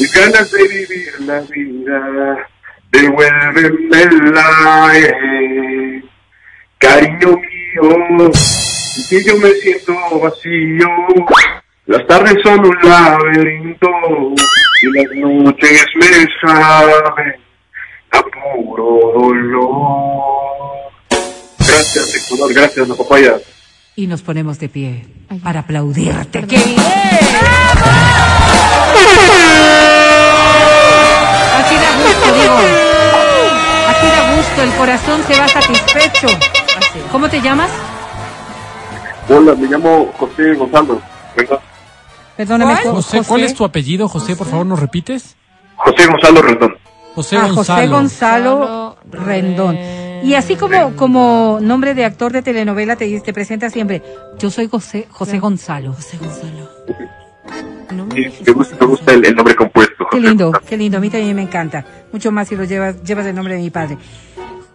mis 0.00 0.12
ganas 0.14 0.50
de 0.50 0.62
vivir 0.66 1.20
la 1.20 1.40
vida, 1.42 2.48
devuélvemela, 2.92 4.92
eh. 4.94 6.02
cariño 6.78 7.28
mío, 7.28 8.30
si 8.32 9.24
yo 9.26 9.36
me 9.38 9.50
siento 9.54 9.92
vacío, 10.20 10.86
las 11.86 12.06
tardes 12.06 12.36
son 12.44 12.60
un 12.60 12.76
laberinto 12.82 13.88
y 14.82 14.86
las 14.92 15.10
noches 15.16 15.86
me 15.96 16.28
saben 16.40 17.34
a 18.12 18.22
puro 18.22 19.12
dolor. 19.14 20.92
Gracias, 21.58 22.26
Ecuador, 22.26 22.54
gracias, 22.54 22.88
la 22.88 22.94
papaya. 22.94 23.34
Y 23.96 24.06
nos 24.06 24.22
ponemos 24.22 24.58
de 24.58 24.68
pie 24.68 25.06
para 25.42 25.60
aplaudirte. 25.60 26.46
¡Qué 26.46 26.56
bien! 26.56 27.61
Gusto, 32.22 32.40
digo. 32.40 32.54
Así 33.88 34.06
da 34.06 34.36
gusto, 34.36 34.62
el 34.62 34.70
corazón 34.72 35.22
se 35.26 35.38
va 35.38 35.48
satisfecho. 35.48 36.26
¿Cómo 37.10 37.28
te 37.28 37.40
llamas? 37.40 37.70
Hola, 39.28 39.54
me 39.54 39.66
llamo 39.68 40.12
José 40.18 40.54
Gonzalo. 40.54 41.00
¿verdad? 41.36 41.60
Perdóname, 42.36 42.76
Jo- 42.82 42.92
José, 42.94 43.22
¿cuál 43.26 43.42
es 43.42 43.54
tu 43.54 43.64
apellido, 43.64 44.08
José? 44.08 44.36
Por 44.36 44.46
favor, 44.46 44.66
¿nos 44.66 44.78
repites? 44.80 45.36
José 45.76 46.06
Gonzalo 46.06 46.42
Rendón. 46.42 46.76
José 47.14 47.36
Ah, 47.36 47.48
José 47.52 47.86
Gonzalo. 47.86 47.90
Gonzalo 47.90 48.96
Rendón. 49.10 49.78
Y 50.22 50.34
así 50.34 50.56
como, 50.56 50.94
como 50.96 51.58
nombre 51.60 51.94
de 51.94 52.04
actor 52.04 52.32
de 52.32 52.42
telenovela 52.42 52.96
te, 52.96 53.20
te 53.20 53.32
presenta 53.32 53.70
siempre, 53.70 54.02
yo 54.38 54.50
soy 54.50 54.68
José, 54.68 55.08
José 55.10 55.38
Gonzalo. 55.40 55.92
José 55.94 56.16
Gonzalo. 56.18 56.68
Sí, 58.14 58.42
me 58.46 58.52
gusta, 58.52 58.76
me 58.80 58.86
gusta 58.86 59.12
el, 59.12 59.24
el 59.26 59.34
nombre 59.36 59.54
compuesto. 59.54 60.06
Qué 60.10 60.16
José 60.18 60.28
lindo, 60.28 60.52
qué 60.68 60.76
lindo. 60.76 60.98
A 60.98 61.00
mí 61.00 61.10
también 61.10 61.36
me 61.36 61.42
encanta. 61.42 61.84
Mucho 62.12 62.30
más 62.32 62.48
si 62.48 62.56
lo 62.56 62.64
llevas, 62.64 63.02
llevas 63.02 63.26
el 63.26 63.34
nombre 63.34 63.54
de 63.54 63.60
mi 63.60 63.70
padre. 63.70 63.96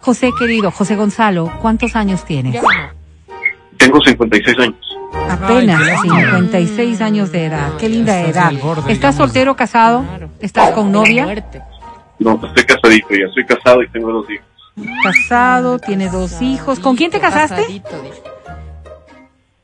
José, 0.02 0.31
querido, 0.38 0.72
José 0.72 0.95
Gonzalo, 0.95 1.52
¿cuántos 1.61 1.95
años 1.95 2.23
tienes? 2.26 2.61
Tengo 3.77 3.99
56 4.02 4.60
años. 4.60 4.76
Apenas 5.30 5.81
Ay, 5.81 6.10
qué 6.10 6.10
56 6.10 7.02
años 7.02 7.31
de 7.31 7.45
edad. 7.45 7.76
Qué 7.77 7.89
linda 7.89 8.19
Estás 8.22 8.53
edad. 8.53 8.61
borde, 8.61 8.81
¿Estás 8.91 9.15
digamos. 9.15 9.15
soltero, 9.18 9.56
casado? 9.56 10.06
¿Estás 10.39 10.72
con 10.72 10.91
novia? 10.91 11.26
No, 12.19 12.39
estoy 12.44 12.64
casadito 12.65 13.07
ya. 13.11 13.27
Soy 13.34 13.45
casado 13.45 13.84
y 13.84 13.89
tengo 13.89 14.11
dos 14.11 14.26
hijos. 14.30 14.45
Casado, 15.03 15.80
tiene 15.80 16.10
dos 16.10 16.41
hijos. 16.41 16.80
¿Con 16.80 16.95
quién 16.95 17.11
te 17.11 17.19
casaste? 17.19 17.81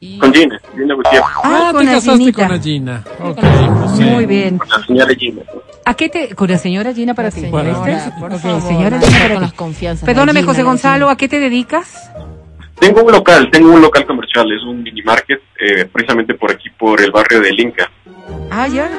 Y- 0.06 0.18
Con 0.18 0.34
Gina, 0.34 0.60
Gina 0.76 0.96
Gutiérrez. 0.96 1.22
Ah, 1.24 1.42
Ah, 1.46 1.70
con 1.72 1.80
te 1.80 1.86
la 1.86 1.92
casaste 1.94 2.20
Ginita. 2.20 2.42
con 2.48 2.52
la 2.58 2.62
Gina. 2.62 3.04
Ok, 3.22 3.40
José. 3.88 4.04
Muy 4.04 4.26
bien. 4.26 4.58
Con 4.58 4.68
la 4.68 4.86
señora 4.86 5.16
Gina. 5.16 5.42
¿A 5.86 5.94
qué 5.94 6.10
te, 6.10 6.36
con 6.36 6.50
la 6.50 6.58
señora 6.58 6.94
Gina 6.94 7.14
para 7.14 7.30
La 7.30 7.34
ti? 7.36 7.40
señora, 7.42 8.16
por 8.20 8.38
favor, 8.40 8.62
señora 8.62 8.98
no 8.98 9.06
Gina 9.06 9.18
con 9.20 9.28
para 9.30 9.40
las 9.40 9.52
ti. 9.52 9.56
confianzas. 9.58 10.06
Perdóname, 10.06 10.44
José 10.44 10.64
Gonzalo, 10.64 11.10
¿a 11.10 11.16
qué 11.16 11.30
te 11.30 11.40
dedicas? 11.40 12.12
Tengo 12.80 13.02
un 13.04 13.12
local, 13.14 13.50
tengo 13.50 13.72
un 13.72 13.82
local 13.82 14.06
comercial. 14.06 14.52
Es 14.52 14.62
un 14.64 14.84
mini 14.84 15.02
market, 15.04 15.40
eh, 15.58 15.86
precisamente 15.86 16.34
por 16.34 16.52
aquí, 16.52 16.70
por 16.78 17.00
el 17.00 17.12
barrio 17.12 17.40
del 17.40 17.58
Inca. 17.58 17.90
Ah, 18.52 18.68
ya. 18.68 18.90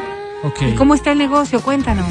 Ok. 0.42 0.62
¿Y 0.70 0.74
cómo 0.74 0.94
está 0.94 1.12
el 1.12 1.18
negocio? 1.18 1.60
Cuéntanos. 1.60 2.06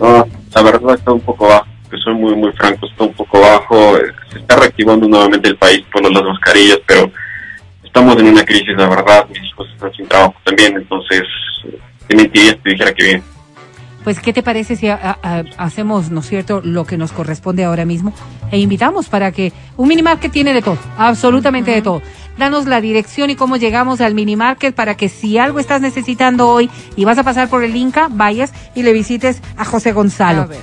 Ah, 0.00 0.24
la 0.54 0.62
verdad 0.62 0.94
está 0.94 1.10
un 1.12 1.20
poco 1.20 1.48
bajo. 1.48 1.66
Que 1.90 1.96
soy 1.98 2.14
muy, 2.14 2.34
muy 2.36 2.52
franco, 2.52 2.86
está 2.86 3.02
un 3.04 3.12
poco 3.12 3.40
bajo. 3.40 3.96
eh, 3.96 4.12
Se 4.32 4.38
está 4.38 4.54
reactivando 4.54 5.08
nuevamente 5.08 5.48
el 5.48 5.56
país 5.56 5.84
por 5.92 6.02
las 6.08 6.22
mascarillas, 6.22 6.78
pero 6.86 7.10
estamos 7.94 8.16
en 8.18 8.26
una 8.26 8.44
crisis, 8.44 8.76
la 8.76 8.88
verdad. 8.88 9.26
Mis 9.28 9.44
hijos 9.44 9.68
están 9.72 9.92
sin 9.94 10.06
trabajo 10.08 10.34
también, 10.44 10.76
entonces 10.76 11.22
te 12.08 12.16
mentiría 12.16 12.50
si 12.52 12.58
te 12.58 12.70
dijera 12.70 12.92
que 12.92 13.04
bien. 13.04 13.22
Pues, 14.02 14.20
¿qué 14.20 14.32
te 14.34 14.42
parece 14.42 14.76
si 14.76 14.88
a- 14.88 14.96
a- 15.00 15.18
a- 15.22 15.44
hacemos, 15.56 16.10
¿no 16.10 16.20
es 16.20 16.26
cierto?, 16.28 16.60
lo 16.62 16.84
que 16.84 16.98
nos 16.98 17.12
corresponde 17.12 17.64
ahora 17.64 17.84
mismo 17.86 18.12
e 18.50 18.58
invitamos 18.58 19.08
para 19.08 19.32
que 19.32 19.52
un 19.78 19.88
minimarket 19.88 20.30
tiene 20.30 20.52
de 20.52 20.60
todo, 20.60 20.76
absolutamente 20.98 21.70
de 21.70 21.80
todo. 21.80 22.02
Danos 22.36 22.66
la 22.66 22.80
dirección 22.80 23.30
y 23.30 23.36
cómo 23.36 23.56
llegamos 23.56 24.00
al 24.00 24.14
minimarket 24.14 24.74
para 24.74 24.96
que 24.96 25.08
si 25.08 25.38
algo 25.38 25.60
estás 25.60 25.80
necesitando 25.80 26.48
hoy 26.48 26.68
y 26.96 27.04
vas 27.04 27.16
a 27.16 27.22
pasar 27.22 27.48
por 27.48 27.62
el 27.64 27.74
Inca, 27.76 28.08
vayas 28.10 28.52
y 28.74 28.82
le 28.82 28.92
visites 28.92 29.40
a 29.56 29.64
José 29.64 29.92
Gonzalo. 29.92 30.42
A 30.42 30.46
ver. 30.46 30.60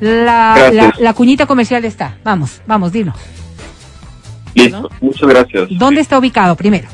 La, 0.00 0.92
la, 0.98 1.12
cuñita 1.12 1.44
comercial 1.44 1.84
está. 1.84 2.16
Vamos, 2.24 2.62
vamos, 2.66 2.90
dilo. 2.90 3.12
Listo, 4.54 4.90
muchas 5.00 5.28
gracias. 5.28 5.68
¿Dónde 5.70 6.00
está 6.00 6.18
ubicado 6.18 6.56
primero? 6.56 6.88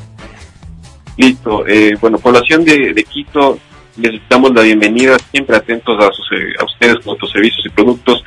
Listo. 1.17 1.65
Eh, 1.67 1.95
bueno, 1.99 2.19
población 2.19 2.63
de, 2.63 2.93
de 2.93 3.03
Quito, 3.03 3.59
les 3.97 4.21
damos 4.29 4.53
la 4.53 4.61
bienvenida, 4.61 5.17
siempre 5.31 5.55
atentos 5.55 5.97
a, 5.99 6.11
sus, 6.11 6.31
eh, 6.33 6.53
a 6.59 6.65
ustedes 6.65 6.95
con 6.95 7.05
nuestros 7.07 7.31
servicios 7.31 7.65
y 7.65 7.69
productos. 7.69 8.23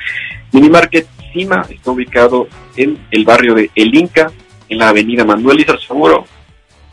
Minimarket 0.51 1.07
Cima 1.31 1.65
está 1.69 1.91
ubicado 1.91 2.47
en 2.75 2.97
el 3.09 3.23
barrio 3.23 3.55
de 3.55 3.71
El 3.75 3.95
Inca, 3.95 4.31
en 4.67 4.77
la 4.77 4.89
avenida 4.89 5.23
Manuel 5.23 5.65
Seguro 5.85 6.25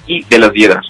y 0.07 0.25
de 0.25 0.39
las 0.39 0.53
Diedas. 0.53 0.87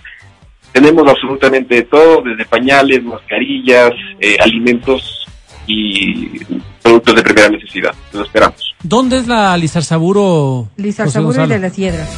Tenemos 0.72 1.08
absolutamente 1.08 1.76
de 1.76 1.82
todo, 1.82 2.22
desde 2.22 2.44
pañales, 2.44 3.02
mascarillas, 3.02 3.92
eh, 4.20 4.36
alimentos 4.38 5.26
y 5.66 6.44
productos 6.82 7.16
de 7.16 7.22
primera 7.22 7.48
necesidad. 7.48 7.94
Los 8.12 8.26
esperamos. 8.26 8.67
¿Dónde 8.82 9.18
es 9.18 9.26
la 9.26 9.56
Lizarzaburo? 9.56 10.68
Seguro 11.08 11.44
y 11.44 11.48
de 11.48 11.58
las 11.58 11.76
Hiedras. 11.76 12.08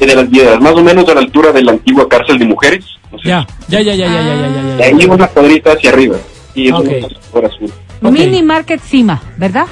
Y 0.00 0.06
de 0.06 0.14
las 0.16 0.30
Diedas, 0.30 0.60
más 0.60 0.72
o 0.72 0.82
menos 0.82 1.08
a 1.08 1.14
la 1.14 1.20
altura 1.20 1.52
de 1.52 1.62
la 1.62 1.72
antigua 1.72 2.08
cárcel 2.08 2.38
de 2.38 2.46
mujeres. 2.46 2.84
No 3.10 3.18
sé. 3.18 3.28
Ya, 3.28 3.46
ya, 3.68 3.80
ya, 3.82 3.94
ya, 3.94 4.06
ya, 4.06 4.22
ya, 4.22 4.34
ya, 4.36 4.48
ya, 4.48 4.62
De 4.62 4.78
ya. 4.78 4.84
ahí 4.86 5.06
una 5.06 5.26
cuadrita 5.28 5.72
hacia 5.72 5.90
arriba. 5.90 6.16
Y 6.54 6.68
es 6.68 6.72
Ok. 6.72 6.80
una 6.86 7.08
por 7.30 7.44
azul. 7.44 7.72
Mini 8.00 8.42
Market 8.42 8.80
Cima, 8.80 9.22
¿verdad? 9.36 9.66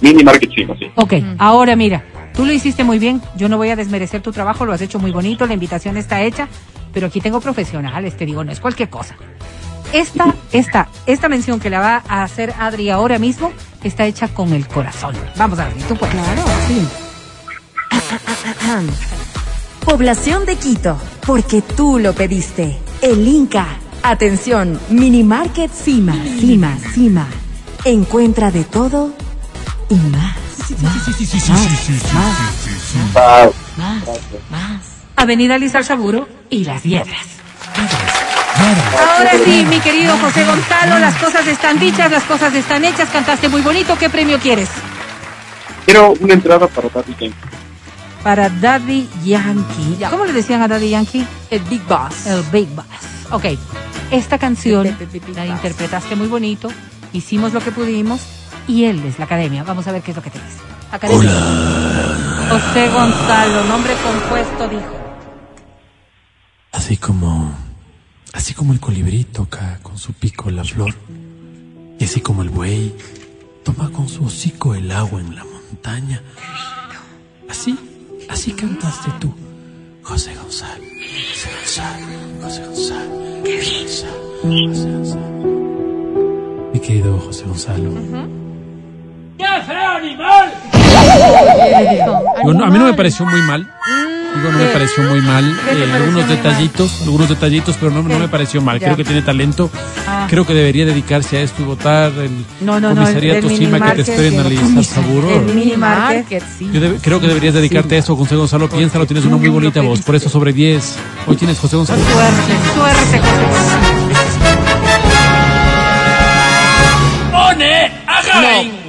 Mini 0.00 0.24
Market 0.24 0.50
Cima, 0.54 0.74
sí. 0.78 0.86
Ok, 0.96 1.14
ahora 1.38 1.76
mira, 1.76 2.04
tú 2.34 2.44
lo 2.44 2.52
hiciste 2.52 2.82
muy 2.82 2.98
bien, 2.98 3.22
yo 3.36 3.48
no 3.48 3.56
voy 3.56 3.68
a 3.68 3.76
desmerecer 3.76 4.20
tu 4.20 4.32
trabajo, 4.32 4.64
lo 4.64 4.72
has 4.72 4.80
hecho 4.80 4.98
muy 4.98 5.12
bonito, 5.12 5.46
la 5.46 5.54
invitación 5.54 5.96
está 5.96 6.22
hecha, 6.22 6.48
pero 6.92 7.06
aquí 7.06 7.20
tengo 7.20 7.40
profesionales, 7.40 8.16
te 8.16 8.26
digo, 8.26 8.42
no 8.42 8.50
es 8.50 8.58
cualquier 8.58 8.88
cosa. 8.88 9.14
Esta, 9.92 10.34
esta, 10.52 10.88
esta 11.06 11.28
mención 11.28 11.60
que 11.60 11.68
la 11.70 11.80
va 11.80 12.02
a 12.08 12.22
hacer 12.22 12.54
Adri 12.58 12.90
ahora 12.90 13.18
mismo 13.18 13.52
está 13.84 14.06
hecha 14.06 14.28
con 14.28 14.52
el 14.52 14.66
corazón. 14.66 15.14
Vamos 15.36 15.58
a 15.58 15.66
ver, 15.66 15.74
tú 15.88 15.96
puedes. 15.96 16.14
Claro, 16.14 16.42
sí. 16.66 16.88
Población 19.84 20.46
de 20.46 20.56
Quito, 20.56 20.96
porque 21.26 21.62
tú 21.62 21.98
lo 21.98 22.14
pediste. 22.14 22.78
El 23.00 23.26
Inca. 23.26 23.66
Atención, 24.04 24.80
Mini 24.90 25.22
Market 25.22 25.70
Cima, 25.70 26.14
Cima, 26.40 26.76
Cima. 26.92 27.26
Encuentra 27.84 28.50
de 28.50 28.64
todo 28.64 29.12
y 29.88 29.94
más. 29.94 30.36
Wow. 33.14 33.54
Más, 33.76 34.04
más. 34.50 34.86
Avenida 35.16 35.58
Lizar 35.58 35.84
Saburo 35.84 36.28
y 36.50 36.64
Las 36.64 36.82
Hiedras. 36.82 37.26
Ahora 38.58 39.32
sí, 39.44 39.64
mi 39.68 39.80
querido 39.80 40.16
José 40.18 40.44
Gonzalo, 40.44 40.98
las 40.98 41.14
cosas 41.16 41.46
están 41.46 41.78
dichas, 41.78 42.10
las 42.10 42.24
cosas 42.24 42.54
están 42.54 42.84
hechas, 42.84 43.08
cantaste 43.08 43.48
muy 43.48 43.62
bonito, 43.62 43.96
¿qué 43.98 44.10
premio 44.10 44.38
quieres? 44.38 44.68
Quiero 45.84 46.14
una 46.20 46.34
entrada 46.34 46.66
para 46.68 46.88
Daddy 46.88 47.14
Yankee. 47.18 47.34
Para 48.22 48.48
Daddy 48.48 49.08
Yankee. 49.24 49.98
¿Cómo 50.10 50.24
le 50.24 50.32
decían 50.32 50.62
a 50.62 50.68
Daddy 50.68 50.90
Yankee? 50.90 51.26
El 51.50 51.60
Big 51.62 51.82
Boss. 51.86 52.26
El 52.26 52.42
Big 52.52 52.68
Boss. 52.68 52.86
Ok, 53.30 53.46
esta 54.10 54.38
canción 54.38 54.96
la 55.34 55.46
interpretaste 55.46 56.14
muy 56.16 56.28
bonito, 56.28 56.70
hicimos 57.12 57.52
lo 57.52 57.60
que 57.60 57.72
pudimos 57.72 58.20
y 58.68 58.84
él 58.84 59.02
es 59.06 59.18
la 59.18 59.24
academia. 59.24 59.64
Vamos 59.64 59.86
a 59.86 59.92
ver 59.92 60.02
qué 60.02 60.12
es 60.12 60.16
lo 60.16 60.22
que 60.22 60.30
te 60.30 60.38
dice. 60.38 60.58
Academia. 60.92 61.30
José 62.50 62.88
Gonzalo, 62.90 63.64
nombre 63.64 63.94
compuesto, 63.94 64.68
dijo. 64.68 64.98
Así 66.72 66.96
como, 66.96 67.54
así 68.32 68.54
como 68.54 68.72
el 68.72 68.80
colibrí 68.80 69.24
toca 69.24 69.78
con 69.82 69.98
su 69.98 70.12
pico 70.12 70.50
la 70.50 70.64
flor, 70.64 70.94
y 71.98 72.04
así 72.04 72.20
como 72.20 72.42
el 72.42 72.48
buey 72.50 72.94
toma 73.64 73.90
con 73.90 74.08
su 74.08 74.24
hocico 74.24 74.74
el 74.74 74.90
agua 74.90 75.20
en 75.20 75.34
la 75.36 75.44
montaña, 75.44 76.22
así, 77.48 77.78
así 78.28 78.52
cantaste 78.52 79.10
tú, 79.20 79.34
José 80.02 80.34
Gonzalo, 80.34 80.82
José 81.30 81.50
Gonzalo, 81.56 82.06
José 82.42 82.64
Gonzalo, 82.66 83.10
José 84.44 84.90
Gonzalo, 84.90 85.22
Mi 86.72 86.80
querido 86.80 87.18
José 87.18 87.44
Gonzalo. 87.44 87.90
Digo, 92.38 92.54
no, 92.54 92.64
a 92.64 92.70
mí 92.70 92.78
no 92.78 92.86
me 92.86 92.94
pareció 92.94 93.24
muy 93.26 93.40
mal. 93.42 93.68
No 94.50 94.58
me 94.58 94.66
pareció 94.66 95.02
muy 95.04 95.20
mal. 95.20 95.58
¿Qué 95.68 95.74
te 95.76 95.84
Eh, 95.84 95.92
algunos 95.92 96.28
detallitos, 96.28 97.02
algunos 97.02 97.28
detallitos, 97.28 97.76
pero 97.78 97.90
no, 97.92 98.02
no 98.02 98.18
me 98.18 98.28
pareció 98.28 98.60
mal. 98.60 98.78
Ya. 98.78 98.86
Creo 98.86 98.96
que 98.96 99.04
tiene 99.04 99.22
talento. 99.22 99.70
Ah. 100.06 100.26
Creo 100.28 100.46
que 100.46 100.52
debería 100.54 100.84
dedicarse 100.84 101.36
a 101.38 101.40
esto 101.42 101.62
y 101.62 101.64
votar 101.64 102.10
el 102.12 102.30
No, 102.60 102.80
no, 102.80 102.90
no, 102.90 102.94
comisariato 103.02 103.48
Sima 103.48 103.50
que 103.50 103.56
te 103.56 103.60
minimarket, 103.64 104.08
espera 104.08 104.28
en 104.28 104.34
el 104.34 104.40
analizar 104.40 104.64
comisariato. 104.64 105.08
Saburo. 105.08 105.30
El 105.48 105.54
mini 105.54 105.76
market. 105.76 106.42
sí. 106.58 106.70
Yo 106.72 106.80
debe- 106.80 106.98
creo 107.00 107.20
que 107.20 107.26
deberías 107.28 107.54
dedicarte 107.54 107.96
a 107.96 107.98
eso, 107.98 108.16
José 108.16 108.36
Gonzalo. 108.36 108.68
Piénsalo, 108.68 109.06
tienes 109.06 109.24
una 109.24 109.36
muy 109.36 109.48
bonita 109.48 109.80
voz. 109.80 110.00
Por 110.02 110.14
eso 110.16 110.28
sobre 110.28 110.52
10. 110.52 110.96
Hoy 111.26 111.36
tienes 111.36 111.58
José 111.58 111.76
Gonzalo. 111.76 112.02
Suerte, 112.02 112.52
suerte, 112.74 113.18
José 113.20 113.46
Gonzalo. 113.46 113.92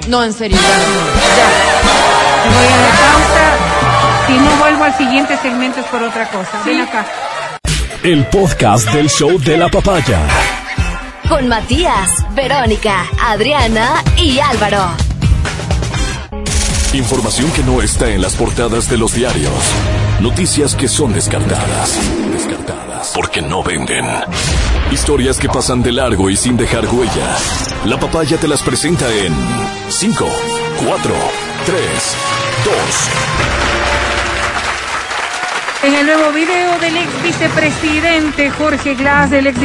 No, 0.08 0.18
no, 0.20 0.24
en 0.24 0.34
serio. 0.34 0.58
Me 0.58 2.56
voy 2.56 2.68
a 2.68 2.78
la 2.78 2.90
pausa. 2.90 3.63
Si 4.28 4.34
no 4.34 4.56
vuelvo 4.58 4.84
al 4.84 4.98
siguiente 4.98 5.38
segmento 5.38 5.80
es 5.80 5.86
por 5.88 6.02
otra 6.02 6.30
cosa. 6.30 6.62
Ven 6.66 6.82
acá. 6.82 7.06
El 8.04 8.26
podcast 8.28 8.90
del 8.92 9.10
show 9.10 9.38
de 9.40 9.58
la 9.58 9.70
papaya. 9.70 10.20
Con 11.28 11.48
Matías, 11.48 12.10
Verónica, 12.34 13.06
Adriana 13.22 14.04
y 14.18 14.40
Álvaro. 14.40 14.92
Información 16.94 17.52
que 17.52 17.64
no 17.64 17.82
está 17.82 18.10
en 18.10 18.22
las 18.22 18.36
portadas 18.36 18.90
de 18.90 18.98
los 18.98 19.14
diarios. 19.14 19.52
Noticias 20.20 20.76
que 20.76 20.88
son 20.88 21.12
descartadas. 21.12 22.00
Descartadas. 22.32 23.12
Porque 23.16 23.42
no 23.42 23.64
venden. 23.64 24.06
Historias 24.92 25.40
que 25.40 25.50
pasan 25.50 25.82
de 25.82 25.92
largo 25.92 26.30
y 26.30 26.38
sin 26.38 26.56
dejar 26.56 26.86
huella. 26.88 27.36
La 27.86 28.00
papaya 28.00 28.38
te 28.38 28.48
las 28.48 28.62
presenta 28.62 29.12
en 29.12 29.34
5, 29.90 30.26
4, 30.86 31.14
3, 31.66 31.78
2. 32.66 33.63
En 35.84 35.94
el 35.96 36.06
nuevo 36.06 36.32
video 36.32 36.80
del 36.80 36.96
ex 36.96 37.24
vicepresidente 37.24 38.50
Jorge 38.52 38.96
Glass, 38.96 39.34
el 39.34 39.48
ex 39.48 39.58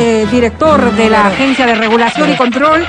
eh, 0.00 0.26
director 0.30 0.94
de 0.94 1.08
la 1.08 1.28
Agencia 1.28 1.64
de 1.64 1.74
Regulación 1.74 2.30
y 2.30 2.36
Control, 2.36 2.86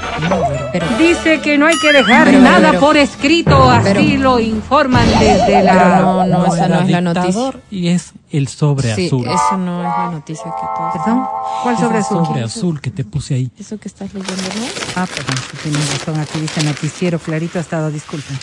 dice 0.98 1.40
que 1.40 1.58
no 1.58 1.66
hay 1.66 1.78
que 1.78 1.94
dejar 1.94 2.34
nada 2.34 2.74
por 2.80 2.98
escrito, 2.98 3.70
así 3.70 4.18
lo 4.18 4.38
informan 4.38 5.08
desde 5.18 5.64
la... 5.64 6.00
no, 6.02 6.26
no, 6.26 6.46
esa 6.54 6.68
no 6.68 6.82
es 6.82 6.90
la 6.90 7.00
noticia. 7.00 7.28
dictador 7.28 7.62
Y 7.72 7.88
es 7.88 8.12
el 8.34 8.48
sobre 8.48 8.94
Sí, 8.96 9.06
azul. 9.08 9.26
eso 9.28 9.58
no 9.58 9.80
es 9.82 9.88
la 9.98 10.10
noticia 10.12 10.44
que 10.46 10.68
todos. 10.76 10.94
¿Perdón? 10.94 11.24
¿Cuál 11.64 11.78
sobre 11.78 11.98
azul? 12.00 12.26
sobre 12.26 12.44
azul 12.44 12.82
que 12.82 12.92
te 12.92 13.04
puse 13.06 13.36
ahí. 13.36 13.52
Eso 13.58 13.78
que 13.80 13.88
estás 13.88 14.14
leyendo, 14.14 14.42
¿no? 14.42 14.66
Ah, 14.96 15.06
perdón, 15.08 15.36
sí 15.52 15.58
tienen 15.64 15.82
razón, 15.92 16.20
aquí 16.20 16.40
dice 16.40 16.64
noticiero 16.64 17.20
clarito, 17.20 17.60
ha 17.60 17.62
estado, 17.62 17.90
disculpen. 17.92 18.38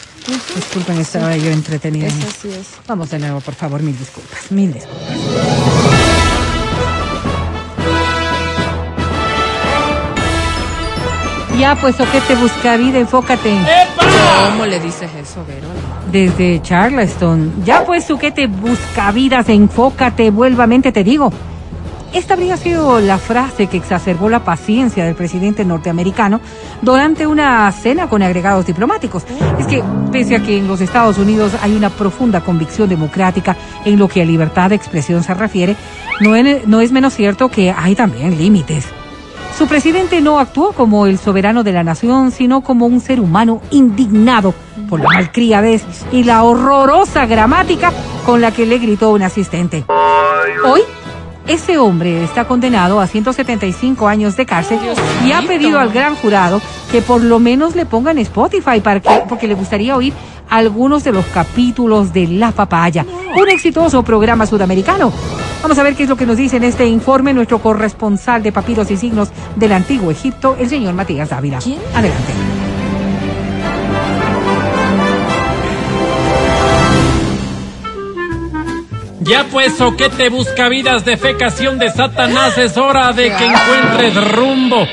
Disculpen, 0.55 0.99
estaba 1.01 1.37
yo 1.37 1.51
entretenida. 1.51 2.07
en 2.07 2.19
Eso 2.19 2.29
sí 2.43 2.49
es. 2.49 2.69
Vamos 2.87 3.11
de 3.11 3.19
nuevo, 3.19 3.41
por 3.41 3.55
favor, 3.55 3.83
mil 3.83 3.99
disculpas, 3.99 4.51
mil 4.53 4.73
disculpas. 4.73 5.17
Ya, 11.59 11.77
pues, 11.79 12.01
¿o 12.01 12.11
qué 12.11 12.21
te 12.23 12.35
busca 12.37 12.77
vida? 12.77 12.99
Enfócate. 12.99 13.55
¿Cómo 14.51 14.65
le 14.65 14.81
dices 14.81 15.11
eso, 15.21 15.45
Verón? 15.47 15.77
Desde 16.11 16.61
Charleston. 16.63 17.65
Ya, 17.65 17.85
pues, 17.85 18.11
¿o 18.11 18.19
qué 18.19 18.31
te 18.31 18.47
busca 18.47 19.13
vidas? 19.13 19.49
Enfócate, 19.49 20.31
vuelvamente 20.31 20.93
te 20.93 21.05
digo. 21.05 21.33
Esta 22.13 22.35
habría 22.35 22.57
sido 22.57 22.99
la 22.99 23.19
frase 23.19 23.69
que 23.69 23.77
exacerbó 23.77 24.29
la 24.29 24.43
paciencia 24.43 25.05
del 25.05 25.15
presidente 25.15 25.65
norteamericano 25.65 26.41
durante 26.83 27.25
una 27.29 27.71
cena 27.71 28.09
con 28.09 28.23
agregados 28.23 28.67
diplomáticos. 28.67 29.25
Es 29.61 29.67
que, 29.69 29.85
pese 30.11 30.35
a 30.35 30.43
que 30.43 30.59
en 30.59 30.67
los 30.67 30.81
Estados 30.81 31.19
Unidos 31.19 31.53
hay 31.63 31.77
una 31.77 31.89
profunda 31.89 32.41
convicción 32.41 32.89
democrática 32.89 33.57
en 33.85 33.97
lo 33.97 34.09
que 34.09 34.23
a 34.23 34.25
libertad 34.25 34.71
de 34.71 34.77
expresión 34.77 35.23
se 35.23 35.35
refiere, 35.35 35.77
no 36.21 36.35
es, 36.35 36.67
no 36.67 36.81
es 36.81 36.91
menos 36.91 37.15
cierto 37.15 37.49
que 37.49 37.71
hay 37.71 37.95
también 37.95 38.37
límites. 38.37 38.87
Su 39.61 39.69
presidente 39.69 40.23
no 40.23 40.39
actuó 40.39 40.73
como 40.73 41.07
el 41.07 41.19
soberano 41.19 41.63
de 41.63 41.73
la 41.73 41.85
nación, 41.85 42.31
sino 42.31 42.63
como 42.63 42.87
un 42.87 42.99
ser 42.99 43.21
humano 43.21 43.61
indignado 43.71 44.55
por 44.89 45.01
la 45.01 45.11
malcriadez 45.11 45.85
y 46.11 46.25
la 46.25 46.45
horrorosa 46.45 47.27
gramática 47.27 47.93
con 48.25 48.41
la 48.41 48.53
que 48.53 48.65
le 48.65 48.79
gritó 48.79 49.11
un 49.11 49.23
asistente. 49.23 49.85
Hoy, 50.65 50.81
ese 51.53 51.79
hombre 51.79 52.23
está 52.23 52.47
condenado 52.47 53.01
a 53.01 53.09
175 53.09 54.07
años 54.07 54.37
de 54.37 54.47
cárcel 54.47 54.79
y 55.27 55.33
ha 55.33 55.43
pedido 55.43 55.81
al 55.81 55.91
gran 55.91 56.15
jurado 56.15 56.63
que 56.93 57.03
por 57.03 57.23
lo 57.23 57.41
menos 57.41 57.75
le 57.75 57.87
pongan 57.87 58.19
Spotify 58.19 58.81
para 58.81 59.01
que, 59.01 59.11
porque 59.29 59.49
le 59.49 59.55
gustaría 59.55 59.97
oír 59.97 60.13
algunos 60.49 61.03
de 61.03 61.11
los 61.11 61.27
capítulos 61.27 62.13
de 62.13 62.29
La 62.29 62.53
Papaya, 62.53 63.05
un 63.37 63.49
exitoso 63.49 64.03
programa 64.05 64.47
sudamericano. 64.47 65.13
Vamos 65.61 65.77
a 65.79 65.83
ver 65.83 65.97
qué 65.97 66.05
es 66.05 66.09
lo 66.09 66.17
que 66.17 66.27
nos 66.27 66.37
dice 66.37 66.57
en 66.57 66.65
este 66.65 66.87
informe 66.87 67.33
nuestro 67.33 67.61
corresponsal 67.61 68.45
de 68.45 68.53
papiros 68.53 68.89
y 68.93 68.97
signos 68.97 69.31
del 69.57 69.73
antiguo 69.73 70.13
Egipto, 70.13 70.57
el 70.59 70.69
señor 70.69 70.95
Matías 70.95 71.31
Dávila. 71.31 71.59
¿Quién? 71.59 71.81
Adelante. 71.95 72.60
Ya 79.21 79.47
pues, 79.51 79.81
o 79.83 79.97
que 79.97 80.09
te 80.09 80.31
busca 80.31 80.69
vidas 80.69 81.05
defecación 81.05 81.79
de 81.79 81.91
Satanás, 81.91 82.57
es 82.57 82.79
hora 82.79 83.13
de 83.13 83.29
que 83.29 83.45
encuentres 83.45 84.33
rumbo. 84.33 84.87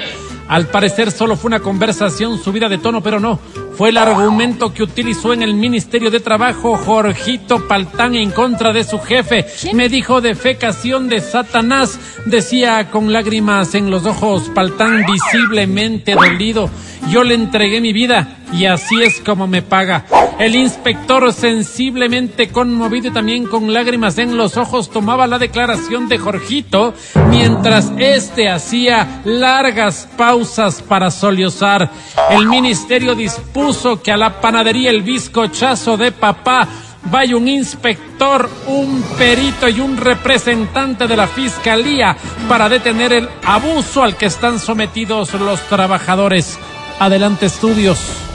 Al 0.49 0.67
parecer 0.67 1.11
solo 1.11 1.35
fue 1.35 1.49
una 1.49 1.59
conversación 1.59 2.41
subida 2.41 2.67
de 2.67 2.77
tono, 2.77 3.01
pero 3.01 3.19
no. 3.19 3.39
Fue 3.77 3.89
el 3.89 3.97
argumento 3.97 4.73
que 4.73 4.83
utilizó 4.83 5.33
en 5.33 5.43
el 5.43 5.53
Ministerio 5.53 6.09
de 6.09 6.19
Trabajo 6.19 6.77
Jorgito 6.77 7.67
Paltán 7.67 8.15
en 8.15 8.31
contra 8.31 8.73
de 8.73 8.83
su 8.83 8.99
jefe. 8.99 9.45
Me 9.73 9.87
dijo 9.87 10.19
defecación 10.19 11.09
de 11.09 11.21
Satanás, 11.21 11.99
decía 12.25 12.89
con 12.89 13.13
lágrimas 13.13 13.75
en 13.75 13.89
los 13.89 14.05
ojos 14.05 14.49
Paltán 14.53 15.05
visiblemente 15.05 16.15
dolido. 16.15 16.69
Yo 17.09 17.23
le 17.23 17.35
entregué 17.35 17.79
mi 17.79 17.93
vida 17.93 18.37
y 18.51 18.65
así 18.65 19.01
es 19.01 19.19
como 19.21 19.47
me 19.47 19.61
paga. 19.61 20.05
El 20.39 20.55
inspector 20.55 21.33
sensiblemente 21.33 22.49
conmovido 22.49 23.07
y 23.07 23.11
también 23.11 23.47
con 23.47 23.73
lágrimas 23.73 24.19
en 24.19 24.37
los 24.37 24.55
ojos 24.55 24.91
tomaba 24.91 25.25
la 25.25 25.39
declaración 25.39 26.07
de 26.07 26.19
Jorgito 26.19 26.93
mientras 27.29 27.91
éste 27.97 28.47
hacía 28.47 29.21
largas 29.25 30.07
pausas 30.15 30.83
para 30.83 31.09
sollozar. 31.09 31.89
El 32.29 32.47
ministerio 32.47 33.15
dispuso 33.15 34.01
que 34.01 34.11
a 34.11 34.17
la 34.17 34.39
panadería 34.39 34.91
el 34.91 35.01
bizcochazo 35.01 35.97
de 35.97 36.11
papá 36.11 36.67
vaya 37.09 37.35
un 37.35 37.47
inspector, 37.47 38.47
un 38.67 39.01
perito 39.17 39.67
y 39.67 39.79
un 39.79 39.97
representante 39.97 41.07
de 41.07 41.17
la 41.17 41.27
fiscalía 41.27 42.15
para 42.47 42.69
detener 42.69 43.13
el 43.13 43.29
abuso 43.43 44.03
al 44.03 44.15
que 44.15 44.27
están 44.27 44.59
sometidos 44.59 45.33
los 45.33 45.59
trabajadores. 45.61 46.59
Adelante 46.99 47.47
estudios. 47.47 48.26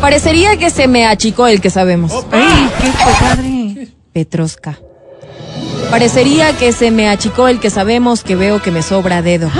Parecería 0.00 0.56
que 0.56 0.70
se 0.70 0.88
me 0.88 1.06
achicó 1.06 1.46
el 1.46 1.60
que 1.60 1.70
sabemos. 1.70 2.12
¡Ey! 2.32 2.70
¿Qué 2.80 2.92
fue, 2.92 3.12
padre? 3.20 3.88
Petrosca. 4.12 4.78
Parecería 5.90 6.56
que 6.56 6.72
se 6.72 6.90
me 6.90 7.08
achicó 7.08 7.48
el 7.48 7.60
que 7.60 7.68
sabemos 7.68 8.22
que 8.22 8.36
veo 8.36 8.62
que 8.62 8.70
me 8.70 8.82
sobra 8.82 9.22
dedo. 9.22 9.50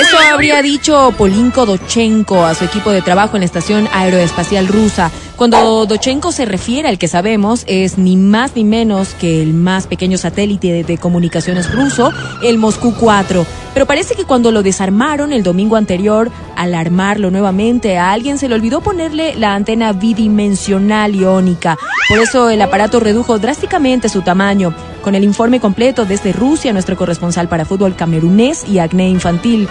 Eso 0.00 0.18
habría 0.32 0.62
dicho 0.62 1.12
Polinko 1.18 1.66
Dochenko 1.66 2.44
a 2.44 2.54
su 2.54 2.64
equipo 2.64 2.92
de 2.92 3.02
trabajo 3.02 3.36
en 3.36 3.40
la 3.40 3.46
estación 3.46 3.88
aeroespacial 3.92 4.68
rusa. 4.68 5.10
Cuando 5.36 5.84
Dochenko 5.84 6.30
se 6.30 6.44
refiere 6.44 6.88
al 6.88 6.96
que 6.96 7.08
sabemos, 7.08 7.64
es 7.66 7.98
ni 7.98 8.16
más 8.16 8.54
ni 8.54 8.62
menos 8.62 9.14
que 9.14 9.42
el 9.42 9.52
más 9.52 9.88
pequeño 9.88 10.16
satélite 10.16 10.84
de, 10.84 10.98
comunicaciones 10.98 11.72
ruso, 11.72 12.12
el 12.44 12.56
Moscú 12.56 12.94
4. 12.94 13.44
Pero 13.74 13.86
parece 13.86 14.14
que 14.14 14.24
cuando 14.24 14.52
lo 14.52 14.62
desarmaron 14.62 15.32
el 15.32 15.42
domingo 15.42 15.74
anterior, 15.74 16.30
al 16.54 16.72
armarlo 16.72 17.32
nuevamente, 17.32 17.98
a 17.98 18.12
alguien 18.12 18.38
se 18.38 18.48
le 18.48 18.54
olvidó 18.54 18.80
ponerle 18.80 19.34
la 19.34 19.56
antena 19.56 19.92
bidimensional 19.92 21.16
iónica. 21.16 21.76
Por 22.08 22.20
eso 22.20 22.48
el 22.48 22.62
aparato 22.62 23.00
redujo 23.00 23.40
drásticamente 23.40 24.08
su 24.08 24.22
tamaño. 24.22 24.72
Con 25.02 25.16
el 25.16 25.24
informe 25.24 25.58
completo 25.58 26.04
desde 26.04 26.32
Rusia, 26.32 26.72
nuestro 26.72 26.96
corresponsal 26.96 27.48
para 27.48 27.64
fútbol 27.64 27.96
camerunés 27.96 28.64
y 28.68 28.78
acné 28.78 29.08
infantil, 29.08 29.68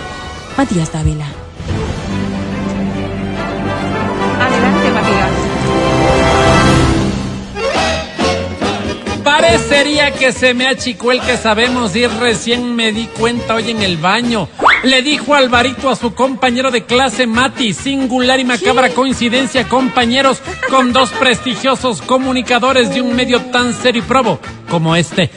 Matías 0.57 0.91
Dávila. 0.91 1.43
Parecería 9.36 10.12
que 10.12 10.32
se 10.32 10.54
me 10.54 10.68
achicó 10.68 11.12
el 11.12 11.20
que 11.20 11.38
sabemos 11.38 11.96
y 11.96 12.06
recién 12.06 12.76
me 12.76 12.92
di 12.92 13.08
cuenta 13.08 13.56
hoy 13.56 13.72
en 13.72 13.82
el 13.82 13.98
baño. 13.98 14.48
Le 14.84 15.02
dijo 15.02 15.34
Alvarito 15.34 15.90
a 15.90 15.96
su 15.96 16.14
compañero 16.14 16.70
de 16.70 16.86
clase 16.86 17.26
Mati, 17.26 17.74
singular 17.74 18.40
y 18.40 18.44
macabra 18.44 18.90
coincidencia, 18.90 19.68
compañeros, 19.68 20.40
con 20.70 20.94
dos 20.94 21.10
prestigiosos 21.14 22.04
comunicadores 22.04 22.94
de 22.94 23.02
un 23.02 23.16
medio 23.16 23.42
tan 23.46 23.74
serio 23.74 24.04
y 24.04 24.08
probo 24.08 24.40
como 24.74 24.95
este. 24.95 25.30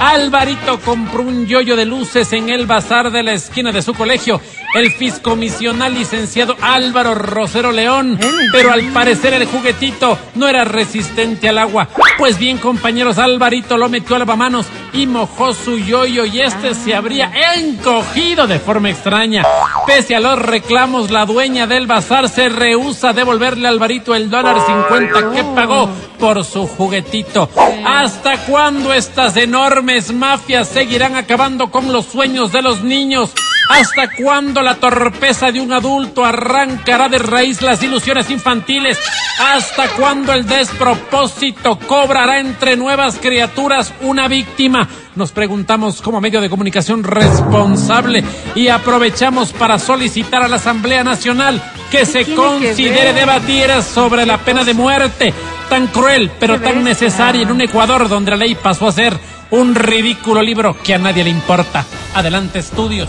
Alvarito 0.00 0.80
compró 0.80 1.22
un 1.22 1.46
yoyo 1.46 1.76
de 1.76 1.84
luces 1.84 2.32
en 2.32 2.48
el 2.48 2.66
bazar 2.66 3.12
de 3.12 3.22
la 3.22 3.34
esquina 3.34 3.70
de 3.70 3.82
su 3.82 3.94
colegio. 3.94 4.40
El 4.74 4.90
fiscomisional 4.90 5.94
licenciado 5.94 6.56
Álvaro 6.60 7.14
Rosero 7.14 7.70
León. 7.70 8.18
Pero 8.50 8.72
al 8.72 8.82
parecer 8.86 9.34
el 9.34 9.46
juguetito 9.46 10.18
no 10.34 10.48
era 10.48 10.64
resistente 10.64 11.48
al 11.48 11.58
agua. 11.58 11.86
Pues 12.18 12.36
bien, 12.36 12.58
compañeros, 12.58 13.18
Alvarito 13.18 13.76
lo 13.76 13.88
metió 13.88 14.16
al 14.16 14.20
lavamanos 14.20 14.66
y 14.92 15.06
mojó 15.06 15.54
su 15.54 15.78
yoyo 15.78 16.24
y 16.24 16.40
este 16.40 16.74
se 16.74 16.94
habría 16.94 17.30
encogido 17.54 18.48
de 18.48 18.58
forma 18.58 18.90
extraña. 18.90 19.44
Pese 19.86 20.16
a 20.16 20.20
los 20.20 20.38
reclamos, 20.38 21.12
la 21.12 21.26
dueña 21.26 21.68
del 21.68 21.86
bazar 21.86 22.28
se 22.28 22.48
rehúsa 22.48 23.10
a 23.10 23.12
devolverle 23.12 23.68
a 23.68 23.70
Alvarito 23.70 24.16
el 24.16 24.30
dólar 24.30 24.56
50 24.66 25.30
que 25.30 25.44
pagó 25.54 25.88
por 26.18 26.44
su 26.44 26.66
juguetito. 26.66 27.48
¿Hasta 27.84 28.36
cuándo 28.46 28.79
estas 28.88 29.36
enormes 29.36 30.12
mafias 30.12 30.68
seguirán 30.68 31.14
acabando 31.14 31.70
con 31.70 31.92
los 31.92 32.06
sueños 32.06 32.50
de 32.52 32.62
los 32.62 32.82
niños? 32.82 33.30
¿Hasta 33.70 34.10
cuándo 34.10 34.62
la 34.62 34.74
torpeza 34.74 35.52
de 35.52 35.60
un 35.60 35.72
adulto 35.72 36.24
arrancará 36.24 37.08
de 37.08 37.20
raíz 37.20 37.62
las 37.62 37.80
ilusiones 37.80 38.28
infantiles? 38.28 38.98
¿Hasta 39.38 39.90
cuándo 39.90 40.32
el 40.32 40.44
despropósito 40.44 41.78
cobrará 41.78 42.40
entre 42.40 42.76
nuevas 42.76 43.18
criaturas 43.18 43.94
una 44.00 44.26
víctima? 44.26 44.88
Nos 45.14 45.30
preguntamos 45.30 46.02
como 46.02 46.20
medio 46.20 46.40
de 46.40 46.50
comunicación 46.50 47.04
responsable 47.04 48.24
y 48.56 48.66
aprovechamos 48.66 49.52
para 49.52 49.78
solicitar 49.78 50.42
a 50.42 50.48
la 50.48 50.56
Asamblea 50.56 51.04
Nacional 51.04 51.62
que 51.92 52.04
se 52.04 52.24
que 52.24 52.34
considere 52.34 53.12
ver? 53.12 53.14
debatir 53.14 53.70
sobre 53.84 54.26
la 54.26 54.38
pena 54.38 54.64
de 54.64 54.74
muerte, 54.74 55.32
tan 55.68 55.86
cruel 55.86 56.28
pero 56.40 56.60
tan 56.60 56.82
necesaria 56.82 57.42
en 57.42 57.52
un 57.52 57.60
Ecuador 57.60 58.08
donde 58.08 58.32
la 58.32 58.38
ley 58.38 58.56
pasó 58.56 58.88
a 58.88 58.92
ser 58.92 59.16
un 59.50 59.76
ridículo 59.76 60.42
libro 60.42 60.76
que 60.82 60.94
a 60.94 60.98
nadie 60.98 61.22
le 61.22 61.30
importa. 61.30 61.86
Adelante, 62.14 62.58
estudios. 62.58 63.08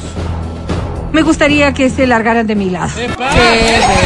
Me 1.14 1.22
gustaría 1.24 1.74
que 1.74 1.90
se 1.90 2.08
largaran 2.08 2.48
de 2.48 2.56
mi 2.56 2.70
lado. 2.70 2.90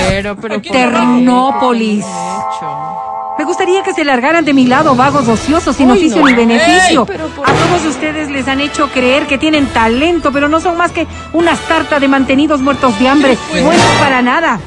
Pero, 0.09 0.35
pero 0.37 0.61
Ternópolis. 0.61 2.05
Me 3.37 3.43
gustaría 3.43 3.83
que 3.83 3.93
se 3.93 4.05
largaran 4.05 4.45
de 4.45 4.53
mi 4.53 4.65
lado 4.65 4.95
vagos 4.95 5.27
ociosos 5.27 5.75
sin 5.75 5.91
oficio 5.91 6.23
ni 6.25 6.33
beneficio. 6.33 7.01
Ey, 7.01 7.05
pero 7.07 7.27
por- 7.27 7.47
A 7.49 7.51
todos 7.51 7.85
ustedes 7.85 8.29
les 8.29 8.47
han 8.47 8.61
hecho 8.61 8.87
creer 8.89 9.27
que 9.27 9.37
tienen 9.37 9.65
talento, 9.67 10.31
pero 10.31 10.47
no 10.47 10.61
son 10.61 10.77
más 10.77 10.91
que 10.93 11.05
una 11.33 11.55
sarta 11.55 11.99
de 11.99 12.07
mantenidos 12.07 12.61
muertos 12.61 12.97
de 12.97 13.07
hambre. 13.09 13.37
Buenos 13.51 13.85
para 13.99 14.21
nada. 14.21 14.59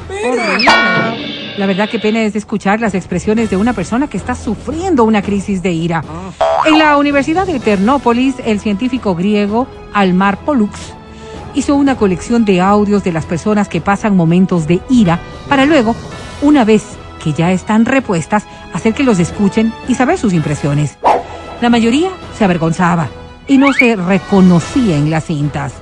La 1.57 1.65
verdad 1.65 1.89
que 1.89 1.99
pena 1.99 2.21
es 2.21 2.35
escuchar 2.35 2.79
las 2.79 2.93
expresiones 2.93 3.49
de 3.49 3.57
una 3.57 3.73
persona 3.73 4.07
que 4.07 4.17
está 4.17 4.35
sufriendo 4.35 5.03
una 5.03 5.21
crisis 5.23 5.61
de 5.63 5.71
ira. 5.71 6.03
En 6.65 6.77
la 6.77 6.95
Universidad 6.97 7.47
de 7.47 7.59
Ternópolis, 7.59 8.35
el 8.45 8.59
científico 8.59 9.15
griego 9.15 9.67
Almar 9.93 10.37
Pollux 10.37 10.79
hizo 11.53 11.75
una 11.75 11.95
colección 11.95 12.45
de 12.45 12.61
audios 12.61 13.03
de 13.03 13.11
las 13.11 13.25
personas 13.25 13.67
que 13.67 13.81
pasan 13.81 14.15
momentos 14.15 14.67
de 14.67 14.81
ira 14.89 15.19
para 15.47 15.65
luego, 15.65 15.95
una 16.41 16.63
vez 16.65 16.83
que 17.23 17.33
ya 17.33 17.51
están 17.51 17.85
repuestas, 17.85 18.45
hacer 18.73 18.93
que 18.93 19.03
los 19.03 19.19
escuchen 19.19 19.73
y 19.87 19.95
saber 19.95 20.17
sus 20.17 20.33
impresiones. 20.33 20.97
La 21.61 21.69
mayoría 21.69 22.09
se 22.37 22.45
avergonzaba 22.45 23.09
y 23.47 23.57
no 23.57 23.73
se 23.73 23.95
reconocía 23.95 24.95
en 24.95 25.09
las 25.09 25.25
cintas. 25.25 25.73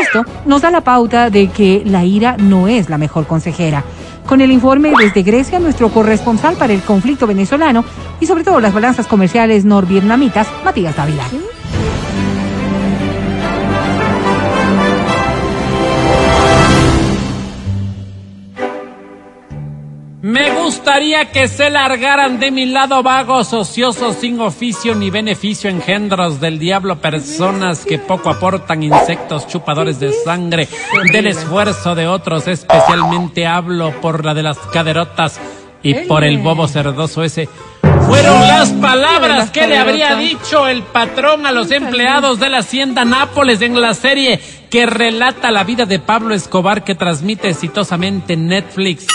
Esto 0.00 0.24
nos 0.46 0.62
da 0.62 0.70
la 0.70 0.80
pauta 0.80 1.28
de 1.28 1.48
que 1.48 1.82
la 1.84 2.04
ira 2.04 2.36
no 2.38 2.68
es 2.68 2.88
la 2.88 2.96
mejor 2.96 3.26
consejera. 3.26 3.84
Con 4.26 4.40
el 4.40 4.50
informe 4.50 4.92
desde 4.98 5.22
Grecia, 5.22 5.58
nuestro 5.58 5.90
corresponsal 5.90 6.56
para 6.56 6.72
el 6.72 6.80
conflicto 6.80 7.26
venezolano 7.26 7.84
y 8.20 8.26
sobre 8.26 8.44
todo 8.44 8.60
las 8.60 8.72
balanzas 8.72 9.06
comerciales 9.06 9.64
norvietnamitas, 9.64 10.46
Matías 10.64 10.96
Dávila. 10.96 11.24
Me 20.32 20.50
gustaría 20.62 21.30
que 21.30 21.46
se 21.46 21.68
largaran 21.68 22.40
de 22.40 22.50
mi 22.50 22.64
lado 22.64 23.02
vagos, 23.02 23.52
ociosos, 23.52 24.16
sin 24.16 24.40
oficio 24.40 24.94
ni 24.94 25.10
beneficio, 25.10 25.68
engendros 25.68 26.40
del 26.40 26.58
diablo, 26.58 26.96
personas 27.02 27.84
que 27.84 27.98
poco 27.98 28.30
aportan, 28.30 28.82
insectos 28.82 29.46
chupadores 29.46 30.00
de 30.00 30.10
sangre, 30.10 30.70
del 31.12 31.26
esfuerzo 31.26 31.94
de 31.94 32.06
otros, 32.06 32.48
especialmente 32.48 33.46
hablo 33.46 33.92
por 34.00 34.24
la 34.24 34.32
de 34.32 34.42
las 34.42 34.56
caderotas 34.56 35.38
y 35.82 35.92
por 36.06 36.24
el 36.24 36.38
bobo 36.38 36.66
cerdoso 36.66 37.22
ese. 37.22 37.50
Fueron 38.12 38.42
las 38.42 38.68
palabras 38.72 39.50
que 39.50 39.66
le 39.66 39.78
habría 39.78 40.16
dicho 40.16 40.68
el 40.68 40.82
patrón 40.82 41.46
a 41.46 41.50
los 41.50 41.70
empleados 41.70 42.38
de 42.38 42.50
la 42.50 42.58
hacienda 42.58 43.06
Nápoles 43.06 43.62
en 43.62 43.80
la 43.80 43.94
serie 43.94 44.38
que 44.68 44.84
relata 44.84 45.50
la 45.50 45.64
vida 45.64 45.86
de 45.86 45.98
Pablo 45.98 46.34
Escobar 46.34 46.84
que 46.84 46.94
transmite 46.94 47.48
exitosamente 47.48 48.34
en 48.34 48.48
Netflix. 48.48 49.06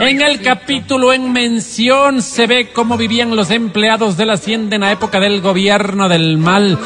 En 0.00 0.22
el 0.22 0.40
capítulo 0.40 1.12
en 1.12 1.32
mención 1.32 2.22
se 2.22 2.46
ve 2.46 2.70
cómo 2.72 2.96
vivían 2.96 3.34
los 3.34 3.50
empleados 3.50 4.16
de 4.16 4.26
la 4.26 4.34
hacienda 4.34 4.76
en 4.76 4.82
la 4.82 4.92
época 4.92 5.18
del 5.18 5.40
gobierno 5.40 6.08
del 6.08 6.38
mal. 6.38 6.78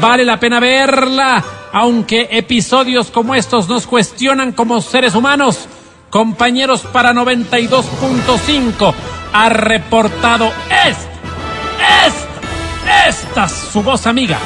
Vale 0.00 0.24
la 0.24 0.40
pena 0.40 0.58
verla, 0.58 1.44
aunque 1.72 2.26
episodios 2.32 3.12
como 3.12 3.36
estos 3.36 3.68
nos 3.68 3.86
cuestionan 3.86 4.50
como 4.50 4.80
seres 4.80 5.14
humanos. 5.14 5.68
Compañeros 6.10 6.80
para 6.80 7.12
92.5 7.12 8.94
ha 9.34 9.48
reportado 9.48 10.52
esta, 10.86 12.06
esta, 12.06 13.08
esta 13.08 13.48
su 13.48 13.82
voz 13.82 14.06
amiga, 14.06 14.38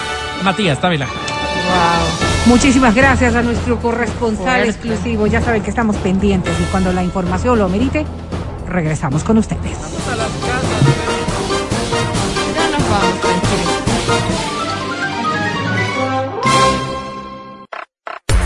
Matías 0.42 0.80
Dávila. 0.80 1.06
Muchísimas 2.46 2.94
gracias 2.94 3.34
a 3.34 3.42
nuestro 3.42 3.78
corresponsal 3.80 4.44
Fuerte. 4.44 4.70
exclusivo. 4.70 5.26
Ya 5.26 5.42
saben 5.42 5.62
que 5.62 5.68
estamos 5.68 5.94
pendientes 5.96 6.54
y 6.58 6.62
cuando 6.70 6.90
la 6.94 7.04
información 7.04 7.58
lo 7.58 7.68
merite, 7.68 8.06
regresamos 8.66 9.22
con 9.24 9.36
ustedes. 9.36 9.76
Ya 12.56 12.70
nos 12.70 12.88
vamos, 12.88 13.20
tranquilos. 13.20 13.74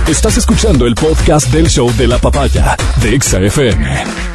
Estás 0.09 0.37
escuchando 0.39 0.89
el 0.89 0.97
podcast 0.97 1.53
del 1.53 1.69
show 1.69 1.89
de 1.93 2.09
la 2.09 2.19
papaya 2.19 2.77
de 3.01 3.15
Exa 3.15 3.39
FM. 3.39 4.32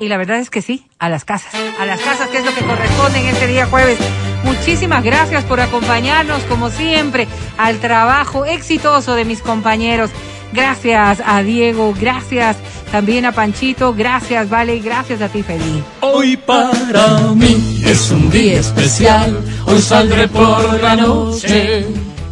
Y 0.00 0.08
la 0.08 0.16
verdad 0.16 0.38
es 0.38 0.50
que 0.50 0.62
sí, 0.62 0.86
a 0.98 1.08
las 1.08 1.24
casas, 1.24 1.52
a 1.78 1.84
las 1.84 2.00
casas, 2.00 2.28
que 2.28 2.38
es 2.38 2.44
lo 2.44 2.54
que 2.54 2.64
corresponde 2.64 3.20
en 3.20 3.26
este 3.26 3.46
día 3.48 3.66
jueves. 3.66 3.98
Muchísimas 4.44 5.02
gracias 5.02 5.44
por 5.44 5.60
acompañarnos, 5.60 6.42
como 6.44 6.70
siempre, 6.70 7.26
al 7.56 7.78
trabajo 7.80 8.44
exitoso 8.44 9.14
de 9.14 9.24
mis 9.24 9.42
compañeros. 9.42 10.10
Gracias 10.52 11.20
a 11.26 11.42
Diego, 11.42 11.94
gracias 11.98 12.56
también 12.90 13.26
a 13.26 13.32
Panchito, 13.32 13.92
gracias, 13.92 14.48
Vale, 14.48 14.78
gracias 14.78 15.20
a 15.20 15.28
ti, 15.28 15.42
Feliz. 15.42 15.82
Hoy 16.00 16.36
para 16.36 17.34
mí 17.34 17.82
es 17.84 18.10
un 18.10 18.30
día 18.30 18.60
especial. 18.60 19.42
Hoy 19.66 19.80
saldré 19.80 20.28
por 20.28 20.82
la 20.82 20.96
noche. 20.96 21.86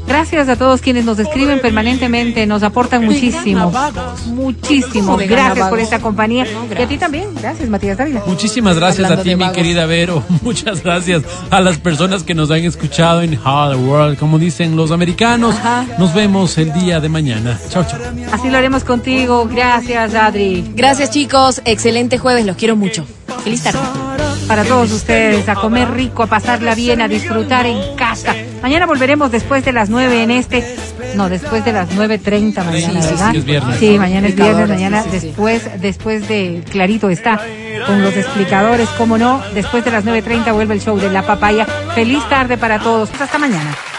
Gracias 0.06 0.48
a 0.48 0.56
todos 0.56 0.80
quienes 0.80 1.04
nos 1.04 1.18
escriben 1.18 1.60
permanentemente, 1.60 2.46
nos 2.46 2.62
aportan 2.62 3.04
muchísimo, 3.04 3.72
muchísimo. 4.26 5.06
¿Cómo 5.06 5.18
de 5.18 5.26
gana 5.26 5.46
Gracias 5.46 5.68
por 5.68 5.80
esta 5.80 5.98
compañía. 6.00 6.44
No, 6.44 6.66
y 6.78 6.82
a 6.82 6.86
ti 6.86 6.96
también, 6.96 7.34
gracias, 7.34 7.68
Matías 7.68 7.98
Dávila. 7.98 8.22
Muchísimas 8.26 8.76
gracias 8.76 9.04
Hablando 9.04 9.20
a 9.20 9.24
ti, 9.24 9.36
mi 9.36 9.52
querida 9.52 9.86
Vero. 9.86 10.22
Muchas 10.42 10.82
gracias 10.82 11.22
a 11.50 11.60
las 11.60 11.78
personas 11.78 12.22
que 12.22 12.34
nos 12.34 12.50
han 12.50 12.64
escuchado 12.64 13.22
en 13.22 13.34
How 13.34 13.70
the 13.70 13.76
World, 13.76 14.18
como 14.18 14.38
dicen 14.38 14.76
los 14.76 14.90
americanos. 14.90 15.54
Ajá. 15.56 15.86
Nos 15.98 16.14
vemos 16.14 16.56
el 16.58 16.72
día 16.72 17.00
de 17.00 17.08
mañana. 17.08 17.58
Chao, 17.68 17.84
chao. 17.84 18.00
Así 18.32 18.50
lo 18.50 18.58
haremos 18.58 18.84
contigo. 18.84 19.48
Gracias, 19.50 20.14
Adri. 20.14 20.64
Gracias, 20.74 21.10
chicos. 21.10 21.60
Excelente 21.64 22.18
jueves. 22.18 22.46
Los 22.46 22.56
quiero 22.56 22.76
mucho. 22.76 23.04
Feliz 23.46 23.62
tarde. 23.62 23.78
Para 24.48 24.64
todos 24.64 24.90
ustedes, 24.90 25.48
a 25.48 25.54
comer 25.54 25.88
rico, 25.92 26.24
a 26.24 26.26
pasarla 26.26 26.74
bien, 26.74 27.00
a 27.00 27.06
disfrutar 27.06 27.64
en 27.64 27.94
casa. 27.94 28.34
Mañana 28.60 28.86
volveremos 28.86 29.30
después 29.30 29.64
de 29.64 29.72
las 29.72 29.88
9 29.88 30.24
en 30.24 30.32
este. 30.32 30.76
No, 31.14 31.28
después 31.28 31.64
de 31.64 31.72
las 31.72 31.88
9.30 31.90 32.64
mañana, 32.64 33.02
sí, 33.02 33.08
sí, 33.08 33.14
¿verdad? 33.14 33.36
es 33.36 33.44
viernes. 33.44 33.78
Sí, 33.78 33.98
mañana 34.00 34.26
es 34.26 34.34
viernes, 34.34 34.68
mañana 34.68 35.02
sí, 35.04 35.10
sí, 35.12 35.20
sí. 35.20 35.26
después, 35.28 35.80
después 35.80 36.26
de 36.26 36.64
Clarito 36.68 37.08
está 37.08 37.40
con 37.86 38.02
los 38.02 38.16
explicadores, 38.16 38.88
cómo 38.98 39.16
no. 39.16 39.40
Después 39.54 39.84
de 39.84 39.92
las 39.92 40.04
9.30 40.04 40.52
vuelve 40.52 40.74
el 40.74 40.80
show 40.80 40.98
de 40.98 41.08
La 41.08 41.22
Papaya. 41.22 41.64
Feliz 41.94 42.28
tarde 42.28 42.58
para 42.58 42.80
todos. 42.80 43.10
Hasta 43.20 43.38
mañana. 43.38 43.76